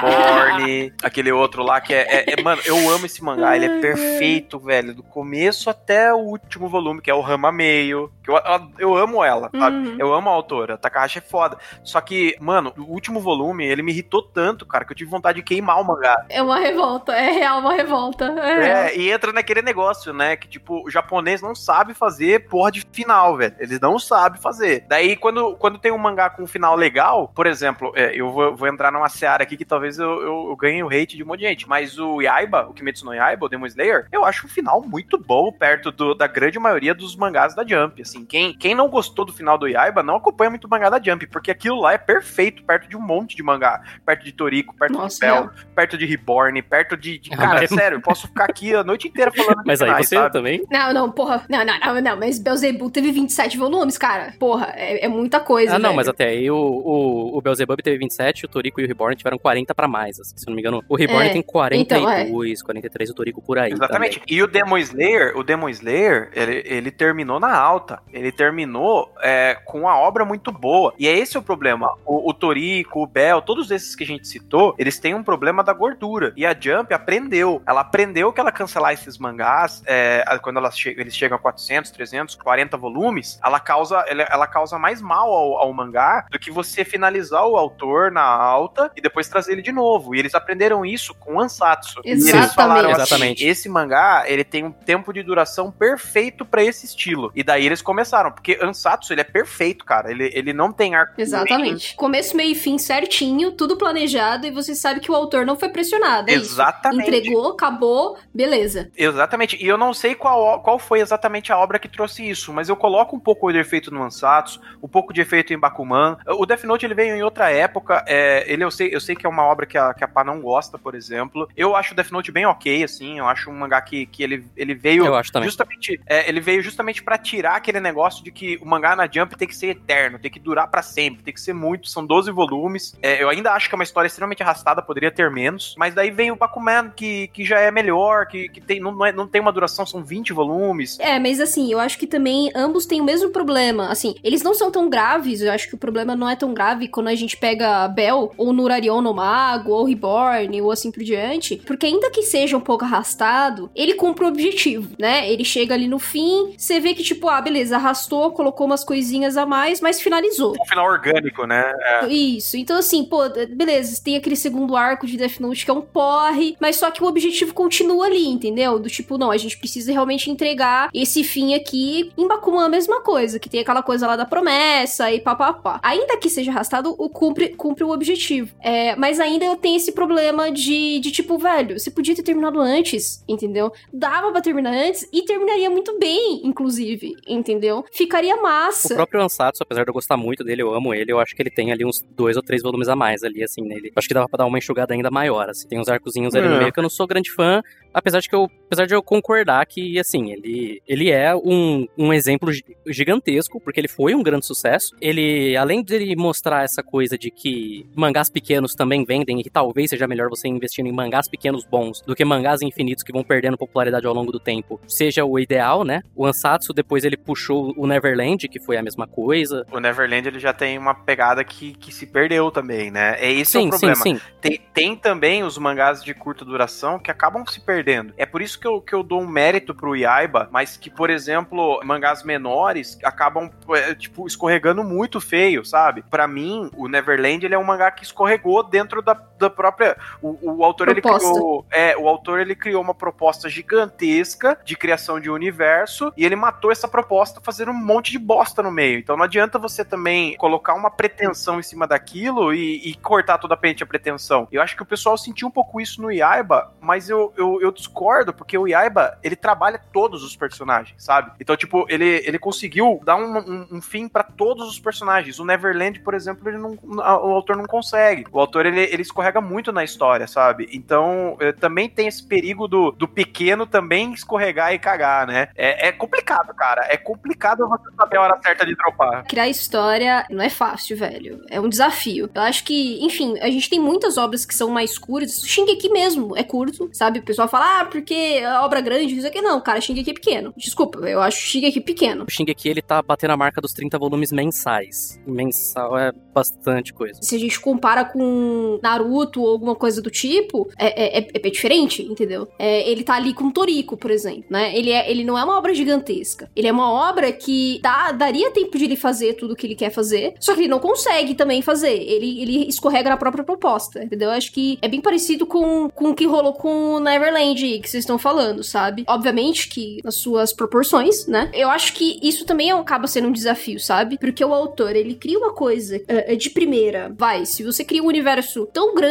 Reborn. 0.02 0.55
Aquele 1.02 1.32
outro 1.32 1.62
lá 1.62 1.80
que 1.80 1.94
é, 1.94 2.02
é, 2.02 2.34
é, 2.38 2.42
Mano, 2.42 2.62
eu 2.64 2.90
amo 2.90 3.06
esse 3.06 3.22
mangá, 3.22 3.56
ele 3.56 3.66
é 3.66 3.80
perfeito, 3.80 4.58
velho. 4.58 4.94
Do 4.94 5.02
começo 5.02 5.68
até 5.70 6.12
o 6.12 6.18
último 6.18 6.68
volume, 6.68 7.00
que 7.00 7.10
é 7.10 7.14
o 7.14 7.20
Rama 7.20 7.50
Meio. 7.50 8.12
Que 8.26 8.32
eu, 8.32 8.40
eu 8.78 8.96
amo 8.96 9.22
ela, 9.22 9.48
sabe? 9.56 9.76
Uhum. 9.76 9.96
Eu 10.00 10.12
amo 10.12 10.28
a 10.28 10.32
autora. 10.32 10.76
Takahashi 10.76 11.18
é 11.18 11.20
foda. 11.20 11.56
Só 11.84 12.00
que, 12.00 12.36
mano, 12.40 12.72
o 12.76 12.92
último 12.92 13.20
volume, 13.20 13.64
ele 13.64 13.82
me 13.82 13.92
irritou 13.92 14.20
tanto, 14.20 14.66
cara, 14.66 14.84
que 14.84 14.90
eu 14.90 14.96
tive 14.96 15.08
vontade 15.08 15.36
de 15.36 15.44
queimar 15.44 15.80
o 15.80 15.84
mangá. 15.84 16.26
É 16.28 16.42
uma 16.42 16.58
revolta, 16.58 17.12
é 17.12 17.30
real 17.30 17.60
uma 17.60 17.72
revolta. 17.72 18.34
É, 18.40 18.88
é 18.88 18.98
e 18.98 19.12
entra 19.12 19.32
naquele 19.32 19.62
negócio, 19.62 20.12
né? 20.12 20.36
Que, 20.36 20.48
tipo, 20.48 20.84
o 20.84 20.90
japonês 20.90 21.40
não 21.40 21.54
sabe 21.54 21.94
fazer 21.94 22.48
porra 22.48 22.72
de 22.72 22.84
final, 22.90 23.36
velho. 23.36 23.54
Eles 23.60 23.78
não 23.78 23.96
sabem 23.96 24.40
fazer. 24.40 24.84
Daí, 24.88 25.14
quando, 25.14 25.54
quando 25.56 25.78
tem 25.78 25.92
um 25.92 25.98
mangá 25.98 26.28
com 26.28 26.42
um 26.42 26.46
final 26.48 26.74
legal, 26.74 27.30
por 27.32 27.46
exemplo, 27.46 27.92
é, 27.94 28.12
eu 28.14 28.32
vou, 28.32 28.56
vou, 28.56 28.66
entrar 28.66 28.90
numa 28.90 29.08
seara 29.08 29.44
aqui 29.44 29.56
que 29.56 29.64
talvez 29.64 29.98
eu, 29.98 30.10
eu, 30.10 30.48
eu, 30.48 30.56
ganhe 30.56 30.82
o 30.82 30.88
hate 30.88 31.16
de 31.16 31.22
um 31.22 31.26
monte 31.26 31.40
de 31.40 31.46
gente, 31.46 31.68
mas 31.68 31.96
o 31.98 32.20
Yaiba, 32.20 32.66
o 32.68 32.74
Kimetsu 32.74 33.04
no 33.04 33.14
Yaiba, 33.14 33.46
o 33.46 33.48
Demon 33.48 33.66
Slayer, 33.66 34.08
eu 34.10 34.24
acho 34.24 34.46
um 34.46 34.48
final 34.48 34.82
muito 34.82 35.16
bom 35.16 35.52
perto 35.52 35.92
do, 35.92 36.14
da 36.14 36.26
grande 36.26 36.58
maioria 36.58 36.94
dos 36.94 37.14
mangás 37.14 37.54
da 37.54 37.64
Jump, 37.66 38.02
assim. 38.02 38.15
Quem, 38.24 38.56
quem 38.56 38.74
não 38.74 38.88
gostou 38.88 39.24
do 39.24 39.32
final 39.32 39.58
do 39.58 39.66
Yaiba 39.66 40.02
não 40.02 40.16
acompanha 40.16 40.50
muito 40.50 40.64
o 40.64 40.70
mangá 40.70 40.88
da 40.88 41.02
Jump, 41.02 41.26
porque 41.26 41.50
aquilo 41.50 41.80
lá 41.80 41.92
é 41.92 41.98
perfeito 41.98 42.64
perto 42.64 42.88
de 42.88 42.96
um 42.96 43.00
monte 43.00 43.36
de 43.36 43.42
mangá. 43.42 43.82
Perto 44.04 44.24
de 44.24 44.32
Toriko, 44.32 44.74
perto 44.76 44.92
Nossa, 44.94 45.14
de 45.14 45.20
Bell, 45.20 45.50
perto 45.74 45.98
de 45.98 46.06
Reborn, 46.06 46.60
perto 46.62 46.96
de... 46.96 47.18
de 47.18 47.30
cara, 47.30 47.60
mas... 47.60 47.70
sério, 47.70 47.96
eu 47.96 48.00
posso 48.00 48.26
ficar 48.28 48.44
aqui 48.44 48.74
a 48.74 48.82
noite 48.84 49.08
inteira 49.08 49.30
falando 49.34 49.62
Mas 49.64 49.80
aí 49.80 49.88
finais, 49.88 50.08
você 50.08 50.14
sabe? 50.16 50.32
também? 50.32 50.62
Não, 50.70 50.92
não, 50.92 51.10
porra. 51.10 51.44
Não, 51.48 51.64
não, 51.64 51.78
não, 51.78 52.00
não, 52.00 52.16
mas 52.16 52.38
Beelzebub 52.38 52.90
teve 52.90 53.10
27 53.12 53.56
volumes, 53.56 53.98
cara. 53.98 54.32
Porra, 54.38 54.72
é, 54.74 55.04
é 55.04 55.08
muita 55.08 55.40
coisa, 55.40 55.76
Ah, 55.76 55.78
não, 55.78 55.90
velho. 55.90 55.96
mas 55.96 56.08
até 56.08 56.28
aí 56.28 56.50
o, 56.50 56.56
o, 56.56 57.38
o 57.38 57.40
Beelzebub 57.40 57.80
teve 57.82 57.98
27, 57.98 58.46
o 58.46 58.48
Toriko 58.48 58.80
e 58.80 58.84
o 58.84 58.86
Reborn 58.88 59.16
tiveram 59.16 59.38
40 59.38 59.74
pra 59.74 59.88
mais, 59.88 60.18
assim, 60.20 60.36
se 60.36 60.46
não 60.46 60.54
me 60.54 60.60
engano. 60.60 60.82
O 60.88 60.96
Reborn 60.96 61.28
é, 61.28 61.32
tem 61.32 61.42
42, 61.42 62.02
então, 62.02 62.42
é. 62.42 62.54
43, 62.64 63.10
o 63.10 63.14
Toriko 63.14 63.42
por 63.42 63.58
aí. 63.58 63.72
Exatamente. 63.72 64.20
Também. 64.20 64.36
E 64.36 64.42
o 64.42 64.46
Demon 64.46 64.78
Slayer, 64.78 65.36
o 65.36 65.42
Demon 65.42 65.68
Slayer, 65.68 66.30
ele, 66.32 66.62
ele 66.64 66.90
terminou 66.90 67.40
na 67.40 67.54
alta. 67.56 68.00
Ele 68.12 68.32
terminou 68.32 69.12
é, 69.20 69.58
com 69.64 69.80
uma 69.80 69.98
obra 69.98 70.24
muito 70.24 70.50
boa. 70.52 70.94
E 70.98 71.06
é 71.06 71.16
esse 71.16 71.36
o 71.36 71.42
problema. 71.42 71.94
O, 72.04 72.30
o 72.30 72.34
Toriko, 72.34 73.02
o 73.02 73.06
Bell, 73.06 73.42
todos 73.42 73.70
esses 73.70 73.94
que 73.94 74.04
a 74.04 74.06
gente 74.06 74.26
citou, 74.26 74.74
eles 74.78 74.98
têm 74.98 75.14
um 75.14 75.22
problema 75.22 75.62
da 75.62 75.72
gordura. 75.72 76.32
E 76.36 76.46
a 76.46 76.56
Jump 76.58 76.92
aprendeu. 76.92 77.62
Ela 77.66 77.80
aprendeu 77.80 78.32
que 78.32 78.40
ela 78.40 78.52
cancelar 78.52 78.92
esses 78.92 79.18
mangás, 79.18 79.82
é, 79.86 80.24
quando 80.42 80.58
elas 80.58 80.76
che 80.78 80.90
eles 80.90 81.14
chegam 81.14 81.36
a 81.36 81.40
400, 81.40 81.90
300, 81.90 82.34
40 82.36 82.76
volumes, 82.76 83.38
ela 83.44 83.60
causa, 83.60 84.04
ela, 84.08 84.22
ela 84.22 84.46
causa 84.46 84.78
mais 84.78 85.00
mal 85.00 85.30
ao, 85.30 85.58
ao 85.58 85.72
mangá 85.72 86.26
do 86.30 86.38
que 86.38 86.50
você 86.50 86.84
finalizar 86.84 87.46
o 87.46 87.56
autor 87.56 88.10
na 88.10 88.22
alta 88.22 88.90
e 88.96 89.00
depois 89.00 89.28
trazer 89.28 89.52
ele 89.52 89.62
de 89.62 89.72
novo. 89.72 90.14
E 90.14 90.18
eles 90.18 90.34
aprenderam 90.34 90.84
isso 90.84 91.14
com 91.14 91.40
Ansatsu. 91.40 92.00
Exatamente. 92.04 92.34
E 92.34 92.38
eles 92.38 92.54
falaram 92.54 92.90
assim, 92.90 93.00
Exatamente. 93.02 93.46
esse 93.46 93.68
mangá, 93.68 94.24
ele 94.26 94.44
tem 94.44 94.64
um 94.64 94.72
tempo 94.72 95.12
de 95.12 95.22
duração 95.22 95.70
perfeito 95.70 96.44
para 96.44 96.62
esse 96.62 96.86
estilo. 96.86 97.30
E 97.34 97.42
daí 97.42 97.66
eles 97.66 97.82
começaram, 97.82 97.95
porque 98.32 98.58
Ansatsu, 98.60 99.12
ele 99.12 99.20
é 99.20 99.24
perfeito, 99.24 99.84
cara. 99.84 100.10
Ele, 100.10 100.30
ele 100.34 100.52
não 100.52 100.72
tem 100.72 100.94
arco. 100.94 101.20
Exatamente. 101.20 101.94
Começo, 101.96 102.36
meio 102.36 102.52
e 102.52 102.54
fim 102.54 102.78
certinho, 102.78 103.52
tudo 103.52 103.76
planejado 103.76 104.46
e 104.46 104.50
você 104.50 104.74
sabe 104.74 105.00
que 105.00 105.10
o 105.10 105.14
autor 105.14 105.46
não 105.46 105.56
foi 105.56 105.68
pressionado. 105.68 106.30
É 106.30 106.34
Exatamente. 106.34 107.08
Isso. 107.08 107.16
Entregou, 107.16 107.52
acabou, 107.52 108.18
beleza. 108.34 108.90
Exatamente. 108.96 109.56
E 109.62 109.66
eu 109.66 109.76
não 109.76 109.94
sei 109.94 110.14
qual, 110.14 110.60
qual 110.60 110.78
foi 110.78 111.00
exatamente 111.00 111.52
a 111.52 111.58
obra 111.58 111.78
que 111.78 111.88
trouxe 111.88 112.28
isso, 112.28 112.52
mas 112.52 112.68
eu 112.68 112.76
coloco 112.76 113.16
um 113.16 113.20
pouco 113.20 113.50
de 113.52 113.58
efeito 113.58 113.92
no 113.92 114.02
Ansatsu, 114.02 114.60
um 114.82 114.88
pouco 114.88 115.12
de 115.12 115.20
efeito 115.20 115.52
em 115.52 115.58
Bakuman. 115.58 116.18
O 116.26 116.46
Death 116.46 116.64
Note 116.64 116.84
ele 116.84 116.94
veio 116.94 117.14
em 117.14 117.22
outra 117.22 117.50
época. 117.50 118.04
É, 118.06 118.44
ele 118.50 118.64
eu 118.64 118.70
sei, 118.70 118.94
eu 118.94 119.00
sei 119.00 119.14
que 119.14 119.26
é 119.26 119.28
uma 119.28 119.44
obra 119.44 119.66
que 119.66 119.78
a, 119.78 119.94
que 119.94 120.04
a 120.04 120.08
Pá 120.08 120.24
não 120.24 120.40
gosta, 120.40 120.78
por 120.78 120.94
exemplo. 120.94 121.48
Eu 121.56 121.74
acho 121.76 121.92
o 121.92 121.96
Death 121.96 122.10
Note 122.10 122.32
bem 122.32 122.46
ok, 122.46 122.84
assim. 122.84 123.18
Eu 123.18 123.26
acho 123.26 123.50
um 123.50 123.54
mangá 123.54 123.80
que, 123.80 124.06
que 124.06 124.22
ele, 124.22 124.46
ele 124.56 124.74
veio 124.74 125.04
justamente. 125.42 126.00
É, 126.06 126.28
ele 126.28 126.40
veio 126.40 126.62
justamente 126.62 127.02
para 127.02 127.18
tirar 127.18 127.56
aquele 127.56 127.78
negócio 127.86 128.22
de 128.22 128.30
que 128.30 128.58
o 128.60 128.66
mangá 128.66 128.94
na 128.96 129.08
Jump 129.10 129.36
tem 129.36 129.48
que 129.48 129.54
ser 129.54 129.68
eterno, 129.68 130.18
tem 130.18 130.30
que 130.30 130.40
durar 130.40 130.68
para 130.68 130.82
sempre, 130.82 131.22
tem 131.22 131.32
que 131.32 131.40
ser 131.40 131.52
muito. 131.52 131.88
São 131.88 132.04
12 132.04 132.30
volumes. 132.30 132.94
É, 133.02 133.22
eu 133.22 133.28
ainda 133.28 133.52
acho 133.52 133.68
que 133.68 133.74
é 133.74 133.76
uma 133.76 133.84
história 133.84 134.06
extremamente 134.06 134.42
arrastada, 134.42 134.82
poderia 134.82 135.10
ter 135.10 135.30
menos. 135.30 135.74
Mas 135.78 135.94
daí 135.94 136.10
vem 136.10 136.30
o 136.30 136.36
Bakuman, 136.36 136.90
que, 136.94 137.28
que 137.28 137.44
já 137.44 137.60
é 137.60 137.70
melhor, 137.70 138.26
que, 138.26 138.48
que 138.48 138.60
tem, 138.60 138.80
não, 138.80 139.04
é, 139.04 139.12
não 139.12 139.26
tem 139.26 139.40
uma 139.40 139.52
duração, 139.52 139.86
são 139.86 140.02
20 140.02 140.32
volumes. 140.32 140.98
É, 141.00 141.18
mas 141.18 141.40
assim, 141.40 141.72
eu 141.72 141.78
acho 141.78 141.98
que 141.98 142.06
também 142.06 142.50
ambos 142.54 142.86
têm 142.86 143.00
o 143.00 143.04
mesmo 143.04 143.30
problema. 143.30 143.88
Assim, 143.88 144.14
eles 144.22 144.42
não 144.42 144.54
são 144.54 144.70
tão 144.70 144.88
graves, 144.88 145.40
eu 145.40 145.52
acho 145.52 145.68
que 145.68 145.74
o 145.74 145.78
problema 145.78 146.16
não 146.16 146.28
é 146.28 146.36
tão 146.36 146.52
grave 146.52 146.88
quando 146.88 147.08
a 147.08 147.14
gente 147.14 147.36
pega 147.36 147.88
Bell, 147.88 148.32
ou 148.36 148.52
Nurarion 148.52 149.00
no 149.00 149.14
Mago, 149.14 149.72
ou 149.72 149.84
Reborn, 149.84 150.60
ou 150.60 150.70
assim 150.70 150.90
por 150.90 151.02
diante. 151.02 151.56
Porque 151.66 151.86
ainda 151.86 152.10
que 152.10 152.22
seja 152.22 152.56
um 152.56 152.60
pouco 152.60 152.84
arrastado, 152.84 153.70
ele 153.74 153.94
cumpre 153.94 154.24
o 154.24 154.28
objetivo, 154.28 154.90
né? 154.98 155.30
Ele 155.30 155.44
chega 155.44 155.74
ali 155.74 155.86
no 155.86 155.98
fim, 155.98 156.54
você 156.56 156.80
vê 156.80 156.94
que, 156.94 157.02
tipo, 157.02 157.28
ah, 157.28 157.40
beleza, 157.40 157.75
arrastou, 157.76 158.32
colocou 158.32 158.66
umas 158.66 158.84
coisinhas 158.84 159.36
a 159.36 159.46
mais, 159.46 159.80
mas 159.80 160.00
finalizou. 160.00 160.54
Um 160.60 160.66
final 160.66 160.86
orgânico, 160.86 161.46
né? 161.46 161.72
É. 161.80 162.06
Isso. 162.08 162.56
Então, 162.56 162.78
assim, 162.78 163.04
pô, 163.04 163.28
beleza, 163.54 164.00
tem 164.02 164.16
aquele 164.16 164.36
segundo 164.36 164.76
arco 164.76 165.06
de 165.06 165.16
Death 165.16 165.40
Note 165.40 165.64
que 165.64 165.70
é 165.70 165.74
um 165.74 165.82
porre, 165.82 166.56
mas 166.60 166.76
só 166.76 166.90
que 166.90 167.02
o 167.02 167.06
objetivo 167.06 167.54
continua 167.54 168.06
ali, 168.06 168.26
entendeu? 168.26 168.78
Do 168.78 168.88
tipo, 168.88 169.18
não, 169.18 169.30
a 169.30 169.36
gente 169.36 169.58
precisa 169.58 169.92
realmente 169.92 170.30
entregar 170.30 170.88
esse 170.92 171.22
fim 171.24 171.54
aqui. 171.54 172.12
Em 172.16 172.26
Bakuman, 172.26 172.66
a 172.66 172.68
mesma 172.68 173.00
coisa, 173.00 173.38
que 173.38 173.48
tem 173.48 173.60
aquela 173.60 173.82
coisa 173.82 174.06
lá 174.06 174.16
da 174.16 174.24
promessa 174.24 175.10
e 175.12 175.20
papapá. 175.20 175.80
Ainda 175.82 176.16
que 176.16 176.28
seja 176.28 176.50
arrastado, 176.50 176.94
o 176.98 177.08
cumpre, 177.08 177.50
cumpre 177.50 177.84
o 177.84 177.90
objetivo. 177.90 178.54
É, 178.60 178.96
mas 178.96 179.20
ainda 179.20 179.44
eu 179.44 179.56
tenho 179.56 179.76
esse 179.76 179.92
problema 179.92 180.50
de, 180.50 181.00
de 181.00 181.10
tipo, 181.10 181.38
velho, 181.38 181.78
você 181.78 181.90
podia 181.90 182.14
ter 182.14 182.22
terminado 182.22 182.60
antes, 182.60 183.22
entendeu? 183.28 183.72
Dava 183.92 184.30
pra 184.32 184.40
terminar 184.40 184.72
antes 184.72 185.08
e 185.12 185.22
terminaria 185.22 185.70
muito 185.70 185.98
bem, 185.98 186.40
inclusive, 186.44 187.16
entendeu? 187.26 187.55
Ficaria 187.92 188.36
massa. 188.36 188.94
O 188.94 188.96
próprio 188.96 189.22
Ansatsu, 189.22 189.62
apesar 189.62 189.84
de 189.84 189.90
eu 189.90 189.94
gostar 189.94 190.16
muito 190.16 190.44
dele, 190.44 190.62
eu 190.62 190.74
amo 190.74 190.94
ele, 190.94 191.12
eu 191.12 191.18
acho 191.18 191.34
que 191.34 191.42
ele 191.42 191.50
tem 191.50 191.72
ali 191.72 191.84
uns 191.84 192.02
dois 192.16 192.36
ou 192.36 192.42
três 192.42 192.62
volumes 192.62 192.88
a 192.88 192.96
mais 192.96 193.22
ali, 193.22 193.42
assim, 193.42 193.62
nele. 193.62 193.88
Eu 193.88 193.92
acho 193.96 194.08
que 194.08 194.14
dava 194.14 194.28
pra 194.28 194.38
dar 194.38 194.46
uma 194.46 194.58
enxugada 194.58 194.94
ainda 194.94 195.10
maior, 195.10 195.48
assim. 195.48 195.68
Tem 195.68 195.78
uns 195.78 195.88
arcozinhos 195.88 196.34
ali 196.34 196.46
é. 196.46 196.50
no 196.50 196.58
meio 196.58 196.72
que 196.72 196.78
eu 196.78 196.82
não 196.82 196.90
sou 196.90 197.06
grande 197.06 197.30
fã, 197.30 197.62
apesar 197.96 198.20
de 198.20 198.28
que 198.28 198.34
eu, 198.34 198.50
apesar 198.66 198.86
de 198.86 198.94
eu 198.94 199.02
concordar 199.02 199.64
que, 199.64 199.98
assim, 199.98 200.30
ele, 200.30 200.82
ele 200.86 201.10
é 201.10 201.34
um, 201.34 201.86
um 201.96 202.12
exemplo 202.12 202.50
gigantesco, 202.86 203.58
porque 203.58 203.80
ele 203.80 203.88
foi 203.88 204.14
um 204.14 204.22
grande 204.22 204.44
sucesso. 204.44 204.94
Ele, 205.00 205.56
além 205.56 205.82
de 205.82 205.94
ele 205.94 206.14
mostrar 206.14 206.62
essa 206.62 206.82
coisa 206.82 207.16
de 207.16 207.30
que 207.30 207.86
mangás 207.96 208.28
pequenos 208.28 208.74
também 208.74 209.02
vendem 209.02 209.40
e 209.40 209.42
que 209.42 209.48
talvez 209.48 209.88
seja 209.88 210.06
melhor 210.06 210.28
você 210.28 210.46
investir 210.46 210.84
em 210.84 210.92
mangás 210.92 211.26
pequenos 211.26 211.64
bons 211.64 212.02
do 212.02 212.14
que 212.14 212.22
mangás 212.22 212.60
infinitos 212.60 213.02
que 213.02 213.12
vão 213.12 213.24
perdendo 213.24 213.56
popularidade 213.56 214.06
ao 214.06 214.12
longo 214.12 214.30
do 214.30 214.38
tempo, 214.38 214.78
seja 214.86 215.24
o 215.24 215.38
ideal, 215.38 215.82
né? 215.82 216.02
O 216.14 216.26
Ansatsu 216.26 216.74
depois 216.74 217.02
ele 217.02 217.16
puxou 217.16 217.72
o 217.78 217.86
Neverland, 217.86 218.46
que 218.46 218.60
foi 218.60 218.76
a 218.76 218.82
mesma 218.82 219.06
coisa. 219.06 219.64
O 219.72 219.80
Neverland 219.80 220.28
ele 220.28 220.38
já 220.38 220.52
tem 220.52 220.76
uma 220.76 220.94
pegada 220.94 221.42
que, 221.42 221.72
que 221.72 221.90
se 221.90 222.06
perdeu 222.06 222.50
também, 222.50 222.90
né? 222.90 223.16
É 223.18 223.32
esse 223.32 223.52
sim, 223.52 223.68
o 223.68 223.70
problema. 223.70 223.96
Sim, 223.96 224.16
sim. 224.16 224.20
Tem, 224.40 224.60
tem 224.74 224.96
também 224.96 225.42
os 225.42 225.56
mangás 225.56 226.04
de 226.04 226.12
curta 226.12 226.44
duração 226.44 226.98
que 226.98 227.10
acabam 227.10 227.46
se 227.46 227.58
perdendo. 227.60 227.85
É 228.16 228.26
por 228.26 228.42
isso 228.42 228.58
que 228.58 228.66
eu, 228.66 228.80
que 228.80 228.92
eu 228.92 229.02
dou 229.02 229.22
um 229.22 229.28
mérito 229.28 229.74
pro 229.74 229.94
Yaiba, 229.94 230.48
mas 230.50 230.76
que, 230.76 230.90
por 230.90 231.08
exemplo, 231.08 231.80
mangás 231.84 232.24
menores 232.24 232.98
acabam, 233.04 233.48
é, 233.70 233.94
tipo, 233.94 234.26
escorregando 234.26 234.82
muito 234.82 235.20
feio, 235.20 235.64
sabe? 235.64 236.02
Para 236.02 236.26
mim, 236.26 236.68
o 236.76 236.88
Neverland 236.88 237.46
ele 237.46 237.54
é 237.54 237.58
um 237.58 237.64
mangá 237.64 237.90
que 237.92 238.02
escorregou 238.02 238.62
dentro 238.62 239.00
da, 239.00 239.14
da 239.38 239.50
própria. 239.50 239.96
O, 240.22 240.58
o 240.58 240.64
autor 240.64 240.86
proposta. 240.86 241.26
ele 241.26 241.34
criou. 241.34 241.66
É, 241.70 241.96
o 241.96 242.08
autor 242.08 242.40
ele 242.40 242.54
criou 242.54 242.82
uma 242.82 242.94
proposta 242.94 243.48
gigantesca 243.48 244.58
de 244.64 244.76
criação 244.76 245.20
de 245.20 245.30
universo 245.30 246.12
e 246.16 246.24
ele 246.24 246.36
matou 246.36 246.70
essa 246.70 246.88
proposta 246.88 247.40
fazendo 247.42 247.70
um 247.70 247.74
monte 247.74 248.12
de 248.12 248.18
bosta 248.18 248.62
no 248.62 248.70
meio. 248.70 248.98
Então 248.98 249.16
não 249.16 249.24
adianta 249.24 249.58
você 249.58 249.84
também 249.84 250.36
colocar 250.36 250.74
uma 250.74 250.90
pretensão 250.90 251.58
em 251.58 251.62
cima 251.62 251.86
daquilo 251.86 252.52
e, 252.52 252.90
e 252.90 252.94
cortar 252.94 253.38
toda 253.38 253.54
a 253.54 253.56
pente 253.56 253.82
a 253.82 253.86
pretensão. 253.86 254.48
Eu 254.50 254.62
acho 254.62 254.76
que 254.76 254.82
o 254.82 254.86
pessoal 254.86 255.16
sentiu 255.16 255.48
um 255.48 255.50
pouco 255.50 255.80
isso 255.80 256.00
no 256.00 256.10
Yaiba, 256.10 256.72
mas 256.80 257.08
eu, 257.08 257.32
eu, 257.36 257.60
eu 257.60 257.72
discordo, 257.72 258.32
porque 258.32 258.56
o 258.56 258.66
Yaiba, 258.66 259.18
ele 259.22 259.36
trabalha 259.36 259.80
todos 259.92 260.22
os 260.22 260.36
personagens, 260.36 261.02
sabe? 261.02 261.32
Então, 261.40 261.56
tipo, 261.56 261.86
ele, 261.88 262.22
ele 262.24 262.38
conseguiu 262.38 263.00
dar 263.04 263.16
um, 263.16 263.38
um, 263.38 263.66
um 263.72 263.82
fim 263.82 264.08
para 264.08 264.22
todos 264.22 264.68
os 264.68 264.78
personagens. 264.78 265.38
O 265.38 265.44
Neverland, 265.44 266.00
por 266.00 266.14
exemplo, 266.14 266.48
ele 266.48 266.58
não, 266.58 266.78
o 266.82 267.00
autor 267.00 267.56
não 267.56 267.66
consegue. 267.66 268.26
O 268.30 268.40
autor, 268.40 268.66
ele, 268.66 268.80
ele 268.80 269.02
escorrega 269.02 269.25
muito 269.40 269.72
na 269.72 269.84
história, 269.84 270.26
sabe? 270.26 270.68
Então, 270.72 271.36
eh, 271.40 271.52
também 271.52 271.88
tem 271.88 272.06
esse 272.06 272.22
perigo 272.22 272.66
do, 272.68 272.90
do 272.90 273.08
pequeno 273.08 273.66
também 273.66 274.12
escorregar 274.12 274.72
e 274.72 274.78
cagar, 274.78 275.26
né? 275.26 275.48
É, 275.56 275.88
é 275.88 275.92
complicado, 275.92 276.54
cara. 276.54 276.86
É 276.88 276.96
complicado 276.96 277.68
você 277.68 277.84
saber 277.96 278.16
a 278.16 278.22
hora 278.22 278.40
certa 278.42 278.64
de 278.64 278.74
dropar. 278.74 279.24
Criar 279.24 279.48
história 279.48 280.26
não 280.30 280.42
é 280.42 280.50
fácil, 280.50 280.96
velho. 280.96 281.44
É 281.50 281.60
um 281.60 281.68
desafio. 281.68 282.30
Eu 282.34 282.42
acho 282.42 282.64
que, 282.64 283.04
enfim, 283.04 283.38
a 283.40 283.50
gente 283.50 283.68
tem 283.68 283.80
muitas 283.80 284.16
obras 284.16 284.46
que 284.46 284.54
são 284.54 284.68
mais 284.68 284.98
curtas. 284.98 285.42
O 285.42 285.46
Shingeki 285.46 285.88
mesmo 285.88 286.36
é 286.36 286.42
curto, 286.42 286.88
sabe? 286.92 287.18
O 287.18 287.24
pessoal 287.24 287.48
fala, 287.48 287.80
ah, 287.80 287.84
porque 287.86 288.42
a 288.46 288.64
obra 288.64 288.80
grande, 288.80 289.16
isso 289.16 289.26
aqui. 289.26 289.40
Não, 289.40 289.60
cara, 289.60 289.80
Shingeki 289.80 290.10
é 290.10 290.14
pequeno. 290.14 290.54
Desculpa, 290.56 290.98
eu 291.00 291.20
acho 291.20 291.38
Shingeki 291.38 291.80
pequeno. 291.80 292.24
O 292.24 292.30
Shingeki, 292.30 292.68
ele 292.68 292.82
tá 292.82 293.02
batendo 293.02 293.32
a 293.32 293.36
marca 293.36 293.60
dos 293.60 293.72
30 293.72 293.98
volumes 293.98 294.32
mensais. 294.32 295.20
Mensal 295.26 295.98
é 295.98 296.12
bastante 296.34 296.92
coisa. 296.92 297.18
Se 297.22 297.34
a 297.34 297.38
gente 297.38 297.58
compara 297.60 298.04
com 298.04 298.78
Naruto 298.82 299.15
Naruto 299.16 299.42
ou 299.42 299.50
alguma 299.50 299.74
coisa 299.74 300.02
do 300.02 300.10
tipo, 300.10 300.68
é, 300.78 301.18
é, 301.18 301.20
é, 301.20 301.28
é 301.34 301.50
diferente, 301.50 302.02
entendeu? 302.02 302.48
É, 302.58 302.88
ele 302.88 303.02
tá 303.02 303.14
ali 303.14 303.32
com 303.32 303.50
Toriko, 303.50 303.96
por 303.96 304.10
exemplo, 304.10 304.44
né? 304.50 304.76
Ele, 304.76 304.90
é, 304.90 305.10
ele 305.10 305.24
não 305.24 305.38
é 305.38 305.44
uma 305.44 305.56
obra 305.56 305.74
gigantesca. 305.74 306.50
Ele 306.54 306.68
é 306.68 306.72
uma 306.72 306.90
obra 306.90 307.32
que 307.32 307.78
dá, 307.82 308.12
daria 308.12 308.50
tempo 308.50 308.76
de 308.76 308.84
ele 308.84 308.96
fazer 308.96 309.34
tudo 309.34 309.52
o 309.52 309.56
que 309.56 309.66
ele 309.66 309.74
quer 309.74 309.90
fazer, 309.90 310.34
só 310.38 310.54
que 310.54 310.60
ele 310.60 310.68
não 310.68 310.78
consegue 310.78 311.34
também 311.34 311.62
fazer. 311.62 311.94
Ele, 311.94 312.42
ele 312.42 312.68
escorrega 312.68 313.10
na 313.10 313.16
própria 313.16 313.44
proposta, 313.44 314.02
entendeu? 314.02 314.28
Eu 314.28 314.34
acho 314.34 314.52
que 314.52 314.78
é 314.82 314.88
bem 314.88 315.00
parecido 315.00 315.46
com, 315.46 315.88
com 315.90 316.10
o 316.10 316.14
que 316.14 316.26
rolou 316.26 316.52
com 316.52 316.98
Neverland 317.00 317.78
que 317.80 317.88
vocês 317.88 318.02
estão 318.02 318.18
falando, 318.18 318.62
sabe? 318.62 319.04
Obviamente 319.08 319.68
que 319.68 320.00
nas 320.04 320.16
suas 320.16 320.52
proporções, 320.52 321.26
né? 321.26 321.50
Eu 321.54 321.70
acho 321.70 321.92
que 321.94 322.18
isso 322.22 322.44
também 322.44 322.70
acaba 322.70 323.06
sendo 323.06 323.28
um 323.28 323.32
desafio, 323.32 323.78
sabe? 323.78 324.18
Porque 324.18 324.44
o 324.44 324.52
autor, 324.52 324.94
ele 324.94 325.14
cria 325.14 325.38
uma 325.38 325.52
coisa 325.52 325.96
uh, 325.96 326.36
de 326.36 326.50
primeira. 326.50 327.12
Vai, 327.16 327.46
se 327.46 327.62
você 327.62 327.84
cria 327.84 328.02
um 328.02 328.06
universo 328.06 328.66
tão 328.72 328.94
grande, 328.94 329.05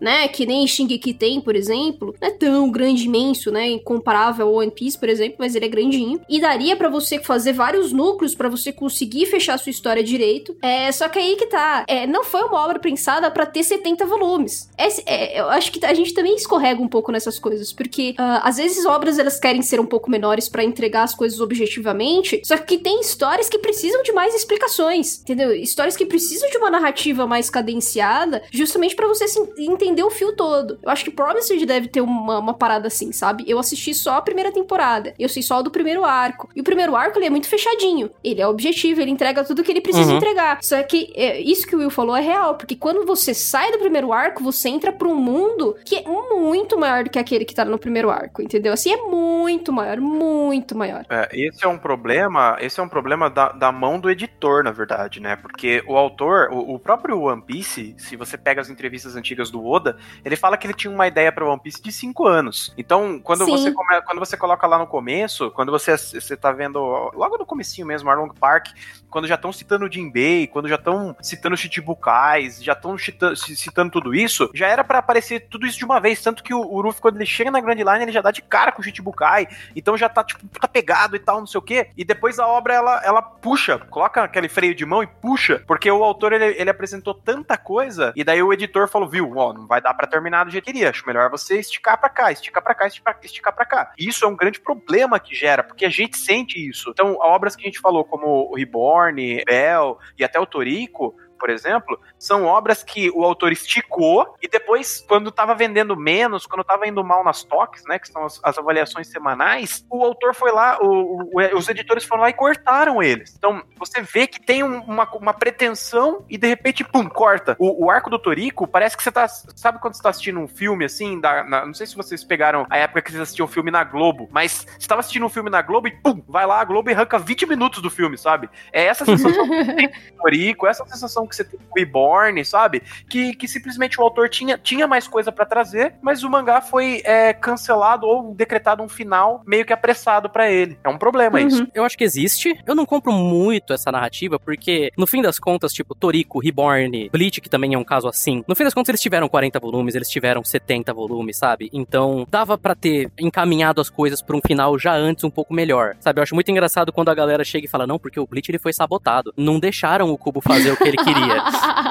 né? 0.00 0.28
Que 0.28 0.44
nem 0.44 0.66
Shingeki 0.66 1.14
tem, 1.14 1.40
por 1.40 1.56
exemplo, 1.56 2.14
não 2.20 2.28
é 2.28 2.30
tão 2.30 2.70
grande, 2.70 3.06
imenso, 3.06 3.50
né? 3.50 3.68
Incomparável 3.70 4.46
ao 4.46 4.54
One 4.54 4.70
Piece, 4.70 4.98
por 4.98 5.08
exemplo, 5.08 5.36
mas 5.38 5.54
ele 5.54 5.64
é 5.64 5.68
grandinho. 5.68 6.20
E 6.28 6.40
daria 6.40 6.76
para 6.76 6.88
você 6.88 7.18
fazer 7.18 7.52
vários 7.52 7.92
núcleos 7.92 8.34
para 8.34 8.48
você 8.48 8.72
conseguir 8.72 9.26
fechar 9.26 9.58
sua 9.58 9.70
história 9.70 10.02
direito. 10.02 10.56
É, 10.60 10.92
só 10.92 11.08
que 11.08 11.18
aí 11.18 11.36
que 11.36 11.46
tá. 11.46 11.84
É, 11.88 12.06
não 12.06 12.22
foi 12.22 12.42
uma 12.42 12.62
obra 12.62 12.78
pensada 12.78 13.30
para 13.30 13.46
ter 13.46 13.62
70 13.62 14.04
volumes. 14.06 14.68
É, 14.76 14.88
é, 15.06 15.40
eu 15.40 15.48
acho 15.48 15.72
que 15.72 15.84
a 15.84 15.94
gente 15.94 16.12
também 16.12 16.34
escorrega 16.34 16.82
um 16.82 16.88
pouco 16.88 17.10
nessas 17.10 17.38
coisas, 17.38 17.72
porque 17.72 18.10
uh, 18.18 18.40
às 18.42 18.56
vezes 18.56 18.84
obras 18.84 19.18
elas 19.18 19.40
querem 19.40 19.62
ser 19.62 19.80
um 19.80 19.86
pouco 19.86 20.10
menores 20.10 20.48
para 20.48 20.62
entregar 20.62 21.04
as 21.04 21.14
coisas 21.14 21.40
objetivamente, 21.40 22.42
só 22.44 22.56
que 22.56 22.78
tem 22.78 23.00
histórias 23.00 23.48
que 23.48 23.58
precisam 23.58 24.02
de 24.02 24.12
mais 24.12 24.34
explicações, 24.34 25.20
entendeu? 25.20 25.54
Histórias 25.54 25.96
que 25.96 26.04
precisam 26.04 26.50
de 26.50 26.58
uma 26.58 26.70
narrativa 26.70 27.26
mais 27.26 27.48
cadenciada, 27.48 28.42
justamente 28.50 28.94
para 28.94 29.08
você 29.08 29.23
entender 29.58 30.02
o 30.02 30.10
fio 30.10 30.34
todo. 30.34 30.78
Eu 30.82 30.90
acho 30.90 31.04
que 31.04 31.10
Promised 31.10 31.64
deve 31.66 31.88
ter 31.88 32.00
uma, 32.00 32.38
uma, 32.38 32.54
parada 32.54 32.88
assim, 32.88 33.12
sabe? 33.12 33.44
Eu 33.46 33.58
assisti 33.58 33.94
só 33.94 34.16
a 34.16 34.22
primeira 34.22 34.52
temporada, 34.52 35.14
eu 35.18 35.28
sei 35.28 35.42
só 35.42 35.62
do 35.62 35.70
primeiro 35.70 36.04
arco. 36.04 36.48
E 36.54 36.60
o 36.60 36.64
primeiro 36.64 36.94
arco 36.96 37.18
ele 37.18 37.26
é 37.26 37.30
muito 37.30 37.48
fechadinho. 37.48 38.10
Ele 38.22 38.40
é 38.40 38.46
objetivo, 38.46 39.00
ele 39.00 39.10
entrega 39.10 39.44
tudo 39.44 39.62
que 39.62 39.70
ele 39.70 39.80
precisa 39.80 40.10
uhum. 40.10 40.16
entregar. 40.16 40.58
Só 40.62 40.82
que 40.82 41.12
é, 41.14 41.40
isso 41.40 41.66
que 41.66 41.74
o 41.74 41.78
Will 41.78 41.90
falou 41.90 42.16
é 42.16 42.20
real, 42.20 42.56
porque 42.56 42.76
quando 42.76 43.04
você 43.06 43.34
sai 43.34 43.70
do 43.72 43.78
primeiro 43.78 44.12
arco, 44.12 44.42
você 44.42 44.68
entra 44.68 44.92
pra 44.92 45.08
um 45.08 45.14
mundo 45.14 45.76
que 45.84 45.96
é 45.96 46.04
muito 46.04 46.78
maior 46.78 47.04
do 47.04 47.10
que 47.10 47.18
aquele 47.18 47.44
que 47.44 47.54
tá 47.54 47.64
no 47.64 47.78
primeiro 47.78 48.10
arco, 48.10 48.42
entendeu? 48.42 48.72
Assim, 48.72 48.92
é 48.92 48.96
muito 48.96 49.72
maior, 49.72 50.00
muito 50.00 50.76
maior. 50.76 51.04
É, 51.08 51.28
esse 51.32 51.64
é 51.64 51.68
um 51.68 51.78
problema, 51.78 52.56
esse 52.60 52.80
é 52.80 52.82
um 52.82 52.88
problema 52.88 53.28
da, 53.28 53.50
da 53.52 53.72
mão 53.72 53.98
do 53.98 54.10
editor, 54.10 54.64
na 54.64 54.72
verdade, 54.72 55.20
né? 55.20 55.36
Porque 55.36 55.82
o 55.86 55.96
autor, 55.96 56.48
o, 56.50 56.74
o 56.74 56.78
próprio 56.78 57.20
One 57.20 57.42
Piece, 57.42 57.94
se 57.98 58.16
você 58.16 58.36
pega 58.36 58.60
as 58.60 58.70
entrevistas 58.70 59.13
antigas 59.16 59.50
do 59.50 59.64
Oda, 59.64 59.96
ele 60.24 60.36
fala 60.36 60.56
que 60.56 60.66
ele 60.66 60.74
tinha 60.74 60.92
uma 60.92 61.06
ideia 61.06 61.32
para 61.32 61.44
One 61.44 61.60
Piece 61.60 61.82
de 61.82 61.92
5 61.92 62.26
anos. 62.26 62.72
Então, 62.76 63.18
quando 63.20 63.46
você, 63.46 63.72
come, 63.72 64.02
quando 64.02 64.18
você 64.18 64.36
coloca 64.36 64.66
lá 64.66 64.78
no 64.78 64.86
começo, 64.86 65.50
quando 65.50 65.70
você, 65.70 65.96
você 65.96 66.36
tá 66.36 66.52
vendo, 66.52 66.78
logo 67.14 67.38
no 67.38 67.46
comecinho 67.46 67.86
mesmo, 67.86 68.10
Arlong 68.10 68.32
Park, 68.38 68.68
quando 69.14 69.28
já 69.28 69.36
estão 69.36 69.52
citando 69.52 69.90
Jinbei, 69.90 70.48
quando 70.48 70.68
já 70.68 70.74
estão 70.74 71.14
citando 71.20 71.56
Chichibukais, 71.56 72.62
já 72.62 72.72
estão 72.72 72.98
citando, 72.98 73.36
citando 73.36 73.92
tudo 73.92 74.14
isso, 74.14 74.50
já 74.52 74.66
era 74.66 74.82
para 74.82 74.98
aparecer 74.98 75.46
tudo 75.48 75.66
isso 75.66 75.78
de 75.78 75.84
uma 75.84 76.00
vez, 76.00 76.20
tanto 76.20 76.42
que 76.42 76.52
o, 76.52 76.60
o 76.60 76.80
Ruffy, 76.80 77.00
quando 77.00 77.16
ele 77.16 77.26
chega 77.26 77.50
na 77.50 77.60
Grand 77.60 77.76
Line, 77.76 78.02
ele 78.02 78.12
já 78.12 78.20
dá 78.20 78.30
de 78.30 78.42
cara 78.42 78.72
com 78.72 78.80
o 78.80 78.84
Chichibukai, 78.84 79.46
então 79.76 79.96
já 79.96 80.08
tá, 80.08 80.24
tipo, 80.24 80.46
tá 80.58 80.66
pegado 80.66 81.14
e 81.14 81.20
tal, 81.20 81.38
não 81.38 81.46
sei 81.46 81.58
o 81.58 81.62
quê, 81.62 81.90
e 81.96 82.04
depois 82.04 82.40
a 82.40 82.46
obra, 82.48 82.74
ela, 82.74 83.00
ela 83.04 83.22
puxa, 83.22 83.78
coloca 83.78 84.24
aquele 84.24 84.48
freio 84.48 84.74
de 84.74 84.84
mão 84.84 85.02
e 85.02 85.06
puxa, 85.06 85.62
porque 85.66 85.88
o 85.88 86.02
autor, 86.02 86.32
ele, 86.32 86.46
ele 86.58 86.70
apresentou 86.70 87.14
tanta 87.14 87.56
coisa, 87.56 88.12
e 88.16 88.24
daí 88.24 88.42
o 88.42 88.52
editor 88.52 88.88
falou, 88.88 89.03
viu, 89.06 89.36
ó, 89.36 89.52
não 89.52 89.66
vai 89.66 89.80
dar 89.80 89.94
para 89.94 90.06
terminar 90.06 90.44
do 90.44 90.50
jeito 90.50 90.64
que 90.64 90.72
queria, 90.72 90.90
acho 90.90 91.06
melhor 91.06 91.30
você 91.30 91.58
esticar 91.58 91.98
para 91.98 92.08
cá, 92.08 92.32
esticar 92.32 92.62
para 92.62 92.74
cá, 92.74 92.86
esticar, 92.86 93.18
esticar 93.22 93.54
para 93.54 93.64
cá. 93.66 93.92
E 93.98 94.08
isso 94.08 94.24
é 94.24 94.28
um 94.28 94.36
grande 94.36 94.60
problema 94.60 95.20
que 95.20 95.34
gera, 95.34 95.62
porque 95.62 95.84
a 95.84 95.90
gente 95.90 96.16
sente 96.16 96.58
isso. 96.58 96.90
Então, 96.90 97.16
obras 97.20 97.54
que 97.54 97.62
a 97.62 97.66
gente 97.66 97.80
falou, 97.80 98.04
como 98.04 98.50
o 98.50 98.56
Reborn, 98.56 99.44
Bell 99.44 99.98
e 100.18 100.24
até 100.24 100.40
o 100.40 100.46
Torico, 100.46 101.14
por 101.38 101.50
exemplo, 101.50 102.00
são 102.18 102.44
obras 102.44 102.82
que 102.82 103.10
o 103.10 103.24
autor 103.24 103.52
esticou 103.52 104.34
e 104.42 104.48
depois, 104.48 105.04
quando 105.06 105.28
estava 105.28 105.54
vendendo 105.54 105.96
menos, 105.96 106.46
quando 106.46 106.62
estava 106.62 106.86
indo 106.86 107.02
mal 107.04 107.22
nas 107.24 107.44
toques, 107.44 107.84
né, 107.86 107.98
que 107.98 108.08
são 108.08 108.24
as, 108.24 108.40
as 108.42 108.58
avaliações 108.58 109.08
semanais, 109.08 109.84
o 109.90 110.04
autor 110.04 110.34
foi 110.34 110.52
lá, 110.52 110.78
o, 110.80 111.30
o, 111.32 111.56
os 111.56 111.68
editores 111.68 112.04
foram 112.04 112.22
lá 112.22 112.30
e 112.30 112.32
cortaram 112.32 113.02
eles. 113.02 113.34
Então, 113.36 113.62
você 113.76 114.00
vê 114.00 114.26
que 114.26 114.40
tem 114.40 114.62
uma, 114.62 115.08
uma 115.14 115.34
pretensão 115.34 116.24
e 116.28 116.38
de 116.38 116.46
repente, 116.46 116.84
pum, 116.84 117.08
corta. 117.08 117.56
O, 117.58 117.86
o 117.86 117.90
arco 117.90 118.10
do 118.10 118.18
Torico 118.18 118.66
parece 118.66 118.96
que 118.96 119.02
você 119.02 119.12
tá. 119.12 119.26
Sabe 119.28 119.78
quando 119.80 119.94
você 119.94 120.02
tá 120.02 120.10
assistindo 120.10 120.40
um 120.40 120.48
filme 120.48 120.84
assim? 120.84 121.20
Da, 121.20 121.44
na, 121.44 121.66
não 121.66 121.74
sei 121.74 121.86
se 121.86 121.96
vocês 121.96 122.24
pegaram 122.24 122.66
a 122.68 122.78
época 122.78 123.02
que 123.02 123.10
vocês 123.10 123.22
assistiam 123.22 123.46
um 123.46 123.50
filme 123.50 123.70
na 123.70 123.84
Globo, 123.84 124.28
mas 124.30 124.66
você 124.78 124.86
tava 124.86 125.00
assistindo 125.00 125.26
um 125.26 125.28
filme 125.28 125.50
na 125.50 125.62
Globo 125.62 125.88
e 125.88 125.90
pum, 125.90 126.22
vai 126.28 126.46
lá 126.46 126.60
a 126.60 126.64
Globo 126.64 126.90
e 126.90 126.92
arranca 126.92 127.18
20 127.18 127.46
minutos 127.46 127.82
do 127.82 127.90
filme, 127.90 128.16
sabe? 128.16 128.48
É 128.72 128.84
essa 128.84 129.04
sensação 129.04 129.48
que 129.48 129.74
tem 129.74 129.90
Torico, 130.18 130.66
essa 130.66 130.84
sensação 130.86 131.26
que 131.26 131.33
você 131.36 131.44
tem 131.44 131.58
o 131.58 131.78
Reborn, 131.78 132.44
sabe? 132.44 132.82
Que, 133.08 133.34
que 133.34 133.46
simplesmente 133.48 134.00
o 134.00 134.04
autor 134.04 134.28
tinha, 134.28 134.58
tinha 134.58 134.86
mais 134.86 135.06
coisa 135.06 135.30
para 135.30 135.44
trazer, 135.44 135.94
mas 136.02 136.22
o 136.22 136.30
mangá 136.30 136.60
foi 136.60 137.02
é, 137.04 137.32
cancelado 137.32 138.06
ou 138.06 138.34
decretado 138.34 138.82
um 138.82 138.88
final 138.88 139.42
meio 139.46 139.64
que 139.64 139.72
apressado 139.72 140.28
para 140.28 140.50
ele. 140.50 140.78
É 140.84 140.88
um 140.88 140.98
problema 140.98 141.38
uhum. 141.38 141.46
isso. 141.46 141.66
Eu 141.74 141.84
acho 141.84 141.96
que 141.96 142.04
existe. 142.04 142.58
Eu 142.66 142.74
não 142.74 142.86
compro 142.86 143.12
muito 143.12 143.72
essa 143.72 143.90
narrativa, 143.90 144.38
porque 144.38 144.90
no 144.96 145.06
fim 145.06 145.22
das 145.22 145.38
contas, 145.38 145.72
tipo, 145.72 145.94
Toriko, 145.94 146.38
Reborn, 146.38 147.08
Bleach, 147.10 147.40
que 147.40 147.48
também 147.48 147.74
é 147.74 147.78
um 147.78 147.84
caso 147.84 148.08
assim, 148.08 148.44
no 148.46 148.54
fim 148.54 148.64
das 148.64 148.74
contas 148.74 148.90
eles 148.90 149.00
tiveram 149.00 149.28
40 149.28 149.58
volumes, 149.60 149.94
eles 149.94 150.08
tiveram 150.08 150.44
70 150.44 150.92
volumes, 150.92 151.36
sabe? 151.36 151.70
Então 151.72 152.26
dava 152.30 152.56
para 152.56 152.74
ter 152.74 153.10
encaminhado 153.18 153.80
as 153.80 153.90
coisas 153.90 154.22
para 154.22 154.36
um 154.36 154.40
final 154.44 154.78
já 154.78 154.94
antes 154.94 155.24
um 155.24 155.30
pouco 155.30 155.54
melhor, 155.54 155.96
sabe? 156.00 156.18
Eu 156.18 156.22
acho 156.22 156.34
muito 156.34 156.50
engraçado 156.50 156.92
quando 156.92 157.08
a 157.08 157.14
galera 157.14 157.44
chega 157.44 157.66
e 157.66 157.68
fala, 157.68 157.86
não, 157.86 157.98
porque 157.98 158.20
o 158.20 158.26
Bleach 158.26 158.50
ele 158.50 158.58
foi 158.58 158.72
sabotado. 158.72 159.32
Não 159.36 159.58
deixaram 159.58 160.10
o 160.10 160.18
Cubo 160.18 160.40
fazer 160.40 160.72
o 160.72 160.76
que 160.76 160.88
ele 160.88 160.96
queria. 160.96 161.13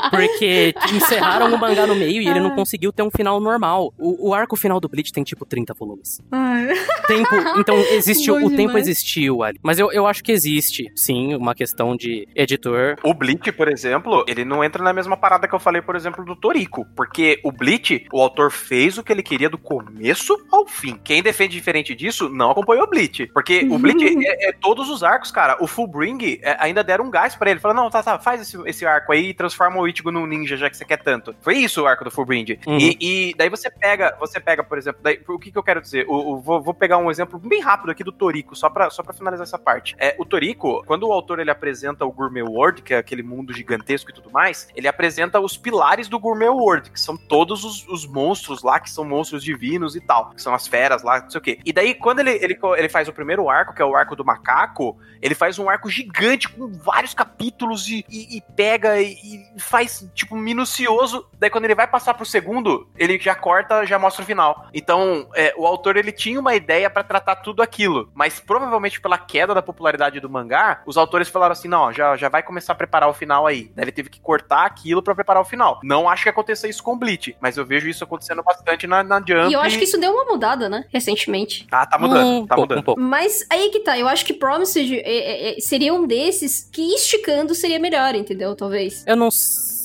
Porque 0.10 0.74
encerraram 0.94 1.54
o 1.54 1.60
mangá 1.60 1.88
no 1.88 1.96
meio 1.96 2.22
e 2.22 2.28
ele 2.28 2.40
não 2.40 2.52
ah. 2.52 2.56
conseguiu 2.56 2.92
ter 2.92 3.04
um 3.04 3.12
final 3.12 3.40
normal. 3.40 3.94
O, 3.98 4.30
o 4.30 4.34
arco 4.34 4.56
final 4.56 4.80
do 4.80 4.88
Bleach 4.88 5.12
tem 5.12 5.24
tipo 5.24 5.46
30 5.46 5.74
volumes. 5.74 6.22
Tempo, 7.08 7.36
então 7.58 7.78
existiu, 7.78 8.36
o 8.46 8.56
tempo 8.56 8.78
existiu 8.78 9.44
ali. 9.44 9.60
Mas 9.64 9.80
eu, 9.80 9.92
eu 9.92 10.06
acho 10.06 10.24
que 10.24 10.32
existe, 10.32 10.92
sim, 10.96 11.36
uma 11.36 11.56
questão 11.56 11.96
de 11.96 12.28
editor. 12.36 12.96
O 13.04 13.14
Bleach, 13.14 13.52
por 13.52 13.68
exemplo, 13.68 14.24
ele 14.28 14.46
não 14.46 14.64
entra 14.64 14.84
na 14.84 14.94
mesma 14.94 15.18
parada 15.18 15.48
que 15.48 15.56
eu 15.56 15.60
falei, 15.60 15.82
por 15.82 15.96
exemplo, 15.96 16.24
do 16.24 16.36
Toriko. 16.36 16.86
Porque 16.96 17.40
o 17.44 17.52
Bleach, 17.52 18.06
o 18.12 18.22
autor 18.22 18.52
fez 18.52 18.98
o 18.98 19.04
que 19.04 19.12
ele 19.12 19.24
queria 19.24 19.50
do 19.50 19.58
começo 19.58 20.38
ao 20.52 20.66
fim. 20.66 21.00
Quem 21.04 21.22
defende 21.24 21.56
diferente 21.56 21.96
disso 21.96 22.30
não 22.30 22.52
acompanhou 22.52 22.86
o 22.86 22.90
Bleach. 22.90 23.28
Porque 23.34 23.68
o 23.70 23.78
Bleach 23.78 24.04
é, 24.26 24.50
é, 24.50 24.52
todos 24.52 24.90
os 24.90 25.04
arcos, 25.04 25.32
cara. 25.32 25.58
O 25.60 25.68
Fullbring 25.68 26.40
é, 26.42 26.58
ainda 26.60 26.84
deram 26.84 27.06
um 27.06 27.12
gás 27.12 27.36
para 27.36 27.52
ele. 27.52 27.60
Falaram, 27.60 27.84
não, 27.84 27.90
tá, 27.90 28.04
tá, 28.04 28.20
faz 28.20 28.42
esse, 28.42 28.58
esse 28.66 28.86
arco 28.86 29.13
aí 29.14 29.30
e 29.30 29.34
transforma 29.34 29.80
o 29.80 29.88
Ichigo 29.88 30.12
num 30.12 30.26
ninja, 30.26 30.58
já 30.58 30.70
que 30.70 30.78
você 30.78 30.86
quer 30.86 30.98
tanto. 30.98 31.36
Foi 31.42 31.58
isso 31.58 31.82
o 31.82 31.88
arco 31.88 32.04
do 32.04 32.12
Fullbring. 32.12 32.60
Uhum. 32.68 32.78
E, 32.78 32.98
e, 33.00 33.34
daí 33.36 33.50
você 33.50 33.70
pega, 33.70 34.16
você 34.20 34.40
pega, 34.40 34.64
por 34.64 34.78
exemplo, 34.78 35.00
daí, 35.02 35.20
o 35.28 35.40
que, 35.40 35.52
que 35.52 35.58
eu 35.58 35.64
quero 35.64 35.82
dizer? 35.82 36.06
O, 36.08 36.34
o, 36.34 36.42
vou, 36.42 36.62
vou, 36.62 36.74
pegar 36.74 36.98
um 36.98 37.10
exemplo 37.10 37.40
bem 37.40 37.62
rápido 37.62 37.92
aqui 37.92 38.04
do 38.04 38.12
Toriko, 38.12 38.56
só 38.56 38.70
pra, 38.70 38.90
só 38.90 39.02
pra 39.04 39.14
finalizar 39.14 39.44
essa 39.44 39.58
parte. 39.58 39.96
É, 39.98 40.16
o 40.20 40.26
Toriko, 40.26 40.84
quando 40.86 41.08
o 41.08 41.14
autor 41.14 41.40
ele 41.40 41.52
apresenta 41.52 42.06
o 42.06 42.12
Gourmet 42.12 42.42
World, 42.42 42.82
que 42.82 42.94
é 42.94 42.98
aquele 42.98 43.24
mundo 43.24 43.54
gigantesco 43.54 44.12
e 44.12 44.14
tudo 44.14 44.32
mais, 44.32 44.68
ele 44.76 44.88
apresenta 44.88 45.40
os 45.40 45.58
pilares 45.58 46.08
do 46.08 46.20
Gourmet 46.20 46.50
World, 46.50 46.92
que 46.92 47.00
são 47.00 47.16
todos 47.16 47.64
os, 47.64 47.88
os 47.88 48.06
monstros 48.06 48.64
lá, 48.64 48.80
que 48.80 48.90
são 48.90 49.06
monstros 49.06 49.44
divinos 49.44 49.96
e 49.96 50.02
tal, 50.02 50.32
que 50.32 50.42
são 50.42 50.54
as 50.54 50.68
feras 50.68 51.04
lá, 51.04 51.22
não 51.22 51.30
sei 51.30 51.40
o 51.40 51.42
quê. 51.42 51.60
E 51.64 51.72
daí, 51.72 51.94
quando 51.94 52.20
ele, 52.20 52.32
ele, 52.32 52.60
ele 52.78 52.90
faz 52.90 53.08
o 53.08 53.14
primeiro 53.14 53.50
arco, 53.50 53.74
que 53.74 53.82
é 53.82 53.86
o 53.86 53.96
arco 53.96 54.16
do 54.16 54.26
macaco, 54.26 54.98
ele 55.22 55.36
faz 55.36 55.58
um 55.58 55.70
arco 55.70 55.90
gigante 55.90 56.50
com 56.50 56.68
vários 56.68 57.14
capítulos 57.14 57.88
e, 57.88 58.06
e, 58.10 58.38
e 58.38 58.42
pega 58.56 59.02
e, 59.06 59.46
faz, 59.58 60.08
tipo, 60.14 60.36
minucioso. 60.36 61.26
Daí 61.40 61.50
quando 61.50 61.66
ele 61.66 61.76
vai 61.76 61.88
passar 61.88 62.14
pro 62.14 62.26
segundo, 62.26 62.88
ele 62.98 63.20
já 63.20 63.36
corta, 63.36 63.86
já 63.86 64.00
mostra 64.00 64.24
o 64.24 64.26
final. 64.26 64.68
Então, 64.74 65.28
é, 65.36 65.54
o 65.58 65.66
autor, 65.66 65.98
ele 65.98 66.12
tinha 66.12 66.40
uma 66.40 66.56
ideia 66.56 66.90
para 66.90 67.04
tratar 67.04 67.38
tudo 67.38 67.62
aquilo. 67.62 68.10
Mas 68.14 68.40
provavelmente 68.40 69.02
pela 69.02 69.18
queda 69.18 69.54
da 69.54 69.62
popularidade 69.62 70.20
do 70.20 70.30
mangá, 70.30 70.82
os 70.86 70.98
autores 70.98 71.30
falaram 71.30 71.54
assim, 71.54 71.68
não, 71.68 71.92
já, 71.92 72.16
já 72.18 72.30
vai 72.30 72.44
começar 72.44 72.74
a 72.74 72.76
preparar 72.76 73.10
o 73.10 73.14
final 73.14 73.46
aí. 73.46 73.72
Daí 73.76 73.86
ele 73.86 73.92
teve 73.92 74.10
que 74.10 74.20
cortar 74.20 74.66
aquilo 74.66 75.02
para 75.02 75.16
preparar 75.16 75.42
o 75.42 75.46
final. 75.46 75.80
Não 75.84 76.10
acho 76.10 76.24
que 76.24 76.30
aconteça 76.30 76.68
isso 76.68 76.84
com 76.84 76.98
Bleach, 76.98 77.36
mas 77.40 77.58
eu 77.58 77.66
vejo 77.66 77.88
isso 77.88 78.04
acontecendo 78.04 78.44
bastante 78.44 78.88
na, 78.88 79.04
na 79.04 79.18
Jump. 79.18 79.50
E 79.50 79.54
eu 79.54 79.62
acho 79.62 79.78
que 79.78 79.84
isso 79.84 80.00
deu 80.00 80.12
uma 80.12 80.26
mudada, 80.26 80.70
né? 80.70 80.86
Recentemente. 80.90 81.68
Ah, 81.72 81.86
tá 81.86 81.98
mudando, 81.98 82.28
um 82.28 82.48
tá 82.48 82.56
mudando. 82.56 82.96
Um 82.98 83.02
mas 83.14 83.46
aí 83.50 83.70
que 83.70 83.80
tá, 83.80 83.98
eu 83.98 84.08
acho 84.08 84.26
que 84.26 84.34
Promised 84.34 84.94
é, 84.94 85.02
é, 85.02 85.58
é, 85.58 85.60
seria 85.60 85.94
um 85.94 86.06
desses 86.06 86.70
que 86.72 86.82
esticando 86.94 87.54
seria 87.54 87.80
melhor, 87.80 88.16
entendeu? 88.16 88.56
Talvez. 88.56 88.93
Eu 89.06 89.16
não 89.16 89.30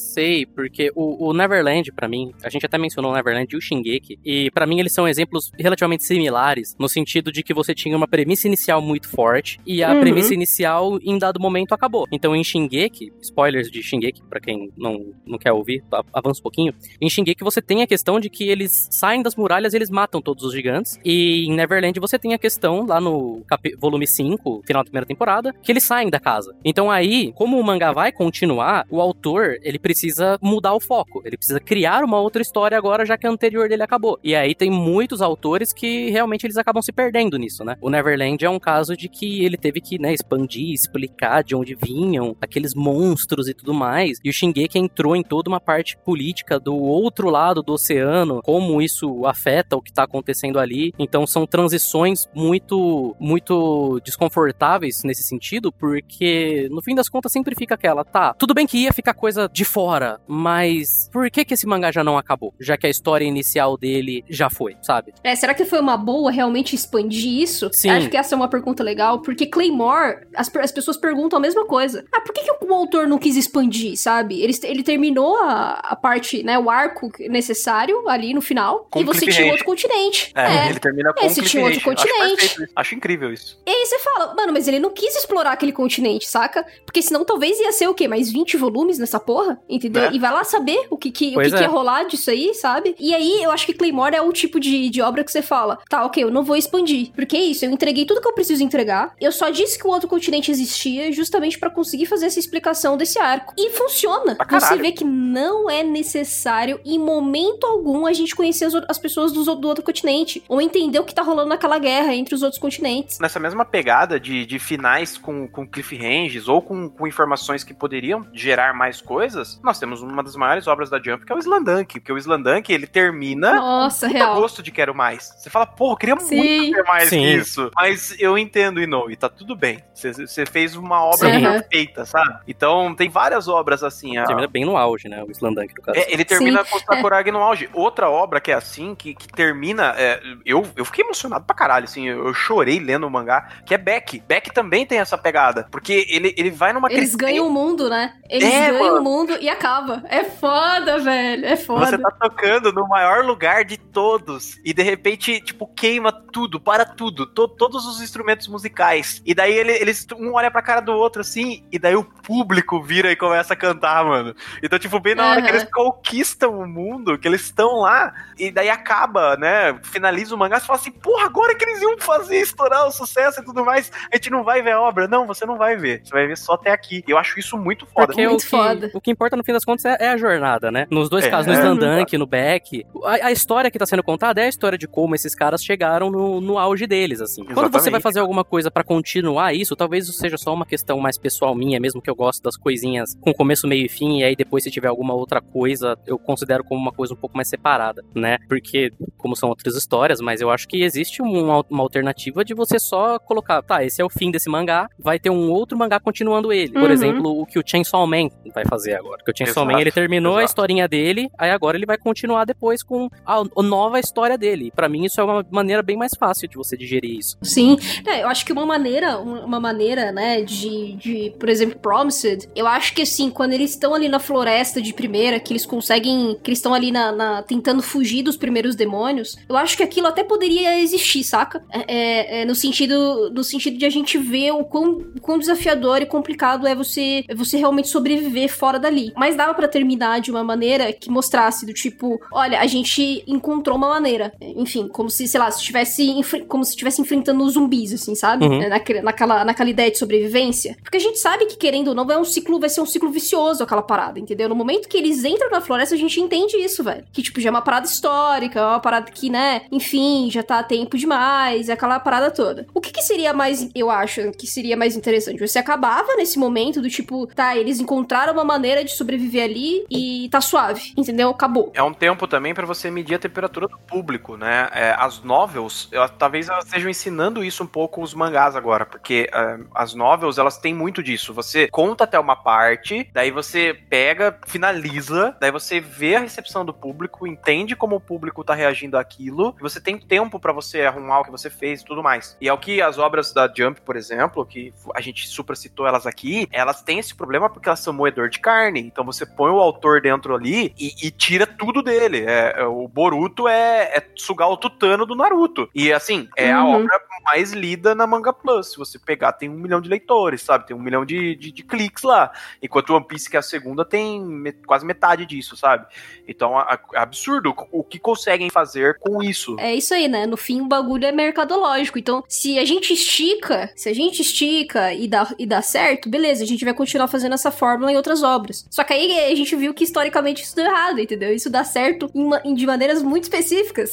sei, 0.09 0.47
porque 0.47 0.91
o, 0.95 1.29
o 1.29 1.33
Neverland, 1.33 1.93
para 1.93 2.09
mim, 2.09 2.33
a 2.43 2.49
gente 2.49 2.65
até 2.65 2.79
mencionou 2.79 3.13
o 3.13 3.15
Neverland 3.15 3.55
e 3.55 3.57
o 3.57 3.61
Shingeki, 3.61 4.19
e 4.25 4.51
para 4.51 4.67
mim 4.67 4.81
eles 4.81 4.93
são 4.93 5.07
exemplos 5.07 5.51
relativamente 5.59 6.05
similares, 6.05 6.75
no 6.79 6.89
sentido 6.89 7.31
de 7.31 7.43
que 7.43 7.55
você 7.55 7.75
tinha 7.75 7.97
uma 7.97 8.09
premissa 8.09 8.47
inicial 8.47 8.81
muito 8.81 9.09
forte, 9.09 9.61
e 9.67 9.83
a 9.83 9.93
uhum. 9.93 10.01
premissa 10.01 10.35
inicial, 10.35 10.99
em 11.03 11.19
dado 11.19 11.41
momento, 11.41 11.73
acabou. 11.73 12.07
Então, 12.11 12.35
em 12.35 12.43
Shingeki, 12.43 13.13
spoilers 13.23 13.71
de 13.71 13.83
Shingeki, 13.83 14.23
para 14.29 14.41
quem 14.41 14.73
não, 14.77 15.13
não 15.27 15.39
quer 15.39 15.53
ouvir, 15.53 15.83
avança 16.13 16.41
um 16.41 16.43
pouquinho, 16.43 16.73
em 17.01 17.11
Shingeki 17.11 17.45
você 17.45 17.61
tem 17.61 17.83
a 17.83 17.87
questão 17.87 18.19
de 18.19 18.31
que 18.31 18.49
eles 18.49 18.89
saem 18.91 19.23
das 19.23 19.37
muralhas 19.37 19.73
e 19.73 19.77
eles 19.77 19.91
matam 19.91 20.21
todos 20.21 20.45
os 20.45 20.53
gigantes, 20.53 20.99
e 21.05 21.47
em 21.47 21.55
Neverland 21.55 21.99
você 22.01 22.19
tem 22.19 22.35
a 22.35 22.39
questão, 22.39 22.87
lá 22.87 23.01
no 23.01 23.43
volume 23.79 24.07
5, 24.07 24.63
final 24.67 24.83
da 24.83 24.87
primeira 24.87 25.07
temporada, 25.07 25.53
que 25.63 25.71
eles 25.71 25.85
saem 25.85 26.11
da 26.11 26.19
casa. 26.19 26.55
Então 26.65 26.91
aí, 26.91 27.33
como 27.35 27.59
o 27.59 27.65
mangá 27.65 27.93
vai 27.93 28.11
continuar, 28.11 28.87
o 28.91 29.01
autor, 29.01 29.59
ele 29.63 29.79
precisa 29.79 29.98
mudar 30.41 30.75
o 30.75 30.81
foco. 30.81 31.23
Ele 31.25 31.37
precisa 31.37 31.61
criar 31.61 32.05
uma 32.05 32.21
outra 32.21 32.43
história 32.43 32.77
agora, 32.77 33.05
já 33.05 33.17
que 33.17 33.27
a 33.27 33.31
anterior 33.31 33.69
dele 33.69 33.83
acabou. 33.83 34.19
E 34.23 34.35
aí 34.35 34.55
tem 34.55 34.71
muitos 34.71 35.23
autores 35.23 35.73
que 35.73 36.11
realmente 36.11 36.47
eles 36.47 36.57
acabam 36.57 36.83
se 36.83 36.93
perdendo 36.93 37.39
nisso, 37.39 37.65
né? 37.65 37.77
O 37.81 37.91
Neverland 37.91 38.45
é 38.45 38.51
um 38.51 38.59
caso 38.59 38.97
de 38.97 39.09
que 39.09 39.45
ele 39.45 39.57
teve 39.57 39.81
que, 39.81 39.99
né, 39.99 40.13
expandir, 40.13 40.73
explicar 40.73 41.43
de 41.43 41.55
onde 41.55 41.75
vinham 41.75 42.37
aqueles 42.41 42.75
monstros 42.75 43.49
e 43.49 43.55
tudo 43.55 43.75
mais. 43.75 44.19
E 44.25 44.31
o 44.31 44.33
Shingeki 44.33 44.79
entrou 44.79 45.17
em 45.17 45.23
toda 45.23 45.49
uma 45.49 45.61
parte 45.61 45.97
política 45.99 46.59
do 46.59 46.77
outro 46.77 47.31
lado 47.31 47.63
do 47.63 47.73
oceano, 47.73 48.41
como 48.43 48.81
isso 48.83 49.25
afeta 49.27 49.77
o 49.77 49.83
que 49.83 49.93
tá 49.93 50.05
acontecendo 50.05 50.59
ali. 50.59 50.93
Então 50.99 51.27
são 51.27 51.47
transições 51.47 52.29
muito 52.35 53.17
muito 53.19 54.01
desconfortáveis 54.05 55.03
nesse 55.05 55.23
sentido, 55.23 55.73
porque 55.73 56.69
no 56.71 56.83
fim 56.83 56.95
das 56.95 57.09
contas 57.09 57.33
sempre 57.33 57.55
fica 57.55 57.75
aquela, 57.75 58.05
tá, 58.05 58.35
tudo 58.35 58.55
bem 58.55 58.67
que 58.67 58.79
ia 58.79 58.93
ficar 58.93 59.15
coisa 59.15 59.49
de 59.53 59.65
fora, 59.65 59.88
mas 60.26 61.09
por 61.12 61.30
que 61.30 61.45
que 61.45 61.55
esse 61.55 61.66
mangá 61.66 61.91
já 61.91 62.05
não 62.05 62.18
acabou? 62.18 62.53
Já 62.61 62.76
que 62.76 62.86
a 62.86 62.91
história 62.91 63.24
inicial 63.24 63.76
dele 63.76 64.24
já 64.28 64.51
foi, 64.51 64.76
sabe? 64.82 65.12
É, 65.22 65.34
será 65.34 65.55
que 65.55 65.64
foi 65.64 65.80
uma 65.80 65.97
boa 65.97 66.30
realmente 66.30 66.74
expandir 66.74 67.43
isso? 67.43 67.70
Sim. 67.72 67.91
Acho 67.91 68.09
que 68.09 68.16
essa 68.16 68.34
é 68.34 68.36
uma 68.36 68.49
pergunta 68.49 68.82
legal, 68.82 69.20
porque 69.20 69.47
Claymore, 69.47 70.26
as, 70.34 70.55
as 70.57 70.72
pessoas 70.72 70.97
perguntam 70.97 71.39
a 71.39 71.41
mesma 71.41 71.66
coisa. 71.66 72.05
Ah, 72.12 72.20
por 72.20 72.32
que, 72.32 72.43
que 72.43 72.64
o 72.64 72.74
autor 72.74 73.07
não 73.07 73.18
quis 73.18 73.36
expandir, 73.36 73.97
sabe? 73.97 74.43
Ele, 74.43 74.53
ele 74.62 74.82
terminou 74.82 75.36
a, 75.39 75.80
a 75.82 75.97
parte, 75.97 76.43
né, 76.43 76.59
o 76.59 76.70
arco 76.70 77.11
necessário 77.28 78.09
ali 78.09 78.34
no 78.34 78.41
final, 78.41 78.86
com 78.91 79.01
e 79.01 79.05
você 79.05 79.26
tinha 79.26 79.51
outro 79.51 79.64
continente. 79.64 80.32
É, 80.34 80.66
é, 80.66 80.70
ele 80.70 80.78
termina 80.78 81.12
com 81.12 81.24
Esse 81.24 81.43
tinha 81.43 81.64
outro 81.64 81.80
continente. 81.80 82.45
Acho, 82.45 82.66
Acho 82.76 82.95
incrível 82.95 83.32
isso. 83.32 83.59
E 83.66 83.70
aí 83.70 83.86
você 83.86 83.99
fala, 83.99 84.34
mano, 84.34 84.53
mas 84.53 84.68
ele 84.68 84.78
não 84.78 84.91
quis 84.91 85.14
explorar 85.16 85.53
aquele 85.53 85.72
continente, 85.72 86.28
saca? 86.28 86.64
Porque 86.84 87.03
senão 87.03 87.24
talvez 87.24 87.59
ia 87.59 87.72
ser 87.72 87.89
o 87.89 87.95
quê? 87.95 88.09
Mais 88.09 88.30
20 88.30 88.57
volumes 88.57 88.99
nessa 88.99 89.18
porra? 89.20 89.61
Entendeu? 89.79 90.05
É. 90.05 90.12
E 90.12 90.18
vai 90.18 90.33
lá 90.33 90.45
saber 90.45 90.87
o 90.91 90.97
que, 90.97 91.11
que, 91.11 91.37
o 91.37 91.41
que, 91.41 91.47
é. 91.47 91.51
que, 91.51 91.62
ia 91.62 91.68
rolar 91.68 92.05
disso 92.05 92.31
aí, 92.31 92.53
sabe? 92.55 92.95
E 92.99 93.14
aí 93.14 93.43
eu 93.43 93.51
acho 93.51 93.64
que 93.64 93.72
Claymore 93.72 94.14
é 94.14 94.20
o 94.20 94.33
tipo 94.33 94.59
de, 94.59 94.91
de 94.91 95.01
obra 95.01 95.22
que 95.22 95.31
você 95.31 95.41
fala, 95.41 95.79
tá, 95.89 96.05
ok, 96.05 96.24
eu 96.24 96.31
não 96.31 96.43
vou 96.43 96.57
expandir. 96.57 97.11
Porque 97.14 97.37
é 97.37 97.43
isso, 97.43 97.64
eu 97.64 97.70
entreguei 97.70 98.05
tudo 98.05 98.20
que 98.20 98.29
eu 98.29 98.33
preciso 98.33 98.62
entregar. 98.62 99.14
Eu 99.20 99.31
só 99.31 99.51
disse 99.51 99.79
que 99.79 99.87
o 99.87 99.91
outro 99.91 100.09
continente 100.09 100.51
existia 100.51 101.12
justamente 101.12 101.59
para 101.59 101.70
conseguir 101.70 102.07
fazer 102.07 102.26
essa 102.26 102.39
explicação 102.39 102.97
desse 102.97 103.18
arco. 103.18 103.55
E 103.57 103.70
funciona. 103.70 104.37
Você 104.51 104.76
vê 104.76 104.93
que 104.93 105.05
não 105.05 105.70
é 105.70 105.83
necessário, 105.83 106.81
em 106.85 106.99
momento 106.99 107.64
algum, 107.66 108.07
a 108.07 108.12
gente 108.12 108.35
conhecer 108.35 108.64
as, 108.64 108.74
as 108.89 108.99
pessoas 108.99 109.33
do, 109.33 109.55
do 109.55 109.68
outro 109.68 109.85
continente. 109.85 110.43
Ou 110.49 110.61
entender 110.61 110.99
o 110.99 111.05
que 111.05 111.14
tá 111.14 111.22
rolando 111.22 111.51
naquela 111.51 111.79
guerra 111.79 112.14
entre 112.14 112.35
os 112.35 112.43
outros 112.43 112.61
continentes. 112.61 113.18
Nessa 113.18 113.39
mesma 113.39 113.64
pegada 113.64 114.18
de, 114.18 114.45
de 114.45 114.59
finais 114.59 115.16
com, 115.16 115.47
com 115.47 115.66
cliffhangers 115.66 116.49
ou 116.49 116.61
com, 116.61 116.89
com 116.89 117.07
informações 117.07 117.62
que 117.62 117.74
poderiam 117.74 118.26
gerar 118.33 118.74
mais 118.74 119.01
coisas, 119.01 119.61
nós 119.69 119.79
temos 119.79 120.01
uma 120.01 120.23
das 120.23 120.35
maiores 120.35 120.66
obras 120.66 120.89
da 120.89 120.97
Jump, 120.97 121.27
que 121.27 121.33
é 121.33 121.37
o 121.37 121.39
Slandunk. 121.39 122.01
Porque 122.01 122.12
o 122.12 122.16
Slandunk, 122.16 122.73
ele 122.73 122.87
termina 122.87 123.55
Nossa, 123.55 124.09
real. 124.09 124.35
gosto 124.41 124.62
de 124.62 124.71
quero 124.71 124.95
mais. 124.95 125.35
Você 125.37 125.51
fala, 125.51 125.66
porra, 125.66 125.93
eu 125.93 125.97
queria 125.97 126.16
Sim. 126.21 126.37
muito 126.37 126.75
ter 126.75 126.83
mais 126.85 127.09
Sim. 127.11 127.23
isso. 127.23 127.71
Mas 127.77 128.16
eu 128.19 128.39
entendo, 128.39 128.81
Inoue, 128.81 129.14
tá 129.14 129.29
tudo 129.29 129.55
bem. 129.55 129.85
Você 129.93 130.47
fez 130.47 130.75
uma 130.75 131.05
obra 131.05 131.33
Sim. 131.33 131.43
perfeita, 131.43 132.07
sabe? 132.07 132.39
Então, 132.49 132.95
tem 132.95 133.11
várias 133.11 133.47
obras 133.47 133.83
assim. 133.85 134.16
A... 134.16 134.25
Termina 134.25 134.49
bem 134.49 134.64
no 134.64 134.77
auge, 134.77 135.07
né? 135.07 135.23
O 135.23 135.31
Slandunk, 135.31 135.75
no 135.77 135.83
caso. 135.83 135.99
É, 135.99 136.12
ele 136.12 136.25
termina 136.25 136.64
Sim. 136.64 136.71
com 136.71 136.77
o 136.79 136.81
Sakuragi 136.81 137.31
no 137.31 137.41
auge. 137.41 137.69
Outra 137.75 138.09
obra 138.09 138.41
que 138.41 138.51
é 138.51 138.55
assim, 138.55 138.95
que, 138.95 139.14
que 139.14 139.29
termina. 139.29 139.95
É, 139.99 140.21
eu, 140.47 140.66
eu 140.77 140.85
fiquei 140.85 141.05
emocionado 141.05 141.45
pra 141.45 141.55
caralho, 141.55 141.85
assim. 141.85 142.09
Eu, 142.09 142.27
eu, 142.27 142.35
chorei 142.35 142.79
lendo 142.79 143.07
o 143.07 143.11
mangá, 143.11 143.49
que 143.66 143.75
é 143.75 143.79
Beck. 143.79 144.23
Beck 144.27 144.51
também 144.51 144.87
tem 144.87 144.99
essa 144.99 145.19
pegada. 145.19 145.69
Porque 145.71 146.07
ele, 146.09 146.35
ele 146.39 146.51
vai 146.51 146.73
numa. 146.73 146.91
Eles 146.91 147.14
ganham 147.14 147.47
o 147.47 147.51
mundo, 147.51 147.91
né? 147.91 148.14
Eles 148.31 148.49
é, 148.49 148.71
ganham 148.71 148.95
mano. 148.95 149.01
o 149.01 149.03
mundo 149.03 149.37
e 149.41 149.51
acaba. 149.59 150.03
É 150.09 150.25
foda, 150.25 150.99
velho. 150.99 151.45
É 151.45 151.57
foda. 151.57 151.87
Você 151.87 151.99
tá 151.99 152.11
tocando 152.11 152.73
no 152.73 152.87
maior 152.89 153.25
lugar 153.25 153.65
de 153.65 153.77
todos. 153.77 154.59
E 154.65 154.73
de 154.73 154.83
repente, 154.83 155.41
tipo, 155.41 155.67
queima 155.67 156.13
tudo, 156.13 156.61
para 156.61 156.85
tudo. 156.85 157.27
To, 157.27 157.49
todos 157.49 157.85
os 157.85 158.01
instrumentos 158.01 158.47
musicais. 158.49 159.21
E 159.27 159.35
daí 159.35 159.53
ele, 159.53 159.73
eles 159.73 160.07
um 160.17 160.35
olha 160.35 160.51
pra 160.51 160.63
cara 160.63 160.81
do 160.81 160.93
outro 160.93 161.21
assim, 161.21 161.65
e 161.71 161.79
daí 161.79 161.97
o 161.97 162.05
público 162.05 162.81
vira 162.83 163.11
e 163.11 163.17
começa 163.17 163.53
a 163.53 163.57
cantar, 163.57 164.05
mano. 164.05 164.35
Então, 164.63 164.79
tipo, 164.79 164.99
bem 165.01 165.15
na 165.15 165.27
hora 165.27 165.41
uhum. 165.41 165.47
que 165.47 165.51
eles 165.53 165.69
conquistam 165.71 166.51
o 166.51 166.67
mundo, 166.67 167.19
que 167.19 167.27
eles 167.27 167.43
estão 167.43 167.81
lá, 167.81 168.13
e 168.39 168.51
daí 168.51 168.71
acaba, 168.71 169.37
né? 169.37 169.79
Finaliza 169.83 170.35
o 170.35 170.39
mangá, 170.39 170.61
você 170.61 170.67
fala 170.67 170.79
assim, 170.79 170.93
porra, 170.93 171.27
agora 171.27 171.55
que 171.55 171.65
eles 171.65 171.83
iam 171.83 171.99
fazer, 171.99 172.41
estourar 172.41 172.87
o 172.87 172.93
sucesso 172.93 173.41
e 173.41 173.45
tudo 173.45 173.65
mais, 173.65 173.91
a 174.13 174.17
gente 174.17 174.31
não 174.31 174.45
vai 174.45 174.63
ver 174.63 174.73
a 174.73 174.81
obra. 174.81 175.09
Não, 175.09 175.27
você 175.27 175.45
não 175.45 175.57
vai 175.57 175.77
ver. 175.77 176.03
Você 176.05 176.13
vai 176.13 176.27
ver 176.27 176.37
só 176.37 176.55
até 176.55 176.71
aqui. 176.71 177.03
Eu 177.07 177.19
acho 177.19 177.39
isso 177.39 177.57
muito 177.59 177.87
foda. 177.87 178.07
Porque 178.09 178.27
muito 178.27 178.41
o 178.41 178.45
que, 178.45 178.51
foda. 178.51 178.91
O 178.95 179.01
que 179.01 179.11
importa, 179.11 179.37
no 179.37 179.43
fim 179.49 179.53
das 179.53 179.65
contas, 179.65 179.85
é, 179.87 179.97
é 180.01 180.09
a 180.11 180.17
jornada, 180.17 180.71
né? 180.71 180.87
Nos 180.91 181.09
dois 181.09 181.25
é, 181.25 181.31
casos, 181.31 181.47
no 181.47 181.55
é, 181.55 181.57
Slandunk, 181.57 182.19
no 182.19 182.27
Beck, 182.27 182.85
a, 183.05 183.27
a, 183.27 183.33
história 183.33 183.71
que 183.71 183.79
tá 183.79 183.87
sendo 183.87 184.03
contada 184.03 184.43
é 184.43 184.45
a 184.45 184.49
história 184.49 184.77
de 184.77 184.87
como 184.87 185.15
esses 185.15 185.35
caras 185.35 185.65
chegaram 185.65 186.11
no, 186.11 186.41
no 186.41 186.59
auge 186.59 186.87
deles, 186.87 187.21
assim. 187.21 187.43
Exatamente. 187.43 187.55
Quando 187.55 187.73
você 187.73 187.91
vai 187.91 188.01
fazer 188.01 188.21
alguma 188.21 188.45
coisa 188.45 188.71
para 188.71 188.85
continuar 188.85 189.55
isso, 189.55 189.75
talvez 189.75 190.05
isso 190.05 190.19
seja 190.19 190.37
só 190.37 190.53
uma 190.53 190.67
questão 190.67 191.01
mais 191.01 191.17
pessoal 191.17 191.55
minha, 191.55 191.81
mesmo 191.81 192.03
que 192.03 192.11
eu 192.11 192.15
gosto 192.15 192.43
das 192.43 192.57
coisinhas 192.57 193.17
com 193.21 193.33
começo, 193.33 193.67
meio 193.67 193.87
e 193.87 193.89
fim, 193.89 194.19
e 194.19 194.25
aí 194.25 194.37
depois 194.37 194.65
se 194.65 194.71
tiver 194.71 194.89
alguma 194.89 195.15
outra 195.15 195.41
coisa, 195.41 195.97
eu 196.07 196.19
considero 196.19 196.63
como 196.63 196.81
uma 196.81 196.93
coisa 196.93 197.15
um 197.15 197.17
pouco 197.17 197.37
mais 197.37 197.49
separada, 197.49 198.05
né? 198.15 198.39
Porque, 198.49 198.93
como 199.17 199.35
são 199.35 199.49
outras 199.49 199.75
histórias, 199.77 200.21
mas 200.21 200.41
eu 200.43 200.51
acho 200.51 200.69
que 200.69 200.83
existe 200.83 201.23
uma, 201.23 201.65
uma 201.71 201.83
alternativa 201.83 202.45
de 202.45 202.53
você 202.53 202.79
só 202.79 203.19
colocar, 203.19 203.63
tá, 203.63 203.83
esse 203.83 204.03
é 204.03 204.05
o 204.05 204.11
fim 204.11 204.31
desse 204.31 204.51
mangá, 204.51 204.89
vai 204.99 205.19
ter 205.19 205.31
um 205.31 205.51
outro 205.51 205.79
mangá 205.79 205.99
continuando 205.99 206.53
ele. 206.53 206.73
Por 206.73 206.83
uhum. 206.83 206.91
exemplo, 206.91 207.41
o 207.41 207.47
que 207.47 207.59
o 207.59 207.63
Chainsaw 207.65 208.07
Man 208.07 208.29
vai 208.55 208.65
fazer 208.67 208.95
agora. 208.95 209.19
Porque 209.19 209.31
o 209.31 209.38
Chainsaw 209.39 209.64
Man, 209.64 209.80
ele 209.80 209.93
terminou 209.93 210.32
exato. 210.32 210.43
a 210.43 210.45
historinha 210.45 210.89
dele, 210.89 211.30
aí 211.39 211.51
agora 211.51 211.76
ele 211.76 211.86
vai 211.86 211.99
continuar 211.99 212.45
depois 212.45 212.82
com 212.82 213.09
a, 213.24 213.41
a 213.41 213.62
nova 213.62 214.01
história 214.01 214.36
dele. 214.36 214.72
Para 214.74 214.89
mim, 214.89 215.05
isso 215.05 215.20
é 215.20 215.24
uma 215.24 215.45
maneira 215.51 215.82
bem 215.82 215.97
mais 215.97 216.12
fácil 216.18 216.49
de 216.49 216.57
você 216.57 216.76
digerir 216.76 217.18
isso. 217.18 217.36
Sim, 217.43 217.76
é, 218.07 218.22
eu 218.22 218.28
acho 218.28 218.45
que 218.45 218.53
uma 218.53 218.66
maneira, 218.66 219.18
uma 219.18 219.61
maneira, 219.61 220.12
né, 220.12 220.43
de, 220.43 220.95
de, 220.95 221.34
por 221.39 221.49
exemplo, 221.49 221.78
Promised, 221.78 222.49
eu 222.55 222.66
acho 222.66 222.95
que 222.95 223.03
assim, 223.03 223.30
quando 223.30 223.53
eles 223.53 223.70
estão 223.70 223.95
ali 223.95 224.09
na 224.09 224.18
floresta 224.18 224.80
de 224.80 224.93
primeira, 224.93 225.41
que 225.41 225.53
eles 225.53 225.66
conseguem, 225.66 226.39
que 226.43 226.51
eles 226.51 226.59
estão 226.59 226.74
ali 226.74 226.91
na, 226.91 227.12
na, 227.12 227.43
tentando 227.43 227.82
fugir 227.82 228.22
dos 228.22 228.36
primeiros 228.36 228.74
demônios, 228.74 229.36
eu 229.49 229.57
acho 229.57 229.76
que 229.76 229.82
aquilo 229.82 230.07
até 230.07 230.22
poderia 230.24 230.80
existir, 230.80 231.22
saca? 231.24 231.62
É, 231.70 232.39
é, 232.39 232.43
é 232.43 232.45
no 232.45 232.55
sentido, 232.55 233.30
no 233.30 233.45
sentido 233.45 233.78
de 233.78 233.84
a 233.84 233.91
gente 233.91 234.18
ver 234.18 234.53
o 234.53 234.64
quão, 234.64 234.99
o 235.16 235.20
quão 235.20 235.39
desafiador 235.39 236.03
e 236.03 236.07
complicado 236.07 236.66
é 236.66 236.74
você, 236.74 237.24
é 237.28 237.34
você 237.34 237.57
realmente 237.57 237.89
sobreviver 237.89 238.49
fora 238.49 238.78
dali. 238.78 239.12
Mas 239.16 239.28
dava 239.37 239.55
para 239.55 239.68
terminar 239.68 240.20
de 240.20 240.31
uma 240.31 240.45
maneira 240.45 240.93
que 240.93 241.11
mostrasse 241.11 241.66
do 241.66 241.72
tipo, 241.72 242.20
olha, 242.33 242.61
a 242.61 242.66
gente 242.66 243.22
encontrou 243.26 243.76
uma 243.76 243.89
maneira. 243.89 244.33
Enfim, 244.41 244.89
como 244.89 245.11
se, 245.11 245.26
sei 245.26 245.41
lá, 245.41 245.51
se 245.51 245.62
tivesse, 245.62 246.20
como 246.49 246.64
se 246.64 246.70
estivesse 246.70 247.01
enfrentando 247.01 247.49
zumbis, 247.49 247.93
assim, 247.93 248.14
sabe? 248.14 248.45
Uhum. 248.45 248.68
Naquela, 248.68 249.03
naquela, 249.03 249.45
naquela 249.45 249.70
ideia 249.70 249.91
de 249.91 249.99
sobrevivência. 249.99 250.76
Porque 250.83 250.97
a 250.97 251.01
gente 251.01 251.18
sabe 251.18 251.47
que, 251.47 251.57
querendo 251.57 251.89
ou 251.89 251.95
não, 251.95 252.11
é 252.11 252.18
um 252.18 252.24
ciclo, 252.24 252.59
vai 252.59 252.68
ser 252.68 252.81
um 252.81 252.87
ciclo 252.87 253.11
vicioso 253.11 253.62
aquela 253.62 253.83
parada, 253.83 254.18
entendeu? 254.18 254.49
No 254.49 254.55
momento 254.55 254.89
que 254.89 254.97
eles 254.97 255.24
entram 255.24 255.51
na 255.51 255.61
floresta, 255.61 255.95
a 255.95 255.99
gente 255.99 256.20
entende 256.20 256.57
isso, 256.57 256.83
velho. 256.83 257.05
Que, 257.12 257.22
tipo, 257.22 257.41
já 257.41 257.49
é 257.49 257.51
uma 257.51 257.62
parada 257.62 257.87
histórica, 257.87 258.61
é 258.61 258.64
uma 258.64 258.81
parada 258.81 259.11
que, 259.11 259.31
né, 259.31 259.62
enfim, 259.70 260.31
já 260.31 260.43
tá 260.43 260.59
a 260.59 260.62
tempo 260.62 260.97
demais, 260.97 261.68
é 261.68 261.72
aquela 261.72 262.01
parada 262.01 262.31
toda. 262.31 262.66
O 262.74 262.81
que, 262.81 262.93
que 262.93 263.03
seria 263.03 263.33
mais, 263.33 263.68
eu 263.74 263.91
acho, 263.91 264.31
que 264.33 264.47
seria 264.47 264.76
mais 264.76 264.97
interessante? 264.97 265.47
Você 265.47 265.59
acabava 265.59 266.14
nesse 266.16 266.39
momento 266.39 266.81
do 266.81 266.89
tipo, 266.89 267.26
tá, 267.26 267.57
eles 267.57 267.81
encontraram 267.81 268.33
uma 268.33 268.45
maneira 268.45 268.85
de 268.85 268.93
sobreviver 268.93 269.18
ali 269.43 269.85
e 269.91 270.29
tá 270.31 270.41
suave, 270.41 270.93
entendeu? 270.97 271.31
Acabou. 271.31 271.71
É 271.75 271.83
um 271.83 271.93
tempo 271.93 272.27
também 272.27 272.55
para 272.55 272.66
você 272.66 272.91
medir 272.91 273.14
a 273.14 273.19
temperatura 273.19 273.69
do 273.69 273.79
público, 273.79 274.37
né? 274.37 274.69
É, 274.73 274.95
as 274.99 275.23
novels, 275.23 275.89
eu, 275.93 276.09
talvez 276.09 276.49
elas 276.49 276.64
estejam 276.64 276.91
ensinando 276.91 277.45
isso 277.45 277.62
um 277.62 277.66
pouco 277.66 278.03
os 278.03 278.14
mangás 278.14 278.57
agora, 278.57 278.87
porque 278.87 279.29
é, 279.33 279.59
as 279.75 279.95
novels, 279.95 280.39
elas 280.39 280.59
têm 280.59 280.75
muito 280.75 281.03
disso. 281.03 281.33
Você 281.35 281.69
conta 281.69 282.05
até 282.05 282.19
uma 282.19 282.37
parte, 282.37 283.09
daí 283.12 283.31
você 283.31 283.75
pega, 283.89 284.39
finaliza, 284.47 285.37
daí 285.41 285.51
você 285.51 285.81
vê 285.81 286.16
a 286.16 286.21
recepção 286.21 286.64
do 286.64 286.73
público, 286.73 287.27
entende 287.27 287.77
como 287.77 287.97
o 287.97 288.01
público 288.01 288.45
tá 288.45 288.55
reagindo 288.55 288.97
àquilo, 288.97 289.55
você 289.61 289.81
tem 289.81 289.99
tempo 289.99 290.39
para 290.39 290.53
você 290.53 290.83
arrumar 290.83 291.21
o 291.21 291.25
que 291.25 291.31
você 291.31 291.51
fez 291.51 291.81
e 291.81 291.85
tudo 291.85 292.03
mais. 292.03 292.37
E 292.41 292.49
é 292.49 292.53
o 292.53 292.59
que 292.59 292.81
as 292.81 292.99
obras 292.99 293.33
da 293.33 293.53
Jump, 293.55 293.81
por 293.81 293.97
exemplo, 293.97 294.45
que 294.45 294.73
a 294.95 295.01
gente 295.01 295.27
super 295.29 295.57
citou 295.57 295.87
elas 295.87 296.07
aqui, 296.07 296.49
elas 296.51 296.83
têm 296.83 296.99
esse 296.99 297.14
problema 297.14 297.49
porque 297.49 297.69
elas 297.69 297.81
são 297.81 297.93
moedor 297.93 298.29
de 298.29 298.39
carne. 298.39 298.81
Então 298.99 299.07
você 299.07 299.25
põe 299.25 299.49
o 299.53 299.61
autor 299.61 300.01
dentro 300.01 300.35
ali 300.35 300.75
e, 300.77 300.93
e 301.07 301.11
tira 301.13 301.47
tudo 301.47 301.85
dele. 301.85 302.25
É, 302.27 302.55
é, 302.57 302.65
o 302.65 302.89
Boruto 302.89 303.47
é, 303.47 303.97
é, 303.97 304.05
sugar 304.17 304.51
o 304.51 304.57
tutano 304.57 305.07
do 305.07 305.15
Naruto. 305.15 305.71
E 305.73 305.93
assim, 305.93 306.29
é 306.37 306.53
uhum. 306.53 306.61
a 306.61 306.79
obra 306.79 307.01
mais 307.23 307.53
lida 307.53 307.95
na 307.95 308.09
Manga 308.09 308.33
Plus. 308.33 308.73
Se 308.73 308.77
você 308.77 308.99
pegar, 308.99 309.35
tem 309.35 309.49
um 309.49 309.55
milhão 309.55 309.81
de 309.81 309.89
leitores, 309.89 310.43
sabe? 310.43 310.67
Tem 310.67 310.75
um 310.75 310.83
milhão 310.83 311.05
de, 311.05 311.37
de, 311.37 311.53
de 311.53 311.63
cliques 311.63 312.03
lá. 312.03 312.33
Enquanto 312.61 312.93
One 312.93 313.07
Piece, 313.07 313.31
que 313.31 313.37
é 313.37 313.39
a 313.39 313.43
segunda, 313.43 313.85
tem 313.85 314.21
me, 314.21 314.53
quase 314.53 314.85
metade 314.85 315.25
disso, 315.27 315.57
sabe? 315.57 315.87
Então, 316.27 316.59
é 316.59 316.99
absurdo 316.99 317.55
o 317.71 317.85
que 317.85 318.01
conseguem 318.01 318.51
fazer 318.51 318.99
com 318.99 319.23
isso. 319.23 319.55
É 319.61 319.75
isso 319.75 319.95
aí, 319.95 320.09
né? 320.09 320.27
No 320.27 320.37
fim, 320.37 320.61
o 320.61 320.67
bagulho 320.67 321.05
é 321.05 321.13
mercadológico. 321.13 322.01
Então, 322.01 322.25
se 322.29 322.59
a 322.59 322.65
gente 322.65 322.93
estica, 322.93 323.71
se 323.77 323.89
a 323.89 323.95
gente 323.95 324.23
estica 324.23 324.93
e 324.93 325.07
dá, 325.07 325.33
e 325.39 325.47
dá 325.47 325.63
certo, 325.63 326.11
beleza, 326.11 326.43
a 326.43 326.47
gente 326.47 326.65
vai 326.65 326.75
continuar 326.75 327.07
fazendo 327.07 327.35
essa 327.35 327.53
fórmula 327.53 327.93
em 327.93 327.97
outras 327.97 328.25
obras. 328.25 328.67
Só 328.71 328.83
que 328.83 328.88
aí 328.93 329.32
a 329.32 329.34
gente 329.34 329.55
viu 329.57 329.74
que 329.74 329.84
historicamente 329.84 330.43
isso 330.43 330.57
deu 330.57 330.66
errado, 330.66 331.01
entendeu? 331.01 331.32
Isso 331.32 331.51
dá 331.51 331.64
certo 331.64 332.11
em, 332.14 332.30
em 332.45 332.55
de 332.55 332.66
maneiras 332.66 333.03
muito 333.03 333.24
específicas, 333.24 333.93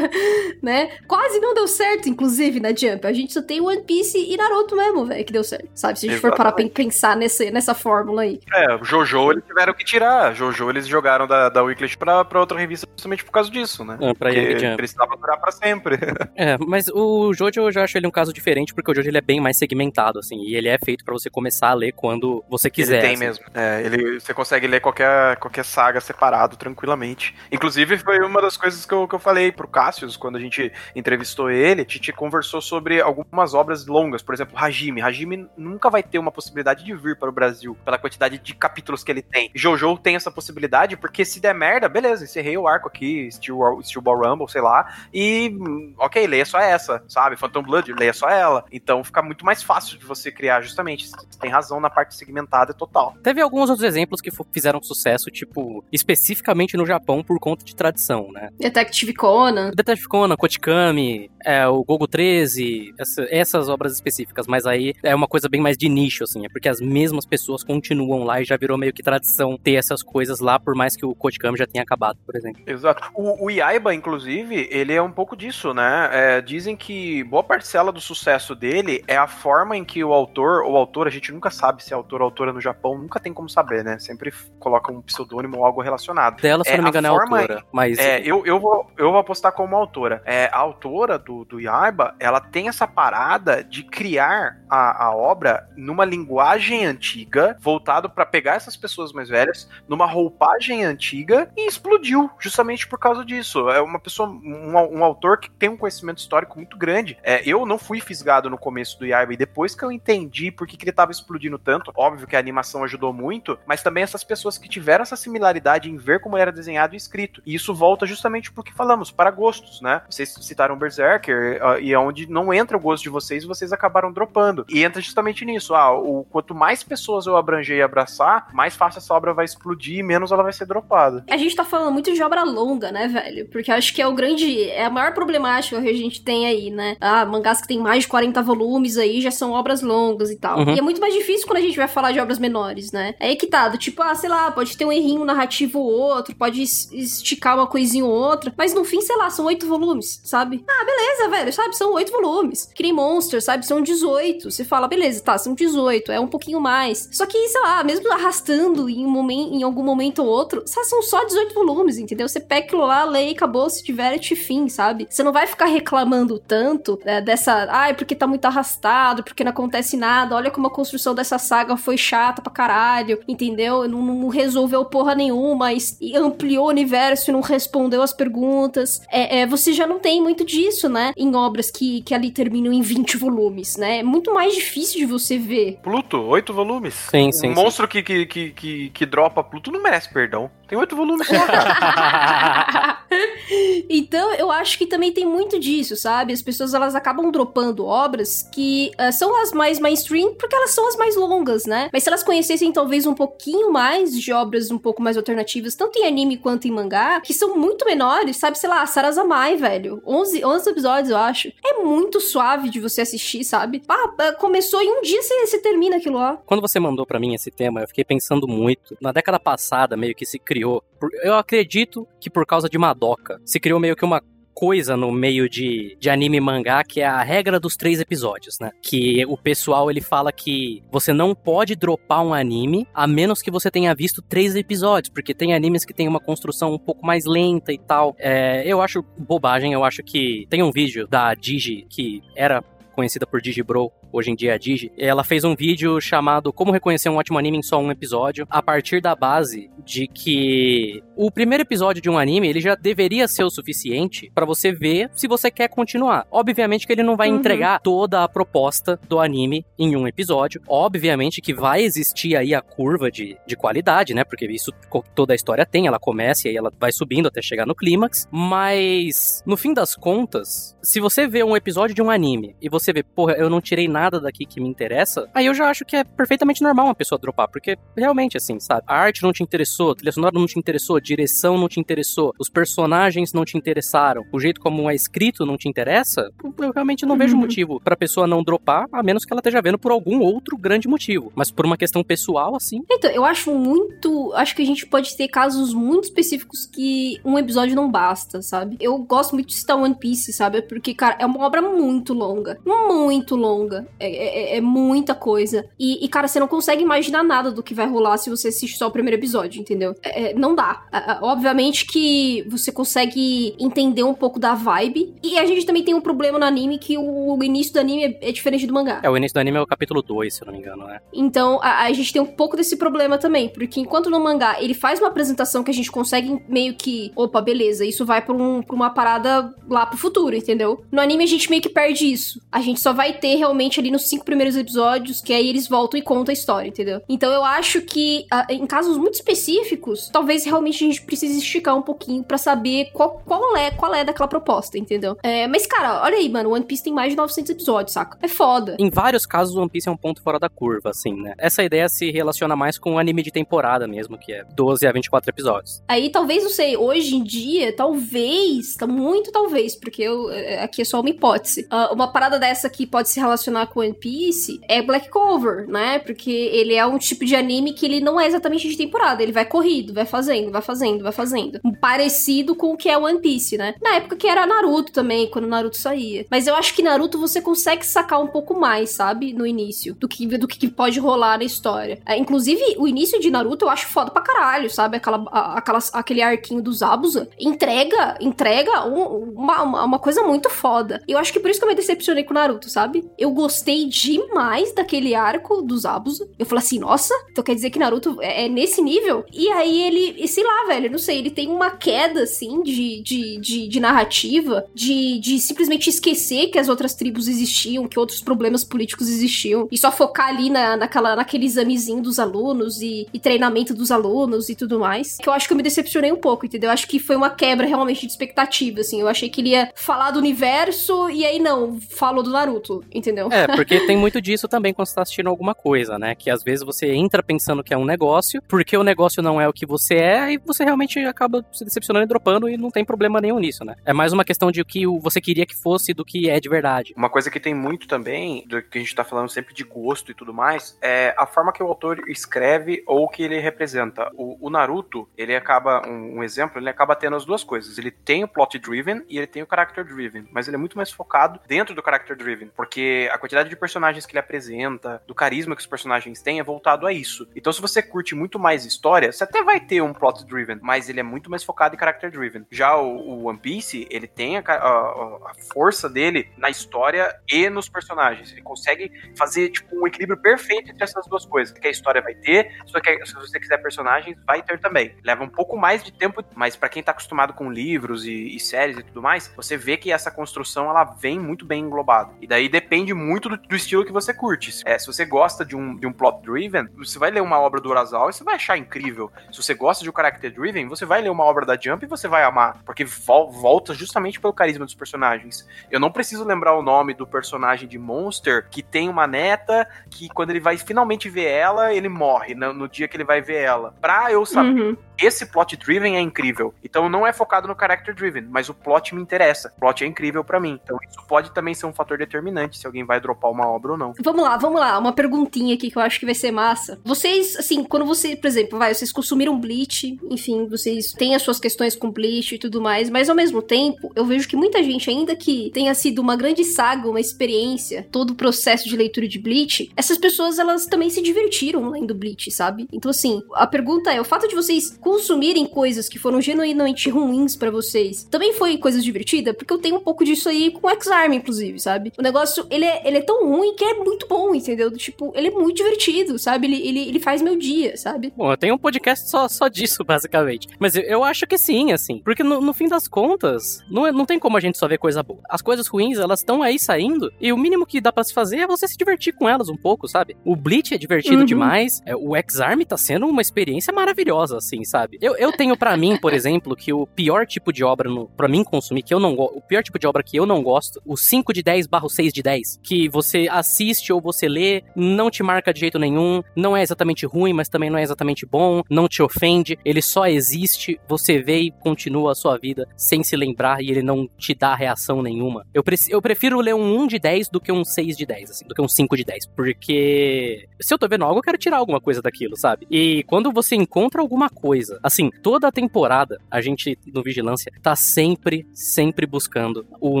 né? 0.62 0.90
Quase 1.06 1.40
não 1.40 1.54
deu 1.54 1.68
certo, 1.68 2.08
inclusive, 2.08 2.60
na 2.60 2.70
Jump. 2.70 3.06
A 3.06 3.12
gente 3.12 3.32
só 3.32 3.42
tem 3.42 3.60
One 3.60 3.82
Piece 3.82 4.18
e 4.18 4.36
Naruto 4.36 4.76
mesmo, 4.76 5.06
velho, 5.06 5.24
que 5.24 5.32
deu 5.32 5.44
certo. 5.44 5.68
Sabe? 5.74 5.98
Se 5.98 6.06
a 6.06 6.10
gente 6.10 6.18
Exatamente. 6.18 6.20
for 6.20 6.36
parar 6.36 6.52
pra 6.52 6.68
pensar 6.68 7.16
nessa, 7.16 7.50
nessa 7.50 7.74
fórmula 7.74 8.22
aí. 8.22 8.40
É, 8.52 8.74
o 8.74 8.84
Jojo 8.84 9.32
eles 9.32 9.44
tiveram 9.44 9.74
que 9.74 9.84
tirar. 9.84 10.34
Jojo 10.34 10.70
eles 10.70 10.86
jogaram 10.86 11.26
da, 11.26 11.48
da 11.48 11.62
Weekly 11.62 11.96
pra, 11.96 12.24
pra 12.24 12.40
outra 12.40 12.58
revista 12.58 12.86
justamente 12.96 13.24
por 13.24 13.32
causa 13.32 13.50
disso, 13.50 13.84
né? 13.84 13.98
É, 14.00 14.14
pra 14.14 14.30
Porque 14.30 14.58
Jump. 14.58 14.76
precisava 14.76 15.16
durar 15.16 15.40
pra 15.40 15.52
sempre. 15.52 15.98
é, 16.36 16.56
mas 16.58 16.86
o 16.88 17.32
Jojo 17.32 17.60
eu 17.60 17.72
já 17.72 17.84
acho 17.84 17.96
ele 17.96 18.06
um 18.06 18.10
caso 18.10 18.32
diferente, 18.32 18.74
porque 18.74 18.90
o 18.90 18.94
Jojo 18.94 19.08
ele 19.08 19.18
é 19.18 19.22
bem 19.22 19.40
mais 19.40 19.56
segmentado, 19.56 20.18
assim, 20.18 20.42
e 20.42 20.54
ele 20.54 20.68
é 20.68 20.78
feito 20.82 21.04
para 21.04 21.14
você 21.14 21.28
começar 21.30 21.68
a 21.68 21.74
ler 21.74 21.92
quando 21.92 22.44
você 22.48 22.70
quiser. 22.70 22.98
Ele 22.98 23.02
tem 23.02 23.14
assim. 23.14 23.24
mesmo. 23.24 23.44
É, 23.54 23.82
ele, 23.84 24.20
você 24.20 24.32
consegue 24.40 24.66
ler 24.66 24.80
qualquer, 24.80 25.36
qualquer 25.36 25.62
saga 25.66 26.00
separado 26.00 26.56
tranquilamente. 26.56 27.36
Inclusive, 27.52 27.98
foi 27.98 28.20
uma 28.20 28.40
das 28.40 28.56
coisas 28.56 28.86
que 28.86 28.94
eu, 28.94 29.06
que 29.06 29.14
eu 29.14 29.18
falei 29.18 29.52
pro 29.52 29.68
Cassius 29.68 30.16
quando 30.16 30.36
a 30.36 30.40
gente 30.40 30.72
entrevistou 30.96 31.50
ele. 31.50 31.82
A 31.82 31.92
gente 31.92 32.10
conversou 32.10 32.62
sobre 32.62 33.02
algumas 33.02 33.52
obras 33.52 33.86
longas, 33.86 34.22
por 34.22 34.34
exemplo, 34.34 34.56
Hajime. 34.56 35.02
Hajime 35.02 35.46
nunca 35.58 35.90
vai 35.90 36.02
ter 36.02 36.18
uma 36.18 36.32
possibilidade 36.32 36.82
de 36.82 36.94
vir 36.94 37.18
para 37.18 37.28
o 37.28 37.32
Brasil 37.32 37.76
pela 37.84 37.98
quantidade 37.98 38.38
de 38.38 38.54
capítulos 38.54 39.04
que 39.04 39.12
ele 39.12 39.20
tem. 39.20 39.50
Jojo 39.54 39.98
tem 39.98 40.16
essa 40.16 40.30
possibilidade 40.30 40.96
porque 40.96 41.22
se 41.22 41.38
der 41.38 41.54
merda, 41.54 41.86
beleza, 41.86 42.24
encerrei 42.24 42.56
o 42.56 42.66
arco 42.66 42.88
aqui, 42.88 43.30
Steel, 43.30 43.58
Steel 43.82 44.00
Ball 44.00 44.16
Rumble, 44.16 44.50
sei 44.50 44.62
lá, 44.62 44.90
e 45.12 45.54
ok, 45.98 46.26
leia 46.26 46.46
só 46.46 46.58
essa, 46.58 47.04
sabe? 47.06 47.36
Phantom 47.36 47.62
Blood, 47.62 47.92
leia 47.92 48.14
só 48.14 48.30
ela. 48.30 48.64
Então 48.72 49.04
fica 49.04 49.20
muito 49.20 49.44
mais 49.44 49.62
fácil 49.62 49.98
de 49.98 50.06
você 50.06 50.32
criar, 50.32 50.62
justamente. 50.62 51.08
Você 51.08 51.38
tem 51.38 51.50
razão 51.50 51.78
na 51.78 51.90
parte 51.90 52.14
segmentada 52.14 52.72
total. 52.72 53.14
Teve 53.22 53.42
alguns 53.42 53.68
outros 53.68 53.86
exemplos 53.86 54.22
que 54.22 54.29
fizeram 54.52 54.82
sucesso, 54.82 55.30
tipo, 55.30 55.84
especificamente 55.92 56.76
no 56.76 56.86
Japão 56.86 57.22
por 57.22 57.38
conta 57.38 57.64
de 57.64 57.74
tradição, 57.74 58.30
né? 58.32 58.50
Detective 58.58 59.14
Conan. 59.14 59.70
Detective 59.70 60.08
Conan, 60.08 60.36
Kotikami, 60.36 61.30
é, 61.44 61.66
o 61.66 61.82
Gogo 61.84 62.06
13, 62.06 62.94
essa, 62.98 63.26
essas 63.30 63.68
obras 63.68 63.92
específicas, 63.92 64.46
mas 64.46 64.66
aí 64.66 64.94
é 65.02 65.14
uma 65.14 65.28
coisa 65.28 65.48
bem 65.48 65.60
mais 65.60 65.76
de 65.76 65.88
nicho, 65.88 66.24
assim, 66.24 66.44
é 66.44 66.48
porque 66.48 66.68
as 66.68 66.80
mesmas 66.80 67.24
pessoas 67.24 67.64
continuam 67.64 68.24
lá 68.24 68.40
e 68.40 68.44
já 68.44 68.56
virou 68.56 68.76
meio 68.76 68.92
que 68.92 69.02
tradição 69.02 69.56
ter 69.56 69.74
essas 69.74 70.02
coisas 70.02 70.40
lá, 70.40 70.58
por 70.58 70.74
mais 70.74 70.96
que 70.96 71.06
o 71.06 71.14
Kotikami 71.14 71.56
já 71.56 71.66
tenha 71.66 71.82
acabado, 71.82 72.18
por 72.26 72.36
exemplo. 72.36 72.62
Exato. 72.66 73.10
O, 73.14 73.46
o 73.46 73.50
Yaiba, 73.50 73.94
inclusive, 73.94 74.68
ele 74.70 74.92
é 74.92 75.02
um 75.02 75.10
pouco 75.10 75.36
disso, 75.36 75.72
né? 75.72 76.08
É, 76.12 76.40
dizem 76.40 76.76
que 76.76 77.24
boa 77.24 77.42
parcela 77.42 77.92
do 77.92 78.00
sucesso 78.00 78.54
dele 78.54 79.02
é 79.06 79.16
a 79.16 79.26
forma 79.26 79.76
em 79.76 79.84
que 79.84 80.02
o 80.04 80.12
autor, 80.12 80.62
ou 80.64 80.76
autor, 80.76 81.06
a 81.06 81.10
gente 81.10 81.32
nunca 81.32 81.50
sabe 81.50 81.82
se 81.82 81.92
é 81.92 81.96
autor 81.96 82.20
ou 82.20 82.26
autora 82.26 82.52
no 82.52 82.60
Japão, 82.60 82.98
nunca 82.98 83.20
tem 83.20 83.32
como 83.32 83.48
saber, 83.48 83.84
né? 83.84 83.98
Sempre 83.98 84.19
coloca 84.58 84.92
um 84.92 85.00
pseudônimo 85.00 85.58
ou 85.58 85.64
algo 85.64 85.80
relacionado. 85.80 86.40
Dela, 86.40 86.64
se 86.64 86.70
é, 86.70 86.76
não 86.76 86.84
me 86.84 86.90
engano, 86.90 87.06
é 87.06 87.10
autora. 87.10 87.64
Mas... 87.72 87.98
É, 87.98 88.20
eu, 88.20 88.44
eu, 88.44 88.60
vou, 88.60 88.90
eu 88.96 89.10
vou 89.10 89.18
apostar 89.18 89.52
como 89.52 89.76
autora. 89.76 90.22
É, 90.24 90.50
a 90.52 90.58
autora 90.58 91.18
do, 91.18 91.44
do 91.44 91.60
Yaiba, 91.60 92.14
ela 92.18 92.40
tem 92.40 92.68
essa 92.68 92.86
parada 92.86 93.64
de 93.64 93.82
criar 93.84 94.60
a, 94.68 95.06
a 95.06 95.14
obra 95.14 95.68
numa 95.76 96.04
linguagem 96.04 96.84
antiga, 96.84 97.56
voltado 97.60 98.10
para 98.10 98.26
pegar 98.26 98.54
essas 98.54 98.76
pessoas 98.76 99.12
mais 99.12 99.28
velhas, 99.28 99.68
numa 99.88 100.06
roupagem 100.06 100.84
antiga, 100.84 101.50
e 101.56 101.66
explodiu 101.66 102.30
justamente 102.38 102.86
por 102.86 102.98
causa 102.98 103.24
disso. 103.24 103.68
É 103.70 103.80
uma 103.80 103.98
pessoa, 103.98 104.28
um, 104.28 104.98
um 104.98 105.04
autor 105.04 105.38
que 105.38 105.50
tem 105.50 105.68
um 105.68 105.76
conhecimento 105.76 106.18
histórico 106.18 106.56
muito 106.56 106.76
grande. 106.76 107.16
É, 107.22 107.42
eu 107.48 107.64
não 107.64 107.78
fui 107.78 108.00
fisgado 108.00 108.50
no 108.50 108.58
começo 108.58 108.98
do 108.98 109.06
Yaiba, 109.06 109.32
e 109.32 109.36
depois 109.36 109.74
que 109.74 109.84
eu 109.84 109.90
entendi 109.90 110.50
por 110.50 110.66
que, 110.66 110.76
que 110.76 110.84
ele 110.84 110.90
estava 110.90 111.12
explodindo 111.12 111.58
tanto, 111.58 111.92
óbvio 111.94 112.26
que 112.26 112.36
a 112.36 112.38
animação 112.38 112.84
ajudou 112.84 113.12
muito, 113.12 113.58
mas 113.66 113.82
também 113.82 114.02
essas 114.10 114.24
pessoas 114.24 114.58
que 114.58 114.68
tiveram 114.68 115.02
essa 115.02 115.16
similaridade 115.16 115.90
em 115.90 115.96
ver 115.96 116.20
como 116.20 116.36
era 116.36 116.52
desenhado 116.52 116.94
e 116.94 116.96
escrito. 116.96 117.42
E 117.46 117.54
isso 117.54 117.74
volta 117.74 118.06
justamente 118.06 118.52
porque 118.52 118.72
falamos, 118.72 119.10
para 119.10 119.30
gostos, 119.30 119.80
né? 119.80 120.02
Vocês 120.08 120.34
citaram 120.40 120.76
Berserker, 120.76 121.60
uh, 121.62 121.80
e 121.80 121.92
é 121.92 121.98
onde 121.98 122.30
não 122.30 122.52
entra 122.52 122.76
o 122.76 122.80
gosto 122.80 123.02
de 123.02 123.08
vocês, 123.08 123.44
vocês 123.44 123.72
acabaram 123.72 124.12
dropando. 124.12 124.64
E 124.68 124.82
entra 124.82 125.00
justamente 125.00 125.44
nisso. 125.44 125.74
Ah, 125.74 125.92
o, 125.92 126.24
quanto 126.30 126.54
mais 126.54 126.82
pessoas 126.82 127.26
eu 127.26 127.36
abranger 127.36 127.78
e 127.78 127.82
abraçar, 127.82 128.48
mais 128.52 128.76
fácil 128.76 128.98
essa 128.98 129.14
obra 129.14 129.32
vai 129.32 129.44
explodir 129.44 129.98
e 129.98 130.02
menos 130.02 130.32
ela 130.32 130.42
vai 130.42 130.52
ser 130.52 130.66
dropada. 130.66 131.24
A 131.28 131.36
gente 131.36 131.54
tá 131.54 131.64
falando 131.64 131.92
muito 131.92 132.12
de 132.12 132.22
obra 132.22 132.42
longa, 132.42 132.90
né, 132.90 133.08
velho? 133.08 133.46
Porque 133.48 133.70
acho 133.70 133.94
que 133.94 134.02
é 134.02 134.06
o 134.06 134.14
grande. 134.14 134.68
É 134.70 134.84
a 134.84 134.90
maior 134.90 135.12
problemática 135.14 135.80
que 135.80 135.88
a 135.88 135.96
gente 135.96 136.22
tem 136.22 136.46
aí, 136.46 136.70
né? 136.70 136.96
Ah, 137.00 137.24
mangás 137.24 137.60
que 137.60 137.68
tem 137.68 137.78
mais 137.78 138.02
de 138.02 138.08
40 138.08 138.42
volumes 138.42 138.96
aí 138.96 139.20
já 139.20 139.30
são 139.30 139.52
obras 139.52 139.82
longas 139.82 140.30
e 140.30 140.36
tal. 140.36 140.58
Uhum. 140.58 140.74
E 140.74 140.78
é 140.78 140.82
muito 140.82 141.00
mais 141.00 141.14
difícil 141.14 141.46
quando 141.46 141.58
a 141.58 141.62
gente 141.62 141.76
vai 141.76 141.88
falar 141.88 142.12
de 142.12 142.20
obras 142.20 142.38
menores, 142.38 142.92
né? 142.92 143.14
É 143.20 143.30
equitado. 143.30 143.78
Tipo, 143.78 143.99
ah, 144.02 144.14
sei 144.14 144.28
lá, 144.28 144.50
pode 144.50 144.76
ter 144.76 144.84
um 144.84 144.92
errinho 144.92 145.24
narrativo 145.24 145.78
ou 145.78 145.90
outro, 145.90 146.34
pode 146.34 146.62
esticar 146.62 147.56
uma 147.56 147.66
coisinha 147.66 148.04
ou 148.04 148.10
outra, 148.10 148.52
mas 148.56 148.74
no 148.74 148.84
fim, 148.84 149.00
sei 149.00 149.16
lá, 149.16 149.30
são 149.30 149.46
oito 149.46 149.66
volumes, 149.66 150.20
sabe? 150.24 150.64
Ah, 150.68 150.84
beleza, 150.84 151.28
velho, 151.28 151.52
sabe? 151.52 151.76
São 151.76 151.92
oito 151.94 152.12
volumes. 152.12 152.68
Nem 152.90 152.92
Monster, 152.92 153.42
sabe? 153.42 153.64
São 153.64 153.80
18. 153.80 154.50
Você 154.50 154.64
fala, 154.64 154.88
beleza, 154.88 155.22
tá, 155.22 155.38
são 155.38 155.54
18, 155.54 156.12
é 156.12 156.20
um 156.20 156.26
pouquinho 156.26 156.60
mais. 156.60 157.08
Só 157.12 157.24
que, 157.24 157.48
sei 157.48 157.60
lá, 157.60 157.82
mesmo 157.84 158.12
arrastando 158.12 158.88
em, 158.88 159.06
um 159.06 159.10
momento, 159.10 159.54
em 159.54 159.62
algum 159.62 159.82
momento 159.82 160.22
ou 160.22 160.28
outro, 160.28 160.62
são 160.66 161.02
só 161.02 161.24
18 161.24 161.54
volumes, 161.54 161.98
entendeu? 161.98 162.28
Você 162.28 162.40
pega 162.40 162.66
aquilo 162.66 162.84
lá, 162.84 163.04
lê 163.04 163.28
e 163.28 163.32
acabou, 163.32 163.70
se 163.70 163.82
tiver, 163.82 164.18
te 164.18 164.34
fim, 164.34 164.68
sabe? 164.68 165.06
Você 165.08 165.22
não 165.22 165.32
vai 165.32 165.46
ficar 165.46 165.66
reclamando 165.66 166.38
tanto 166.38 166.98
é, 167.04 167.20
dessa, 167.20 167.68
ai, 167.70 167.92
ah, 167.92 167.94
porque 167.94 168.14
tá 168.14 168.26
muito 168.26 168.44
arrastado, 168.44 169.22
porque 169.22 169.44
não 169.44 169.50
acontece 169.50 169.96
nada, 169.96 170.34
olha 170.34 170.50
como 170.50 170.66
a 170.66 170.70
construção 170.70 171.14
dessa 171.14 171.38
saga 171.38 171.76
foi 171.76 171.96
chata 171.96 172.42
pra 172.42 172.52
caralho, 172.52 173.20
entendeu? 173.28 173.86
Não, 173.90 174.02
não 174.02 174.28
resolveu 174.28 174.84
porra 174.84 175.14
nenhuma, 175.14 175.72
e 175.72 176.16
ampliou 176.16 176.66
o 176.66 176.68
universo 176.68 177.30
e 177.30 177.32
não 177.32 177.40
respondeu 177.40 178.02
as 178.02 178.12
perguntas. 178.12 179.00
É, 179.10 179.40
é, 179.40 179.46
você 179.46 179.72
já 179.72 179.86
não 179.86 179.98
tem 179.98 180.22
muito 180.22 180.44
disso, 180.44 180.88
né? 180.88 181.12
Em 181.16 181.34
obras 181.34 181.70
que, 181.70 182.02
que 182.02 182.14
ali 182.14 182.30
terminam 182.30 182.72
em 182.72 182.82
20 182.82 183.16
volumes, 183.16 183.76
né? 183.76 183.98
É 183.98 184.02
muito 184.02 184.32
mais 184.32 184.54
difícil 184.54 185.00
de 185.00 185.06
você 185.06 185.38
ver. 185.38 185.78
Pluto, 185.82 186.18
oito 186.18 186.52
volumes. 186.52 186.94
Sim, 186.94 187.32
sim. 187.32 187.50
Um 187.50 187.54
sim. 187.54 187.62
monstro 187.62 187.88
que, 187.88 188.02
que, 188.02 188.26
que, 188.26 188.50
que, 188.50 188.90
que 188.90 189.06
dropa 189.06 189.42
Pluto 189.42 189.70
não 189.70 189.82
merece 189.82 190.12
perdão. 190.12 190.50
Tem 190.70 190.78
oito 190.78 190.94
volumes 190.94 191.26
só, 191.26 191.34
cara. 191.34 193.02
então, 193.90 194.32
eu 194.34 194.52
acho 194.52 194.78
que 194.78 194.86
também 194.86 195.10
tem 195.10 195.26
muito 195.26 195.58
disso, 195.58 195.96
sabe? 195.96 196.32
As 196.32 196.40
pessoas 196.40 196.74
elas 196.74 196.94
acabam 196.94 197.28
dropando 197.32 197.84
obras 197.84 198.48
que 198.52 198.92
uh, 198.92 199.12
são 199.12 199.34
as 199.42 199.50
mais 199.50 199.80
mainstream 199.80 200.32
porque 200.36 200.54
elas 200.54 200.70
são 200.70 200.86
as 200.86 200.94
mais 200.94 201.16
longas, 201.16 201.66
né? 201.66 201.90
Mas 201.92 202.04
se 202.04 202.08
elas 202.08 202.22
conhecessem 202.22 202.72
talvez 202.72 203.04
um 203.04 203.14
pouquinho 203.14 203.72
mais 203.72 204.16
de 204.16 204.32
obras 204.32 204.70
um 204.70 204.78
pouco 204.78 205.02
mais 205.02 205.16
alternativas, 205.16 205.74
tanto 205.74 205.98
em 205.98 206.06
anime 206.06 206.36
quanto 206.36 206.68
em 206.68 206.70
mangá, 206.70 207.20
que 207.20 207.34
são 207.34 207.56
muito 207.56 207.84
menores, 207.84 208.36
sabe? 208.36 208.56
Sei 208.56 208.70
lá, 208.70 208.86
Sarazamai, 208.86 209.56
velho. 209.56 210.00
11, 210.06 210.44
11 210.44 210.70
episódios, 210.70 211.10
eu 211.10 211.16
acho. 211.16 211.52
É 211.66 211.82
muito 211.82 212.20
suave 212.20 212.70
de 212.70 212.78
você 212.78 213.00
assistir, 213.00 213.42
sabe? 213.42 213.82
Ah, 213.88 214.32
começou 214.38 214.80
e 214.80 214.88
um 214.88 215.02
dia 215.02 215.20
você, 215.20 215.46
você 215.46 215.58
termina 215.58 215.96
aquilo 215.96 216.18
lá. 216.18 216.36
Quando 216.46 216.60
você 216.60 216.78
mandou 216.78 217.04
para 217.04 217.18
mim 217.18 217.34
esse 217.34 217.50
tema, 217.50 217.80
eu 217.80 217.88
fiquei 217.88 218.04
pensando 218.04 218.46
muito. 218.46 218.96
Na 219.00 219.10
década 219.10 219.40
passada, 219.40 219.96
meio 219.96 220.14
que 220.14 220.24
se 220.24 220.38
criou 220.38 220.59
criou. 220.60 220.84
Eu 221.22 221.34
acredito 221.34 222.06
que 222.20 222.28
por 222.28 222.46
causa 222.46 222.68
de 222.68 222.78
Madoka, 222.78 223.40
se 223.44 223.58
criou 223.58 223.80
meio 223.80 223.96
que 223.96 224.04
uma 224.04 224.22
coisa 224.52 224.94
no 224.94 225.10
meio 225.10 225.48
de, 225.48 225.96
de 225.98 226.10
anime 226.10 226.36
e 226.36 226.40
mangá 226.40 226.84
que 226.84 227.00
é 227.00 227.06
a 227.06 227.22
regra 227.22 227.58
dos 227.58 227.76
três 227.76 227.98
episódios, 227.98 228.58
né? 228.60 228.70
Que 228.82 229.24
o 229.24 229.36
pessoal 229.36 229.90
ele 229.90 230.02
fala 230.02 230.30
que 230.30 230.82
você 230.90 231.14
não 231.14 231.34
pode 231.34 231.74
dropar 231.74 232.22
um 232.22 232.34
anime 232.34 232.86
a 232.92 233.06
menos 233.06 233.40
que 233.40 233.50
você 233.50 233.70
tenha 233.70 233.94
visto 233.94 234.20
três 234.20 234.54
episódios, 234.54 235.08
porque 235.08 235.32
tem 235.32 235.54
animes 235.54 235.84
que 235.84 235.94
tem 235.94 236.06
uma 236.06 236.20
construção 236.20 236.74
um 236.74 236.78
pouco 236.78 237.06
mais 237.06 237.24
lenta 237.24 237.72
e 237.72 237.78
tal. 237.78 238.14
É, 238.18 238.62
eu 238.66 238.82
acho 238.82 239.02
bobagem, 239.16 239.72
eu 239.72 239.82
acho 239.82 240.02
que 240.02 240.46
tem 240.50 240.62
um 240.62 240.70
vídeo 240.70 241.06
da 241.08 241.32
Digi 241.34 241.86
que 241.88 242.20
era 242.36 242.62
conhecida 242.94 243.26
por 243.26 243.40
Digibro, 243.40 243.90
hoje 244.12 244.30
em 244.30 244.34
dia 244.34 244.52
é 244.52 244.54
a 244.54 244.58
Digi, 244.58 244.90
ela 244.98 245.24
fez 245.24 245.44
um 245.44 245.54
vídeo 245.54 246.00
chamado 246.00 246.52
Como 246.52 246.72
Reconhecer 246.72 247.08
um 247.08 247.16
Ótimo 247.16 247.38
Anime 247.38 247.58
em 247.58 247.62
Só 247.62 247.78
Um 247.78 247.90
Episódio, 247.90 248.46
a 248.50 248.62
partir 248.62 249.00
da 249.00 249.14
base 249.14 249.70
de 249.84 250.06
que 250.06 251.02
o 251.16 251.30
primeiro 251.30 251.62
episódio 251.62 252.02
de 252.02 252.10
um 252.10 252.18
anime, 252.18 252.48
ele 252.48 252.60
já 252.60 252.74
deveria 252.74 253.28
ser 253.28 253.44
o 253.44 253.50
suficiente 253.50 254.30
para 254.34 254.46
você 254.46 254.72
ver 254.72 255.10
se 255.14 255.28
você 255.28 255.50
quer 255.50 255.68
continuar. 255.68 256.26
Obviamente 256.30 256.86
que 256.86 256.92
ele 256.92 257.02
não 257.02 257.16
vai 257.16 257.30
uhum. 257.30 257.36
entregar 257.36 257.80
toda 257.80 258.24
a 258.24 258.28
proposta 258.28 258.98
do 259.08 259.20
anime 259.20 259.64
em 259.78 259.96
um 259.96 260.06
episódio. 260.06 260.62
Obviamente 260.68 261.40
que 261.40 261.52
vai 261.52 261.82
existir 261.82 262.36
aí 262.36 262.54
a 262.54 262.60
curva 262.60 263.10
de, 263.10 263.36
de 263.46 263.56
qualidade, 263.56 264.14
né? 264.14 264.24
Porque 264.24 264.46
isso 264.46 264.72
toda 265.14 265.32
a 265.32 265.36
história 265.36 265.66
tem, 265.66 265.86
ela 265.86 265.98
começa 265.98 266.46
e 266.48 266.50
aí 266.50 266.56
ela 266.56 266.72
vai 266.78 266.92
subindo 266.92 267.28
até 267.28 267.42
chegar 267.42 267.66
no 267.66 267.74
clímax. 267.74 268.28
Mas, 268.30 269.42
no 269.46 269.56
fim 269.56 269.74
das 269.74 269.94
contas, 269.94 270.76
se 270.82 271.00
você 271.00 271.26
vê 271.26 271.42
um 271.44 271.56
episódio 271.56 271.94
de 271.94 272.02
um 272.02 272.10
anime 272.10 272.56
e 272.60 272.68
você 272.68 272.92
vê, 272.92 273.02
porra, 273.02 273.34
eu 273.34 273.50
não 273.50 273.60
tirei 273.60 273.88
nada 273.88 273.99
daqui 274.08 274.46
que 274.46 274.60
me 274.60 274.68
interessa, 274.68 275.28
aí 275.34 275.46
eu 275.46 275.54
já 275.54 275.68
acho 275.68 275.84
que 275.84 275.96
é 275.96 276.04
perfeitamente 276.04 276.62
normal 276.62 276.86
uma 276.86 276.94
pessoa 276.94 277.18
dropar, 277.18 277.48
porque 277.48 277.76
realmente, 277.96 278.36
assim, 278.36 278.58
sabe? 278.60 278.82
A 278.86 278.96
arte 278.96 279.22
não 279.22 279.32
te 279.32 279.42
interessou, 279.42 279.90
a 279.90 279.94
trilha 279.94 280.12
sonora 280.12 280.38
não 280.38 280.46
te 280.46 280.58
interessou, 280.58 280.96
a 280.96 281.00
direção 281.00 281.58
não 281.58 281.68
te 281.68 281.80
interessou, 281.80 282.32
os 282.38 282.48
personagens 282.48 283.32
não 283.32 283.44
te 283.44 283.58
interessaram, 283.58 284.24
o 284.32 284.40
jeito 284.40 284.60
como 284.60 284.88
é 284.90 284.94
escrito 284.94 285.44
não 285.44 285.56
te 285.56 285.68
interessa, 285.68 286.30
eu 286.58 286.72
realmente 286.72 287.04
não 287.04 287.18
vejo 287.18 287.34
uhum. 287.34 287.40
motivo 287.40 287.80
pra 287.80 287.96
pessoa 287.96 288.26
não 288.26 288.42
dropar, 288.42 288.86
a 288.92 289.02
menos 289.02 289.24
que 289.24 289.32
ela 289.32 289.40
esteja 289.40 289.60
vendo 289.60 289.78
por 289.78 289.90
algum 289.90 290.20
outro 290.20 290.56
grande 290.56 290.88
motivo. 290.88 291.32
Mas 291.34 291.50
por 291.50 291.66
uma 291.66 291.76
questão 291.76 292.02
pessoal, 292.02 292.54
assim. 292.54 292.82
Então, 292.90 293.10
eu 293.10 293.24
acho 293.24 293.52
muito. 293.52 294.32
Acho 294.34 294.54
que 294.54 294.62
a 294.62 294.66
gente 294.66 294.86
pode 294.86 295.16
ter 295.16 295.28
casos 295.28 295.74
muito 295.74 296.04
específicos 296.04 296.66
que 296.66 297.20
um 297.24 297.38
episódio 297.38 297.74
não 297.74 297.90
basta, 297.90 298.42
sabe? 298.42 298.76
Eu 298.80 298.98
gosto 298.98 299.32
muito 299.32 299.48
de 299.48 299.54
citar 299.54 299.76
One 299.76 299.94
Piece, 299.94 300.32
sabe? 300.32 300.62
Porque, 300.62 300.94
cara, 300.94 301.16
é 301.18 301.26
uma 301.26 301.44
obra 301.44 301.60
muito 301.60 302.14
longa. 302.14 302.58
Muito 302.64 303.36
longa. 303.36 303.86
É, 303.98 304.54
é, 304.54 304.56
é 304.56 304.60
muita 304.60 305.14
coisa. 305.14 305.66
E, 305.78 306.04
e, 306.04 306.08
cara, 306.08 306.28
você 306.28 306.40
não 306.40 306.48
consegue 306.48 306.82
imaginar 306.82 307.22
nada 307.22 307.50
do 307.50 307.62
que 307.62 307.74
vai 307.74 307.86
rolar 307.86 308.16
se 308.18 308.30
você 308.30 308.48
assiste 308.48 308.76
só 308.76 308.88
o 308.88 308.90
primeiro 308.90 309.18
episódio, 309.18 309.60
entendeu? 309.60 309.94
É, 310.02 310.30
é 310.30 310.34
não 310.34 310.54
dá. 310.54 310.82
obviamente 311.22 311.86
que 311.86 312.44
você 312.48 312.72
consegue 312.72 313.54
entender 313.58 314.02
um 314.02 314.14
pouco 314.14 314.38
da 314.38 314.54
vibe. 314.54 315.14
E 315.22 315.38
a 315.38 315.46
gente 315.46 315.66
também 315.66 315.82
tem 315.82 315.94
um 315.94 316.00
problema 316.00 316.38
no 316.38 316.44
anime 316.44 316.78
que 316.78 316.96
o, 316.96 317.36
o 317.36 317.44
início 317.44 317.72
do 317.72 317.80
anime 317.80 318.04
é, 318.04 318.28
é, 318.28 318.32
diferente 318.32 318.66
do 318.66 318.72
mangá. 318.72 319.00
É, 319.02 319.10
o 319.10 319.16
início 319.16 319.34
do 319.34 319.40
anime 319.40 319.58
é 319.58 319.60
o 319.60 319.66
capítulo 319.66 320.02
2, 320.02 320.34
se 320.34 320.42
eu 320.42 320.46
não 320.46 320.52
me 320.52 320.60
engano, 320.60 320.86
né? 320.86 321.00
Então, 321.12 321.58
a, 321.62 321.84
a 321.84 321.92
gente 321.92 322.12
tem 322.12 322.22
um 322.22 322.26
pouco 322.26 322.56
desse 322.56 322.76
problema 322.76 323.18
também. 323.18 323.48
Porque 323.48 323.80
enquanto 323.80 324.10
no 324.10 324.20
mangá 324.20 324.60
ele 324.60 324.74
faz 324.74 325.00
uma 325.00 325.08
apresentação 325.08 325.62
que 325.62 325.70
a 325.70 325.74
gente 325.74 325.90
consegue 325.90 326.42
meio 326.48 326.74
que. 326.74 327.12
Opa, 327.16 327.40
beleza, 327.40 327.84
isso 327.84 328.04
vai 328.04 328.22
pra, 328.22 328.34
um, 328.34 328.62
pra 328.62 328.74
uma 328.74 328.90
parada 328.90 329.54
lá 329.68 329.86
pro 329.86 329.98
futuro, 329.98 330.36
entendeu? 330.36 330.84
No 330.90 331.00
anime 331.00 331.24
a 331.24 331.26
gente 331.26 331.48
meio 331.50 331.62
que 331.62 331.68
perde 331.68 332.10
isso. 332.10 332.40
A 332.50 332.60
gente 332.60 332.80
só 332.80 332.92
vai 332.92 333.12
ter 333.12 333.36
realmente 333.36 333.79
ali 333.80 333.90
nos 333.90 334.08
cinco 334.08 334.24
primeiros 334.24 334.56
episódios, 334.56 335.20
que 335.20 335.32
aí 335.32 335.48
eles 335.48 335.68
voltam 335.68 335.98
e 335.98 336.02
contam 336.02 336.30
a 336.30 336.34
história, 336.34 336.68
entendeu? 336.68 337.02
Então 337.08 337.32
eu 337.32 337.44
acho 337.44 337.82
que 337.82 338.26
em 338.48 338.66
casos 338.66 338.96
muito 338.96 339.14
específicos, 339.14 340.08
talvez 340.12 340.44
realmente 340.44 340.84
a 340.84 340.86
gente 340.86 341.02
precise 341.02 341.38
esticar 341.38 341.76
um 341.76 341.82
pouquinho 341.82 342.22
para 342.22 342.38
saber 342.38 342.90
qual, 342.92 343.22
qual 343.24 343.56
é 343.56 343.70
qual 343.70 343.94
é 343.94 344.04
daquela 344.04 344.28
proposta, 344.28 344.78
entendeu? 344.78 345.16
É, 345.22 345.46
mas 345.46 345.66
cara, 345.66 346.02
olha 346.02 346.16
aí, 346.16 346.28
mano, 346.28 346.52
One 346.52 346.64
Piece 346.64 346.84
tem 346.84 346.92
mais 346.92 347.10
de 347.10 347.16
900 347.16 347.50
episódios, 347.50 347.92
saca? 347.92 348.18
É 348.22 348.28
foda. 348.28 348.76
Em 348.78 348.90
vários 348.90 349.26
casos, 349.26 349.56
One 349.56 349.68
Piece 349.68 349.88
é 349.88 349.92
um 349.92 349.96
ponto 349.96 350.22
fora 350.22 350.38
da 350.38 350.48
curva, 350.48 350.90
assim, 350.90 351.14
né? 351.14 351.34
Essa 351.38 351.62
ideia 351.62 351.88
se 351.88 352.10
relaciona 352.10 352.54
mais 352.54 352.78
com 352.78 352.94
o 352.94 352.98
anime 352.98 353.22
de 353.22 353.30
temporada 353.30 353.86
mesmo, 353.86 354.18
que 354.18 354.32
é 354.32 354.44
12 354.54 354.86
a 354.86 354.92
24 354.92 355.30
episódios. 355.30 355.82
Aí 355.88 356.10
talvez, 356.10 356.42
não 356.42 356.50
sei, 356.50 356.76
hoje 356.76 357.16
em 357.16 357.22
dia, 357.22 357.74
talvez, 357.74 358.74
tá 358.74 358.86
muito 358.86 359.32
talvez, 359.32 359.74
porque 359.74 360.02
eu, 360.02 360.30
é, 360.30 360.62
aqui 360.62 360.82
é 360.82 360.84
só 360.84 361.00
uma 361.00 361.10
hipótese. 361.10 361.62
Uh, 361.62 361.94
uma 361.94 362.12
parada 362.12 362.38
dessa 362.38 362.68
que 362.68 362.86
pode 362.86 363.08
se 363.08 363.20
relacionar 363.20 363.66
com 363.70 363.80
One 363.80 363.94
Piece 363.94 364.60
é 364.68 364.82
Black 364.82 365.08
Cover, 365.08 365.66
né? 365.68 365.98
Porque 365.98 366.30
ele 366.30 366.74
é 366.74 366.84
um 366.84 366.98
tipo 366.98 367.24
de 367.24 367.34
anime 367.34 367.72
que 367.72 367.86
ele 367.86 368.00
não 368.00 368.20
é 368.20 368.26
exatamente 368.26 368.68
de 368.68 368.76
temporada, 368.76 369.22
ele 369.22 369.32
vai 369.32 369.44
corrido, 369.44 369.94
vai 369.94 370.06
fazendo, 370.06 370.50
vai 370.50 370.62
fazendo, 370.62 371.02
vai 371.02 371.12
fazendo. 371.12 371.60
Parecido 371.80 372.54
com 372.54 372.72
o 372.72 372.76
que 372.76 372.88
é 372.88 372.98
One 372.98 373.20
Piece, 373.20 373.56
né? 373.56 373.74
Na 373.80 373.96
época 373.96 374.16
que 374.16 374.26
era 374.26 374.46
Naruto 374.46 374.92
também, 374.92 375.30
quando 375.30 375.48
Naruto 375.48 375.76
saía. 375.76 376.26
Mas 376.30 376.46
eu 376.46 376.54
acho 376.54 376.74
que 376.74 376.82
Naruto 376.82 377.18
você 377.18 377.40
consegue 377.40 377.84
sacar 377.86 378.20
um 378.20 378.26
pouco 378.26 378.58
mais, 378.58 378.90
sabe? 378.90 379.32
No 379.32 379.46
início, 379.46 379.94
do 379.94 380.08
que, 380.08 380.26
do 380.26 380.48
que 380.48 380.68
pode 380.68 380.98
rolar 380.98 381.38
na 381.38 381.44
história. 381.44 382.00
É, 382.06 382.16
inclusive, 382.16 382.76
o 382.78 382.86
início 382.86 383.20
de 383.20 383.30
Naruto 383.30 383.64
eu 383.64 383.70
acho 383.70 383.86
foda 383.86 384.10
pra 384.10 384.22
caralho, 384.22 384.70
sabe? 384.70 384.96
Aquela, 384.96 385.24
a, 385.30 385.58
aquela, 385.58 385.78
aquele 385.92 386.22
arquinho 386.22 386.62
dos 386.62 386.82
Abusa 386.82 387.28
entrega, 387.38 388.16
entrega 388.20 388.86
um, 388.86 389.32
uma, 389.34 389.84
uma 389.84 389.98
coisa 389.98 390.22
muito 390.22 390.48
foda. 390.50 391.02
Eu 391.06 391.18
acho 391.18 391.32
que 391.32 391.40
por 391.40 391.50
isso 391.50 391.58
que 391.58 391.64
eu 391.64 391.68
me 391.68 391.74
decepcionei 391.74 392.24
com 392.24 392.34
Naruto, 392.34 392.68
sabe? 392.68 393.08
Eu 393.18 393.30
gostei 393.30 393.59
demais 393.88 394.72
daquele 394.74 395.14
arco 395.14 395.62
dos 395.62 395.84
Abusa. 395.84 396.28
Eu 396.38 396.46
falei 396.46 396.64
assim, 396.64 396.78
nossa, 396.78 397.14
então 397.30 397.42
quer 397.44 397.54
dizer 397.54 397.70
que 397.70 397.78
Naruto 397.78 398.18
é, 398.20 398.46
é 398.46 398.48
nesse 398.48 398.82
nível? 398.82 399.24
E 399.32 399.48
aí 399.48 399.82
ele, 399.82 400.14
e 400.18 400.28
sei 400.28 400.44
lá, 400.44 400.66
velho, 400.66 400.90
não 400.90 400.98
sei, 400.98 401.18
ele 401.18 401.30
tem 401.30 401.48
uma 401.48 401.70
queda, 401.70 402.22
assim, 402.22 402.62
de, 402.62 403.02
de, 403.02 403.38
de, 403.38 403.68
de 403.68 403.80
narrativa, 403.80 404.64
de, 404.74 405.18
de 405.18 405.38
simplesmente 405.38 405.88
esquecer 405.88 406.48
que 406.48 406.58
as 406.58 406.68
outras 406.68 406.94
tribos 406.94 407.28
existiam, 407.28 407.88
que 407.88 407.98
outros 407.98 408.20
problemas 408.20 408.64
políticos 408.64 409.08
existiam, 409.08 409.68
e 409.70 409.78
só 409.78 409.90
focar 409.90 410.28
ali 410.28 410.50
na, 410.50 410.76
naquela, 410.76 411.16
naquele 411.16 411.46
examezinho 411.46 412.02
dos 412.02 412.18
alunos 412.18 412.80
e, 412.80 413.06
e 413.12 413.18
treinamento 413.18 413.74
dos 413.74 413.90
alunos 413.90 414.48
e 414.48 414.54
tudo 414.54 414.78
mais. 414.78 415.16
Que 415.18 415.28
eu 415.28 415.32
acho 415.32 415.46
que 415.46 415.52
eu 415.52 415.56
me 415.56 415.62
decepcionei 415.62 416.12
um 416.12 416.16
pouco, 416.16 416.46
entendeu? 416.46 416.68
Eu 416.68 416.74
acho 416.74 416.86
que 416.86 416.98
foi 416.98 417.16
uma 417.16 417.30
quebra 417.30 417.66
realmente 417.66 418.06
de 418.06 418.12
expectativa, 418.12 418.80
assim. 418.80 419.00
Eu 419.00 419.08
achei 419.08 419.28
que 419.28 419.40
ele 419.40 419.50
ia 419.50 419.70
falar 419.74 420.10
do 420.10 420.18
universo 420.18 421.08
e 421.10 421.24
aí 421.24 421.38
não, 421.38 421.78
falou 421.80 422.22
do 422.22 422.30
Naruto, 422.30 422.84
entendeu? 422.92 423.28
É, 423.30 423.46
porque 423.56 423.86
tem 423.86 423.96
muito 423.96 424.20
disso 424.20 424.48
também 424.48 424.72
quando 424.72 424.88
você 424.88 424.94
tá 424.94 425.02
assistindo 425.02 425.28
alguma 425.28 425.54
coisa, 425.54 425.98
né? 425.98 426.14
Que 426.14 426.30
às 426.30 426.42
vezes 426.42 426.64
você 426.64 426.92
entra 426.92 427.22
pensando 427.22 427.62
que 427.62 427.74
é 427.74 427.78
um 427.78 427.84
negócio, 427.84 428.42
porque 428.48 428.76
o 428.76 428.82
negócio 428.82 429.22
não 429.22 429.40
é 429.40 429.48
o 429.48 429.52
que 429.52 429.66
você 429.66 429.94
é, 429.94 430.32
e 430.32 430.38
você 430.38 430.64
realmente 430.64 430.98
acaba 431.00 431.44
se 431.52 431.64
decepcionando 431.64 432.04
e 432.04 432.08
dropando 432.08 432.48
e 432.48 432.56
não 432.56 432.70
tem 432.70 432.84
problema 432.84 433.20
nenhum 433.20 433.38
nisso, 433.38 433.64
né? 433.64 433.76
É 433.84 433.92
mais 433.92 434.12
uma 434.12 434.24
questão 434.24 434.50
de 434.50 434.60
o 434.60 434.64
que 434.64 434.86
você 434.86 435.20
queria 435.20 435.46
que 435.46 435.56
fosse 435.56 435.92
do 435.92 436.04
que 436.04 436.28
é 436.28 436.40
de 436.40 436.48
verdade. 436.48 436.94
Uma 436.96 437.10
coisa 437.10 437.30
que 437.30 437.40
tem 437.40 437.54
muito 437.54 437.86
também, 437.86 438.44
do 438.46 438.62
que 438.62 438.78
a 438.78 438.80
gente 438.80 438.94
tá 438.94 439.04
falando 439.04 439.28
sempre 439.28 439.54
de 439.54 439.64
gosto 439.64 440.10
e 440.10 440.14
tudo 440.14 440.32
mais, 440.32 440.78
é 440.82 441.14
a 441.16 441.26
forma 441.26 441.52
que 441.52 441.62
o 441.62 441.66
autor 441.66 442.08
escreve 442.08 442.82
ou 442.86 443.08
que 443.08 443.22
ele 443.22 443.38
representa. 443.38 444.10
O, 444.14 444.46
o 444.46 444.50
Naruto, 444.50 445.08
ele 445.16 445.34
acaba, 445.34 445.86
um, 445.88 446.18
um, 446.18 446.22
exemplo, 446.22 446.60
ele 446.60 446.68
acaba 446.68 446.94
tendo 446.96 447.16
as 447.16 447.24
duas 447.24 447.44
coisas. 447.44 447.78
Ele 447.78 447.90
tem 447.90 448.24
o 448.24 448.28
plot 448.28 448.58
driven 448.58 449.02
e 449.08 449.18
ele 449.18 449.26
tem 449.26 449.42
o 449.42 449.46
character 449.48 449.84
driven, 449.84 450.26
mas 450.32 450.46
ele 450.46 450.56
é 450.56 450.58
muito 450.58 450.76
mais 450.76 450.90
focado 450.90 451.40
dentro 451.46 451.74
do 451.74 451.82
character 451.82 452.16
driven, 452.16 452.50
porque 452.56 453.08
a 453.12 453.18
quantidade 453.18 453.29
de 453.30 453.56
personagens 453.56 454.06
que 454.06 454.12
ele 454.12 454.20
apresenta, 454.20 455.02
do 455.06 455.14
carisma 455.14 455.54
que 455.54 455.60
os 455.60 455.66
personagens 455.66 456.20
têm 456.20 456.40
é 456.40 456.42
voltado 456.42 456.86
a 456.86 456.92
isso. 456.92 457.28
Então 457.34 457.52
se 457.52 457.60
você 457.60 457.82
curte 457.82 458.14
muito 458.14 458.38
mais 458.38 458.64
história, 458.64 459.12
você 459.12 459.24
até 459.24 459.42
vai 459.42 459.60
ter 459.60 459.80
um 459.82 459.92
plot 459.92 460.24
driven, 460.26 460.58
mas 460.60 460.88
ele 460.88 461.00
é 461.00 461.02
muito 461.02 461.30
mais 461.30 461.42
focado 461.42 461.74
em 461.74 461.78
character 461.78 462.10
driven. 462.10 462.46
Já 462.50 462.76
o, 462.76 462.96
o 462.96 463.24
One 463.28 463.38
Piece, 463.38 463.86
ele 463.90 464.06
tem 464.06 464.36
a, 464.36 464.42
a, 464.46 464.56
a 464.56 465.32
força 465.52 465.88
dele 465.88 466.30
na 466.36 466.50
história 466.50 467.14
e 467.30 467.48
nos 467.48 467.68
personagens. 467.68 468.32
Ele 468.32 468.42
consegue 468.42 468.90
fazer 469.16 469.50
tipo 469.50 469.80
um 469.80 469.86
equilíbrio 469.86 470.20
perfeito 470.20 470.70
entre 470.70 470.84
essas 470.84 471.06
duas 471.06 471.24
coisas. 471.26 471.56
Que 471.56 471.68
a 471.68 471.70
história 471.70 472.00
vai 472.00 472.14
ter, 472.14 472.58
você, 472.66 472.80
quer, 472.80 473.06
se 473.06 473.14
você 473.14 473.38
quiser 473.38 473.58
personagens, 473.58 474.16
vai 474.26 474.42
ter 474.42 474.58
também. 474.58 474.94
Leva 475.04 475.24
um 475.24 475.28
pouco 475.28 475.56
mais 475.56 475.82
de 475.82 475.92
tempo, 475.92 476.24
mas 476.34 476.56
para 476.56 476.68
quem 476.68 476.82
tá 476.82 476.92
acostumado 476.92 477.32
com 477.32 477.50
livros 477.50 478.06
e, 478.06 478.34
e, 478.34 478.40
séries 478.40 478.78
e 478.78 478.82
tudo 478.82 479.02
mais, 479.02 479.32
você 479.36 479.56
vê 479.56 479.76
que 479.76 479.92
essa 479.92 480.10
construção 480.10 480.70
ela 480.70 480.84
vem 480.84 481.18
muito 481.18 481.44
bem 481.44 481.64
englobada. 481.64 482.14
E 482.20 482.26
daí 482.26 482.48
depende 482.48 482.94
muito 482.94 483.19
do, 483.28 483.36
do 483.36 483.56
estilo 483.56 483.84
que 483.84 483.92
você 483.92 484.12
curte. 484.12 484.62
É, 484.64 484.78
se 484.78 484.86
você 484.86 485.04
gosta 485.04 485.44
de 485.44 485.56
um, 485.56 485.76
de 485.76 485.86
um 485.86 485.92
plot 485.92 486.22
driven, 486.22 486.68
você 486.76 486.98
vai 486.98 487.10
ler 487.10 487.20
uma 487.20 487.38
obra 487.38 487.60
do 487.60 487.68
Urasawa 487.68 488.10
e 488.10 488.12
você 488.12 488.24
vai 488.24 488.34
achar 488.34 488.56
incrível. 488.56 489.10
Se 489.32 489.42
você 489.42 489.54
gosta 489.54 489.84
de 489.84 489.90
um 489.90 489.92
character 489.92 490.32
driven, 490.32 490.68
você 490.68 490.84
vai 490.84 491.00
ler 491.00 491.10
uma 491.10 491.24
obra 491.24 491.44
da 491.44 491.58
Jump 491.58 491.84
e 491.84 491.88
você 491.88 492.08
vai 492.08 492.22
amar, 492.24 492.62
porque 492.64 492.84
vol 492.84 493.30
volta 493.30 493.74
justamente 493.74 494.20
pelo 494.20 494.32
carisma 494.32 494.64
dos 494.64 494.74
personagens. 494.74 495.46
Eu 495.70 495.78
não 495.78 495.90
preciso 495.90 496.24
lembrar 496.24 496.54
o 496.54 496.62
nome 496.62 496.94
do 496.94 497.06
personagem 497.06 497.68
de 497.68 497.78
Monster 497.78 498.48
que 498.50 498.62
tem 498.62 498.88
uma 498.88 499.06
neta 499.06 499.68
que 499.90 500.08
quando 500.08 500.30
ele 500.30 500.40
vai 500.40 500.56
finalmente 500.56 501.08
ver 501.08 501.26
ela, 501.26 501.72
ele 501.72 501.88
morre 501.88 502.34
no, 502.34 502.52
no 502.52 502.68
dia 502.68 502.88
que 502.88 502.96
ele 502.96 503.04
vai 503.04 503.20
ver 503.20 503.42
ela. 503.42 503.74
Pra 503.80 504.10
eu 504.10 504.24
saber 504.24 504.60
uhum 504.60 504.76
esse 505.06 505.26
plot 505.26 505.56
driven 505.56 505.96
é 505.96 506.00
incrível. 506.00 506.54
Então 506.62 506.88
não 506.88 507.06
é 507.06 507.12
focado 507.12 507.48
no 507.48 507.56
character 507.58 507.94
driven, 507.94 508.26
mas 508.30 508.48
o 508.48 508.54
plot 508.54 508.94
me 508.94 509.02
interessa. 509.02 509.52
O 509.56 509.60
plot 509.60 509.84
é 509.84 509.86
incrível 509.86 510.24
para 510.24 510.40
mim. 510.40 510.58
Então 510.62 510.78
isso 510.88 511.00
pode 511.06 511.32
também 511.32 511.54
ser 511.54 511.66
um 511.66 511.72
fator 511.72 511.98
determinante 511.98 512.58
se 512.58 512.66
alguém 512.66 512.84
vai 512.84 513.00
dropar 513.00 513.30
uma 513.30 513.46
obra 513.46 513.72
ou 513.72 513.78
não. 513.78 513.94
Vamos 514.00 514.22
lá, 514.22 514.36
vamos 514.36 514.60
lá. 514.60 514.78
Uma 514.78 514.92
perguntinha 514.92 515.54
aqui 515.54 515.70
que 515.70 515.78
eu 515.78 515.82
acho 515.82 515.98
que 515.98 516.06
vai 516.06 516.14
ser 516.14 516.30
massa. 516.30 516.80
Vocês, 516.84 517.36
assim, 517.36 517.64
quando 517.64 517.84
você, 517.84 518.16
por 518.16 518.26
exemplo, 518.26 518.58
vai, 518.58 518.74
vocês 518.74 518.92
consumiram 518.92 519.38
Bleach, 519.38 519.98
enfim, 520.10 520.46
vocês 520.46 520.92
têm 520.92 521.14
as 521.14 521.22
suas 521.22 521.40
questões 521.40 521.74
com 521.76 521.90
Bleach 521.90 522.34
e 522.34 522.38
tudo 522.38 522.60
mais, 522.60 522.90
mas 522.90 523.08
ao 523.08 523.16
mesmo 523.16 523.42
tempo, 523.42 523.92
eu 523.94 524.04
vejo 524.04 524.28
que 524.28 524.36
muita 524.36 524.62
gente, 524.62 524.90
ainda 524.90 525.16
que 525.16 525.50
tenha 525.52 525.74
sido 525.74 526.00
uma 526.00 526.16
grande 526.16 526.44
saga, 526.44 526.88
uma 526.88 527.00
experiência, 527.00 527.86
todo 527.90 528.10
o 528.10 528.14
processo 528.14 528.68
de 528.68 528.76
leitura 528.76 529.08
de 529.08 529.18
Bleach, 529.18 529.70
essas 529.76 529.98
pessoas, 529.98 530.38
elas 530.38 530.66
também 530.66 530.90
se 530.90 531.02
divertiram 531.02 531.70
lendo 531.70 531.94
Bleach, 531.94 532.30
sabe? 532.30 532.66
Então, 532.72 532.90
assim, 532.90 533.22
a 533.34 533.46
pergunta 533.46 533.92
é, 533.92 534.00
o 534.00 534.04
fato 534.04 534.28
de 534.28 534.34
vocês 534.34 534.78
consumirem 534.90 535.46
coisas 535.46 535.88
que 535.88 536.00
foram 536.00 536.20
genuinamente 536.20 536.90
ruins 536.90 537.36
para 537.36 537.48
vocês, 537.48 538.02
também 538.10 538.32
foi 538.32 538.58
coisa 538.58 538.80
divertida, 538.80 539.32
porque 539.32 539.52
eu 539.52 539.58
tenho 539.58 539.76
um 539.76 539.80
pouco 539.80 540.04
disso 540.04 540.28
aí 540.28 540.50
com 540.50 540.66
o 540.66 540.70
X-Arm, 540.70 541.12
inclusive, 541.12 541.60
sabe? 541.60 541.92
O 541.96 542.02
negócio, 542.02 542.44
ele 542.50 542.64
é, 542.64 542.82
ele 542.84 542.98
é 542.98 543.00
tão 543.00 543.24
ruim 543.24 543.54
que 543.54 543.62
é 543.62 543.74
muito 543.74 544.08
bom, 544.08 544.34
entendeu? 544.34 544.68
Tipo, 544.72 545.12
ele 545.14 545.28
é 545.28 545.30
muito 545.30 545.58
divertido, 545.58 546.18
sabe? 546.18 546.48
Ele, 546.48 546.56
ele, 546.56 546.88
ele 546.88 546.98
faz 546.98 547.22
meu 547.22 547.38
dia, 547.38 547.76
sabe? 547.76 548.12
Bom, 548.16 548.32
eu 548.32 548.36
tenho 548.36 548.56
um 548.56 548.58
podcast 548.58 549.08
só, 549.08 549.28
só 549.28 549.46
disso, 549.46 549.84
basicamente. 549.86 550.48
Mas 550.58 550.74
eu, 550.74 550.82
eu 550.82 551.04
acho 551.04 551.24
que 551.24 551.38
sim, 551.38 551.70
assim. 551.70 552.00
Porque 552.04 552.24
no, 552.24 552.40
no 552.40 552.52
fim 552.52 552.66
das 552.66 552.88
contas, 552.88 553.62
não, 553.70 553.86
é, 553.86 553.92
não 553.92 554.04
tem 554.04 554.18
como 554.18 554.36
a 554.36 554.40
gente 554.40 554.58
só 554.58 554.66
ver 554.66 554.78
coisa 554.78 555.04
boa. 555.04 555.20
As 555.28 555.40
coisas 555.40 555.68
ruins, 555.68 556.00
elas 556.00 556.18
estão 556.18 556.42
aí 556.42 556.58
saindo, 556.58 557.12
e 557.20 557.32
o 557.32 557.38
mínimo 557.38 557.64
que 557.64 557.80
dá 557.80 557.92
para 557.92 558.02
se 558.02 558.12
fazer 558.12 558.38
é 558.38 558.46
você 558.48 558.66
se 558.66 558.76
divertir 558.76 559.14
com 559.14 559.28
elas 559.28 559.48
um 559.48 559.56
pouco, 559.56 559.86
sabe? 559.86 560.16
O 560.24 560.34
Bleach 560.34 560.74
é 560.74 560.78
divertido 560.78 561.20
uhum. 561.20 561.24
demais, 561.24 561.80
é, 561.86 561.94
o 561.94 562.16
X-Arm 562.16 562.62
tá 562.62 562.76
sendo 562.76 563.06
uma 563.06 563.22
experiência 563.22 563.72
maravilhosa, 563.72 564.38
assim, 564.38 564.64
sabe? 564.64 564.79
Eu, 565.00 565.16
eu 565.16 565.32
tenho 565.32 565.56
para 565.56 565.76
mim, 565.76 565.96
por 565.96 566.12
exemplo, 566.12 566.56
que 566.56 566.72
o 566.72 566.86
pior 566.86 567.26
tipo 567.26 567.52
de 567.52 567.64
obra 567.64 567.88
para 568.16 568.28
mim 568.28 568.44
consumir, 568.44 568.82
que 568.82 568.94
eu 568.94 569.00
não 569.00 569.14
gosto, 569.14 569.38
o 569.38 569.42
pior 569.42 569.62
tipo 569.62 569.78
de 569.78 569.86
obra 569.86 570.02
que 570.02 570.16
eu 570.16 570.26
não 570.26 570.42
gosto, 570.42 570.80
o 570.84 570.96
5 570.96 571.32
de 571.32 571.42
10 571.42 571.66
barra 571.66 571.88
6 571.88 572.12
de 572.12 572.22
10, 572.22 572.60
que 572.62 572.88
você 572.88 573.28
assiste 573.30 573.92
ou 573.92 574.00
você 574.00 574.28
lê, 574.28 574.62
não 574.74 575.10
te 575.10 575.22
marca 575.22 575.52
de 575.52 575.60
jeito 575.60 575.78
nenhum, 575.78 576.22
não 576.36 576.56
é 576.56 576.62
exatamente 576.62 577.06
ruim, 577.06 577.32
mas 577.32 577.48
também 577.48 577.70
não 577.70 577.78
é 577.78 577.82
exatamente 577.82 578.24
bom, 578.24 578.62
não 578.70 578.88
te 578.88 579.02
ofende, 579.02 579.58
ele 579.64 579.82
só 579.82 580.06
existe, 580.06 580.80
você 580.88 581.18
vê 581.18 581.40
e 581.40 581.50
continua 581.50 582.12
a 582.12 582.14
sua 582.14 582.38
vida 582.38 582.68
sem 582.76 583.02
se 583.02 583.16
lembrar 583.16 583.62
e 583.62 583.70
ele 583.70 583.82
não 583.82 584.08
te 584.18 584.34
dá 584.34 584.54
reação 584.54 585.02
nenhuma. 585.02 585.46
Eu, 585.52 585.62
pre 585.62 585.76
eu 585.88 586.02
prefiro 586.02 586.40
ler 586.40 586.54
um 586.54 586.80
1 586.82 586.86
de 586.86 586.98
10 586.98 587.28
do 587.28 587.40
que 587.40 587.50
um 587.50 587.64
6 587.64 587.96
de 587.96 588.06
10, 588.06 588.30
assim, 588.30 588.46
do 588.46 588.54
que 588.54 588.62
um 588.62 588.68
5 588.68 588.96
de 588.96 589.04
10, 589.04 589.26
porque 589.34 590.48
se 590.60 590.72
eu 590.72 590.78
tô 590.78 590.86
vendo 590.88 591.04
algo, 591.04 591.18
eu 591.18 591.22
quero 591.22 591.38
tirar 591.38 591.56
alguma 591.56 591.80
coisa 591.80 592.02
daquilo, 592.02 592.36
sabe? 592.36 592.66
E 592.70 593.02
quando 593.04 593.32
você 593.32 593.56
encontra 593.56 594.00
alguma 594.00 594.28
coisa, 594.28 594.69
assim, 594.82 595.10
toda 595.22 595.48
a 595.48 595.52
temporada, 595.52 596.18
a 596.30 596.40
gente 596.40 596.78
no 596.92 597.02
Vigilância 597.02 597.52
tá 597.62 597.74
sempre, 597.76 598.46
sempre 598.52 599.06
buscando 599.06 599.66
o 599.80 600.00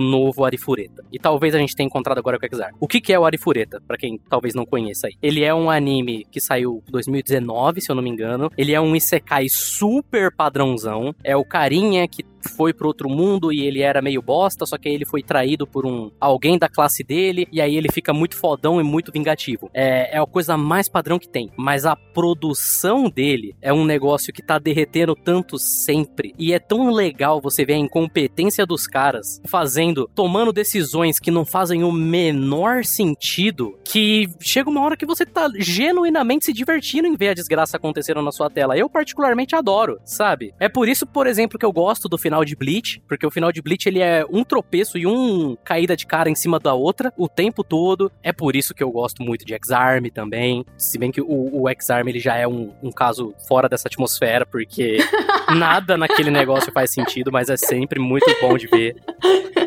novo 0.00 0.44
Arifureta. 0.44 1.04
E 1.12 1.18
talvez 1.18 1.54
a 1.54 1.58
gente 1.58 1.74
tenha 1.74 1.86
encontrado 1.86 2.18
agora 2.18 2.38
o 2.40 2.46
Exar. 2.46 2.72
O 2.80 2.88
que, 2.88 3.00
que 3.00 3.12
é 3.12 3.18
o 3.18 3.24
Arifureta, 3.24 3.80
para 3.86 3.96
quem 3.96 4.18
talvez 4.28 4.54
não 4.54 4.66
conheça 4.66 5.06
aí? 5.06 5.14
Ele 5.22 5.44
é 5.44 5.54
um 5.54 5.70
anime 5.70 6.26
que 6.30 6.40
saiu 6.40 6.82
em 6.88 6.92
2019, 6.92 7.80
se 7.80 7.90
eu 7.90 7.96
não 7.96 8.02
me 8.02 8.10
engano. 8.10 8.50
Ele 8.56 8.72
é 8.72 8.80
um 8.80 8.96
isekai 8.96 9.48
super 9.48 10.34
padrãozão. 10.34 11.14
É 11.22 11.36
o 11.36 11.44
carinha 11.44 12.06
que 12.08 12.24
foi 12.48 12.72
pro 12.72 12.88
outro 12.88 13.08
mundo 13.08 13.52
e 13.52 13.60
ele 13.60 13.82
era 13.82 14.02
meio 14.02 14.22
bosta, 14.22 14.66
só 14.66 14.76
que 14.76 14.88
aí 14.88 14.94
ele 14.94 15.04
foi 15.04 15.22
traído 15.22 15.66
por 15.66 15.86
um 15.86 16.10
alguém 16.20 16.58
da 16.58 16.68
classe 16.68 17.02
dele 17.02 17.46
e 17.52 17.60
aí 17.60 17.76
ele 17.76 17.90
fica 17.92 18.12
muito 18.12 18.36
fodão 18.36 18.80
e 18.80 18.84
muito 18.84 19.12
vingativo. 19.12 19.70
É, 19.74 20.16
é 20.16 20.18
a 20.18 20.26
coisa 20.26 20.56
mais 20.56 20.88
padrão 20.88 21.18
que 21.18 21.28
tem, 21.28 21.50
mas 21.56 21.84
a 21.84 21.96
produção 21.96 23.08
dele 23.08 23.54
é 23.60 23.72
um 23.72 23.84
negócio 23.84 24.32
que 24.32 24.42
tá 24.42 24.58
derretendo 24.58 25.14
tanto 25.14 25.58
sempre 25.58 26.34
e 26.38 26.52
é 26.52 26.58
tão 26.58 26.90
legal 26.90 27.40
você 27.40 27.64
ver 27.64 27.74
a 27.74 27.78
incompetência 27.78 28.66
dos 28.66 28.86
caras 28.86 29.40
fazendo, 29.46 30.08
tomando 30.14 30.52
decisões 30.52 31.18
que 31.18 31.30
não 31.30 31.44
fazem 31.44 31.84
o 31.84 31.92
menor 31.92 32.84
sentido, 32.84 33.78
que 33.84 34.28
chega 34.40 34.70
uma 34.70 34.82
hora 34.82 34.96
que 34.96 35.06
você 35.06 35.26
tá 35.26 35.50
genuinamente 35.58 36.46
se 36.46 36.52
divertindo 36.52 37.06
em 37.06 37.16
ver 37.16 37.30
a 37.30 37.34
desgraça 37.34 37.76
acontecendo 37.76 38.22
na 38.22 38.32
sua 38.32 38.50
tela. 38.50 38.76
Eu 38.76 38.88
particularmente 38.88 39.54
adoro, 39.54 39.98
sabe? 40.04 40.54
É 40.58 40.68
por 40.68 40.88
isso, 40.88 41.06
por 41.06 41.26
exemplo, 41.26 41.58
que 41.58 41.64
eu 41.64 41.72
gosto 41.72 42.08
do 42.08 42.18
final 42.18 42.29
de 42.44 42.56
Bleach, 42.56 43.02
porque 43.08 43.26
o 43.26 43.30
final 43.30 43.52
de 43.52 43.60
Bleach 43.60 43.88
ele 43.88 44.00
é 44.00 44.24
um 44.30 44.44
tropeço 44.44 44.96
e 44.96 45.06
um 45.06 45.56
caída 45.64 45.96
de 45.96 46.06
cara 46.06 46.30
em 46.30 46.34
cima 46.34 46.58
da 46.58 46.74
outra 46.74 47.12
o 47.16 47.28
tempo 47.28 47.62
todo. 47.62 48.10
É 48.22 48.32
por 48.32 48.56
isso 48.56 48.74
que 48.74 48.82
eu 48.82 48.90
gosto 48.90 49.22
muito 49.22 49.44
de 49.44 49.54
X-Arm 49.54 50.06
também. 50.12 50.64
Se 50.76 50.98
bem 50.98 51.10
que 51.10 51.20
o, 51.20 51.62
o 51.62 51.68
X-Arm 51.68 52.08
ele 52.08 52.20
já 52.20 52.36
é 52.36 52.46
um, 52.46 52.72
um 52.82 52.90
caso 52.90 53.34
fora 53.48 53.68
dessa 53.68 53.88
atmosfera, 53.88 54.46
porque 54.46 54.98
nada 55.56 55.96
naquele 55.96 56.30
negócio 56.30 56.72
faz 56.72 56.92
sentido, 56.92 57.30
mas 57.32 57.48
é 57.48 57.56
sempre 57.56 58.00
muito 58.00 58.26
bom 58.40 58.56
de 58.56 58.66
ver. 58.66 58.96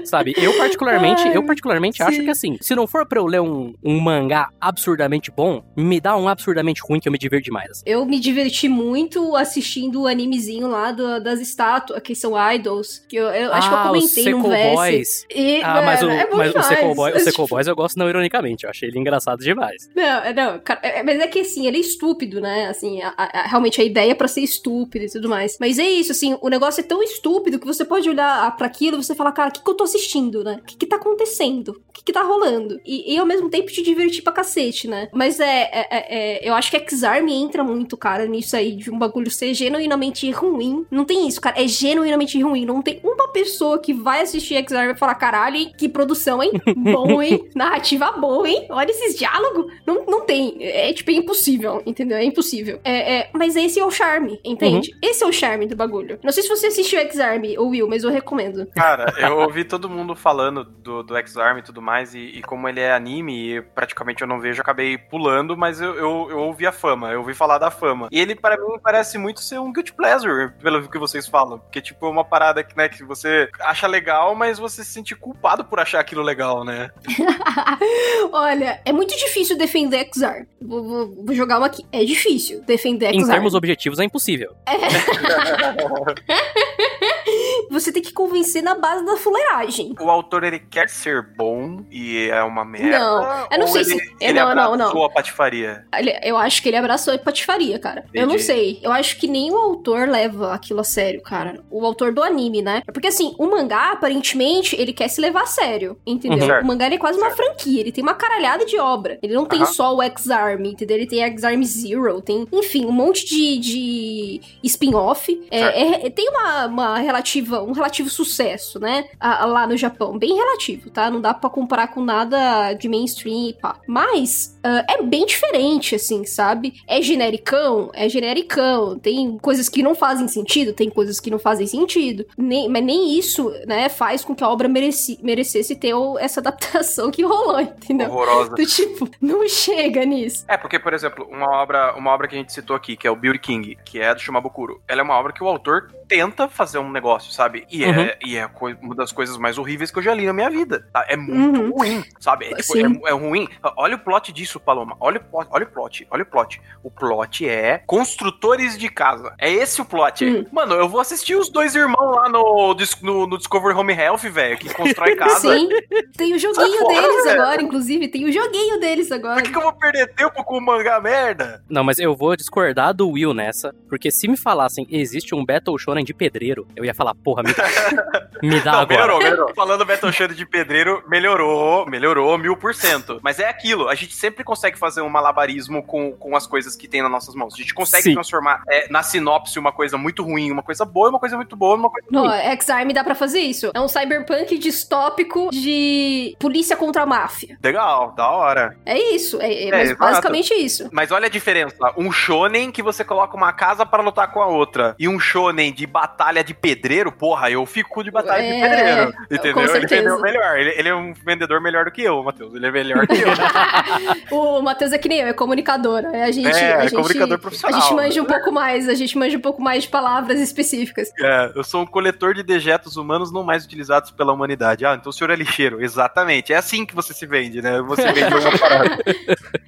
Sabe? 0.06 0.34
Eu 0.38 0.58
particularmente, 0.58 1.28
eu 1.30 1.46
particularmente 1.46 1.98
sim. 1.98 2.04
acho 2.04 2.24
que 2.24 2.30
assim, 2.30 2.58
se 2.60 2.76
não 2.76 2.86
for 2.86 3.06
pra 3.06 3.20
eu 3.20 3.26
ler 3.26 3.42
um, 3.42 3.74
um 3.84 4.00
mangá 4.00 4.50
absurdamente 4.60 5.32
bom, 5.32 5.64
me 5.76 6.00
dá 6.00 6.18
um 6.18 6.28
absurdamente 6.28 6.82
ruim 6.88 7.00
que 7.00 7.08
eu 7.08 7.12
me 7.12 7.18
divirto 7.18 7.46
demais. 7.46 7.72
Assim. 7.72 7.84
Eu 7.86 8.06
me 8.06 8.20
diverti 8.20 8.68
muito 8.68 9.36
assistindo 9.36 10.02
o 10.02 10.08
animezinho 10.08 10.68
lá 10.68 10.92
do, 10.92 11.22
das 11.22 11.40
estátuas, 11.40 12.02
que 12.02 12.16
são 12.16 12.36
Idols, 12.56 13.04
que 13.08 13.16
eu, 13.16 13.28
eu 13.28 13.52
ah, 13.52 13.58
acho 13.58 13.70
que 13.70 13.74
eu 13.74 13.80
ah, 13.80 13.88
comentei 13.88 14.30
no 14.34 14.44
VS. 14.44 15.26
E, 15.34 15.62
ah, 15.64 15.82
mas 15.82 16.02
o, 16.02 16.10
é 16.10 16.30
mas 16.32 16.56
o 16.56 16.64
Seco 16.64 16.96
Boy, 16.96 17.12
o 17.12 17.20
Seco 17.20 17.48
Boys 17.48 17.68
eu 17.68 17.76
gosto 17.76 17.98
não 17.98 18.10
ironicamente, 18.10 18.64
eu 18.64 18.70
achei 18.70 18.90
ele 18.90 19.00
engraçado 19.00 19.40
demais. 19.40 19.90
Não, 19.96 20.04
é, 20.04 20.34
não, 20.34 20.60
cara, 20.60 20.80
é, 20.84 21.04
mas 21.04 21.20
é 21.20 21.28
que 21.28 21.40
assim, 21.40 21.68
ele 21.68 21.78
é 21.78 21.82
estúpido, 21.82 22.42
né? 22.42 22.68
Assim, 22.68 23.02
a, 23.02 23.14
a, 23.18 23.48
realmente 23.48 23.82
a 23.82 23.84
ideia 23.84 24.12
é 24.12 24.16
pra 24.16 24.28
ser 24.28 24.42
estúpido 24.42 25.06
e 25.06 25.10
tudo 25.10 25.30
mais. 25.30 25.58
Mas 25.60 25.80
é 25.80 25.90
isso, 25.90 26.12
assim, 26.12 26.38
o 26.42 26.50
negócio 26.50 26.82
é 26.82 26.84
tão 26.84 27.02
estúpido 27.04 27.60
que 27.60 27.66
você 27.66 27.86
pode 27.86 28.10
olhar 28.10 28.56
para 28.56 28.68
aquilo 28.68 28.98
e 28.98 29.04
você 29.04 29.16
falar, 29.16 29.32
cara, 29.32 29.50
o 29.50 29.52
que, 29.52 29.64
que 29.64 29.70
eu 29.70 29.76
tô 29.76 29.84
assistindo, 29.84 30.44
né? 30.44 30.60
O 30.62 30.66
que, 30.66 30.78
que 30.78 30.86
tá 30.86 30.96
acontecendo? 30.96 31.82
O 31.90 31.94
que, 31.94 32.04
que 32.04 32.14
tá 32.14 32.24
rolando? 32.24 32.80
E, 32.86 33.14
e 33.14 33.18
ao 33.18 33.26
mesmo 33.26 33.50
tempo 33.50 33.72
te 33.72 33.82
divertir 33.82 34.24
pra 34.24 34.34
cacete, 34.34 34.88
né? 34.88 35.10
Mas 35.14 35.40
é, 35.40 35.70
é, 35.72 35.88
é, 35.90 36.40
é 36.40 36.50
eu 36.50 36.54
acho 36.54 36.70
que 36.70 36.78
X-Arm 36.78 37.28
entra 37.28 37.64
muito, 37.64 37.96
cara, 37.98 38.26
nisso 38.26 38.56
aí, 38.56 38.76
de 38.76 38.92
um 38.92 38.98
bagulho 38.98 39.32
ser 39.32 39.54
genuinamente 39.54 40.30
ruim. 40.32 40.86
Não 40.90 41.06
tem 41.06 41.28
isso, 41.28 41.40
cara. 41.40 41.62
É 41.62 41.68
genuinamente 41.68 42.42
ruim. 42.44 42.66
Não 42.66 42.82
tem 42.82 43.00
uma 43.04 43.28
pessoa 43.30 43.80
que 43.80 43.94
vai 43.94 44.22
assistir 44.22 44.56
X-Arm 44.56 44.92
e 44.92 44.98
falar, 44.98 45.16
caralho, 45.16 45.72
que 45.78 45.90
produção, 45.90 46.42
hein? 46.42 46.52
Bom, 46.78 47.22
hein? 47.22 47.50
Narrativa 47.56 48.12
boa, 48.12 48.48
hein? 48.48 48.68
Olha 48.70 48.92
esses 48.92 49.18
diálogos. 49.18 49.72
Não, 49.86 50.06
não 50.06 50.22
tem. 50.22 50.58
É, 50.60 50.92
tipo, 50.94 51.12
é 51.12 51.16
impossível, 51.16 51.82
entendeu? 51.86 52.18
É 52.18 52.24
impossível. 52.24 52.80
É, 52.84 53.16
é, 53.16 53.30
mas 53.34 53.56
esse 53.56 53.80
é 53.80 53.86
o 53.86 53.92
charme, 53.92 54.40
entende? 54.44 54.92
Uhum. 54.92 55.00
Esse 55.02 55.24
é 55.24 55.28
o 55.28 55.34
charme 55.34 55.68
do 55.68 55.76
bagulho. 55.76 56.20
Não 56.24 56.32
sei 56.32 56.44
se 56.44 56.50
você 56.50 56.68
assistiu 56.68 57.00
X-Arm 57.00 57.44
ou 57.58 57.70
Will, 57.70 57.88
mas 57.88 58.04
eu 58.04 58.12
recomendo. 58.12 58.68
Cara, 58.76 59.14
eu 59.18 59.40
ouvi 59.40 59.64
todo 59.64 59.90
mundo 59.90 60.16
falando 60.16 60.64
do, 60.64 61.04
do 61.04 61.16
X-Arm 61.18 61.58
e 61.58 61.62
tudo 61.62 61.82
mais, 61.82 62.14
e, 62.14 62.20
e, 62.20 62.42
como 62.42 62.68
ele 62.68 62.80
é 62.80 62.94
anime 62.94 63.56
e 63.58 63.62
praticamente 63.62 64.22
eu 64.22 64.28
não 64.28 64.40
vejo, 64.40 64.60
eu 64.60 64.62
acabei 64.62 64.98
pulando, 64.98 65.58
mas 65.58 65.82
eu, 65.82 65.96
eu, 65.96 66.28
eu 66.30 66.40
ouvi 66.40 66.66
a 66.66 66.72
fama, 66.72 67.12
eu 67.12 67.20
ouvi 67.20 67.34
falar 67.34 67.58
da 67.58 67.72
fama. 67.72 68.08
E 68.12 68.20
ele, 68.20 68.36
para 68.36 68.58
mim, 68.58 68.78
parece 68.82 69.18
muito 69.18 69.42
ser 69.42 69.60
um 69.60 69.72
guilty 69.72 69.94
pleasure, 69.94 70.52
pelo 70.62 70.88
que 70.88 70.98
vocês 70.98 71.28
falam. 71.28 71.60
Porque, 71.60 71.82
tipo, 71.82 72.06
é 72.06 72.10
uma 72.10 72.24
parada 72.34 72.64
que, 72.64 72.76
né, 72.76 72.90
que 72.90 73.04
você 73.04 73.48
acha 73.60 73.86
legal, 73.86 74.34
mas 74.34 74.58
você 74.58 74.84
se 74.84 74.92
sente 74.92 75.16
culpado 75.16 75.64
por 75.64 75.80
achar 75.80 76.00
aquilo 76.00 76.24
legal, 76.24 76.66
né? 76.66 76.90
Olha, 78.34 78.82
é 78.84 78.92
muito 78.92 79.16
difícil 79.16 79.56
defender 79.56 80.00
X-Arm. 80.00 80.46
Vou, 80.60 80.84
vou, 80.84 81.26
vou, 81.26 81.36
jogar 81.36 81.60
uma 81.60 81.68
aqui. 81.68 81.86
É 81.92 82.04
difícil 82.04 82.64
defender 82.64 83.10
X-Arm. 83.10 83.24
Em 83.24 83.32
termos 83.32 83.54
objetivos, 83.54 84.00
é 84.00 84.04
impossível. 84.04 84.56
É. 84.66 84.74
você 87.70 87.92
tem 87.92 88.02
que 88.02 88.14
convencer 88.14 88.62
na 88.62 88.76
base 88.76 89.06
da 89.06 89.18
fuleiragem. 89.18 89.96
O 90.00 90.10
autor, 90.10 90.44
ele 90.44 90.60
quer 90.60 90.90
ser 90.90 91.22
bom 91.36 91.84
e 91.92 92.30
é 92.30 92.44
uma 92.44 92.64
merda? 92.64 93.00
Não, 93.00 93.48
eu 93.52 93.60
não 93.60 93.68
sei 93.68 93.82
ele, 93.82 93.86
se... 93.86 94.16
Ele 94.22 94.34
não, 94.40 94.56
não, 94.56 94.76
não. 94.76 95.04
a 95.04 95.10
patifaria? 95.10 95.86
Eu 96.24 96.38
acho 96.38 96.62
que 96.62 96.70
ele 96.70 96.78
abraçou 96.78 97.14
a 97.14 97.18
patifaria, 97.18 97.80
cara. 97.80 98.02
Entendi. 98.10 98.20
Eu 98.20 98.28
não 98.28 98.40
sei. 98.40 98.80
Eu 98.82 98.92
acho 98.92 99.18
que 99.18 99.28
nem 99.28 99.52
o 99.52 99.58
autor 99.58 100.08
leva 100.08 100.54
aquilo 100.54 100.82
a 100.82 100.84
sério, 100.84 101.22
cara. 101.22 101.64
O 101.70 101.86
autor 101.86 102.14
do 102.14 102.24
anime, 102.24 102.62
né? 102.62 102.84
Porque 102.94 103.08
assim, 103.08 103.36
o 103.38 103.48
mangá, 103.48 103.92
aparentemente, 103.92 104.76
ele 104.80 104.94
quer 104.94 105.08
se 105.08 105.22
levar 105.22 105.44
a 105.44 105.48
sério, 105.48 105.98
entendeu? 106.06 106.56
Uhum. 106.56 106.62
O 106.62 106.66
mangá 106.66 106.88
é 106.88 106.98
quase 106.98 107.18
uma 107.18 107.32
franquia, 107.32 107.80
ele 107.80 107.92
tem 107.92 108.04
uma 108.04 108.14
caralhada 108.14 108.66
de 108.66 108.78
obra. 108.78 109.18
Ele 109.22 109.34
não 109.34 109.46
tem 109.46 109.60
uhum. 109.60 109.66
só 109.66 109.96
o 109.96 110.02
X-Arm, 110.02 110.66
entendeu? 110.66 110.98
Ele 110.98 111.08
tem 111.08 111.24
X-Arm 111.24 111.64
Zero, 111.64 112.22
tem, 112.22 112.48
enfim, 112.52 112.86
um 112.86 112.92
monte 112.92 113.26
de, 113.26 113.58
de 113.60 114.42
spin-off. 114.64 115.48
É, 115.50 116.06
é, 116.06 116.10
tem 116.10 116.30
uma, 116.30 116.66
uma 116.66 116.98
relativa, 117.00 117.53
um 117.62 117.72
relativo 117.72 118.10
sucesso, 118.10 118.80
né? 118.80 119.06
Lá 119.22 119.68
no 119.68 119.78
Japão. 119.78 120.18
Bem 120.18 120.34
relativo, 120.34 120.90
tá? 120.90 121.10
Não 121.12 121.22
dá 121.22 121.34
para 121.34 121.50
comparar 121.50 121.88
com 121.88 122.04
nada 122.04 122.74
de 122.74 122.88
mainstream 122.88 123.50
e 123.50 123.54
pá. 123.54 123.78
Mas 123.88 124.53
uh, 124.66 124.86
é 124.88 125.02
bem 125.04 125.26
diferente, 125.26 125.96
assim, 125.96 126.26
sabe? 126.26 126.82
É 126.88 127.02
genericão? 127.02 127.92
É 127.94 128.08
genericão. 128.10 128.98
Tem 129.00 129.38
coisas 129.40 129.70
que 129.70 129.84
não 129.84 129.96
fazem 129.96 130.28
sentido, 130.28 130.74
tem 130.74 130.90
coisas 130.90 131.20
que 131.20 131.30
não 131.32 131.40
fazem 131.40 131.68
sentido. 131.68 132.26
Nem, 132.38 132.70
mas 132.70 132.84
nem 132.84 133.18
isso, 133.18 133.50
né, 133.68 133.90
faz 133.90 134.24
com 134.24 134.36
que 134.36 134.44
a 134.44 134.50
obra 134.50 134.68
mereci, 134.68 135.20
merecesse 135.22 135.76
ter 135.76 135.94
essa 136.20 136.40
adaptação 136.42 137.12
que 137.12 137.24
rolou, 137.24 137.60
entendeu? 137.60 138.10
Horrorosa. 138.10 138.56
Do 138.56 138.66
tipo, 138.66 139.10
não 139.22 139.48
chega 139.48 140.06
nisso. 140.06 140.46
É, 140.48 140.58
porque, 140.58 140.80
por 140.80 140.94
exemplo, 140.94 141.28
uma 141.32 141.50
obra, 141.62 141.94
uma 141.96 142.12
obra 142.12 142.28
que 142.28 142.36
a 142.36 142.38
gente 142.38 142.54
citou 142.54 142.76
aqui, 142.76 142.96
que 142.96 143.08
é 143.08 143.12
o 143.12 143.16
Beauty 143.16 143.40
King, 143.40 143.78
que 143.86 144.00
é 144.00 144.14
do 144.14 144.22
Shumabukuro, 144.22 144.82
ela 144.88 145.02
é 145.02 145.04
uma 145.04 145.18
obra 145.18 145.34
que 145.34 145.44
o 145.44 145.48
autor 145.48 145.92
tenta 146.08 146.48
fazer 146.48 146.78
um 146.80 146.92
negócio, 146.92 147.32
sabe? 147.32 147.66
E 147.72 147.84
Uhum. 147.84 147.92
é, 148.02 148.18
e 148.26 148.38
é 148.38 148.50
uma 148.82 148.96
das 148.96 149.12
coisas 149.12 149.38
mais 149.38 149.58
horríveis 149.58 149.90
que 149.92 150.00
eu 150.00 150.04
já 150.04 150.14
li 150.14 150.26
na 150.26 150.34
minha 150.34 150.50
vida. 150.50 150.86
tá? 150.94 151.06
É 151.08 151.16
muito 151.18 151.60
Uhum. 151.62 151.72
ruim, 151.72 152.04
sabe? 152.20 152.46
É, 152.46 152.56
tipo, 152.56 152.78
é, 153.08 153.10
é 153.10 153.14
ruim. 153.14 153.48
Olha 153.78 153.96
o 153.96 154.00
plot 154.00 154.32
disso, 154.32 154.53
Paloma. 154.60 154.96
Olha 155.00 155.18
o 155.20 155.24
plot, 155.24 155.48
olha 155.52 155.66
o 155.66 155.68
plot, 155.68 156.08
olha 156.12 156.24
o 156.24 156.26
plot. 156.26 156.62
O 156.84 156.92
plot 156.92 157.48
é 157.48 157.80
construtores 157.86 158.78
de 158.78 158.90
casa. 158.90 159.34
É 159.40 159.52
esse 159.52 159.82
o 159.82 159.86
plot. 159.86 160.26
Hum. 160.26 160.46
Mano, 160.52 160.76
eu 160.76 160.88
vou 160.88 161.00
assistir 161.02 161.36
os 161.36 161.50
dois 161.50 161.76
irmãos 161.76 162.16
lá 162.16 162.30
no, 162.30 162.76
no, 163.02 163.28
no 163.28 163.38
Discovery 163.38 163.76
Home 163.76 163.94
Health, 163.94 164.30
velho, 164.30 164.58
que 164.58 164.74
constrói 164.74 165.16
casa. 165.18 165.40
Sim. 165.40 165.70
Tem 166.16 166.34
o 166.34 166.40
joguinho 166.40 166.80
fora, 166.80 167.02
deles 167.02 167.28
agora, 167.28 167.62
inclusive. 167.62 168.08
Tem 168.08 168.26
o 168.26 168.32
joguinho 168.32 168.80
deles 168.80 169.12
agora. 169.12 169.36
Por 169.36 169.44
que, 169.44 169.52
que 169.52 169.58
eu 169.58 169.62
vou 169.62 169.74
perder 169.74 170.14
tempo 170.14 170.44
com 170.44 170.58
o 170.58 170.62
mangá 170.62 171.00
merda? 171.00 171.64
Não, 171.70 171.84
mas 171.84 172.00
eu 172.00 172.16
vou 172.16 172.36
discordar 172.36 172.94
do 172.94 173.10
Will 173.10 173.34
nessa, 173.34 173.74
porque 173.90 174.12
se 174.12 174.28
me 174.28 174.38
falassem 174.38 174.88
existe 174.90 175.34
um 175.36 175.46
Battle 175.46 175.78
Shonen 175.78 176.04
de 176.04 176.14
pedreiro, 176.14 176.68
eu 176.76 176.86
ia 176.86 176.94
falar, 176.94 177.14
porra, 177.16 177.44
me 177.44 177.54
dá, 177.54 177.64
me 178.42 178.60
dá 178.62 178.72
Não, 178.74 178.80
agora. 178.80 178.88
melhorou, 178.88 179.20
melhorou. 179.20 179.54
Falando 179.56 179.86
Battle 179.86 180.12
Shonen 180.12 180.36
de 180.36 180.46
pedreiro, 180.46 181.04
melhorou, 181.08 181.86
melhorou 181.88 182.38
mil 182.38 182.56
por 182.56 182.74
cento. 182.76 183.20
Mas 183.24 183.40
é 183.40 183.48
aquilo, 183.48 183.90
a 183.90 183.96
gente 183.96 184.16
sempre 184.16 184.43
consegue 184.44 184.78
fazer 184.78 185.02
um 185.02 185.10
malabarismo 185.10 185.84
com, 185.84 186.12
com 186.14 186.36
as 186.36 186.46
coisas 186.48 186.76
que 186.76 186.88
tem 186.88 187.02
nas 187.02 187.12
nossas 187.12 187.36
mãos. 187.36 187.54
A 187.54 187.58
gente 187.58 187.74
consegue 187.74 188.04
Sim. 188.04 188.14
transformar 188.14 188.62
é, 188.68 188.88
na 188.90 189.04
sinopse 189.04 189.58
uma 189.60 189.72
coisa 189.72 189.98
muito 189.98 190.24
ruim, 190.24 190.52
uma 190.52 190.64
coisa 190.64 190.86
boa, 190.86 191.10
uma 191.10 191.20
coisa 191.20 191.36
muito 191.36 191.56
boa, 191.56 191.76
uma 191.76 191.90
coisa 191.90 192.08
Não, 192.12 192.28
ruim. 192.28 192.38
X-Arm 192.54 192.90
dá 192.92 193.04
pra 193.04 193.16
fazer 193.16 193.40
isso. 193.40 193.72
É 193.74 193.80
um 193.80 193.88
cyberpunk 193.88 194.58
distópico 194.58 195.50
de 195.52 196.36
polícia 196.40 196.76
contra 196.76 197.04
a 197.04 197.06
máfia. 197.06 197.58
Legal, 197.64 198.12
da 198.12 198.30
hora. 198.30 198.78
É 198.86 198.98
isso. 198.98 199.42
É, 199.42 199.52
é 199.54 199.70
É, 199.70 199.96
basicamente 199.96 200.54
isso. 200.54 200.90
Mas 200.92 201.12
olha 201.12 201.28
a 201.28 201.30
diferença. 201.30 201.76
Um 201.98 202.12
shonen 202.12 202.72
que 202.72 202.82
você 202.82 203.04
coloca 203.04 203.36
uma 203.36 203.52
casa 203.54 203.86
para 203.86 204.02
lutar 204.04 204.32
com 204.32 204.42
a 204.42 204.48
outra. 204.48 204.96
E 205.00 205.08
um 205.08 205.20
shonen 205.20 205.74
de 205.74 205.86
batalha 205.86 206.44
de 206.44 206.54
pedreiro, 206.54 207.12
porra, 207.12 207.50
eu 207.50 207.66
fico 207.66 208.04
de 208.04 208.12
batalha 208.12 208.44
de 208.44 208.50
É, 208.54 208.62
pedreiro. 208.62 209.14
Entendeu? 209.32 209.76
Ele 209.76 209.88
vendeu 209.88 210.20
melhor. 210.22 210.58
Ele, 210.58 210.70
ele 210.78 210.90
é 210.90 210.96
um 210.96 211.14
vendedor 211.14 211.62
melhor 211.62 211.86
do 211.86 211.92
que 211.92 212.02
eu, 212.04 212.22
Matheus. 212.24 212.54
Ele 212.54 212.66
é 212.66 212.72
melhor 212.72 213.08
que 213.08 213.14
eu. 213.22 213.28
O 214.34 214.62
Matheus 214.64 214.92
é 214.92 214.98
que 214.98 215.08
nem 215.08 215.20
eu, 215.20 215.28
é 215.28 215.34
comunicador. 215.34 216.04
É, 216.14 216.24
A 216.24 216.32
gente, 216.32 216.48
É, 216.48 216.74
a 216.76 216.78
é 216.80 216.82
gente, 216.84 216.96
comunicador 216.96 217.36
A 217.36 217.40
profissional. 217.40 217.82
gente 217.82 217.94
manja 217.94 218.22
um 218.22 218.26
pouco 218.26 218.52
mais, 218.52 218.90
a 218.90 218.94
gente 218.94 219.18
manja 219.18 219.38
um 219.38 219.42
pouco 219.42 219.62
mais 219.62 219.84
de 219.84 219.90
palavras 219.90 220.40
específicas. 220.40 221.12
É, 221.20 221.52
eu 221.56 221.64
sou 221.64 221.82
um 221.82 221.86
coletor 221.86 222.34
de 222.34 222.44
dejetos 222.44 222.98
humanos 222.98 223.32
não 223.32 223.44
mais 223.44 223.66
utilizados 223.66 224.12
pela 224.12 224.34
humanidade. 224.34 224.86
Ah, 224.86 224.96
então 224.96 225.10
o 225.10 225.14
senhor 225.14 225.30
é 225.32 225.36
lixeiro. 225.36 225.82
Exatamente. 225.84 226.52
É 226.54 226.58
assim 226.58 226.86
que 226.86 226.96
você 226.96 227.14
se 227.14 227.26
vende, 227.26 227.62
né? 227.62 227.82
Você 227.82 228.12
vende 228.12 228.34
uma 228.34 228.58
parada. 228.58 228.98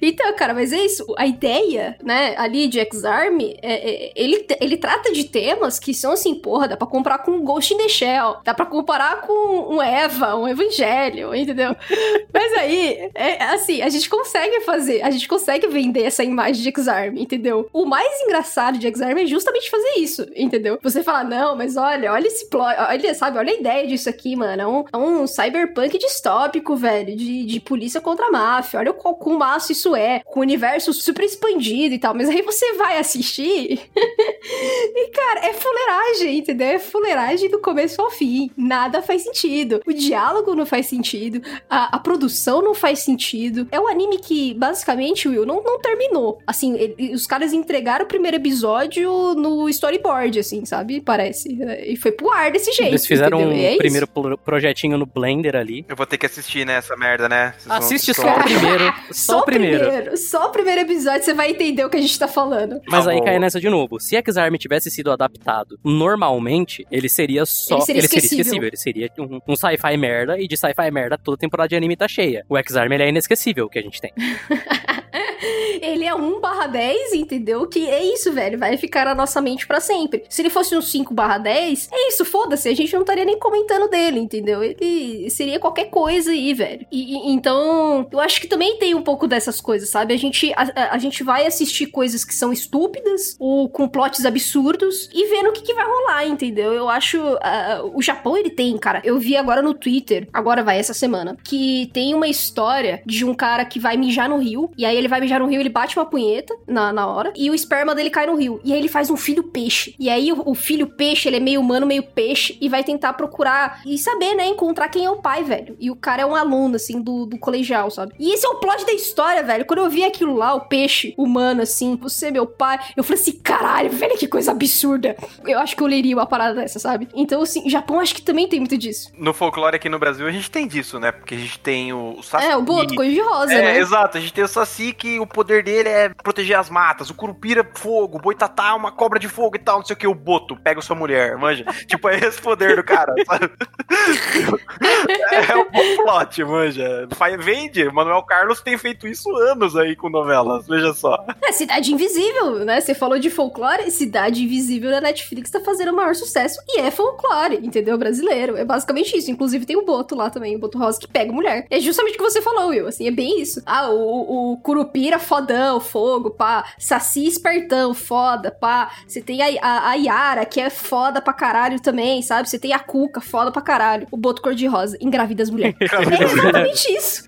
Então, 0.00 0.34
cara, 0.36 0.54
mas 0.54 0.72
é 0.72 0.78
isso. 0.84 1.04
A 1.18 1.26
ideia, 1.26 1.96
né, 2.02 2.34
ali 2.38 2.68
de 2.68 2.78
X-Arm, 2.80 3.38
é, 3.40 3.56
é, 3.62 4.12
ele, 4.16 4.46
ele 4.60 4.76
trata 4.76 5.12
de 5.12 5.24
temas 5.24 5.78
que 5.78 5.92
são 5.94 6.12
assim, 6.12 6.34
porra, 6.34 6.68
dá 6.68 6.76
pra 6.76 6.86
comparar 6.86 7.18
com 7.18 7.40
Ghost 7.42 7.72
in 7.74 7.78
the 7.78 7.88
Shell, 7.88 8.36
dá 8.44 8.54
pra 8.54 8.66
comparar 8.66 9.22
com 9.22 9.74
um 9.74 9.82
Eva, 9.82 10.34
um 10.36 10.46
Evangelho, 10.48 11.34
entendeu? 11.34 11.74
mas 12.32 12.52
aí, 12.54 13.10
é, 13.14 13.42
assim, 13.44 13.82
a 13.82 13.88
gente 13.88 14.08
consegue 14.08 14.55
fazer, 14.60 15.02
a 15.02 15.10
gente 15.10 15.28
consegue 15.28 15.66
vender 15.66 16.02
essa 16.02 16.24
imagem 16.24 16.62
de 16.62 16.68
X-Arm, 16.68 17.16
entendeu? 17.16 17.68
O 17.72 17.84
mais 17.84 18.20
engraçado 18.22 18.78
de 18.78 18.86
X-Arm 18.86 19.18
é 19.18 19.26
justamente 19.26 19.70
fazer 19.70 19.98
isso, 19.98 20.26
entendeu? 20.34 20.78
Você 20.82 21.02
fala, 21.02 21.24
não, 21.24 21.56
mas 21.56 21.76
olha, 21.76 22.12
olha 22.12 22.26
esse 22.26 22.48
plot, 22.48 22.74
olha, 22.78 23.14
sabe, 23.14 23.38
olha 23.38 23.52
a 23.52 23.56
ideia 23.56 23.86
disso 23.86 24.08
aqui, 24.08 24.36
mano. 24.36 24.62
É 24.62 24.66
um, 24.66 24.84
é 24.92 24.96
um 24.96 25.26
cyberpunk 25.26 25.98
distópico, 25.98 26.76
velho, 26.76 27.16
de, 27.16 27.44
de 27.44 27.60
polícia 27.60 28.00
contra 28.00 28.26
a 28.26 28.30
máfia. 28.30 28.80
Olha 28.80 28.90
o 28.90 28.94
qual 28.94 29.14
quão 29.16 29.38
massa 29.38 29.72
isso 29.72 29.94
é, 29.94 30.20
com 30.20 30.40
o 30.40 30.42
universo 30.42 30.92
super 30.92 31.24
expandido 31.24 31.94
e 31.94 31.98
tal. 31.98 32.14
Mas 32.14 32.28
aí 32.28 32.42
você 32.42 32.74
vai 32.74 32.98
assistir 32.98 33.80
e, 33.94 35.08
cara, 35.08 35.46
é 35.46 35.52
fuleiragem, 35.52 36.38
entendeu? 36.38 36.68
É 36.68 36.78
fuleiragem 36.78 37.50
do 37.50 37.58
começo 37.60 38.00
ao 38.00 38.10
fim. 38.10 38.50
Nada 38.56 39.02
faz 39.02 39.22
sentido. 39.22 39.80
O 39.86 39.92
diálogo 39.92 40.54
não 40.54 40.66
faz 40.66 40.86
sentido, 40.86 41.42
a, 41.68 41.96
a 41.96 41.98
produção 41.98 42.62
não 42.62 42.74
faz 42.74 43.00
sentido. 43.00 43.66
É 43.70 43.80
um 43.80 43.88
anime 43.88 44.18
que, 44.18 44.45
basicamente, 44.54 45.28
Will, 45.28 45.44
não, 45.46 45.62
não 45.62 45.80
terminou. 45.80 46.38
Assim, 46.46 46.76
ele- 46.76 47.14
os 47.14 47.26
caras 47.26 47.52
entregaram 47.52 48.04
o 48.04 48.08
primeiro 48.08 48.36
episódio 48.36 49.34
no 49.34 49.68
storyboard, 49.68 50.38
assim, 50.38 50.64
sabe? 50.64 51.00
Parece. 51.00 51.48
E 51.86 51.96
foi 51.96 52.12
pro 52.12 52.30
ar 52.30 52.50
desse 52.50 52.72
jeito. 52.72 52.90
Eles 52.90 53.06
fizeram 53.06 53.40
entendeu? 53.40 53.56
um 53.56 53.74
é 53.74 53.76
primeiro 53.76 54.06
pro- 54.06 54.38
projetinho 54.38 54.96
no 54.98 55.06
Blender 55.06 55.56
ali. 55.56 55.84
Eu 55.88 55.96
vou 55.96 56.06
ter 56.06 56.18
que 56.18 56.26
assistir, 56.26 56.64
né, 56.66 56.74
essa 56.74 56.96
merda, 56.96 57.28
né? 57.28 57.52
Vocês 57.56 57.66
vão- 57.66 57.76
Assiste 57.76 58.14
vocês 58.14 58.16
só 58.16 58.22
vão- 58.24 58.36
o 58.40 58.44
primeiro. 58.44 58.94
Só, 59.12 59.38
o 59.40 59.44
primeiro. 59.44 60.16
Só 60.16 60.46
o 60.46 60.50
primeiro 60.50 60.80
episódio 60.82 61.22
você 61.24 61.34
vai 61.34 61.50
entender 61.50 61.84
o 61.84 61.90
que 61.90 61.96
a 61.96 62.00
gente 62.00 62.18
tá 62.18 62.28
falando. 62.28 62.80
Mas 62.88 63.06
aí 63.06 63.22
cai 63.22 63.38
nessa 63.38 63.60
de 63.60 63.68
novo. 63.68 63.98
Se 64.00 64.16
X-Arm 64.16 64.54
tivesse 64.56 64.90
sido 64.90 65.10
adaptado 65.10 65.78
normalmente, 65.84 66.86
ele 66.90 67.08
seria 67.08 67.44
só. 67.46 67.76
Ele 67.76 67.84
seria 67.84 68.00
esquecível. 68.02 68.64
Ele 68.68 68.76
seria 68.76 69.10
um, 69.18 69.40
um 69.48 69.56
sci-fi 69.56 69.96
merda, 69.96 70.38
e 70.40 70.46
de 70.48 70.56
sci-fi 70.56 70.90
merda 70.90 71.18
toda 71.18 71.36
temporada 71.36 71.68
de 71.68 71.76
anime 71.76 71.96
tá 71.96 72.08
cheia. 72.08 72.44
O 72.48 72.56
X-Arm 72.56 72.92
ele 72.92 73.02
é 73.02 73.08
inesquecível 73.08 73.66
o 73.66 73.68
que 73.68 73.78
a 73.78 73.82
gente 73.82 74.00
tem. 74.00 74.12
Ele 75.80 76.04
é 76.04 76.14
1 76.14 76.40
barra 76.40 76.66
10, 76.66 77.12
entendeu? 77.14 77.66
Que 77.66 77.88
é 77.88 78.02
isso, 78.04 78.32
velho. 78.32 78.58
Vai 78.58 78.76
ficar 78.76 79.04
na 79.04 79.14
nossa 79.14 79.40
mente 79.40 79.66
pra 79.66 79.80
sempre. 79.80 80.24
Se 80.28 80.42
ele 80.42 80.50
fosse 80.50 80.74
um 80.76 80.82
5 80.82 81.12
barra 81.14 81.38
10, 81.38 81.88
é 81.92 82.08
isso, 82.08 82.24
foda-se. 82.24 82.68
A 82.68 82.74
gente 82.74 82.92
não 82.92 83.00
estaria 83.02 83.24
nem 83.24 83.38
comentando 83.38 83.88
dele, 83.88 84.18
entendeu? 84.18 84.62
Ele 84.62 85.28
seria 85.30 85.58
qualquer 85.58 85.86
coisa 85.90 86.30
aí, 86.30 86.52
velho. 86.54 86.86
E, 86.90 87.14
e- 87.14 87.32
então, 87.32 88.06
eu 88.10 88.20
acho 88.20 88.40
que 88.40 88.46
também 88.46 88.78
tem 88.78 88.94
um 88.94 89.02
pouco 89.02 89.26
dessas 89.26 89.60
coisas, 89.60 89.88
sabe? 89.90 90.14
A 90.14 90.16
gente, 90.16 90.52
a, 90.56 90.94
a- 90.94 90.98
gente 90.98 91.22
vai 91.22 91.46
assistir 91.46 91.86
coisas 91.86 92.24
que 92.24 92.34
são 92.34 92.52
estúpidas 92.52 93.36
ou 93.38 93.68
com 93.68 93.88
plots 93.88 94.24
absurdos 94.24 95.08
e 95.12 95.26
vendo 95.28 95.50
o 95.50 95.52
que, 95.52 95.62
que 95.62 95.74
vai 95.74 95.84
rolar, 95.86 96.26
entendeu? 96.26 96.72
Eu 96.72 96.88
acho. 96.88 97.18
ah, 97.42 97.82
o 97.94 98.02
Japão, 98.02 98.36
ele 98.36 98.50
tem, 98.50 98.76
cara. 98.78 99.00
Eu 99.04 99.18
vi 99.18 99.36
agora 99.36 99.62
no 99.62 99.74
Twitter, 99.74 100.28
agora 100.32 100.62
vai 100.62 100.78
essa 100.78 100.94
semana, 100.94 101.36
que 101.44 101.90
tem 101.92 102.14
uma 102.14 102.26
história 102.28 103.02
de 103.04 103.24
um 103.24 103.34
cara 103.34 103.64
que 103.64 103.78
vai 103.78 103.96
mijar 103.96 104.15
no 104.28 104.38
rio. 104.38 104.70
E 104.76 104.84
aí 104.86 104.96
ele 104.96 105.08
vai 105.08 105.20
mijar 105.20 105.40
no 105.40 105.46
rio, 105.46 105.60
ele 105.60 105.68
bate 105.68 105.98
uma 105.98 106.06
punheta 106.06 106.56
na, 106.66 106.92
na 106.92 107.06
hora. 107.06 107.32
E 107.36 107.50
o 107.50 107.54
esperma 107.54 107.94
dele 107.94 108.08
cai 108.10 108.26
no 108.26 108.36
rio. 108.36 108.60
E 108.64 108.72
aí 108.72 108.78
ele 108.78 108.88
faz 108.88 109.10
um 109.10 109.16
filho 109.16 109.42
peixe. 109.44 109.94
E 109.98 110.08
aí 110.08 110.32
o, 110.32 110.42
o 110.50 110.54
filho 110.54 110.86
peixe, 110.86 111.28
ele 111.28 111.36
é 111.36 111.40
meio 111.40 111.60
humano, 111.60 111.86
meio 111.86 112.02
peixe. 112.02 112.56
E 112.60 112.68
vai 112.68 112.82
tentar 112.82 113.12
procurar 113.12 113.82
e 113.84 113.98
saber, 113.98 114.34
né? 114.34 114.46
Encontrar 114.46 114.88
quem 114.88 115.04
é 115.04 115.10
o 115.10 115.16
pai, 115.16 115.44
velho. 115.44 115.76
E 115.78 115.90
o 115.90 115.96
cara 115.96 116.22
é 116.22 116.26
um 116.26 116.34
aluno, 116.34 116.76
assim, 116.76 117.00
do, 117.00 117.26
do 117.26 117.38
colegial, 117.38 117.90
sabe? 117.90 118.14
E 118.18 118.32
esse 118.32 118.46
é 118.46 118.48
o 118.48 118.56
plot 118.56 118.84
da 118.86 118.92
história, 118.92 119.42
velho. 119.42 119.64
Quando 119.66 119.80
eu 119.80 119.90
vi 119.90 120.04
aquilo 120.04 120.34
lá, 120.34 120.54
o 120.54 120.62
peixe 120.62 121.14
humano, 121.18 121.62
assim, 121.62 121.96
você 121.96 122.26
é 122.26 122.30
meu 122.30 122.46
pai. 122.46 122.78
Eu 122.96 123.04
falei 123.04 123.20
assim, 123.20 123.32
caralho, 123.32 123.90
velho, 123.90 124.16
que 124.16 124.26
coisa 124.26 124.52
absurda. 124.52 125.16
Eu 125.44 125.58
acho 125.58 125.76
que 125.76 125.82
eu 125.82 125.86
leria 125.86 126.16
uma 126.16 126.26
parada 126.26 126.54
dessa, 126.54 126.78
sabe? 126.78 127.08
Então, 127.14 127.42
assim, 127.42 127.68
Japão 127.68 128.00
acho 128.00 128.14
que 128.14 128.22
também 128.22 128.48
tem 128.48 128.60
muito 128.60 128.76
disso. 128.76 129.10
No 129.16 129.32
folclore 129.32 129.76
aqui 129.76 129.88
no 129.88 129.98
Brasil 129.98 130.26
a 130.26 130.30
gente 130.30 130.50
tem 130.50 130.66
disso, 130.66 130.98
né? 130.98 131.12
Porque 131.12 131.34
a 131.34 131.38
gente 131.38 131.58
tem 131.58 131.92
o, 131.92 132.18
o. 132.18 132.36
É, 132.40 132.56
o 132.56 132.62
Boto, 132.62 132.94
coisa 132.94 133.12
de 133.12 133.20
rosa, 133.20 133.52
É, 133.52 133.62
né? 133.62 133.78
exato. 133.78 134.05
A 134.14 134.20
gente 134.20 134.32
tem 134.32 134.44
o 134.44 134.48
Saci 134.48 134.92
que 134.92 135.18
o 135.18 135.26
poder 135.26 135.62
dele 135.62 135.88
é 135.88 136.08
proteger 136.08 136.58
as 136.58 136.70
matas. 136.70 137.10
O 137.10 137.14
Curupira, 137.14 137.68
fogo. 137.74 138.18
O 138.18 138.20
Boitatá, 138.20 138.74
uma 138.74 138.92
cobra 138.92 139.18
de 139.18 139.28
fogo 139.28 139.56
e 139.56 139.58
tal. 139.58 139.78
Não 139.78 139.86
sei 139.86 139.94
o 139.94 139.98
que. 139.98 140.06
O 140.06 140.14
Boto, 140.14 140.56
pega 140.56 140.80
sua 140.80 140.96
mulher, 140.96 141.36
manja. 141.36 141.64
tipo, 141.86 142.08
é 142.08 142.18
esse 142.18 142.40
poder 142.40 142.76
do 142.76 142.84
cara, 142.84 143.14
sabe? 143.26 143.50
é 145.30 145.56
o 145.56 145.70
bom 145.70 146.02
plot, 146.02 146.44
manja. 146.44 147.08
Vende. 147.38 147.84
Manuel 147.90 148.22
Carlos 148.22 148.60
tem 148.60 148.78
feito 148.78 149.06
isso 149.06 149.34
anos 149.36 149.76
aí 149.76 149.96
com 149.96 150.08
novelas. 150.08 150.66
Veja 150.66 150.94
só. 150.94 151.24
É 151.42 151.52
Cidade 151.52 151.92
Invisível, 151.92 152.64
né? 152.64 152.80
Você 152.80 152.94
falou 152.94 153.18
de 153.18 153.30
folclore, 153.30 153.90
Cidade 153.90 154.44
Invisível 154.44 154.90
na 154.90 155.00
Netflix 155.00 155.50
tá 155.50 155.60
fazendo 155.60 155.92
o 155.92 155.96
maior 155.96 156.14
sucesso 156.14 156.60
e 156.68 156.80
é 156.80 156.90
folclore, 156.90 157.60
entendeu? 157.62 157.98
Brasileiro. 157.98 158.56
É 158.56 158.64
basicamente 158.64 159.16
isso. 159.16 159.30
Inclusive 159.30 159.66
tem 159.66 159.76
o 159.76 159.84
Boto 159.84 160.14
lá 160.14 160.30
também, 160.30 160.56
o 160.56 160.58
Boto 160.58 160.78
Rosa 160.78 161.00
que 161.00 161.08
pega 161.08 161.32
mulher. 161.32 161.66
É 161.70 161.80
justamente 161.80 162.14
o 162.14 162.18
que 162.18 162.24
você 162.24 162.42
falou, 162.42 162.68
Will. 162.68 162.86
Assim, 162.86 163.06
é 163.06 163.10
bem 163.10 163.40
isso. 163.40 163.62
Ah, 163.66 163.90
o, 163.96 164.52
o 164.52 164.56
Curupira 164.58 165.18
fodão, 165.18 165.80
fogo, 165.80 166.30
pá. 166.30 166.64
Saci 166.78 167.26
espertão, 167.26 167.94
foda, 167.94 168.50
pá. 168.50 168.90
Você 169.06 169.20
tem 169.20 169.40
a, 169.42 169.46
a, 169.62 169.90
a 169.90 169.94
Yara, 169.94 170.44
que 170.44 170.60
é 170.60 170.70
foda 170.70 171.20
pra 171.20 171.32
caralho 171.32 171.80
também, 171.80 172.22
sabe? 172.22 172.48
Você 172.48 172.58
tem 172.58 172.72
a 172.72 172.78
Cuca, 172.78 173.20
foda 173.20 173.50
pra 173.50 173.62
caralho. 173.62 174.06
O 174.10 174.16
Boto 174.16 174.42
cor-de-rosa, 174.42 174.96
engravida 175.00 175.42
as 175.42 175.50
mulheres. 175.50 175.76
É 175.80 176.24
exatamente 176.24 176.92
isso. 176.92 177.24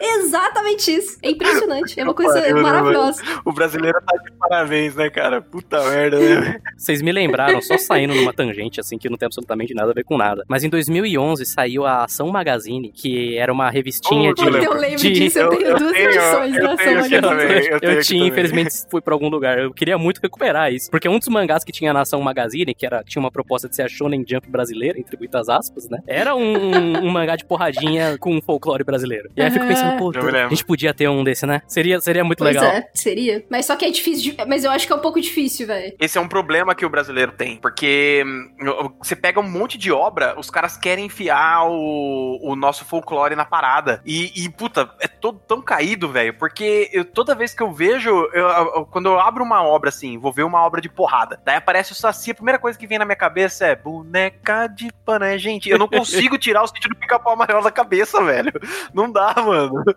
exatamente 0.00 0.90
isso. 0.94 1.18
É 1.22 1.30
impressionante. 1.30 1.98
É 1.98 2.04
uma 2.04 2.14
coisa 2.14 2.40
Pariu, 2.40 2.62
maravilhosa. 2.62 3.22
O 3.44 3.52
brasileiro 3.52 3.98
tá 4.04 4.16
de 4.22 4.30
parabéns, 4.32 4.94
né, 4.94 5.10
cara? 5.10 5.40
Puta 5.40 5.82
merda, 5.90 6.18
né? 6.18 6.60
Vocês 6.76 7.00
me 7.02 7.12
lembraram, 7.12 7.60
só 7.60 7.76
saindo 7.78 8.14
numa 8.14 8.32
tangente, 8.32 8.80
assim, 8.80 8.98
que 8.98 9.08
não 9.08 9.16
tem 9.16 9.26
absolutamente 9.26 9.74
nada 9.74 9.90
a 9.90 9.94
ver 9.94 10.04
com 10.04 10.16
nada. 10.16 10.44
Mas 10.48 10.64
em 10.64 10.68
2011 10.68 11.44
saiu 11.46 11.84
a 11.86 12.04
Ação 12.04 12.28
Magazine, 12.28 12.90
que 12.92 13.36
era 13.36 13.52
uma 13.52 13.70
revistinha 13.70 14.30
Oh, 14.30 14.34
de. 14.34 14.44
eu 14.44 14.74
lembro 14.74 14.96
de- 14.98 15.10
disso, 15.12 15.38
eu, 15.38 15.52
eu 15.52 15.78
duas 15.84 15.96
tenho- 15.96 16.12
versões 16.12 16.56
eu 16.56 16.62
da 16.62 16.72
Ação 16.72 17.20
também. 17.20 17.66
Eu, 17.66 17.78
eu 17.82 18.02
tinha, 18.02 18.26
infelizmente, 18.26 18.70
fui 18.90 19.00
pra 19.00 19.14
algum 19.14 19.28
lugar. 19.28 19.58
Eu 19.58 19.72
queria 19.72 19.98
muito 19.98 20.20
recuperar 20.20 20.72
isso. 20.72 20.90
Porque 20.90 21.08
um 21.08 21.18
dos 21.18 21.28
mangás 21.28 21.64
que 21.64 21.72
tinha 21.72 21.92
na 21.92 22.00
Ação 22.00 22.20
Magazine, 22.20 22.74
que 22.74 22.86
era, 22.86 23.02
tinha 23.04 23.20
uma 23.20 23.30
proposta 23.30 23.68
de 23.68 23.76
ser 23.76 23.82
a 23.82 23.88
Shonen 23.88 24.24
Jump 24.26 24.48
brasileira, 24.48 24.98
entre 24.98 25.16
muitas 25.16 25.48
aspas, 25.48 25.88
né? 25.88 25.98
Era 26.06 26.34
um, 26.34 27.04
um, 27.04 27.10
mangá 27.10 27.36
de 27.36 27.44
porradinha 27.44 28.16
com 28.18 28.34
um 28.34 28.40
folclore 28.40 28.84
brasileiro. 28.84 29.30
E 29.36 29.42
aí 29.42 29.48
eu 29.48 29.52
fico 29.52 29.66
pensando, 29.66 29.98
pô, 29.98 30.10
a 30.10 30.48
gente 30.48 30.64
podia 30.64 30.94
ter 30.94 31.08
um 31.08 31.22
desse, 31.22 31.46
né? 31.46 31.62
Seria, 31.66 32.00
seria 32.00 32.24
muito 32.24 32.38
pois 32.38 32.54
legal. 32.54 32.70
É, 32.70 32.88
seria. 32.94 33.44
Mas 33.50 33.66
só 33.66 33.76
que 33.76 33.84
é 33.84 33.90
difícil. 33.90 34.34
De... 34.34 34.44
Mas 34.46 34.64
eu 34.64 34.70
acho 34.70 34.86
que 34.86 34.92
é 34.92 34.96
um 34.96 35.00
pouco 35.00 35.20
difícil, 35.20 35.66
velho. 35.66 35.94
Esse 36.00 36.18
é 36.18 36.20
um 36.20 36.28
problema 36.28 36.74
que 36.74 36.84
o 36.84 36.90
brasileiro 36.90 37.32
tem. 37.32 37.56
Porque 37.56 38.22
hum, 38.26 38.94
você 39.02 39.14
pega 39.14 39.40
um 39.40 39.48
monte 39.48 39.76
de 39.76 39.92
obra, 39.92 40.38
os 40.38 40.50
caras 40.50 40.76
querem 40.76 41.06
enfiar 41.06 41.66
o, 41.68 42.38
o 42.42 42.56
nosso 42.56 42.84
folclore 42.84 43.34
na 43.34 43.44
parada. 43.44 44.00
E, 44.04 44.44
e 44.44 44.48
puta, 44.48 44.90
é 45.00 45.08
todo 45.08 45.38
tão 45.46 45.60
caído, 45.74 46.08
velho. 46.08 46.34
Porque 46.34 46.88
eu, 46.92 47.04
toda 47.04 47.34
vez 47.34 47.52
que 47.52 47.62
eu 47.62 47.72
vejo, 47.72 48.10
eu, 48.32 48.48
eu, 48.48 48.86
quando 48.90 49.06
eu 49.06 49.18
abro 49.18 49.42
uma 49.42 49.62
obra 49.62 49.88
assim, 49.88 50.18
vou 50.18 50.32
ver 50.32 50.44
uma 50.44 50.62
obra 50.62 50.80
de 50.80 50.88
porrada. 50.88 51.40
Daí 51.44 51.56
aparece 51.56 51.92
o 51.92 51.94
Saci, 51.94 52.30
a 52.30 52.34
primeira 52.34 52.58
coisa 52.58 52.78
que 52.78 52.86
vem 52.86 52.98
na 52.98 53.04
minha 53.04 53.16
cabeça 53.16 53.66
é 53.66 53.74
boneca 53.74 54.68
de 54.68 54.92
pané. 55.04 55.36
Gente, 55.36 55.68
eu 55.68 55.78
não 55.78 55.88
consigo 55.88 56.38
tirar 56.38 56.62
o 56.62 56.66
sentido 56.68 56.94
do 56.94 57.00
pica-pau 57.00 57.32
amarelo 57.32 57.62
da 57.62 57.70
cabeça, 57.70 58.22
velho. 58.22 58.52
Não 58.92 59.10
dá, 59.10 59.34
mano. 59.36 59.82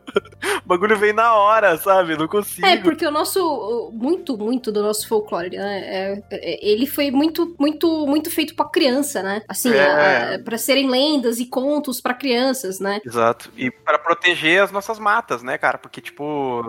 O 0.64 0.68
bagulho 0.68 0.98
vem 0.98 1.14
na 1.14 1.34
hora, 1.34 1.78
sabe? 1.78 2.18
Não 2.18 2.28
consigo. 2.28 2.68
É, 2.68 2.78
porque 2.78 3.06
o 3.06 3.12
nosso. 3.12 3.91
Muito, 3.94 4.38
muito 4.38 4.72
do 4.72 4.84
nosso 4.84 5.08
folclore, 5.08 5.58
né? 5.58 5.80
É, 5.80 6.24
é, 6.30 6.70
ele 6.70 6.86
foi 6.86 7.10
muito, 7.10 7.56
muito, 7.58 8.06
muito 8.06 8.30
feito 8.30 8.54
pra 8.54 8.66
criança, 8.66 9.24
né? 9.24 9.41
Assim, 9.48 9.74
é. 9.74 10.38
para 10.40 10.58
serem 10.58 10.90
lendas 10.90 11.40
e 11.40 11.45
contos 11.45 12.02
para 12.02 12.14
crianças, 12.14 12.80
né? 12.80 12.99
Exato. 13.06 13.49
E 13.56 13.72
para 13.72 13.98
proteger 13.98 14.62
as 14.62 14.72
nossas 14.72 14.99
matas, 14.99 15.41
né, 15.41 15.58
cara? 15.58 15.66
Porque, 15.76 15.99
tipo, 15.99 16.64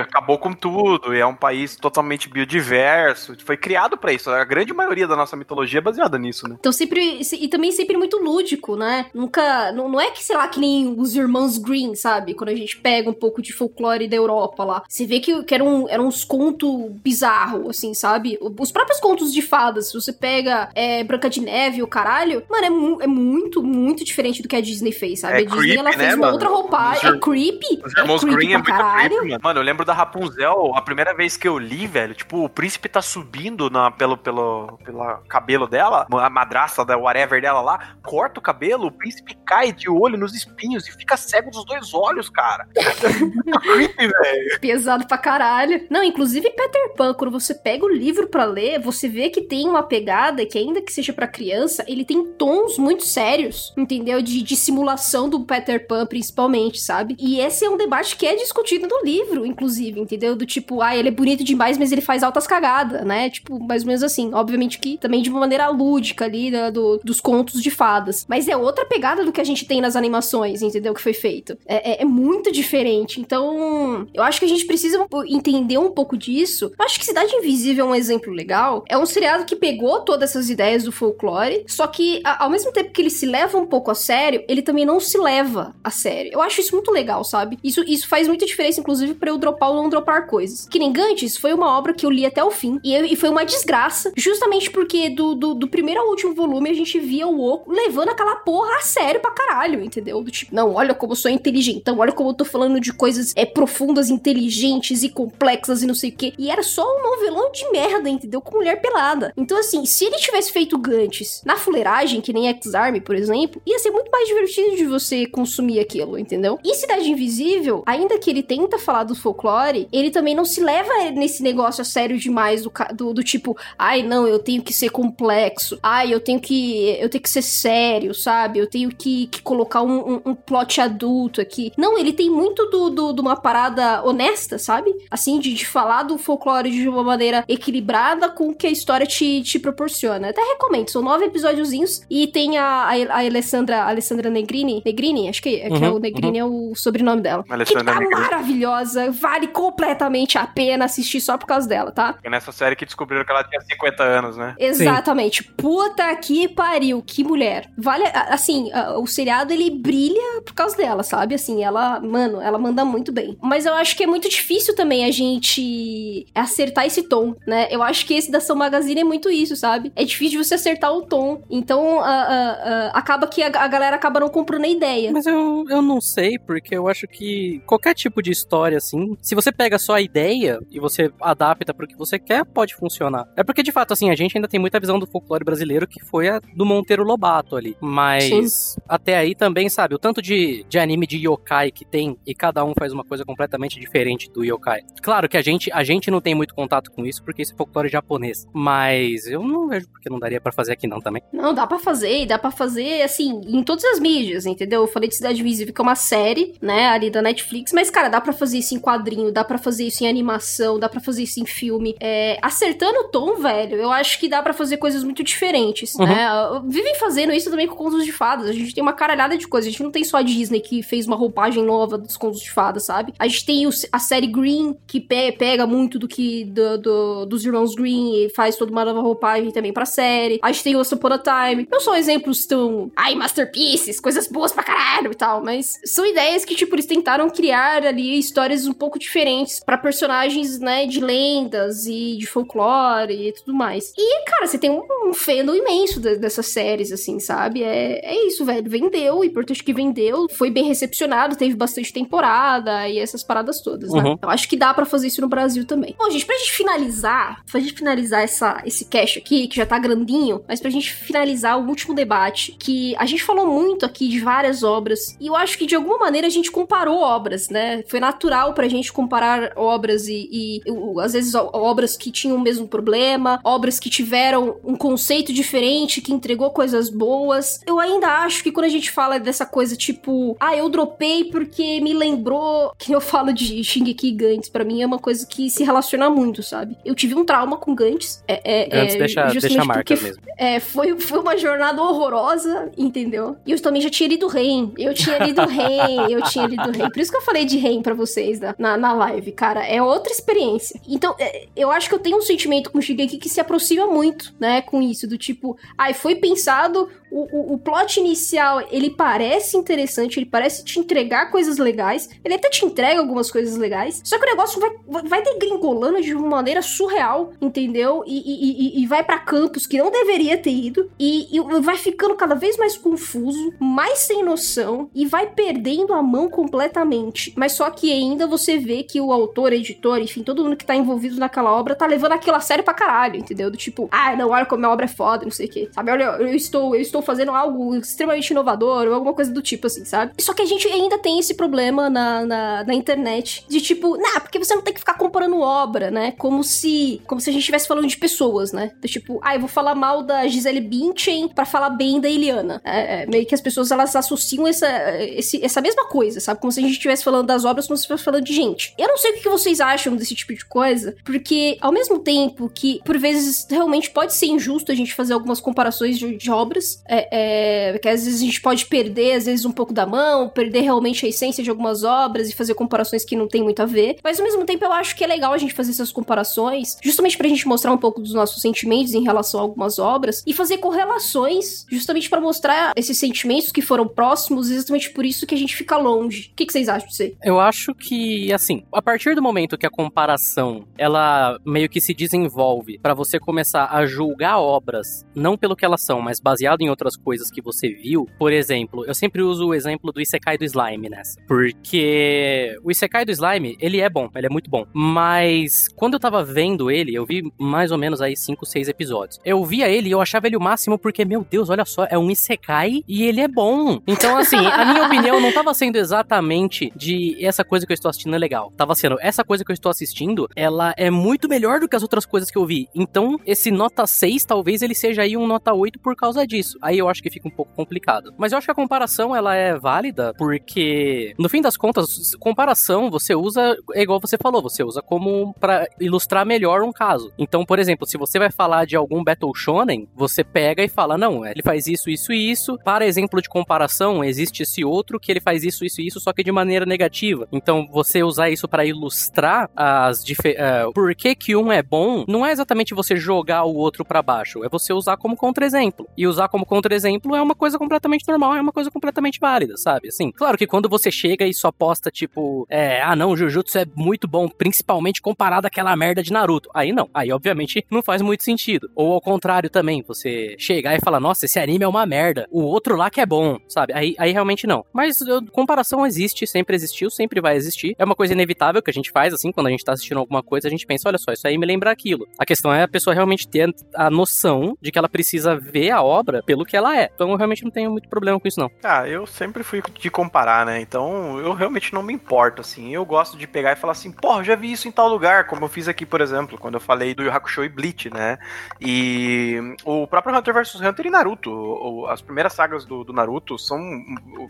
acabou 0.00 0.38
com 0.38 0.52
tudo 0.52 1.14
e 1.14 1.20
é 1.20 1.26
um 1.26 1.34
país 1.34 1.76
totalmente 1.76 2.28
biodiverso. 2.28 3.34
Foi 3.44 3.56
criado 3.56 3.96
para 3.96 4.12
isso. 4.12 4.30
A 4.30 4.44
grande 4.44 4.74
maioria 4.74 5.06
da 5.06 5.16
nossa 5.16 5.36
mitologia 5.36 5.78
é 5.78 5.82
baseada 5.82 6.18
nisso, 6.18 6.48
né? 6.48 6.56
Então 6.58 6.72
sempre. 6.72 7.20
E 7.32 7.48
também 7.48 7.72
sempre 7.72 7.96
muito 7.96 8.18
lúdico, 8.18 8.76
né? 8.76 9.06
Nunca. 9.14 9.72
Não, 9.72 9.88
não 9.88 10.00
é 10.00 10.10
que, 10.10 10.22
sei 10.22 10.36
lá, 10.36 10.48
que 10.48 10.60
nem 10.60 10.94
os 10.98 11.14
irmãos 11.14 11.58
Green, 11.58 11.94
sabe? 11.94 12.34
Quando 12.34 12.50
a 12.50 12.54
gente 12.54 12.76
pega 12.76 13.08
um 13.08 13.14
pouco 13.14 13.40
de 13.40 13.52
folclore 13.52 14.08
da 14.08 14.16
Europa 14.16 14.64
lá. 14.64 14.82
Você 14.88 15.06
vê 15.06 15.20
que, 15.20 15.42
que 15.44 15.54
eram, 15.54 15.88
eram 15.88 16.06
uns 16.06 16.24
contos 16.24 16.90
bizarros, 17.02 17.68
assim, 17.70 17.94
sabe? 17.94 18.38
Os 18.40 18.72
próprios 18.72 19.00
contos 19.00 19.32
de 19.32 19.42
fadas, 19.42 19.88
se 19.88 19.94
você 19.94 20.12
pega 20.12 20.70
é, 20.74 21.04
Branca 21.04 21.30
de 21.30 21.40
Neve, 21.40 21.82
o 21.82 21.86
caralho, 21.86 22.42
mano, 22.48 22.64
é, 22.64 22.70
mu 22.70 23.02
é, 23.02 23.06
muito, 23.06 23.62
muito 23.62 24.04
diferente 24.04 24.42
do 24.42 24.48
que 24.48 24.56
a 24.56 24.60
Disney 24.60 24.92
fez, 24.92 25.20
sabe? 25.20 25.34
É 25.34 25.36
a 25.38 25.40
Disney 25.44 25.58
creepy, 25.58 25.78
ela 25.78 25.92
fez 25.92 26.08
né, 26.08 26.14
uma 26.14 26.16
mano? 26.18 26.32
outra 26.32 26.48
roupagem. 26.48 27.10
É 27.10 27.18
creepy. 27.18 27.82
Os 27.84 27.96
irmãos 27.96 28.22
é 28.22 28.26
creepy 28.26 28.33
Green 28.36 28.52
é 28.52 28.56
muito 28.56 28.70
caralho. 28.70 29.08
creepy, 29.08 29.28
mano. 29.30 29.40
Mano, 29.42 29.60
eu 29.60 29.64
lembro 29.64 29.84
da 29.84 29.92
Rapunzel, 29.92 30.72
a 30.74 30.82
primeira 30.82 31.14
vez 31.14 31.36
que 31.36 31.46
eu 31.46 31.58
li, 31.58 31.86
velho, 31.86 32.14
tipo, 32.14 32.44
o 32.44 32.48
príncipe 32.48 32.88
tá 32.88 33.02
subindo 33.02 33.70
na, 33.70 33.90
pelo, 33.90 34.16
pelo, 34.16 34.78
pelo 34.84 35.04
cabelo 35.28 35.66
dela, 35.66 36.06
a 36.10 36.30
madrasta 36.30 36.84
da 36.84 36.96
whatever 36.96 37.40
dela 37.40 37.60
lá, 37.60 37.94
corta 38.02 38.40
o 38.40 38.42
cabelo, 38.42 38.86
o 38.86 38.92
príncipe 38.92 39.36
cai 39.46 39.72
de 39.72 39.88
olho 39.88 40.18
nos 40.18 40.34
espinhos 40.34 40.86
e 40.86 40.92
fica 40.92 41.16
cego 41.16 41.50
dos 41.50 41.64
dois 41.64 41.92
olhos, 41.94 42.28
cara. 42.28 42.66
muito 43.20 43.60
creepy, 43.60 44.08
velho. 44.08 44.60
Pesado 44.60 45.06
pra 45.06 45.18
caralho. 45.18 45.86
Não, 45.90 46.02
inclusive 46.02 46.50
Peter 46.50 46.94
Pan, 46.96 47.14
quando 47.14 47.30
você 47.30 47.54
pega 47.54 47.84
o 47.84 47.92
livro 47.92 48.28
pra 48.28 48.44
ler, 48.44 48.80
você 48.80 49.08
vê 49.08 49.30
que 49.30 49.42
tem 49.42 49.68
uma 49.68 49.82
pegada 49.82 50.44
que, 50.46 50.58
ainda 50.58 50.82
que 50.82 50.92
seja 50.92 51.12
pra 51.12 51.26
criança, 51.26 51.84
ele 51.86 52.04
tem 52.04 52.24
tons 52.32 52.78
muito 52.78 53.04
sérios, 53.04 53.72
entendeu? 53.76 54.22
De, 54.22 54.42
de 54.42 54.56
simulação 54.56 55.28
do 55.28 55.44
Peter 55.44 55.86
Pan, 55.86 56.06
principalmente, 56.06 56.80
sabe? 56.80 57.16
E 57.18 57.40
esse 57.40 57.64
é 57.64 57.70
um 57.70 57.76
debate 57.76 58.16
que 58.16 58.23
é 58.26 58.36
discutido 58.36 58.86
no 58.86 59.04
livro, 59.04 59.46
inclusive, 59.46 60.00
entendeu? 60.00 60.36
Do 60.36 60.46
tipo, 60.46 60.80
ah, 60.80 60.96
ele 60.96 61.08
é 61.08 61.12
bonito 61.12 61.44
demais, 61.44 61.78
mas 61.78 61.92
ele 61.92 62.00
faz 62.00 62.22
altas 62.22 62.46
cagadas, 62.46 63.04
né? 63.04 63.30
Tipo, 63.30 63.58
mais 63.58 63.82
ou 63.82 63.88
menos 63.88 64.02
assim. 64.02 64.32
Obviamente 64.32 64.78
que 64.78 64.98
também 64.98 65.22
de 65.22 65.30
uma 65.30 65.40
maneira 65.40 65.68
lúdica 65.68 66.24
ali, 66.24 66.50
né, 66.50 66.70
do, 66.70 66.98
dos 67.02 67.20
contos 67.20 67.62
de 67.62 67.70
fadas. 67.70 68.26
Mas 68.28 68.48
é 68.48 68.56
outra 68.56 68.84
pegada 68.84 69.24
do 69.24 69.32
que 69.32 69.40
a 69.40 69.44
gente 69.44 69.66
tem 69.66 69.80
nas 69.80 69.96
animações, 69.96 70.62
entendeu? 70.62 70.94
Que 70.94 71.02
foi 71.02 71.12
feito. 71.12 71.56
É, 71.66 71.92
é, 71.92 72.02
é 72.02 72.04
muito 72.04 72.50
diferente. 72.52 73.20
Então, 73.20 74.06
eu 74.12 74.22
acho 74.22 74.38
que 74.38 74.46
a 74.46 74.48
gente 74.48 74.64
precisa 74.66 75.06
entender 75.26 75.78
um 75.78 75.90
pouco 75.90 76.16
disso. 76.16 76.72
Eu 76.78 76.84
acho 76.84 76.98
que 76.98 77.06
Cidade 77.06 77.34
Invisível 77.34 77.86
é 77.86 77.88
um 77.90 77.94
exemplo 77.94 78.32
legal. 78.32 78.84
É 78.88 78.96
um 78.96 79.06
seriado 79.06 79.44
que 79.44 79.56
pegou 79.56 80.00
todas 80.00 80.30
essas 80.30 80.50
ideias 80.50 80.84
do 80.84 80.92
folclore, 80.92 81.64
só 81.66 81.86
que 81.86 82.20
a, 82.24 82.44
ao 82.44 82.50
mesmo 82.50 82.72
tempo 82.72 82.90
que 82.90 83.00
ele 83.00 83.10
se 83.10 83.26
leva 83.26 83.58
um 83.58 83.66
pouco 83.66 83.90
a 83.90 83.94
sério, 83.94 84.44
ele 84.48 84.62
também 84.62 84.84
não 84.84 85.00
se 85.00 85.18
leva 85.18 85.74
a 85.82 85.90
sério. 85.90 86.30
Eu 86.32 86.42
acho 86.42 86.60
isso 86.60 86.74
muito 86.74 86.90
legal, 86.90 87.24
sabe? 87.24 87.58
Isso, 87.62 87.82
isso 87.86 88.03
faz 88.06 88.28
muita 88.28 88.46
diferença, 88.46 88.80
inclusive, 88.80 89.14
pra 89.14 89.30
eu 89.30 89.38
dropar 89.38 89.70
ou 89.70 89.76
não 89.76 89.88
dropar 89.88 90.26
coisas. 90.26 90.66
Que 90.68 90.78
nem 90.78 90.92
Gantes 90.92 91.36
foi 91.36 91.52
uma 91.52 91.76
obra 91.76 91.94
que 91.94 92.04
eu 92.04 92.10
li 92.10 92.26
até 92.26 92.42
o 92.42 92.50
fim, 92.50 92.78
e, 92.82 92.94
e 92.94 93.16
foi 93.16 93.28
uma 93.28 93.44
desgraça, 93.44 94.12
justamente 94.16 94.70
porque 94.70 95.10
do, 95.10 95.34
do, 95.34 95.54
do, 95.54 95.68
primeiro 95.68 96.00
ao 96.00 96.08
último 96.08 96.34
volume 96.34 96.70
a 96.70 96.74
gente 96.74 96.98
via 96.98 97.26
o 97.26 97.40
Oco 97.40 97.72
levando 97.72 98.10
aquela 98.10 98.36
porra 98.36 98.76
a 98.76 98.80
sério 98.80 99.20
pra 99.20 99.30
caralho, 99.30 99.82
entendeu? 99.82 100.22
Do 100.22 100.30
tipo, 100.30 100.54
não, 100.54 100.74
olha 100.74 100.94
como 100.94 101.12
eu 101.12 101.16
sou 101.16 101.30
inteligentão, 101.30 101.98
olha 101.98 102.12
como 102.12 102.30
eu 102.30 102.34
tô 102.34 102.44
falando 102.44 102.80
de 102.80 102.92
coisas 102.92 103.32
é, 103.36 103.44
profundas, 103.44 104.10
inteligentes 104.10 105.02
e 105.02 105.08
complexas 105.08 105.82
e 105.82 105.86
não 105.86 105.94
sei 105.94 106.10
o 106.10 106.12
que. 106.12 106.34
E 106.38 106.50
era 106.50 106.62
só 106.62 106.84
um 106.84 107.02
novelão 107.02 107.50
de 107.52 107.70
merda, 107.70 108.08
entendeu? 108.08 108.40
Com 108.40 108.56
mulher 108.56 108.80
pelada. 108.80 109.32
Então, 109.36 109.58
assim, 109.58 109.84
se 109.86 110.04
ele 110.04 110.16
tivesse 110.16 110.52
feito 110.52 110.78
Gantes 110.78 111.42
na 111.44 111.56
fuleiragem, 111.56 112.20
que 112.20 112.32
nem 112.32 112.48
X-Army, 112.48 113.00
por 113.00 113.14
exemplo, 113.14 113.60
ia 113.66 113.78
ser 113.78 113.90
muito 113.90 114.10
mais 114.10 114.28
divertido 114.28 114.76
de 114.76 114.84
você 114.84 115.26
consumir 115.26 115.80
aquilo, 115.80 116.18
entendeu? 116.18 116.58
E 116.64 116.74
Cidade 116.74 117.10
Invisível, 117.10 117.82
ainda 117.94 118.18
que 118.18 118.28
ele 118.28 118.42
tenta 118.42 118.78
falar 118.78 119.04
do 119.04 119.14
folclore, 119.14 119.88
ele 119.92 120.10
também 120.10 120.34
não 120.34 120.44
se 120.44 120.60
leva 120.60 120.90
nesse 121.12 121.42
negócio 121.42 121.80
a 121.82 121.84
sério 121.84 122.18
demais 122.18 122.62
do, 122.62 122.72
do, 122.94 123.14
do 123.14 123.24
tipo, 123.24 123.56
ai, 123.78 124.02
não, 124.02 124.26
eu 124.26 124.38
tenho 124.38 124.62
que 124.62 124.72
ser 124.72 124.90
complexo, 124.90 125.78
ai, 125.82 126.12
eu 126.12 126.20
tenho 126.20 126.40
que 126.40 126.96
eu 127.00 127.08
tenho 127.08 127.22
que 127.22 127.30
ser 127.30 127.42
sério, 127.42 128.14
sabe? 128.14 128.58
Eu 128.58 128.68
tenho 128.68 128.90
que, 128.90 129.26
que 129.28 129.40
colocar 129.42 129.82
um, 129.82 130.14
um, 130.14 130.20
um 130.26 130.34
plot 130.34 130.80
adulto 130.80 131.40
aqui. 131.40 131.72
Não, 131.76 131.96
ele 131.98 132.12
tem 132.12 132.28
muito 132.28 132.66
do, 132.66 132.90
do, 132.90 133.12
de 133.12 133.20
uma 133.20 133.36
parada 133.36 134.04
honesta, 134.04 134.58
sabe? 134.58 134.92
Assim, 135.10 135.38
de, 135.38 135.54
de 135.54 135.66
falar 135.66 136.02
do 136.02 136.18
folclore 136.18 136.70
de 136.70 136.88
uma 136.88 137.02
maneira 137.02 137.44
equilibrada 137.48 138.28
com 138.28 138.48
o 138.48 138.54
que 138.54 138.66
a 138.66 138.70
história 138.70 139.06
te, 139.06 139.42
te 139.42 139.58
proporciona. 139.58 140.30
Até 140.30 140.42
recomendo, 140.42 140.90
são 140.90 141.02
nove 141.02 141.26
episódiozinhos 141.26 142.02
e 142.10 142.26
tem 142.26 142.58
a, 142.58 142.64
a, 142.64 142.92
a 142.92 143.18
Alessandra, 143.20 143.82
a 143.82 143.88
Alessandra 143.88 144.30
Negrini, 144.30 144.82
Negrini, 144.84 145.28
acho 145.28 145.42
que, 145.42 145.56
é, 145.56 145.70
que 145.70 145.84
é 145.84 145.84
Uhum, 145.90 145.96
o 145.96 145.98
Negrini 145.98 146.38
é 146.38 146.44
o 146.44 146.74
sobrenome 146.74 147.22
dela. 147.22 147.44
Alessandra 147.48 147.83
que 147.92 148.08
tá 148.10 148.20
maravilhosa, 148.20 149.10
vale 149.10 149.48
completamente 149.48 150.38
a 150.38 150.46
pena 150.46 150.84
assistir 150.84 151.20
só 151.20 151.36
por 151.36 151.46
causa 151.46 151.68
dela, 151.68 151.90
tá? 151.90 152.14
Foi 152.20 152.30
nessa 152.30 152.52
série 152.52 152.76
que 152.76 152.84
descobriram 152.84 153.24
que 153.24 153.30
ela 153.30 153.44
tinha 153.44 153.60
50 153.60 154.02
anos, 154.02 154.36
né? 154.36 154.54
Exatamente. 154.58 155.42
Puta 155.44 156.14
que 156.16 156.48
pariu, 156.48 157.02
que 157.04 157.24
mulher. 157.24 157.70
Vale, 157.76 158.04
assim, 158.28 158.70
o 158.98 159.06
seriado 159.06 159.52
ele 159.52 159.70
brilha 159.70 160.42
por 160.44 160.54
causa 160.54 160.76
dela, 160.76 161.02
sabe? 161.02 161.34
Assim, 161.34 161.62
ela, 161.62 162.00
mano, 162.00 162.40
ela 162.40 162.58
manda 162.58 162.84
muito 162.84 163.12
bem. 163.12 163.36
Mas 163.42 163.66
eu 163.66 163.74
acho 163.74 163.96
que 163.96 164.04
é 164.04 164.06
muito 164.06 164.28
difícil 164.28 164.74
também 164.74 165.04
a 165.04 165.10
gente 165.10 166.26
acertar 166.34 166.86
esse 166.86 167.02
tom, 167.02 167.34
né? 167.46 167.68
Eu 167.70 167.82
acho 167.82 168.06
que 168.06 168.14
esse 168.14 168.30
da 168.30 168.38
Ação 168.38 168.56
Magazine 168.56 169.00
é 169.00 169.04
muito 169.04 169.30
isso, 169.30 169.56
sabe? 169.56 169.92
É 169.96 170.04
difícil 170.04 170.42
você 170.42 170.54
acertar 170.54 170.92
o 170.92 171.02
tom. 171.02 171.42
Então, 171.50 172.00
a- 172.00 172.06
a- 172.06 172.50
a- 172.88 172.90
acaba 172.98 173.26
que 173.26 173.42
a, 173.42 173.46
a 173.48 173.68
galera 173.68 173.96
acaba 173.96 174.20
não 174.20 174.28
comprando 174.28 174.64
a 174.64 174.68
ideia. 174.68 175.10
Mas 175.12 175.26
eu, 175.26 175.64
eu 175.68 175.82
não 175.82 176.00
sei, 176.00 176.38
porque 176.38 176.74
eu 176.76 176.88
acho 176.88 177.06
que 177.06 177.62
qualquer 177.74 177.94
tipo 177.94 178.22
de 178.22 178.30
história, 178.30 178.78
assim, 178.78 179.16
se 179.20 179.34
você 179.34 179.50
pega 179.50 179.78
só 179.78 179.94
a 179.94 180.00
ideia 180.00 180.60
e 180.70 180.78
você 180.78 181.10
adapta 181.20 181.74
pro 181.74 181.88
que 181.88 181.96
você 181.96 182.18
quer, 182.18 182.44
pode 182.44 182.74
funcionar. 182.74 183.26
É 183.36 183.42
porque, 183.42 183.62
de 183.62 183.72
fato, 183.72 183.92
assim, 183.92 184.10
a 184.10 184.14
gente 184.14 184.36
ainda 184.36 184.46
tem 184.46 184.60
muita 184.60 184.78
visão 184.78 184.98
do 184.98 185.06
folclore 185.06 185.44
brasileiro 185.44 185.86
que 185.86 186.02
foi 186.04 186.28
a 186.28 186.40
do 186.54 186.64
Monteiro 186.64 187.02
Lobato 187.02 187.56
ali. 187.56 187.76
Mas 187.80 188.76
até 188.88 189.16
aí 189.16 189.34
também, 189.34 189.68
sabe, 189.68 189.94
o 189.94 189.98
tanto 189.98 190.22
de, 190.22 190.64
de 190.68 190.78
anime 190.78 191.06
de 191.06 191.16
yokai 191.26 191.72
que 191.72 191.84
tem 191.84 192.16
e 192.24 192.34
cada 192.34 192.64
um 192.64 192.72
faz 192.78 192.92
uma 192.92 193.04
coisa 193.04 193.24
completamente 193.24 193.80
diferente 193.80 194.30
do 194.30 194.44
yokai. 194.44 194.82
Claro 195.02 195.28
que 195.28 195.36
a 195.36 195.42
gente, 195.42 195.70
a 195.72 195.82
gente 195.82 196.10
não 196.10 196.20
tem 196.20 196.34
muito 196.34 196.54
contato 196.54 196.92
com 196.92 197.04
isso 197.04 197.22
porque 197.24 197.42
esse 197.42 197.52
é 197.52 197.56
folclore 197.56 197.88
japonês. 197.88 198.46
Mas 198.52 199.26
eu 199.26 199.42
não 199.42 199.66
vejo 199.66 199.88
porque 199.88 200.08
não 200.08 200.20
daria 200.20 200.40
pra 200.40 200.52
fazer 200.52 200.72
aqui 200.72 200.86
não 200.86 201.00
também. 201.00 201.22
Não, 201.32 201.52
dá 201.52 201.66
pra 201.66 201.78
fazer, 201.78 202.22
e 202.22 202.26
dá 202.26 202.38
pra 202.38 202.50
fazer, 202.50 203.02
assim, 203.02 203.40
em 203.46 203.62
todas 203.64 203.84
as 203.84 203.98
mídias, 203.98 204.46
entendeu? 204.46 204.82
Eu 204.82 204.86
falei 204.86 205.08
de 205.08 205.16
Cidade 205.16 205.40
Invisível, 205.40 205.74
que 205.74 205.80
é 205.80 205.82
uma 205.82 205.96
série, 205.96 206.54
né, 206.62 206.86
ali 206.88 207.10
da 207.10 207.22
Netflix, 207.22 207.63
mas, 207.72 207.90
cara, 207.90 208.08
dá 208.08 208.20
pra 208.20 208.32
fazer 208.32 208.58
isso 208.58 208.74
em 208.74 208.78
quadrinho, 208.80 209.32
dá 209.32 209.44
pra 209.44 209.58
fazer 209.58 209.84
isso 209.86 210.04
em 210.04 210.08
animação, 210.08 210.78
dá 210.78 210.88
pra 210.88 211.00
fazer 211.00 211.22
isso 211.22 211.40
em 211.40 211.46
filme. 211.46 211.94
É, 212.00 212.38
acertando 212.42 212.98
o 213.00 213.04
tom, 213.08 213.36
velho, 213.36 213.76
eu 213.76 213.90
acho 213.90 214.18
que 214.18 214.28
dá 214.28 214.42
pra 214.42 214.52
fazer 214.52 214.76
coisas 214.76 215.02
muito 215.04 215.22
diferentes, 215.22 215.94
Uhum. 215.94 216.06
né? 216.06 216.26
Vivem 216.66 216.94
fazendo 216.96 217.32
isso 217.32 217.50
também 217.50 217.66
com 217.66 217.76
contos 217.76 218.04
de 218.04 218.12
fadas. 218.12 218.48
A 218.48 218.52
gente 218.52 218.74
tem 218.74 218.82
uma 218.82 218.92
caralhada 218.92 219.36
de 219.36 219.46
coisas. 219.46 219.68
A 219.68 219.70
gente 219.70 219.82
não 219.82 219.90
tem 219.90 220.04
só 220.04 220.18
a 220.18 220.22
Disney 220.22 220.60
que 220.60 220.82
fez 220.82 221.06
uma 221.06 221.16
roupagem 221.16 221.64
nova 221.64 221.96
dos 221.98 222.16
contos 222.16 222.40
de 222.40 222.50
fadas, 222.50 222.84
sabe? 222.84 223.12
A 223.18 223.26
gente 223.26 223.44
tem 223.44 223.64
a 223.92 223.98
série 223.98 224.26
Green, 224.26 224.76
que 224.86 225.00
pe- 225.00 225.32
pega 225.32 225.66
muito 225.66 225.98
do 225.98 226.06
que 226.08 226.44
do- 226.44 226.78
do- 226.78 227.26
dos 227.26 227.44
irmãos 227.44 227.74
Green 227.74 228.24
e 228.24 228.30
faz 228.30 228.56
toda 228.56 228.70
uma 228.72 228.84
nova 228.84 229.00
roupagem 229.00 229.50
também 229.50 229.72
pra 229.72 229.84
série. 229.86 230.38
A 230.42 230.50
gente 230.52 230.64
tem 230.64 230.76
o 230.76 230.80
Once 230.80 230.94
Upon 230.94 231.08
a 231.12 231.18
Time. 231.18 231.68
Não 231.70 231.80
são 231.80 231.94
exemplos 231.94 232.46
tão, 232.46 232.90
ai, 232.96 233.14
masterpieces, 233.14 234.00
coisas 234.00 234.26
boas 234.28 234.52
pra 234.52 234.62
caralho 234.62 235.12
e 235.12 235.14
tal, 235.14 235.42
mas 235.42 235.78
são 235.84 236.04
ideias 236.06 236.44
que, 236.44 236.54
tipo, 236.54 236.74
eles 236.74 236.86
tentaram 236.86 237.28
criar 237.30 237.53
ali 237.54 238.18
histórias 238.18 238.66
um 238.66 238.72
pouco 238.72 238.98
diferentes 238.98 239.60
para 239.64 239.78
personagens, 239.78 240.58
né, 240.58 240.86
de 240.86 241.00
lendas 241.00 241.86
e 241.86 242.16
de 242.16 242.26
folclore 242.26 243.28
e 243.28 243.32
tudo 243.32 243.54
mais. 243.54 243.92
E, 243.96 244.24
cara, 244.24 244.46
você 244.46 244.58
tem 244.58 244.70
um, 244.70 244.82
um 245.06 245.14
fandom 245.14 245.54
imenso 245.54 246.00
de, 246.00 246.16
dessas 246.16 246.46
séries, 246.46 246.92
assim, 246.92 247.18
sabe? 247.18 247.62
É, 247.62 248.00
é 248.04 248.26
isso, 248.26 248.44
velho. 248.44 248.68
Vendeu, 248.68 249.18
o 249.18 249.24
importante 249.24 249.60
é 249.60 249.64
que 249.64 249.72
vendeu, 249.72 250.28
foi 250.28 250.50
bem 250.50 250.64
recepcionado, 250.64 251.36
teve 251.36 251.54
bastante 251.54 251.92
temporada 251.92 252.88
e 252.88 252.98
essas 252.98 253.22
paradas 253.22 253.60
todas, 253.60 253.92
né? 253.92 254.02
Uhum. 254.02 254.18
Eu 254.22 254.30
acho 254.30 254.48
que 254.48 254.56
dá 254.56 254.72
para 254.72 254.84
fazer 254.84 255.06
isso 255.06 255.20
no 255.20 255.28
Brasil 255.28 255.66
também. 255.66 255.94
Bom, 255.98 256.10
gente, 256.10 256.26
pra 256.26 256.36
gente 256.36 256.52
finalizar, 256.52 257.42
pra 257.50 257.60
gente 257.60 257.74
finalizar 257.74 258.22
essa, 258.22 258.62
esse 258.64 258.84
cast 258.86 259.18
aqui, 259.18 259.46
que 259.48 259.56
já 259.56 259.66
tá 259.66 259.78
grandinho, 259.78 260.42
mas 260.48 260.60
pra 260.60 260.70
gente 260.70 260.92
finalizar 260.92 261.58
o 261.58 261.68
último 261.68 261.94
debate, 261.94 262.56
que 262.58 262.94
a 262.96 263.06
gente 263.06 263.22
falou 263.22 263.46
muito 263.46 263.84
aqui 263.84 264.08
de 264.08 264.20
várias 264.20 264.62
obras, 264.62 265.16
e 265.20 265.26
eu 265.26 265.36
acho 265.36 265.58
que 265.58 265.66
de 265.66 265.74
alguma 265.74 265.98
maneira 265.98 266.26
a 266.26 266.30
gente 266.30 266.50
comparou 266.50 266.98
obras, 266.98 267.43
né? 267.48 267.84
Foi 267.86 268.00
natural 268.00 268.52
pra 268.54 268.68
gente 268.68 268.92
comparar 268.92 269.52
obras 269.56 270.08
e, 270.08 270.28
e, 270.30 270.62
e 270.66 271.00
às 271.00 271.12
vezes 271.12 271.34
obras 271.34 271.96
que 271.96 272.10
tinham 272.10 272.36
o 272.36 272.40
mesmo 272.40 272.66
problema, 272.66 273.40
obras 273.44 273.78
que 273.78 273.90
tiveram 273.90 274.56
um 274.64 274.76
conceito 274.76 275.32
diferente, 275.32 276.00
que 276.00 276.12
entregou 276.12 276.50
coisas 276.50 276.88
boas. 276.88 277.60
Eu 277.66 277.78
ainda 277.78 278.08
acho 278.24 278.42
que 278.42 278.52
quando 278.52 278.66
a 278.66 278.70
gente 278.70 278.90
fala 278.90 279.18
dessa 279.18 279.46
coisa 279.46 279.76
tipo, 279.76 280.36
ah, 280.40 280.56
eu 280.56 280.68
dropei 280.68 281.24
porque 281.24 281.80
me 281.80 281.92
lembrou 281.92 282.72
que 282.78 282.92
eu 282.92 283.00
falo 283.00 283.32
de 283.32 283.62
Shingeki 283.62 284.12
Gantz, 284.12 284.48
para 284.48 284.64
mim 284.64 284.82
é 284.82 284.86
uma 284.86 284.98
coisa 284.98 285.26
que 285.26 285.50
se 285.50 285.64
relaciona 285.64 286.08
muito, 286.10 286.42
sabe? 286.42 286.76
Eu 286.84 286.94
tive 286.94 287.14
um 287.14 287.24
trauma 287.24 287.56
com 287.56 287.74
Gantz, 287.74 288.22
é, 288.26 288.40
é, 288.44 288.68
é, 288.70 288.96
deixa, 288.96 289.24
deixa 289.26 289.62
a 289.62 289.64
marca 289.64 289.94
mesmo. 289.96 290.22
É, 290.36 290.60
foi, 290.60 290.98
foi 290.98 291.18
uma 291.18 291.36
jornada 291.36 291.82
horrorosa, 291.82 292.70
entendeu? 292.76 293.36
E 293.46 293.52
eu 293.52 293.60
também 293.60 293.80
já 293.80 293.90
tinha 293.90 294.08
lido 294.08 294.26
Rain, 294.26 294.72
eu 294.78 294.94
tinha 294.94 295.18
lido 295.18 295.40
Rain, 295.40 296.12
eu 296.12 296.22
tinha 296.22 296.46
lido 296.46 296.70
Rain. 296.70 296.90
Por 296.90 297.00
isso 297.00 297.10
que 297.10 297.16
eu 297.16 297.22
falei 297.22 297.33
de 297.42 297.58
Rain 297.58 297.80
pra 297.80 297.94
vocês 297.94 298.38
na, 298.38 298.54
na, 298.58 298.76
na 298.76 298.92
live, 298.92 299.32
cara, 299.32 299.66
é 299.66 299.82
outra 299.82 300.12
experiência. 300.12 300.78
Então, 300.86 301.16
é, 301.18 301.46
eu 301.56 301.70
acho 301.70 301.88
que 301.88 301.94
eu 301.94 301.98
tenho 301.98 302.18
um 302.18 302.22
sentimento 302.22 302.70
com 302.70 302.80
Shingeki 302.80 303.16
que 303.16 303.30
se 303.30 303.40
aproxima 303.40 303.86
muito, 303.86 304.34
né, 304.38 304.60
com 304.60 304.82
isso, 304.82 305.08
do 305.08 305.16
tipo, 305.16 305.56
ai, 305.78 305.92
ah, 305.92 305.94
foi 305.94 306.16
pensado 306.16 306.90
o, 307.14 307.28
o, 307.30 307.54
o, 307.54 307.58
plot 307.58 308.00
inicial, 308.00 308.60
ele 308.72 308.90
parece 308.90 309.56
interessante, 309.56 310.18
ele 310.18 310.26
parece 310.26 310.64
te 310.64 310.80
entregar 310.80 311.30
coisas 311.30 311.58
legais, 311.58 312.10
ele 312.24 312.34
até 312.34 312.50
te 312.50 312.66
entrega 312.66 312.98
algumas 312.98 313.30
coisas 313.30 313.56
legais, 313.56 314.02
só 314.02 314.18
que 314.18 314.24
o 314.24 314.28
negócio 314.28 314.60
vai, 314.60 315.02
vai 315.04 315.22
degringolando 315.22 316.02
de 316.02 316.12
uma 316.12 316.28
maneira 316.28 316.60
surreal, 316.60 317.32
entendeu? 317.40 318.02
E, 318.04 318.18
e, 318.18 318.80
e, 318.80 318.82
e 318.82 318.86
vai 318.86 319.04
para 319.04 319.20
campos 319.20 319.64
que 319.64 319.78
não 319.78 319.92
deveria 319.92 320.36
ter 320.36 320.50
ido, 320.50 320.90
e, 320.98 321.36
e 321.36 321.60
vai 321.60 321.76
ficando 321.76 322.16
cada 322.16 322.34
vez 322.34 322.56
mais 322.56 322.76
confuso, 322.76 323.54
mais 323.60 324.00
sem 324.00 324.24
noção, 324.24 324.90
e 324.92 325.06
vai 325.06 325.28
perdendo 325.28 325.94
a 325.94 326.02
mão 326.02 326.28
completamente. 326.28 327.32
Mas 327.36 327.52
só 327.52 327.70
que 327.70 327.92
ainda 327.92 328.26
você 328.26 328.58
vê 328.58 328.82
que 328.82 329.00
o 329.00 329.12
autor, 329.12 329.52
editor, 329.52 330.00
enfim, 330.00 330.24
todo 330.24 330.42
mundo 330.42 330.56
que 330.56 330.66
tá 330.66 330.74
envolvido 330.74 331.20
naquela 331.20 331.52
obra 331.52 331.76
tá 331.76 331.86
levando 331.86 332.12
aquilo 332.12 332.34
a 332.34 332.40
sério 332.40 332.64
pra 332.64 332.74
caralho, 332.74 333.20
entendeu? 333.20 333.52
Do 333.52 333.56
tipo, 333.56 333.88
ah, 333.92 334.16
não, 334.16 334.30
olha 334.30 334.46
como 334.46 334.66
a 334.66 334.72
obra 334.72 334.86
é 334.86 334.88
foda, 334.88 335.24
não 335.24 335.30
sei 335.30 335.46
o 335.46 335.50
quê. 335.50 335.68
Sabe, 335.70 335.92
olha, 335.92 336.04
eu 336.18 336.34
estou, 336.34 336.74
eu 336.74 336.80
estou 336.80 337.03
fazendo 337.04 337.32
algo 337.32 337.76
extremamente 337.76 338.30
inovador 338.30 338.88
ou 338.88 338.94
alguma 338.94 339.14
coisa 339.14 339.30
do 339.30 339.42
tipo, 339.42 339.66
assim, 339.66 339.84
sabe? 339.84 340.12
Só 340.20 340.32
que 340.32 340.42
a 340.42 340.46
gente 340.46 340.66
ainda 340.68 340.98
tem 340.98 341.18
esse 341.18 341.34
problema 341.34 341.90
na, 341.90 342.24
na, 342.24 342.64
na 342.64 342.74
internet 342.74 343.44
de 343.48 343.60
tipo, 343.60 343.96
nah, 343.96 344.20
porque 344.20 344.38
você 344.38 344.54
não 344.54 344.62
tem 344.62 344.74
que 344.74 344.80
ficar 344.80 344.94
comparando 344.94 345.40
obra, 345.40 345.90
né? 345.90 346.12
Como 346.12 346.42
se, 346.42 347.00
como 347.06 347.20
se 347.20 347.30
a 347.30 347.32
gente 347.32 347.42
estivesse 347.42 347.68
falando 347.68 347.86
de 347.86 347.96
pessoas, 347.96 348.52
né? 348.52 348.72
Tipo, 348.84 349.20
ah, 349.22 349.34
eu 349.34 349.40
vou 349.40 349.48
falar 349.48 349.74
mal 349.74 350.02
da 350.02 350.26
Gisele 350.26 350.60
Bündchen 350.60 351.28
para 351.28 351.44
falar 351.44 351.70
bem 351.70 352.00
da 352.00 352.08
Eliana. 352.08 352.60
É, 352.64 353.02
é, 353.02 353.06
meio 353.06 353.26
que 353.26 353.34
as 353.34 353.40
pessoas 353.40 353.70
elas 353.70 353.94
associam 353.94 354.46
essa, 354.46 354.68
esse, 355.00 355.44
essa 355.44 355.60
mesma 355.60 355.86
coisa, 355.86 356.20
sabe? 356.20 356.40
Como 356.40 356.52
se 356.52 356.60
a 356.60 356.62
gente 356.62 356.72
estivesse 356.72 357.04
falando 357.04 357.26
das 357.26 357.44
obras 357.44 357.66
como 357.66 357.76
se 357.76 357.82
estivesse 357.82 358.04
falando 358.04 358.24
de 358.24 358.32
gente. 358.32 358.74
Eu 358.78 358.88
não 358.88 358.96
sei 358.96 359.12
o 359.12 359.14
que 359.14 359.28
vocês 359.28 359.60
acham 359.60 359.96
desse 359.96 360.14
tipo 360.14 360.34
de 360.34 360.44
coisa, 360.44 360.94
porque 361.04 361.56
ao 361.60 361.72
mesmo 361.72 361.98
tempo 361.98 362.48
que 362.48 362.80
por 362.84 362.98
vezes 362.98 363.46
realmente 363.50 363.90
pode 363.90 364.14
ser 364.14 364.26
injusto 364.26 364.72
a 364.72 364.74
gente 364.74 364.94
fazer 364.94 365.14
algumas 365.14 365.40
comparações 365.40 365.98
de, 365.98 366.16
de 366.16 366.30
obras, 366.30 366.82
é, 367.10 367.78
que 367.78 367.88
às 367.88 368.04
vezes 368.04 368.20
a 368.20 368.24
gente 368.24 368.40
pode 368.40 368.66
perder, 368.66 369.14
às 369.14 369.26
vezes, 369.26 369.44
um 369.44 369.52
pouco 369.52 369.72
da 369.72 369.86
mão, 369.86 370.28
perder 370.28 370.60
realmente 370.60 371.04
a 371.06 371.08
essência 371.08 371.42
de 371.42 371.50
algumas 371.50 371.84
obras 371.84 372.28
e 372.28 372.34
fazer 372.34 372.54
comparações 372.54 373.04
que 373.04 373.16
não 373.16 373.28
tem 373.28 373.42
muito 373.42 373.60
a 373.60 373.66
ver. 373.66 373.96
Mas 374.02 374.18
ao 374.18 374.24
mesmo 374.24 374.44
tempo 374.44 374.64
eu 374.64 374.72
acho 374.72 374.96
que 374.96 375.04
é 375.04 375.06
legal 375.06 375.32
a 375.32 375.38
gente 375.38 375.54
fazer 375.54 375.70
essas 375.70 375.92
comparações, 375.92 376.76
justamente 376.82 377.16
pra 377.16 377.28
gente 377.28 377.46
mostrar 377.46 377.72
um 377.72 377.78
pouco 377.78 378.00
dos 378.00 378.14
nossos 378.14 378.40
sentimentos 378.40 378.94
em 378.94 379.02
relação 379.02 379.40
a 379.40 379.42
algumas 379.42 379.78
obras 379.78 380.22
e 380.26 380.32
fazer 380.32 380.58
correlações, 380.58 381.66
justamente 381.70 382.08
para 382.08 382.20
mostrar 382.20 382.72
esses 382.76 382.98
sentimentos 382.98 383.50
que 383.50 383.62
foram 383.62 383.86
próximos, 383.86 384.50
exatamente 384.50 384.90
por 384.90 385.04
isso 385.04 385.26
que 385.26 385.34
a 385.34 385.38
gente 385.38 385.54
fica 385.56 385.76
longe. 385.76 386.30
O 386.32 386.36
que, 386.36 386.46
que 386.46 386.52
vocês 386.52 386.68
acham 386.68 386.88
disso 386.88 387.02
aí? 387.02 387.16
Eu 387.22 387.40
acho 387.40 387.74
que, 387.74 388.32
assim, 388.32 388.64
a 388.72 388.82
partir 388.82 389.14
do 389.14 389.22
momento 389.22 389.58
que 389.58 389.66
a 389.66 389.70
comparação 389.70 390.66
ela 390.76 391.38
meio 391.44 391.68
que 391.68 391.80
se 391.80 391.94
desenvolve 391.94 392.78
para 392.78 392.94
você 392.94 393.18
começar 393.18 393.68
a 393.70 393.86
julgar 393.86 394.38
obras, 394.38 395.04
não 395.14 395.36
pelo 395.36 395.56
que 395.56 395.64
elas 395.64 395.82
são, 395.82 396.00
mas 396.00 396.20
baseado 396.20 396.60
em 396.60 396.70
outras 396.74 396.96
coisas 396.96 397.30
que 397.30 397.40
você 397.40 397.68
viu, 397.68 398.08
por 398.18 398.32
exemplo, 398.32 398.84
eu 398.84 398.94
sempre 398.94 399.22
uso 399.22 399.48
o 399.48 399.54
exemplo 399.54 399.92
do 399.92 400.00
Isekai 400.00 400.36
do 400.36 400.44
Slime 400.44 400.88
nessa. 400.88 401.20
Porque 401.26 402.56
o 402.62 402.70
Isekai 402.70 403.04
do 403.04 403.12
Slime, 403.12 403.56
ele 403.60 403.80
é 403.80 403.88
bom, 403.88 404.10
ele 404.14 404.26
é 404.26 404.30
muito 404.30 404.50
bom. 404.50 404.66
Mas 404.72 405.68
quando 405.76 405.94
eu 405.94 406.00
tava 406.00 406.22
vendo 406.24 406.70
ele, 406.70 406.94
eu 406.94 407.06
vi 407.06 407.22
mais 407.38 407.70
ou 407.70 407.78
menos 407.78 408.00
aí 408.00 408.16
5, 408.16 408.44
6 408.44 408.68
episódios. 408.68 409.20
Eu 409.24 409.44
via 409.44 409.68
ele 409.68 409.88
e 409.88 409.92
eu 409.92 410.00
achava 410.00 410.26
ele 410.26 410.36
o 410.36 410.40
máximo 410.40 410.78
porque, 410.78 411.04
meu 411.04 411.26
Deus, 411.28 411.48
olha 411.48 411.64
só, 411.64 411.86
é 411.88 411.98
um 411.98 412.10
Isekai 412.10 412.82
e 412.86 413.04
ele 413.04 413.20
é 413.20 413.28
bom. 413.28 413.80
Então, 413.86 414.16
assim, 414.16 414.36
a 414.36 414.64
minha 414.64 414.86
opinião 414.86 415.20
não 415.20 415.32
tava 415.32 415.54
sendo 415.54 415.76
exatamente 415.76 416.72
de 416.76 417.16
essa 417.24 417.44
coisa 417.44 417.66
que 417.66 417.72
eu 417.72 417.74
estou 417.74 417.88
assistindo 417.88 418.14
é 418.14 418.18
legal. 418.18 418.52
Tava 418.56 418.74
sendo, 418.74 418.96
essa 419.00 419.24
coisa 419.24 419.44
que 419.44 419.50
eu 419.50 419.54
estou 419.54 419.70
assistindo, 419.70 420.28
ela 420.34 420.74
é 420.76 420.90
muito 420.90 421.28
melhor 421.28 421.60
do 421.60 421.68
que 421.68 421.76
as 421.76 421.82
outras 421.82 422.04
coisas 422.06 422.30
que 422.30 422.38
eu 422.38 422.46
vi. 422.46 422.68
Então, 422.74 423.18
esse 423.26 423.50
nota 423.50 423.86
6, 423.86 424.24
talvez 424.24 424.62
ele 424.62 424.74
seja 424.74 425.02
aí 425.02 425.16
um 425.16 425.26
nota 425.26 425.52
8 425.52 425.78
por 425.78 425.94
causa 425.94 426.26
disso. 426.26 426.58
Aí 426.64 426.78
eu 426.78 426.88
acho 426.88 427.02
que 427.02 427.10
fica 427.10 427.28
um 427.28 427.30
pouco 427.30 427.52
complicado. 427.54 428.14
Mas 428.16 428.32
eu 428.32 428.38
acho 428.38 428.46
que 428.46 428.50
a 428.50 428.54
comparação 428.54 429.14
ela 429.14 429.34
é 429.34 429.58
válida 429.58 430.14
porque 430.16 431.14
no 431.18 431.28
fim 431.28 431.42
das 431.42 431.56
contas, 431.56 432.14
comparação 432.18 432.90
você 432.90 433.14
usa 433.14 433.56
é 433.74 433.82
igual 433.82 434.00
você 434.00 434.16
falou, 434.16 434.42
você 434.42 434.64
usa 434.64 434.80
como 434.80 435.34
para 435.38 435.68
ilustrar 435.78 436.24
melhor 436.24 436.62
um 436.62 436.72
caso. 436.72 437.12
Então, 437.18 437.44
por 437.44 437.58
exemplo, 437.58 437.86
se 437.86 437.98
você 437.98 438.18
vai 438.18 438.30
falar 438.30 438.64
de 438.64 438.76
algum 438.76 439.04
Battle 439.04 439.34
Shonen, 439.34 439.88
você 439.94 440.24
pega 440.24 440.62
e 440.64 440.68
fala: 440.68 440.96
"Não, 440.96 441.26
ele 441.26 441.42
faz 441.42 441.66
isso, 441.66 441.90
isso 441.90 442.12
e 442.12 442.30
isso". 442.30 442.58
Para 442.64 442.86
exemplo 442.86 443.20
de 443.20 443.28
comparação, 443.28 444.02
existe 444.02 444.42
esse 444.42 444.64
outro 444.64 444.98
que 444.98 445.12
ele 445.12 445.20
faz 445.20 445.44
isso, 445.44 445.64
isso 445.64 445.80
e 445.80 445.86
isso, 445.86 446.00
só 446.00 446.12
que 446.12 446.24
de 446.24 446.32
maneira 446.32 446.64
negativa. 446.64 447.28
Então, 447.30 447.68
você 447.70 448.02
usar 448.02 448.30
isso 448.30 448.48
para 448.48 448.64
ilustrar 448.64 449.50
as 449.54 450.02
uh, 450.02 450.72
por 450.72 450.94
que 450.94 451.14
que 451.14 451.36
um 451.36 451.52
é 451.52 451.62
bom, 451.62 452.04
não 452.08 452.24
é 452.24 452.32
exatamente 452.32 452.74
você 452.74 452.96
jogar 452.96 453.44
o 453.44 453.54
outro 453.54 453.84
para 453.84 454.02
baixo, 454.02 454.44
é 454.44 454.48
você 454.48 454.72
usar 454.72 454.96
como 454.96 455.16
contra-exemplo. 455.16 455.88
E 455.96 456.06
usar 456.06 456.28
como 456.28 456.46
contra-exemplo 456.54 457.16
é 457.16 457.20
uma 457.20 457.34
coisa 457.34 457.58
completamente 457.58 458.06
normal, 458.06 458.36
é 458.36 458.40
uma 458.40 458.52
coisa 458.52 458.70
completamente 458.70 459.18
válida, 459.18 459.56
sabe? 459.56 459.88
Assim, 459.88 460.12
claro 460.12 460.38
que 460.38 460.46
quando 460.46 460.68
você 460.68 460.88
chega 460.88 461.26
e 461.26 461.34
só 461.34 461.50
posta, 461.50 461.90
tipo, 461.90 462.46
é, 462.48 462.80
ah 462.80 462.94
não, 462.94 463.10
o 463.10 463.16
Jujutsu 463.16 463.58
é 463.58 463.66
muito 463.74 464.06
bom, 464.06 464.28
principalmente 464.28 465.02
comparado 465.02 465.48
àquela 465.48 465.74
merda 465.74 466.00
de 466.00 466.12
Naruto. 466.12 466.48
Aí 466.54 466.72
não, 466.72 466.88
aí 466.94 467.12
obviamente 467.12 467.66
não 467.68 467.82
faz 467.82 468.00
muito 468.02 468.22
sentido. 468.22 468.70
Ou 468.76 468.92
ao 468.92 469.00
contrário 469.00 469.50
também, 469.50 469.82
você 469.82 470.36
chegar 470.38 470.76
e 470.76 470.80
falar, 470.80 471.00
nossa, 471.00 471.26
esse 471.26 471.40
anime 471.40 471.64
é 471.64 471.68
uma 471.68 471.84
merda, 471.84 472.28
o 472.30 472.42
outro 472.42 472.76
lá 472.76 472.88
que 472.88 473.00
é 473.00 473.06
bom, 473.06 473.36
sabe? 473.48 473.72
Aí, 473.72 473.96
aí 473.98 474.12
realmente 474.12 474.46
não. 474.46 474.64
Mas 474.72 474.98
comparação 475.32 475.84
existe, 475.84 476.24
sempre 476.24 476.54
existiu, 476.54 476.88
sempre 476.88 477.20
vai 477.20 477.34
existir. 477.34 477.74
É 477.76 477.84
uma 477.84 477.96
coisa 477.96 478.12
inevitável 478.12 478.62
que 478.62 478.70
a 478.70 478.72
gente 478.72 478.92
faz, 478.92 479.12
assim, 479.12 479.32
quando 479.32 479.48
a 479.48 479.50
gente 479.50 479.64
tá 479.64 479.72
assistindo 479.72 479.98
alguma 479.98 480.22
coisa, 480.22 480.46
a 480.46 480.50
gente 480.50 480.66
pensa, 480.66 480.88
olha 480.88 480.98
só, 480.98 481.12
isso 481.12 481.26
aí 481.26 481.36
me 481.36 481.46
lembra 481.46 481.72
aquilo. 481.72 482.06
A 482.16 482.24
questão 482.24 482.54
é 482.54 482.62
a 482.62 482.68
pessoa 482.68 482.94
realmente 482.94 483.26
ter 483.26 483.52
a 483.74 483.90
noção 483.90 484.56
de 484.62 484.70
que 484.70 484.78
ela 484.78 484.88
precisa 484.88 485.36
ver 485.36 485.72
a 485.72 485.82
obra 485.82 486.22
pelo 486.22 486.43
que 486.44 486.56
ela 486.56 486.76
é. 486.76 486.90
Então 486.94 487.10
eu 487.10 487.16
realmente 487.16 487.44
não 487.44 487.50
tenho 487.50 487.70
muito 487.70 487.88
problema 487.88 488.18
com 488.18 488.28
isso, 488.28 488.40
não. 488.40 488.50
Ah, 488.62 488.88
eu 488.88 489.06
sempre 489.06 489.42
fui 489.42 489.62
de 489.78 489.90
comparar, 489.90 490.46
né? 490.46 490.60
Então 490.60 491.18
eu 491.18 491.32
realmente 491.32 491.72
não 491.72 491.82
me 491.82 491.92
importo, 491.92 492.40
assim. 492.40 492.74
Eu 492.74 492.84
gosto 492.84 493.16
de 493.16 493.26
pegar 493.26 493.52
e 493.52 493.56
falar 493.56 493.72
assim, 493.72 493.92
porra, 493.92 494.24
já 494.24 494.34
vi 494.34 494.52
isso 494.52 494.68
em 494.68 494.72
tal 494.72 494.88
lugar, 494.88 495.26
como 495.26 495.44
eu 495.44 495.48
fiz 495.48 495.68
aqui, 495.68 495.86
por 495.86 496.00
exemplo, 496.00 496.38
quando 496.38 496.54
eu 496.54 496.60
falei 496.60 496.94
do 496.94 497.02
Yu 497.02 497.12
Hakusho 497.12 497.44
e 497.44 497.48
Bleach, 497.48 497.90
né? 497.90 498.18
E 498.60 499.56
o 499.64 499.86
próprio 499.86 500.16
Hunter 500.16 500.34
vs 500.34 500.60
Hunter 500.60 500.86
e 500.86 500.90
Naruto. 500.90 501.86
As 501.86 502.00
primeiras 502.00 502.32
sagas 502.32 502.64
do, 502.64 502.84
do 502.84 502.92
Naruto 502.92 503.38
são. 503.38 503.60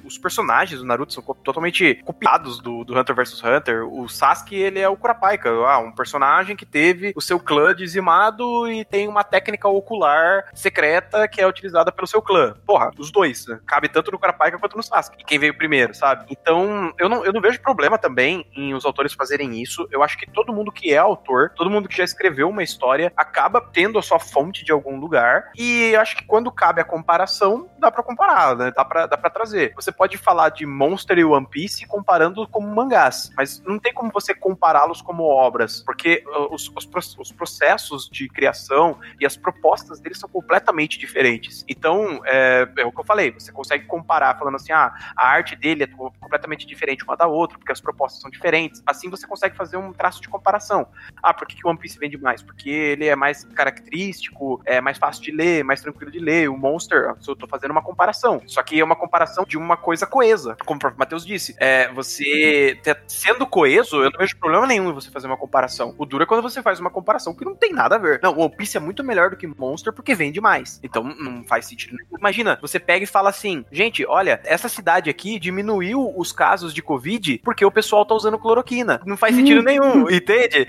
Os 0.05 0.19
personagens 0.19 0.81
do 0.81 0.87
Naruto 0.87 1.13
são 1.13 1.23
totalmente 1.43 2.01
copiados 2.05 2.59
do, 2.59 2.85
do 2.85 2.99
Hunter 2.99 3.15
vs 3.15 3.43
Hunter. 3.43 3.87
O 3.87 4.09
Sasuke, 4.09 4.55
ele 4.55 4.81
é 4.81 4.89
o 4.89 4.97
Kurapika, 4.97 5.51
ah, 5.51 5.79
um 5.79 5.93
personagem 5.93 6.57
que 6.57 6.67
teve 6.67 7.13
o 7.17 7.21
seu 7.21 7.39
clã 7.39 7.75
dizimado 7.75 8.69
e 8.69 8.85
tem 8.85 9.09
uma 9.09 9.25
técnica 9.25 9.69
ocular 9.69 10.45
secreta 10.55 11.27
que 11.29 11.41
é 11.41 11.47
utilizada 11.47 11.93
pelo 11.93 12.04
pelo 12.05 12.07
seu 12.07 12.23
clã. 12.23 12.55
Porra, 12.67 12.91
os 12.99 13.11
dois. 13.11 13.47
Né? 13.47 13.59
Cabe 13.67 13.89
tanto 13.89 14.13
no 14.13 14.19
Carapaika 14.19 14.59
quanto 14.59 14.77
no 14.77 14.83
Sasuke. 14.83 15.17
E 15.21 15.25
quem 15.25 15.39
veio 15.39 15.57
primeiro, 15.57 15.95
sabe? 15.95 16.27
Então, 16.31 16.93
eu 16.99 17.09
não, 17.09 17.25
eu 17.25 17.33
não 17.33 17.41
vejo 17.41 17.61
problema 17.61 17.99
também 17.99 18.47
em 18.55 18.75
os 18.75 18.85
autores 18.85 19.15
fazerem 19.15 19.61
isso. 19.61 19.89
Eu 19.91 20.03
acho 20.03 20.19
que 20.19 20.31
todo 20.31 20.53
mundo 20.53 20.71
que 20.71 20.93
é 20.93 20.99
autor, 20.99 21.51
todo 21.57 21.71
mundo 21.71 21.89
que 21.89 21.97
já 21.97 22.05
escreveu 22.05 22.49
uma 22.49 22.63
história, 22.63 23.13
acaba 23.17 23.61
tendo 23.61 23.99
a 23.99 24.03
sua 24.03 24.19
fonte 24.19 24.65
de 24.65 24.73
algum 24.73 24.99
lugar. 24.99 25.51
E 25.57 25.91
eu 25.93 26.01
acho 26.01 26.17
que 26.17 26.25
quando 26.25 26.51
cabe 26.51 26.81
a 26.81 26.85
comparação, 26.85 27.69
dá 27.79 27.91
para 27.91 28.03
comparar, 28.03 28.57
né? 28.57 28.73
Dá 28.75 28.85
pra, 28.85 29.07
dá 29.07 29.17
pra 29.17 29.31
trazer. 29.31 29.73
Você 29.75 29.91
pode 29.91 30.17
falar 30.19 30.51
de 30.51 30.67
Monster 30.67 31.19
e 31.19 31.25
One 31.25 31.47
Piece 31.47 31.87
comparando 31.87 32.47
como 32.49 32.67
mangás, 32.75 33.31
mas 33.37 33.63
não 33.65 33.79
tem 33.79 33.93
como 33.93 34.11
você 34.13 34.35
compará-los 34.35 35.01
como 35.01 35.25
obras, 35.25 35.83
porque 35.85 36.23
uh, 36.27 36.55
os, 36.55 36.71
os, 36.75 37.17
os, 37.19 37.33
processos 37.33 38.09
de 38.09 38.29
criação 38.29 38.99
e 39.21 39.27
as 39.27 39.37
propostas 39.37 40.01
deles 40.01 40.19
são 40.19 40.29
completamente 40.29 40.99
diferentes. 40.99 41.65
Então, 41.69 41.94
é, 42.25 42.69
é, 42.79 42.85
o 42.85 42.93
que 42.93 43.01
eu 43.01 43.05
falei, 43.05 43.31
você 43.31 43.53
consegue 43.53 43.85
comparar 43.87 44.39
falando 44.39 44.57
assim, 44.57 44.73
ah, 44.73 44.93
a 45.17 45.29
arte 45.29 45.57
dele 45.57 45.85
é 45.85 45.87
completamente 45.87 46.67
diferente 46.67 47.05
uma 47.05 47.17
da 47.17 47.27
outra, 47.27 47.59
porque 47.59 47.73
as 47.73 47.81
propostas 47.81 48.21
são 48.21 48.31
diferentes. 48.31 48.83
Assim 48.87 49.11
você 49.11 49.27
consegue 49.27 49.57
fazer 49.57 49.77
um 49.77 49.93
traço 49.93 50.21
de 50.21 50.29
comparação. 50.29 50.87
Ah, 51.23 51.35
por 51.35 51.47
que, 51.47 51.57
que 51.57 51.67
o 51.67 51.71
One 51.71 51.79
Piece 51.79 51.99
vende 51.99 52.17
mais? 52.17 52.43
Porque 52.43 52.71
ele 52.71 53.07
é 53.07 53.17
mais 53.17 53.45
característico, 53.45 54.61
é 54.65 54.81
mais 54.81 54.99
fácil 54.99 55.23
de 55.23 55.33
ler, 55.33 55.65
mais 55.65 55.81
tranquilo 55.81 56.11
de 56.11 56.19
ler. 56.19 56.49
O 56.49 56.57
Monster, 56.57 57.15
eu 57.27 57.37
tô 57.37 57.47
fazendo 57.47 57.71
uma 57.71 57.83
comparação. 57.83 58.43
Só 58.47 58.63
que 58.63 58.81
é 58.81 58.85
uma 58.85 58.97
comparação 58.97 59.45
de 59.45 59.57
uma 59.57 59.77
coisa 59.77 60.07
coesa. 60.07 60.57
Como 60.65 60.77
o 60.77 60.81
próprio 60.81 60.99
Matheus 60.99 61.25
disse, 61.25 61.55
é, 61.59 61.89
você 61.93 62.79
sendo 63.07 63.47
coeso, 63.47 64.03
eu 64.03 64.11
não 64.11 64.19
vejo 64.19 64.37
problema 64.37 64.67
nenhum 64.67 64.91
em 64.91 64.95
você 64.95 65.11
fazer 65.11 65.27
uma 65.27 65.37
comparação. 65.37 65.95
O 65.99 66.07
duro 66.07 66.25
é 66.25 66.27
quando 66.27 66.43
você 66.43 66.63
faz 66.63 66.81
uma 66.81 66.91
comparação 66.91 67.35
que 67.35 67.45
não 67.45 67.55
tem 67.55 67.73
nada 67.73 67.97
a 67.97 67.99
ver. 67.99 68.21
Não, 68.23 68.39
One 68.39 68.55
Piece 68.57 68.77
é 68.77 68.81
muito 68.81 69.03
melhor 69.03 69.31
do 69.31 69.37
que 69.37 69.47
Monster 69.47 69.93
porque 69.93 70.15
vende 70.15 70.41
mais. 70.41 70.81
Então 70.83 71.03
não 71.03 71.45
faz 71.45 71.67
sentido 71.67 71.84
nenhum. 71.93 72.19
Imagina, 72.19 72.59
você 72.61 72.79
pega 72.79 73.05
e 73.05 73.09
fala 73.09 73.31
assim, 73.31 73.65
gente, 73.71 74.05
olha, 74.07 74.41
essa 74.45 74.69
cidade 74.69 75.11
aqui 75.11 75.39
diminuiu 75.39 76.13
os 76.17 76.33
casos 76.33 76.73
de 76.73 76.83
Covid 76.83 77.41
porque 77.45 77.65
o 77.65 77.71
pessoal 77.71 78.05
tá 78.05 78.15
usando 78.15 78.39
cloroquina. 78.39 79.01
Não 79.05 79.17
faz 79.17 79.35
sentido 79.35 79.61
hum. 79.61 79.65
nenhum, 79.65 80.11
entende? 80.11 80.67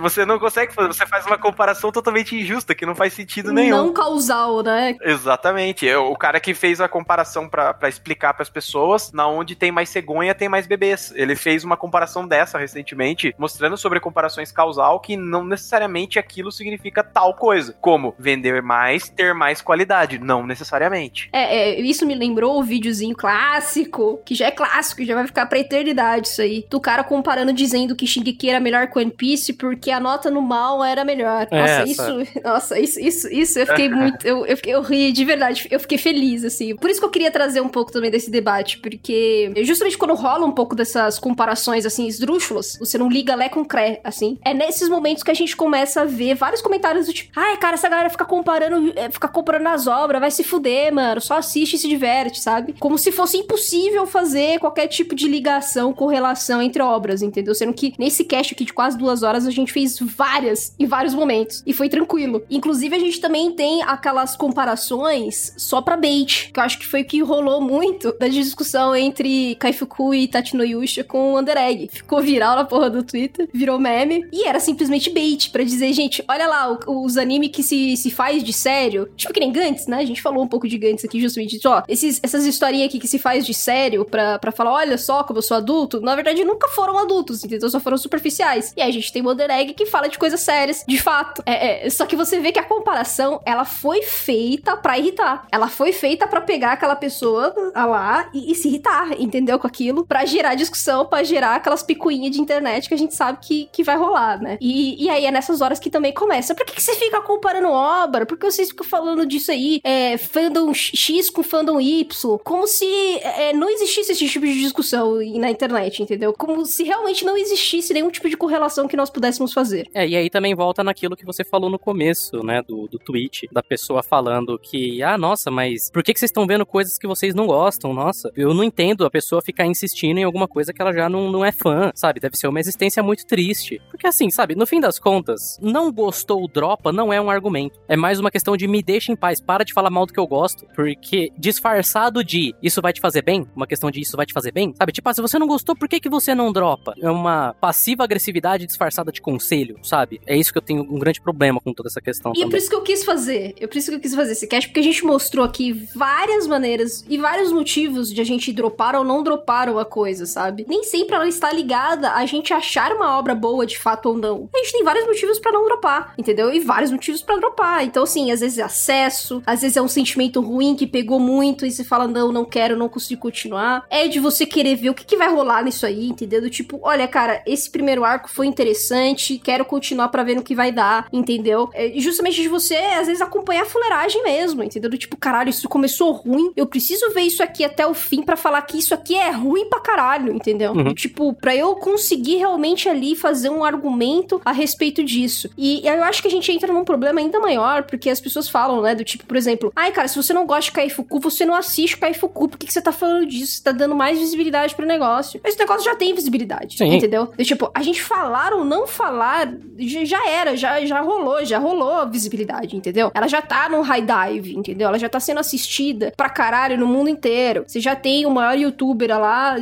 Você 0.00 0.24
não 0.24 0.38
consegue 0.38 0.72
fazer, 0.72 0.88
você 0.88 1.06
faz 1.06 1.26
uma 1.26 1.38
comparação 1.38 1.90
totalmente 1.90 2.36
injusta, 2.36 2.74
que 2.74 2.86
não 2.86 2.94
faz 2.94 3.12
sentido 3.12 3.52
nenhum. 3.52 3.76
Não 3.76 3.92
causal, 3.92 4.62
né? 4.62 4.96
Exatamente. 5.02 5.88
É 5.88 5.96
o 5.98 6.16
cara 6.16 6.40
que 6.40 6.54
fez 6.54 6.80
a 6.80 6.88
comparação 6.88 7.48
para 7.48 7.88
explicar 7.88 8.34
para 8.34 8.42
as 8.42 8.50
pessoas, 8.50 9.12
na 9.12 9.26
onde 9.26 9.54
tem 9.54 9.72
mais 9.72 9.88
cegonha, 9.88 10.34
tem 10.34 10.48
mais 10.48 10.66
bebês. 10.66 11.12
Ele 11.14 11.36
fez 11.36 11.64
uma 11.64 11.76
comparação 11.76 12.26
dessa 12.26 12.58
recentemente, 12.58 13.34
mostrando 13.38 13.76
sobre 13.76 14.00
comparações 14.00 14.52
causal 14.52 15.00
que 15.00 15.16
não 15.16 15.44
necessariamente 15.44 16.18
aquilo 16.18 16.50
significa 16.52 17.02
tal 17.02 17.34
coisa, 17.34 17.74
como 17.80 18.14
vender 18.18 18.62
mais, 18.62 19.08
ter 19.08 19.34
mais 19.34 19.60
qualidade, 19.60 20.18
não 20.18 20.41
necessariamente. 20.46 21.28
É, 21.32 21.70
é 21.70 21.80
isso 21.80 22.06
me 22.06 22.14
lembrou 22.14 22.58
o 22.58 22.62
videozinho 22.62 23.14
clássico, 23.14 24.20
que 24.24 24.34
já 24.34 24.46
é 24.46 24.50
clássico, 24.50 25.04
já 25.04 25.14
vai 25.14 25.26
ficar 25.26 25.46
pra 25.46 25.58
eternidade 25.58 26.28
isso 26.28 26.42
aí, 26.42 26.66
do 26.68 26.80
cara 26.80 27.04
comparando 27.04 27.52
dizendo 27.52 27.94
que 27.94 28.06
Shingeki 28.06 28.48
era 28.48 28.60
melhor 28.60 28.88
que 28.88 28.98
One 28.98 29.10
Piece 29.10 29.52
porque 29.52 29.90
a 29.90 30.00
nota 30.00 30.30
no 30.30 30.42
mal 30.42 30.82
era 30.84 31.04
melhor. 31.04 31.46
Nossa, 31.50 31.72
Essa. 31.72 31.88
isso, 31.88 32.40
nossa, 32.42 32.78
isso, 32.78 33.00
isso, 33.00 33.28
isso, 33.28 33.58
eu 33.58 33.66
fiquei 33.66 33.88
muito, 33.90 34.26
eu, 34.26 34.46
eu, 34.46 34.56
eu 34.64 34.82
ri 34.82 35.12
de 35.12 35.24
verdade, 35.24 35.66
eu 35.70 35.80
fiquei 35.80 35.98
feliz, 35.98 36.44
assim. 36.44 36.74
Por 36.76 36.90
isso 36.90 37.00
que 37.00 37.06
eu 37.06 37.10
queria 37.10 37.30
trazer 37.30 37.60
um 37.60 37.68
pouco 37.68 37.92
também 37.92 38.10
desse 38.10 38.30
debate, 38.30 38.78
porque 38.78 39.52
justamente 39.62 39.98
quando 39.98 40.14
rola 40.14 40.46
um 40.46 40.52
pouco 40.52 40.74
dessas 40.74 41.18
comparações, 41.18 41.86
assim, 41.86 42.06
esdrúxulas, 42.06 42.76
você 42.78 42.96
não 42.98 43.08
liga 43.08 43.34
Lé 43.34 43.48
com 43.48 43.64
Cré, 43.64 44.00
assim, 44.04 44.38
é 44.44 44.54
nesses 44.54 44.88
momentos 44.88 45.22
que 45.22 45.30
a 45.30 45.34
gente 45.34 45.56
começa 45.56 46.02
a 46.02 46.04
ver 46.04 46.34
vários 46.34 46.62
comentários 46.62 47.06
do 47.06 47.12
tipo, 47.12 47.32
ai, 47.36 47.56
cara, 47.56 47.74
essa 47.74 47.88
galera 47.88 48.10
fica 48.10 48.24
comparando, 48.24 48.92
é, 48.96 49.10
fica 49.10 49.28
comparando 49.28 49.68
as 49.68 49.86
obras, 49.86 50.20
vai 50.22 50.30
se 50.30 50.44
fuder, 50.44 50.94
mano, 50.94 51.20
só 51.20 51.38
assiste 51.38 51.74
e 51.74 51.78
se 51.78 51.88
diverte, 51.88 52.40
sabe? 52.40 52.74
Como 52.78 52.96
se 52.96 53.10
fosse 53.10 53.36
impossível 53.36 54.06
fazer 54.06 54.60
qualquer 54.60 54.86
tipo 54.86 55.14
de 55.14 55.28
ligação, 55.28 55.92
correlação 55.92 56.62
entre 56.62 56.80
obras, 56.80 57.22
entendeu? 57.22 57.54
Sendo 57.54 57.74
que 57.74 57.92
nesse 57.98 58.24
cast 58.24 58.54
aqui 58.54 58.64
de 58.64 58.72
quase 58.72 58.96
duas 58.96 59.22
horas 59.22 59.46
a 59.46 59.50
gente 59.50 59.72
fez 59.72 59.98
várias, 59.98 60.74
em 60.78 60.86
vários 60.86 61.12
momentos, 61.12 61.62
e 61.66 61.72
foi 61.72 61.88
tranquilo. 61.88 62.42
Inclusive, 62.48 62.94
a 62.94 62.98
gente 62.98 63.20
também 63.20 63.50
tem 63.50 63.82
aquelas 63.82 64.36
comparações 64.36 65.54
só 65.56 65.82
pra 65.82 65.96
bait, 65.96 66.50
que 66.52 66.60
eu 66.60 66.64
acho 66.64 66.78
que 66.78 66.86
foi 66.86 67.02
o 67.02 67.04
que 67.04 67.20
rolou 67.20 67.60
muito 67.60 68.16
da 68.18 68.28
discussão 68.28 68.94
entre 68.94 69.56
Kaifuku 69.56 70.14
e 70.14 70.28
Tatinoyusha 70.28 71.02
com 71.02 71.32
o 71.32 71.38
Under 71.38 71.56
Egg. 71.56 71.88
Ficou 71.92 72.20
viral 72.20 72.54
na 72.54 72.64
porra 72.64 72.88
do 72.88 73.02
Twitter, 73.02 73.48
virou 73.52 73.78
meme, 73.78 74.24
e 74.32 74.46
era 74.46 74.60
simplesmente 74.60 75.10
bait 75.10 75.50
para 75.50 75.64
dizer, 75.64 75.92
gente, 75.92 76.24
olha 76.28 76.46
lá, 76.46 76.78
os 76.86 77.16
anime 77.16 77.48
que 77.48 77.62
se, 77.62 77.96
se 77.96 78.10
faz 78.10 78.44
de 78.44 78.52
sério, 78.52 79.10
tipo 79.16 79.32
que 79.32 79.40
nem 79.40 79.50
Gantz, 79.50 79.86
né? 79.86 79.98
A 79.98 80.04
gente 80.12 80.22
falou 80.22 80.42
um 80.42 80.48
pouco 80.48 80.68
de 80.68 80.78
Gantz 80.78 81.04
aqui 81.04 81.20
justamente, 81.20 81.60
ó, 81.66 81.82
esses, 81.88 82.20
essas 82.22 82.44
historinhas 82.46 82.88
aqui 82.88 82.98
que 82.98 83.08
se 83.08 83.18
faz 83.18 83.46
de 83.46 83.54
sério 83.54 84.04
pra, 84.04 84.38
pra 84.38 84.52
falar, 84.52 84.72
olha 84.72 84.98
só 84.98 85.22
como 85.24 85.38
eu 85.38 85.42
sou 85.42 85.56
adulto, 85.56 86.00
na 86.00 86.14
verdade 86.14 86.44
nunca 86.44 86.68
foram 86.68 86.98
adultos, 86.98 87.44
entendeu? 87.44 87.68
Só 87.68 87.80
foram 87.80 87.96
superficiais. 87.96 88.72
E 88.76 88.82
aí 88.82 88.88
a 88.88 88.92
gente 88.92 89.12
tem 89.12 89.26
Under 89.26 89.50
Egg 89.50 89.74
que 89.74 89.86
fala 89.86 90.08
de 90.08 90.18
coisas 90.18 90.40
sérias, 90.40 90.84
de 90.86 90.98
fato. 90.98 91.42
É, 91.46 91.86
é, 91.86 91.90
só 91.90 92.06
que 92.06 92.16
você 92.16 92.40
vê 92.40 92.52
que 92.52 92.58
a 92.58 92.64
comparação, 92.64 93.40
ela 93.44 93.64
foi 93.64 94.02
feita 94.02 94.76
para 94.76 94.98
irritar. 94.98 95.46
Ela 95.50 95.68
foi 95.68 95.92
feita 95.92 96.26
para 96.26 96.40
pegar 96.40 96.72
aquela 96.72 96.96
pessoa 96.96 97.54
lá 97.74 98.28
e, 98.32 98.52
e, 98.52 98.54
se 98.54 98.68
irritar, 98.68 99.20
entendeu? 99.20 99.58
Com 99.58 99.66
aquilo, 99.66 100.04
para 100.04 100.24
gerar 100.24 100.54
discussão, 100.54 101.06
para 101.06 101.24
gerar 101.24 101.56
aquelas 101.56 101.82
picuinhas 101.82 102.32
de 102.32 102.40
internet 102.40 102.88
que 102.88 102.94
a 102.94 102.98
gente 102.98 103.14
sabe 103.14 103.38
que, 103.40 103.68
que 103.72 103.82
vai 103.82 103.96
rolar, 103.96 104.40
né? 104.40 104.58
E, 104.60 105.04
e 105.04 105.08
aí 105.08 105.26
é 105.26 105.30
nessas 105.30 105.60
horas 105.60 105.78
que 105.78 105.90
também 105.90 106.12
começa. 106.12 106.54
Por 106.54 106.64
que, 106.66 106.74
que 106.74 106.82
você 106.82 106.94
fica 106.94 107.20
comparando 107.20 107.68
obra? 107.68 108.26
Por 108.26 108.36
que 108.36 108.50
vocês 108.50 108.68
ficam 108.68 108.86
falando 108.86 109.26
disso 109.26 109.50
aí? 109.50 109.80
É, 109.84 110.01
fandom 110.18 110.72
X 110.74 111.30
com 111.30 111.42
fandom 111.42 111.80
Y? 111.80 112.38
Como 112.44 112.66
se 112.66 112.86
é, 113.20 113.52
não 113.52 113.68
existisse 113.68 114.12
esse 114.12 114.28
tipo 114.28 114.46
de 114.46 114.60
discussão 114.60 115.16
na 115.38 115.50
internet, 115.50 116.02
entendeu? 116.02 116.32
Como 116.32 116.64
se 116.64 116.84
realmente 116.84 117.24
não 117.24 117.36
existisse 117.36 117.92
nenhum 117.92 118.10
tipo 118.10 118.28
de 118.28 118.36
correlação 118.36 118.88
que 118.88 118.96
nós 118.96 119.10
pudéssemos 119.10 119.52
fazer. 119.52 119.88
É, 119.94 120.06
e 120.06 120.16
aí 120.16 120.30
também 120.30 120.54
volta 120.54 120.84
naquilo 120.84 121.16
que 121.16 121.24
você 121.24 121.44
falou 121.44 121.70
no 121.70 121.78
começo, 121.78 122.38
né, 122.44 122.62
do, 122.62 122.86
do 122.88 122.98
tweet, 122.98 123.48
da 123.52 123.62
pessoa 123.62 124.02
falando 124.02 124.58
que, 124.58 125.02
ah, 125.02 125.18
nossa, 125.18 125.50
mas 125.50 125.90
por 125.90 126.02
que, 126.02 126.12
que 126.12 126.20
vocês 126.20 126.30
estão 126.30 126.46
vendo 126.46 126.64
coisas 126.66 126.98
que 126.98 127.06
vocês 127.06 127.34
não 127.34 127.46
gostam? 127.46 127.92
Nossa, 127.92 128.30
eu 128.36 128.54
não 128.54 128.64
entendo 128.64 129.04
a 129.04 129.10
pessoa 129.10 129.42
ficar 129.42 129.66
insistindo 129.66 130.18
em 130.18 130.24
alguma 130.24 130.48
coisa 130.48 130.72
que 130.72 130.80
ela 130.80 130.92
já 130.92 131.08
não, 131.08 131.30
não 131.30 131.44
é 131.44 131.52
fã, 131.52 131.90
sabe? 131.94 132.20
Deve 132.20 132.36
ser 132.36 132.48
uma 132.48 132.60
existência 132.60 133.02
muito 133.02 133.26
triste. 133.26 133.80
Porque 133.90 134.06
assim, 134.06 134.30
sabe, 134.30 134.54
no 134.54 134.66
fim 134.66 134.80
das 134.80 134.98
contas, 134.98 135.58
não 135.60 135.92
gostou, 135.92 136.46
dropa, 136.48 136.92
não 136.92 137.12
é 137.12 137.20
um 137.20 137.30
argumento. 137.30 137.78
É 137.88 137.96
mais 137.96 138.18
uma 138.18 138.30
questão 138.30 138.56
de 138.56 138.66
me 138.66 138.82
deixa 138.82 139.12
em 139.12 139.16
paz, 139.16 139.40
para 139.40 139.64
de 139.64 139.72
falar 139.72 139.90
mal 139.92 140.06
do 140.06 140.12
que 140.12 140.20
eu 140.20 140.26
gosto, 140.26 140.66
porque 140.74 141.30
disfarçado 141.38 142.24
de 142.24 142.54
isso 142.62 142.80
vai 142.80 142.92
te 142.92 143.00
fazer 143.00 143.22
bem, 143.22 143.46
uma 143.54 143.66
questão 143.66 143.90
de 143.90 144.00
isso 144.00 144.16
vai 144.16 144.26
te 144.26 144.32
fazer 144.32 144.52
bem, 144.52 144.74
sabe? 144.76 144.92
Tipo, 144.92 145.08
ah, 145.08 145.14
se 145.14 145.22
você 145.22 145.38
não 145.38 145.46
gostou, 145.46 145.76
por 145.76 145.88
que, 145.88 146.00
que 146.00 146.08
você 146.08 146.34
não 146.34 146.52
dropa? 146.52 146.94
É 147.00 147.10
uma 147.10 147.54
passiva 147.60 148.04
agressividade 148.04 148.66
disfarçada 148.66 149.12
de 149.12 149.20
conselho, 149.20 149.78
sabe? 149.82 150.20
É 150.26 150.36
isso 150.36 150.52
que 150.52 150.58
eu 150.58 150.62
tenho 150.62 150.82
um 150.82 150.98
grande 150.98 151.20
problema 151.20 151.60
com 151.60 151.72
toda 151.72 151.88
essa 151.88 152.00
questão. 152.00 152.32
E 152.32 152.34
também. 152.34 152.46
é 152.46 152.50
por 152.50 152.56
isso 152.56 152.68
que 152.68 152.76
eu 152.76 152.82
quis 152.82 153.04
fazer. 153.04 153.54
É 153.60 153.66
por 153.66 153.76
isso 153.76 153.90
que 153.90 153.96
eu 153.96 154.00
quis 154.00 154.14
fazer 154.14 154.32
esse 154.32 154.46
cast, 154.46 154.68
porque 154.68 154.80
a 154.80 154.84
gente 154.84 155.04
mostrou 155.04 155.44
aqui 155.44 155.72
várias 155.94 156.46
maneiras 156.46 157.04
e 157.08 157.18
vários 157.18 157.52
motivos 157.52 158.12
de 158.12 158.20
a 158.20 158.24
gente 158.24 158.52
dropar 158.52 158.94
ou 158.94 159.04
não 159.04 159.22
dropar 159.22 159.68
uma 159.68 159.84
coisa, 159.84 160.26
sabe? 160.26 160.64
Nem 160.68 160.82
sempre 160.84 161.14
ela 161.14 161.28
está 161.28 161.52
ligada 161.52 162.12
a 162.12 162.24
gente 162.26 162.52
achar 162.52 162.92
uma 162.92 163.18
obra 163.18 163.34
boa 163.34 163.66
de 163.66 163.78
fato 163.78 164.10
ou 164.10 164.16
não. 164.16 164.48
A 164.54 164.58
gente 164.58 164.72
tem 164.72 164.84
vários 164.84 165.06
motivos 165.06 165.38
para 165.38 165.52
não 165.52 165.64
dropar, 165.64 166.14
entendeu? 166.16 166.52
E 166.52 166.60
vários 166.60 166.90
motivos 166.90 167.22
para 167.22 167.36
dropar. 167.36 167.84
Então, 167.84 168.04
assim, 168.04 168.30
às 168.30 168.40
vezes 168.40 168.58
é 168.58 168.62
acesso, 168.62 169.42
às 169.46 169.60
vezes 169.62 169.76
é 169.76 169.81
um 169.82 169.88
sentimento 169.88 170.40
ruim 170.40 170.74
que 170.74 170.86
pegou 170.86 171.18
muito 171.18 171.66
e 171.66 171.70
você 171.70 171.84
fala, 171.84 172.06
não, 172.06 172.32
não 172.32 172.44
quero, 172.44 172.76
não 172.76 172.88
consigo 172.88 173.20
continuar. 173.20 173.84
É 173.90 174.08
de 174.08 174.18
você 174.20 174.46
querer 174.46 174.76
ver 174.76 174.90
o 174.90 174.94
que, 174.94 175.04
que 175.04 175.16
vai 175.16 175.32
rolar 175.32 175.62
nisso 175.62 175.86
aí, 175.86 176.08
entendeu? 176.08 176.40
Do 176.40 176.50
tipo, 176.50 176.80
olha, 176.82 177.06
cara, 177.08 177.42
esse 177.46 177.70
primeiro 177.70 178.04
arco 178.04 178.30
foi 178.30 178.46
interessante, 178.46 179.38
quero 179.38 179.64
continuar 179.64 180.08
para 180.08 180.22
ver 180.22 180.36
no 180.36 180.42
que 180.42 180.54
vai 180.54 180.72
dar, 180.72 181.06
entendeu? 181.12 181.70
É 181.74 181.92
justamente 181.98 182.40
de 182.40 182.48
você, 182.48 182.76
às 182.76 183.06
vezes, 183.06 183.22
acompanhar 183.22 183.62
a 183.62 183.66
fuleiragem 183.66 184.22
mesmo, 184.22 184.62
entendeu? 184.62 184.90
Do 184.90 184.98
tipo, 184.98 185.16
caralho, 185.16 185.50
isso 185.50 185.68
começou 185.68 186.12
ruim, 186.12 186.52
eu 186.56 186.66
preciso 186.66 187.10
ver 187.12 187.22
isso 187.22 187.42
aqui 187.42 187.64
até 187.64 187.86
o 187.86 187.94
fim 187.94 188.22
para 188.22 188.36
falar 188.36 188.62
que 188.62 188.78
isso 188.78 188.94
aqui 188.94 189.14
é 189.14 189.30
ruim 189.30 189.68
pra 189.68 189.80
caralho, 189.80 190.32
entendeu? 190.34 190.72
Uhum. 190.72 190.94
Tipo, 190.94 191.34
pra 191.34 191.54
eu 191.54 191.74
conseguir 191.76 192.36
realmente 192.36 192.88
ali 192.88 193.16
fazer 193.16 193.50
um 193.50 193.64
argumento 193.64 194.40
a 194.44 194.52
respeito 194.52 195.02
disso. 195.04 195.50
E 195.56 195.86
eu 195.86 196.04
acho 196.04 196.22
que 196.22 196.28
a 196.28 196.30
gente 196.30 196.50
entra 196.50 196.72
num 196.72 196.84
problema 196.84 197.20
ainda 197.20 197.40
maior, 197.40 197.84
porque 197.84 198.10
as 198.10 198.20
pessoas 198.20 198.48
falam, 198.48 198.80
né, 198.82 198.94
do 198.94 199.04
tipo, 199.04 199.26
por 199.26 199.36
exemplo, 199.36 199.71
ai, 199.74 199.92
cara, 199.92 200.08
se 200.08 200.16
você 200.16 200.32
não 200.32 200.46
gosta 200.46 200.62
de 200.62 200.72
Kaifuku, 200.72 201.20
você 201.20 201.44
não 201.44 201.54
assiste 201.54 201.96
Kaifuku, 201.96 202.48
por 202.48 202.58
que, 202.58 202.66
que 202.66 202.72
você 202.72 202.82
tá 202.82 202.92
falando 202.92 203.26
disso? 203.26 203.56
Você 203.56 203.62
tá 203.62 203.72
dando 203.72 203.94
mais 203.94 204.18
visibilidade 204.18 204.74
pro 204.74 204.86
negócio. 204.86 205.40
Esse 205.44 205.58
negócio 205.58 205.84
já 205.84 205.94
tem 205.94 206.14
visibilidade, 206.14 206.76
Sim. 206.76 206.94
entendeu? 206.94 207.32
E, 207.38 207.44
tipo, 207.44 207.70
a 207.74 207.82
gente 207.82 208.02
falar 208.02 208.52
ou 208.52 208.64
não 208.64 208.86
falar 208.86 209.52
já 209.78 210.28
era, 210.28 210.56
já, 210.56 210.84
já 210.84 211.00
rolou, 211.00 211.44
já 211.44 211.58
rolou 211.58 212.08
visibilidade, 212.08 212.76
entendeu? 212.76 213.10
Ela 213.14 213.28
já 213.28 213.42
tá 213.42 213.68
no 213.68 213.80
high 213.80 214.02
dive, 214.02 214.56
entendeu? 214.56 214.88
Ela 214.88 214.98
já 214.98 215.08
tá 215.08 215.20
sendo 215.20 215.38
assistida 215.38 216.12
pra 216.16 216.28
caralho 216.28 216.78
no 216.78 216.86
mundo 216.86 217.08
inteiro. 217.08 217.64
Você 217.66 217.80
já 217.80 217.96
tem 217.96 218.26
o 218.26 218.30
maior 218.30 218.56
youtuber 218.56 219.18
lá 219.18 219.56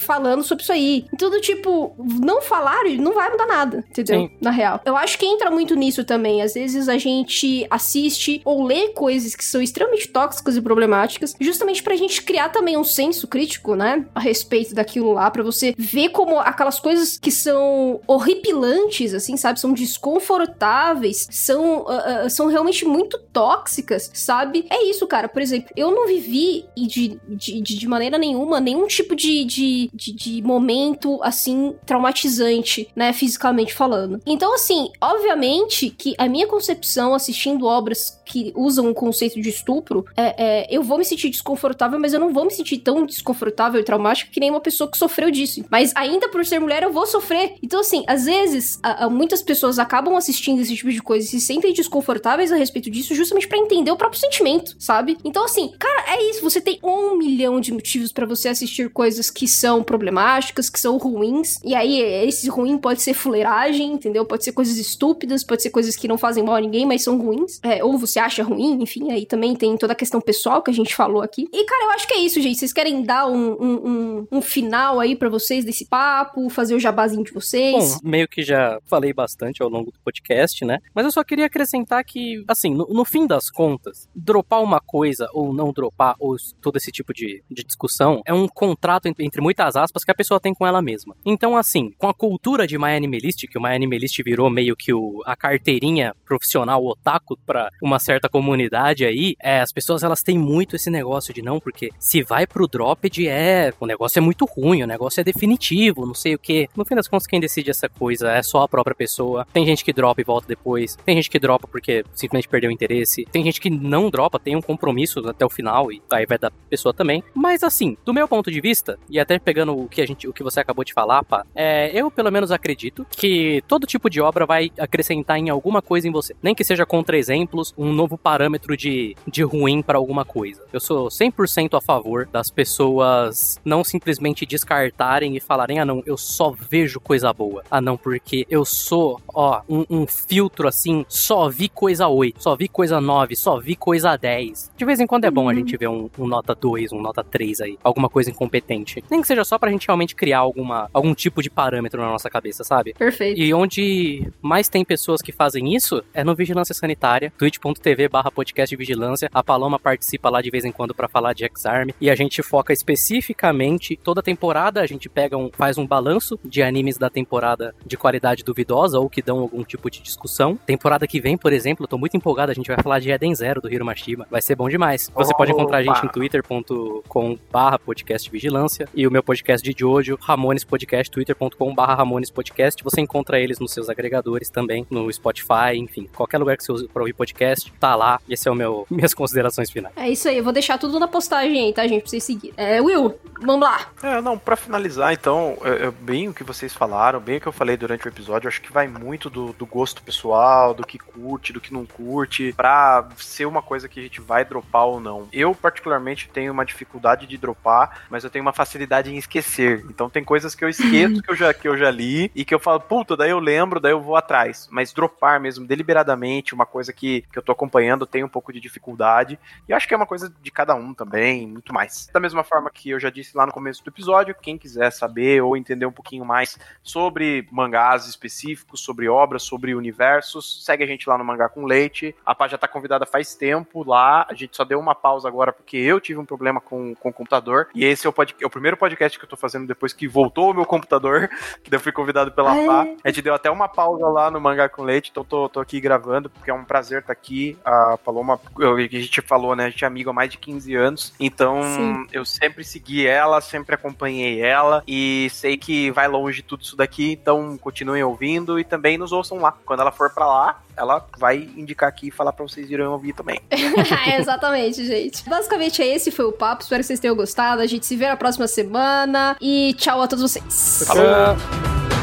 falando 0.00 0.42
sobre 0.42 0.62
isso 0.62 0.72
aí. 0.72 1.06
Então, 1.12 1.30
do 1.30 1.40
tipo, 1.40 1.94
não 1.98 2.40
falar 2.40 2.80
não 2.98 3.14
vai 3.14 3.30
mudar 3.30 3.46
nada, 3.46 3.84
entendeu? 3.90 4.20
Sim. 4.20 4.30
Na 4.40 4.50
real. 4.50 4.80
Eu 4.84 4.96
acho 4.96 5.18
que 5.18 5.26
entra 5.26 5.50
muito 5.50 5.74
nisso 5.74 6.04
também. 6.04 6.42
Às 6.42 6.54
vezes 6.54 6.88
a 6.88 6.96
gente 6.96 7.66
assiste 7.70 8.40
ou 8.44 8.64
lê 8.64 8.88
coisas 8.88 9.34
que 9.34 9.44
são 9.50 9.60
extremamente 9.60 10.08
tóxicas 10.08 10.56
e 10.56 10.62
problemáticas, 10.62 11.34
justamente 11.40 11.82
pra 11.82 11.96
gente 11.96 12.22
criar 12.22 12.48
também 12.50 12.76
um 12.76 12.84
senso 12.84 13.26
crítico, 13.26 13.74
né, 13.74 14.06
a 14.14 14.20
respeito 14.20 14.74
daquilo 14.74 15.12
lá, 15.12 15.30
para 15.30 15.42
você 15.42 15.74
ver 15.76 16.10
como 16.10 16.38
aquelas 16.38 16.78
coisas 16.78 17.18
que 17.18 17.30
são 17.30 18.00
horripilantes, 18.06 19.14
assim, 19.14 19.36
sabe, 19.36 19.60
são 19.60 19.72
desconfortáveis, 19.72 21.28
são, 21.30 21.80
uh, 21.80 22.26
uh, 22.26 22.30
são 22.30 22.46
realmente 22.48 22.84
muito 22.84 23.18
tóxicas, 23.32 24.10
sabe? 24.14 24.66
É 24.70 24.84
isso, 24.84 25.06
cara. 25.06 25.28
Por 25.28 25.42
exemplo, 25.42 25.70
eu 25.76 25.90
não 25.90 26.06
vivi 26.06 26.64
de, 26.76 27.18
de, 27.28 27.60
de 27.60 27.88
maneira 27.88 28.18
nenhuma 28.18 28.60
nenhum 28.60 28.86
tipo 28.86 29.14
de, 29.14 29.44
de, 29.44 29.90
de, 29.92 30.12
de 30.12 30.42
momento, 30.42 31.20
assim, 31.22 31.74
traumatizante, 31.86 32.88
né, 32.94 33.12
fisicamente 33.12 33.74
falando. 33.74 34.20
Então, 34.26 34.54
assim, 34.54 34.90
obviamente 35.00 35.90
que 35.90 36.14
a 36.18 36.28
minha 36.28 36.46
concepção 36.46 37.14
assistindo 37.14 37.66
obras 37.66 38.20
que 38.24 38.52
usam 38.54 38.90
o 38.90 38.94
conceito 38.94 39.39
de 39.40 39.48
estupro, 39.48 40.04
é, 40.16 40.34
é, 40.38 40.66
eu 40.70 40.82
vou 40.82 40.98
me 40.98 41.04
sentir 41.04 41.30
desconfortável, 41.30 41.98
mas 41.98 42.12
eu 42.12 42.20
não 42.20 42.32
vou 42.32 42.44
me 42.44 42.50
sentir 42.50 42.78
tão 42.78 43.04
desconfortável 43.04 43.80
e 43.80 43.84
traumática 43.84 44.30
que 44.30 44.40
nem 44.40 44.50
uma 44.50 44.60
pessoa 44.60 44.90
que 44.90 44.98
sofreu 44.98 45.30
disso. 45.30 45.64
Mas 45.70 45.92
ainda 45.94 46.28
por 46.28 46.44
ser 46.44 46.58
mulher, 46.58 46.82
eu 46.82 46.92
vou 46.92 47.06
sofrer. 47.06 47.54
Então, 47.62 47.80
assim, 47.80 48.04
às 48.06 48.24
vezes, 48.24 48.78
a, 48.82 49.06
a, 49.06 49.10
muitas 49.10 49.42
pessoas 49.42 49.78
acabam 49.78 50.16
assistindo 50.16 50.60
esse 50.60 50.74
tipo 50.74 50.90
de 50.90 51.02
coisa 51.02 51.26
e 51.26 51.28
se 51.28 51.40
sentem 51.40 51.72
desconfortáveis 51.72 52.52
a 52.52 52.56
respeito 52.56 52.90
disso 52.90 53.14
justamente 53.14 53.48
para 53.48 53.58
entender 53.58 53.90
o 53.90 53.96
próprio 53.96 54.20
sentimento, 54.20 54.74
sabe? 54.78 55.16
Então, 55.24 55.44
assim, 55.44 55.72
cara, 55.78 56.14
é 56.14 56.30
isso. 56.30 56.42
Você 56.42 56.60
tem 56.60 56.78
um 56.82 57.16
milhão 57.16 57.60
de 57.60 57.72
motivos 57.72 58.12
para 58.12 58.26
você 58.26 58.48
assistir 58.48 58.90
coisas 58.90 59.30
que 59.30 59.46
são 59.46 59.82
problemáticas, 59.82 60.68
que 60.68 60.80
são 60.80 60.96
ruins. 60.96 61.58
E 61.64 61.74
aí, 61.74 62.00
esse 62.00 62.48
ruim 62.48 62.78
pode 62.78 63.02
ser 63.02 63.14
fuleiragem, 63.14 63.92
entendeu? 63.92 64.24
Pode 64.24 64.44
ser 64.44 64.52
coisas 64.52 64.76
estúpidas, 64.78 65.44
pode 65.44 65.62
ser 65.62 65.70
coisas 65.70 65.96
que 65.96 66.08
não 66.08 66.18
fazem 66.18 66.42
mal 66.42 66.56
a 66.56 66.60
ninguém, 66.60 66.86
mas 66.86 67.02
são 67.02 67.18
ruins. 67.18 67.60
É, 67.62 67.82
ou 67.84 67.98
você 67.98 68.18
acha 68.18 68.42
ruim, 68.42 68.82
enfim, 68.82 69.10
aí 69.10 69.26
também 69.30 69.54
tem 69.54 69.76
toda 69.76 69.92
a 69.92 69.96
questão 69.96 70.20
pessoal 70.20 70.60
que 70.60 70.72
a 70.72 70.74
gente 70.74 70.94
falou 70.94 71.22
aqui. 71.22 71.48
E, 71.52 71.64
cara, 71.64 71.84
eu 71.84 71.90
acho 71.92 72.08
que 72.08 72.14
é 72.14 72.18
isso, 72.18 72.40
gente. 72.40 72.58
Vocês 72.58 72.72
querem 72.72 73.02
dar 73.02 73.28
um, 73.28 73.52
um, 73.52 73.88
um, 73.88 74.26
um 74.32 74.42
final 74.42 74.98
aí 74.98 75.14
para 75.14 75.28
vocês 75.28 75.64
desse 75.64 75.86
papo, 75.86 76.50
fazer 76.50 76.74
o 76.74 76.80
jabazinho 76.80 77.22
de 77.22 77.32
vocês? 77.32 77.94
Bom, 77.94 78.10
meio 78.10 78.26
que 78.26 78.42
já 78.42 78.80
falei 78.86 79.12
bastante 79.12 79.62
ao 79.62 79.68
longo 79.68 79.92
do 79.92 80.00
podcast, 80.00 80.64
né? 80.64 80.78
Mas 80.92 81.04
eu 81.04 81.12
só 81.12 81.22
queria 81.22 81.46
acrescentar 81.46 82.04
que, 82.04 82.42
assim, 82.48 82.74
no, 82.74 82.86
no 82.88 83.04
fim 83.04 83.24
das 83.24 83.48
contas, 83.50 84.08
dropar 84.14 84.60
uma 84.60 84.80
coisa 84.80 85.28
ou 85.32 85.54
não 85.54 85.72
dropar, 85.72 86.16
ou 86.18 86.34
todo 86.60 86.76
esse 86.76 86.90
tipo 86.90 87.14
de, 87.14 87.42
de 87.48 87.62
discussão, 87.62 88.20
é 88.26 88.34
um 88.34 88.48
contrato, 88.48 89.06
entre 89.06 89.40
muitas 89.40 89.76
aspas, 89.76 90.02
que 90.02 90.10
a 90.10 90.14
pessoa 90.14 90.40
tem 90.40 90.52
com 90.52 90.66
ela 90.66 90.82
mesma. 90.82 91.14
Então, 91.24 91.56
assim, 91.56 91.92
com 91.96 92.08
a 92.08 92.14
cultura 92.14 92.66
de 92.66 92.76
My 92.76 92.96
Animalist, 92.96 93.46
que 93.46 93.58
o 93.58 93.62
My 93.62 93.76
Animalist 93.76 94.20
virou 94.24 94.50
meio 94.50 94.74
que 94.74 94.92
o, 94.92 95.22
a 95.24 95.36
carteirinha 95.36 96.14
profissional 96.24 96.84
otaku 96.84 97.38
para 97.46 97.70
uma 97.80 98.00
certa 98.00 98.28
comunidade 98.28 99.04
aí, 99.10 99.36
é, 99.40 99.60
as 99.60 99.72
pessoas 99.72 100.02
elas 100.02 100.22
têm 100.22 100.38
muito 100.38 100.76
esse 100.76 100.90
negócio 100.90 101.34
de 101.34 101.42
não, 101.42 101.60
porque 101.60 101.90
se 101.98 102.22
vai 102.22 102.46
pro 102.46 102.66
dropped 102.66 103.28
é, 103.28 103.72
o 103.78 103.86
negócio 103.86 104.18
é 104.18 104.22
muito 104.22 104.44
ruim, 104.44 104.82
o 104.82 104.86
negócio 104.86 105.20
é 105.20 105.24
definitivo, 105.24 106.06
não 106.06 106.14
sei 106.14 106.34
o 106.34 106.38
que. 106.38 106.68
No 106.76 106.84
fim 106.84 106.94
das 106.94 107.08
contas, 107.08 107.26
quem 107.26 107.40
decide 107.40 107.70
essa 107.70 107.88
coisa 107.88 108.32
é 108.32 108.42
só 108.42 108.62
a 108.62 108.68
própria 108.68 108.94
pessoa. 108.94 109.46
Tem 109.52 109.66
gente 109.66 109.84
que 109.84 109.92
dropa 109.92 110.20
e 110.20 110.24
volta 110.24 110.46
depois, 110.48 110.96
tem 111.04 111.16
gente 111.16 111.30
que 111.30 111.38
dropa 111.38 111.68
porque 111.68 112.04
simplesmente 112.14 112.48
perdeu 112.48 112.70
o 112.70 112.72
interesse, 112.72 113.26
tem 113.30 113.44
gente 113.44 113.60
que 113.60 113.70
não 113.70 114.10
dropa, 114.10 114.38
tem 114.38 114.56
um 114.56 114.62
compromisso 114.62 115.20
até 115.28 115.44
o 115.44 115.50
final 115.50 115.92
e 115.92 116.02
aí 116.10 116.26
vai 116.26 116.38
da 116.38 116.50
pessoa 116.68 116.94
também. 116.94 117.22
Mas 117.34 117.62
assim, 117.62 117.96
do 118.04 118.14
meu 118.14 118.26
ponto 118.26 118.50
de 118.50 118.60
vista, 118.60 118.98
e 119.08 119.18
até 119.18 119.38
pegando 119.38 119.76
o 119.76 119.88
que 119.88 120.00
a 120.00 120.06
gente, 120.06 120.28
o 120.28 120.32
que 120.32 120.42
você 120.42 120.60
acabou 120.60 120.84
de 120.84 120.92
falar, 120.92 121.24
pá, 121.24 121.44
é, 121.54 121.90
eu 121.92 122.10
pelo 122.10 122.30
menos 122.30 122.50
acredito 122.50 123.06
que 123.10 123.62
todo 123.66 123.86
tipo 123.86 124.08
de 124.08 124.20
obra 124.20 124.46
vai 124.46 124.70
acrescentar 124.78 125.38
em 125.38 125.50
alguma 125.50 125.82
coisa 125.82 126.08
em 126.08 126.12
você. 126.12 126.34
Nem 126.42 126.54
que 126.54 126.64
seja 126.64 126.86
contra 126.86 127.16
exemplos, 127.16 127.74
um 127.76 127.92
novo 127.92 128.16
parâmetro 128.16 128.76
de, 128.76 128.99
de 129.26 129.42
ruim 129.42 129.82
para 129.82 129.98
alguma 129.98 130.24
coisa. 130.24 130.62
Eu 130.72 130.80
sou 130.80 131.08
100% 131.08 131.76
a 131.76 131.80
favor 131.80 132.28
das 132.30 132.50
pessoas 132.50 133.60
não 133.64 133.82
simplesmente 133.82 134.46
descartarem 134.46 135.36
e 135.36 135.40
falarem, 135.40 135.78
ah 135.78 135.84
não, 135.84 136.02
eu 136.06 136.16
só 136.16 136.50
vejo 136.50 137.00
coisa 137.00 137.32
boa. 137.32 137.62
Ah 137.70 137.80
não, 137.80 137.96
porque 137.96 138.46
eu 138.50 138.64
sou, 138.64 139.20
ó, 139.28 139.62
um, 139.68 139.84
um 139.90 140.06
filtro 140.06 140.68
assim, 140.68 141.04
só 141.08 141.48
vi 141.48 141.68
coisa 141.68 142.08
8, 142.08 142.42
só 142.42 142.56
vi 142.56 142.68
coisa 142.68 143.00
9, 143.00 143.36
só 143.36 143.58
vi 143.58 143.76
coisa 143.76 144.16
10. 144.16 144.72
De 144.76 144.84
vez 144.84 145.00
em 145.00 145.06
quando 145.06 145.24
é 145.24 145.30
bom 145.30 145.48
a 145.48 145.52
uhum. 145.52 145.58
gente 145.58 145.76
ver 145.76 145.88
um, 145.88 146.08
um 146.18 146.26
nota 146.26 146.54
2, 146.54 146.92
um 146.92 147.00
nota 147.00 147.22
3 147.22 147.60
aí, 147.60 147.78
alguma 147.82 148.08
coisa 148.08 148.30
incompetente. 148.30 149.02
Nem 149.10 149.20
que 149.20 149.26
seja 149.26 149.44
só 149.44 149.58
pra 149.58 149.70
gente 149.70 149.86
realmente 149.86 150.14
criar 150.14 150.38
alguma, 150.38 150.88
algum 150.92 151.14
tipo 151.14 151.42
de 151.42 151.50
parâmetro 151.50 152.00
na 152.00 152.08
nossa 152.08 152.30
cabeça, 152.30 152.64
sabe? 152.64 152.94
Perfeito. 152.94 153.40
E 153.40 153.52
onde 153.52 154.30
mais 154.40 154.68
tem 154.68 154.84
pessoas 154.84 155.20
que 155.22 155.32
fazem 155.32 155.74
isso 155.74 156.02
é 156.12 156.24
no 156.24 156.34
Vigilância 156.34 156.74
Sanitária, 156.74 157.32
twitch.tv 157.38 158.08
barra 158.08 158.30
podcast 158.30 158.76
de 158.76 158.76
vigilância. 158.90 159.30
A 159.32 159.42
Paloma 159.42 159.78
participa 159.78 160.28
lá 160.28 160.42
de 160.42 160.50
vez 160.50 160.64
em 160.64 160.72
quando 160.72 160.94
para 160.94 161.08
falar 161.08 161.32
de 161.32 161.44
X-Arm 161.44 161.90
e 162.00 162.10
a 162.10 162.14
gente 162.14 162.42
foca 162.42 162.72
especificamente 162.72 163.96
toda 163.96 164.22
temporada, 164.22 164.80
a 164.80 164.86
gente 164.86 165.08
pega 165.08 165.36
um, 165.36 165.50
faz 165.52 165.78
um 165.78 165.86
balanço 165.86 166.38
de 166.44 166.62
animes 166.62 166.98
da 166.98 167.08
temporada 167.08 167.74
de 167.86 167.96
qualidade 167.96 168.42
duvidosa 168.42 168.98
ou 168.98 169.08
que 169.08 169.22
dão 169.22 169.38
algum 169.38 169.62
tipo 169.62 169.90
de 169.90 170.02
discussão. 170.02 170.56
Temporada 170.66 171.06
que 171.06 171.20
vem, 171.20 171.36
por 171.36 171.52
exemplo, 171.52 171.84
eu 171.84 171.88
tô 171.88 171.98
muito 171.98 172.16
empolgado, 172.16 172.50
a 172.50 172.54
gente 172.54 172.68
vai 172.68 172.82
falar 172.82 172.98
de 172.98 173.10
Eden 173.10 173.34
Zero 173.34 173.60
do 173.60 173.72
Hiro 173.72 173.84
Mashima. 173.84 174.26
Vai 174.30 174.42
ser 174.42 174.56
bom 174.56 174.68
demais. 174.68 175.10
Você 175.14 175.32
oh, 175.32 175.36
pode 175.36 175.52
encontrar 175.52 175.78
a 175.78 175.82
gente 175.82 176.04
em 176.04 176.08
twitter.com 176.08 177.38
barra 177.50 177.78
podcast 177.78 178.30
vigilância 178.30 178.88
e 178.94 179.06
o 179.06 179.10
meu 179.10 179.22
podcast 179.22 179.62
de 179.68 179.78
Jojo, 179.78 180.18
Ramones 180.20 180.64
Podcast, 180.64 181.10
twitter.com 181.10 181.74
barra 181.74 181.94
Ramones 181.94 182.30
Podcast. 182.30 182.82
Você 182.82 183.00
encontra 183.00 183.38
eles 183.38 183.58
nos 183.58 183.72
seus 183.72 183.88
agregadores 183.88 184.50
também, 184.50 184.86
no 184.90 185.12
Spotify, 185.12 185.76
enfim, 185.76 186.08
qualquer 186.14 186.38
lugar 186.38 186.56
que 186.56 186.64
você 186.64 186.72
use 186.72 186.88
pra 186.88 187.02
ouvir 187.02 187.12
podcast, 187.12 187.72
tá 187.78 187.94
lá. 187.94 188.20
Esse 188.28 188.48
é 188.48 188.50
o 188.50 188.54
meu, 188.54 188.79
minhas 188.90 189.14
considerações 189.14 189.70
finais. 189.70 189.94
É 189.96 190.08
isso 190.08 190.28
aí, 190.28 190.38
eu 190.38 190.44
vou 190.44 190.52
deixar 190.52 190.78
tudo 190.78 190.98
na 190.98 191.08
postagem 191.08 191.66
aí, 191.66 191.72
tá, 191.72 191.86
gente, 191.86 192.02
pra 192.02 192.10
vocês 192.10 192.24
seguirem. 192.24 192.54
É, 192.56 192.80
Will, 192.80 193.14
vamos 193.40 193.60
lá. 193.60 193.86
É, 194.02 194.20
não, 194.20 194.38
pra 194.38 194.56
finalizar, 194.56 195.12
então, 195.12 195.58
é, 195.62 195.86
é 195.86 195.90
bem 195.90 196.28
o 196.28 196.34
que 196.34 196.44
vocês 196.44 196.72
falaram, 196.72 197.20
bem 197.20 197.38
o 197.38 197.40
que 197.40 197.48
eu 197.48 197.52
falei 197.52 197.76
durante 197.76 198.06
o 198.06 198.08
episódio, 198.08 198.48
acho 198.48 198.60
que 198.60 198.72
vai 198.72 198.86
muito 198.86 199.28
do, 199.28 199.52
do 199.52 199.66
gosto 199.66 200.02
pessoal, 200.02 200.74
do 200.74 200.86
que 200.86 200.98
curte, 200.98 201.52
do 201.52 201.60
que 201.60 201.72
não 201.72 201.84
curte, 201.86 202.52
pra 202.56 203.08
ser 203.16 203.46
uma 203.46 203.62
coisa 203.62 203.88
que 203.88 204.00
a 204.00 204.02
gente 204.02 204.20
vai 204.20 204.44
dropar 204.44 204.86
ou 204.86 205.00
não. 205.00 205.28
Eu, 205.32 205.54
particularmente, 205.54 206.28
tenho 206.28 206.52
uma 206.52 206.64
dificuldade 206.64 207.26
de 207.26 207.36
dropar, 207.36 208.02
mas 208.10 208.24
eu 208.24 208.30
tenho 208.30 208.44
uma 208.44 208.52
facilidade 208.52 209.12
em 209.12 209.16
esquecer. 209.16 209.84
Então 209.88 210.10
tem 210.10 210.24
coisas 210.24 210.54
que 210.54 210.64
eu 210.64 210.68
esqueço 210.68 211.22
que 211.22 211.30
eu 211.30 211.36
já, 211.36 211.54
que 211.54 211.68
eu 211.68 211.76
já 211.76 211.90
li 211.90 212.30
e 212.34 212.44
que 212.44 212.54
eu 212.54 212.58
falo, 212.58 212.80
puta, 212.80 213.16
daí 213.16 213.30
eu 213.30 213.38
lembro, 213.38 213.80
daí 213.80 213.92
eu 213.92 214.00
vou 214.00 214.16
atrás. 214.16 214.68
Mas 214.70 214.92
dropar 214.92 215.40
mesmo, 215.40 215.66
deliberadamente, 215.66 216.54
uma 216.54 216.66
coisa 216.66 216.92
que, 216.92 217.22
que 217.32 217.38
eu 217.38 217.42
tô 217.42 217.52
acompanhando, 217.52 218.06
tem 218.06 218.24
um 218.24 218.28
pouco 218.28 218.52
de 218.52 218.60
dificuldade. 218.60 219.38
E 219.68 219.72
acho 219.72 219.86
que 219.86 219.94
é 219.94 219.96
uma 219.96 220.06
coisa 220.06 220.32
de 220.42 220.50
cada 220.50 220.74
um 220.74 220.94
também, 220.94 221.46
muito 221.46 221.72
mais. 221.72 222.08
Da 222.12 222.20
mesma 222.20 222.44
forma 222.44 222.70
que 222.70 222.90
eu 222.90 223.00
já 223.00 223.10
disse 223.10 223.29
lá 223.36 223.46
no 223.46 223.52
começo 223.52 223.82
do 223.84 223.90
episódio, 223.90 224.34
quem 224.34 224.58
quiser 224.58 224.90
saber 224.90 225.42
ou 225.42 225.56
entender 225.56 225.86
um 225.86 225.92
pouquinho 225.92 226.24
mais 226.24 226.58
sobre 226.82 227.46
mangás 227.50 228.06
específicos, 228.06 228.80
sobre 228.80 229.08
obras, 229.08 229.42
sobre 229.42 229.74
universos, 229.74 230.64
segue 230.64 230.84
a 230.84 230.86
gente 230.86 231.08
lá 231.08 231.16
no 231.16 231.24
Mangá 231.24 231.48
com 231.48 231.64
Leite. 231.64 232.14
A 232.24 232.34
Pá 232.34 232.48
já 232.48 232.58
tá 232.58 232.68
convidada 232.68 233.06
faz 233.06 233.34
tempo 233.34 233.82
lá. 233.88 234.26
A 234.28 234.34
gente 234.34 234.56
só 234.56 234.64
deu 234.64 234.78
uma 234.78 234.94
pausa 234.94 235.28
agora 235.28 235.52
porque 235.52 235.76
eu 235.76 236.00
tive 236.00 236.18
um 236.18 236.24
problema 236.24 236.60
com, 236.60 236.94
com 236.94 237.08
o 237.10 237.12
computador. 237.12 237.68
E 237.74 237.84
esse 237.84 238.06
é 238.06 238.10
o, 238.10 238.12
pod, 238.12 238.34
é 238.40 238.46
o 238.46 238.50
primeiro 238.50 238.76
podcast 238.76 239.18
que 239.18 239.24
eu 239.24 239.28
tô 239.28 239.36
fazendo 239.36 239.66
depois 239.66 239.92
que 239.92 240.08
voltou 240.08 240.50
o 240.50 240.54
meu 240.54 240.64
computador, 240.64 241.28
que 241.62 241.74
eu 241.74 241.80
fui 241.80 241.92
convidado 241.92 242.32
pela 242.32 242.54
Pá. 242.54 242.86
A 243.04 243.08
gente 243.08 243.22
deu 243.22 243.34
até 243.34 243.50
uma 243.50 243.68
pausa 243.68 244.06
lá 244.06 244.30
no 244.30 244.40
Mangá 244.40 244.68
com 244.68 244.82
Leite, 244.82 245.10
então 245.10 245.24
tô, 245.24 245.48
tô 245.48 245.60
aqui 245.60 245.80
gravando, 245.80 246.30
porque 246.30 246.50
é 246.50 246.54
um 246.54 246.64
prazer 246.64 247.00
estar 247.00 247.14
tá 247.14 247.20
aqui. 247.20 247.58
A 247.64 247.96
Paloma, 247.98 248.40
a 248.58 248.80
gente 248.80 249.20
falou, 249.22 249.54
né? 249.54 249.66
A 249.66 249.70
gente 249.70 249.84
é 249.84 249.86
amigo 249.86 250.10
há 250.10 250.12
mais 250.12 250.30
de 250.30 250.38
15 250.38 250.74
anos, 250.74 251.14
então 251.18 251.62
Sim. 251.62 252.06
eu 252.12 252.24
sempre 252.24 252.64
segui 252.64 253.06
ela, 253.06 253.19
sempre 253.40 253.74
acompanhei 253.74 254.40
ela 254.40 254.82
e 254.86 255.28
sei 255.32 255.56
que 255.56 255.90
vai 255.90 256.08
longe 256.08 256.42
tudo 256.42 256.62
isso 256.62 256.76
daqui, 256.76 257.12
então 257.12 257.58
continuem 257.58 258.02
ouvindo 258.02 258.58
e 258.58 258.64
também 258.64 258.96
nos 258.96 259.12
ouçam 259.12 259.38
lá. 259.38 259.52
Quando 259.64 259.80
ela 259.80 259.92
for 259.92 260.10
para 260.10 260.26
lá, 260.26 260.62
ela 260.76 261.06
vai 261.18 261.48
indicar 261.56 261.88
aqui 261.88 262.08
e 262.08 262.10
falar 262.10 262.32
pra 262.32 262.46
vocês 262.46 262.70
irem 262.70 262.86
ouvir 262.86 263.12
também. 263.12 263.40
é, 263.50 264.20
exatamente, 264.20 264.84
gente. 264.84 265.28
Basicamente, 265.28 265.82
esse 265.82 266.10
foi 266.10 266.24
o 266.24 266.32
papo. 266.32 266.62
Espero 266.62 266.80
que 266.80 266.86
vocês 266.86 267.00
tenham 267.00 267.16
gostado. 267.16 267.60
A 267.60 267.66
gente 267.66 267.84
se 267.84 267.96
vê 267.96 268.08
na 268.08 268.16
próxima 268.16 268.46
semana. 268.46 269.36
E 269.40 269.74
tchau 269.74 270.00
a 270.00 270.08
todos 270.08 270.22
vocês. 270.22 270.84
Falou! 270.86 271.99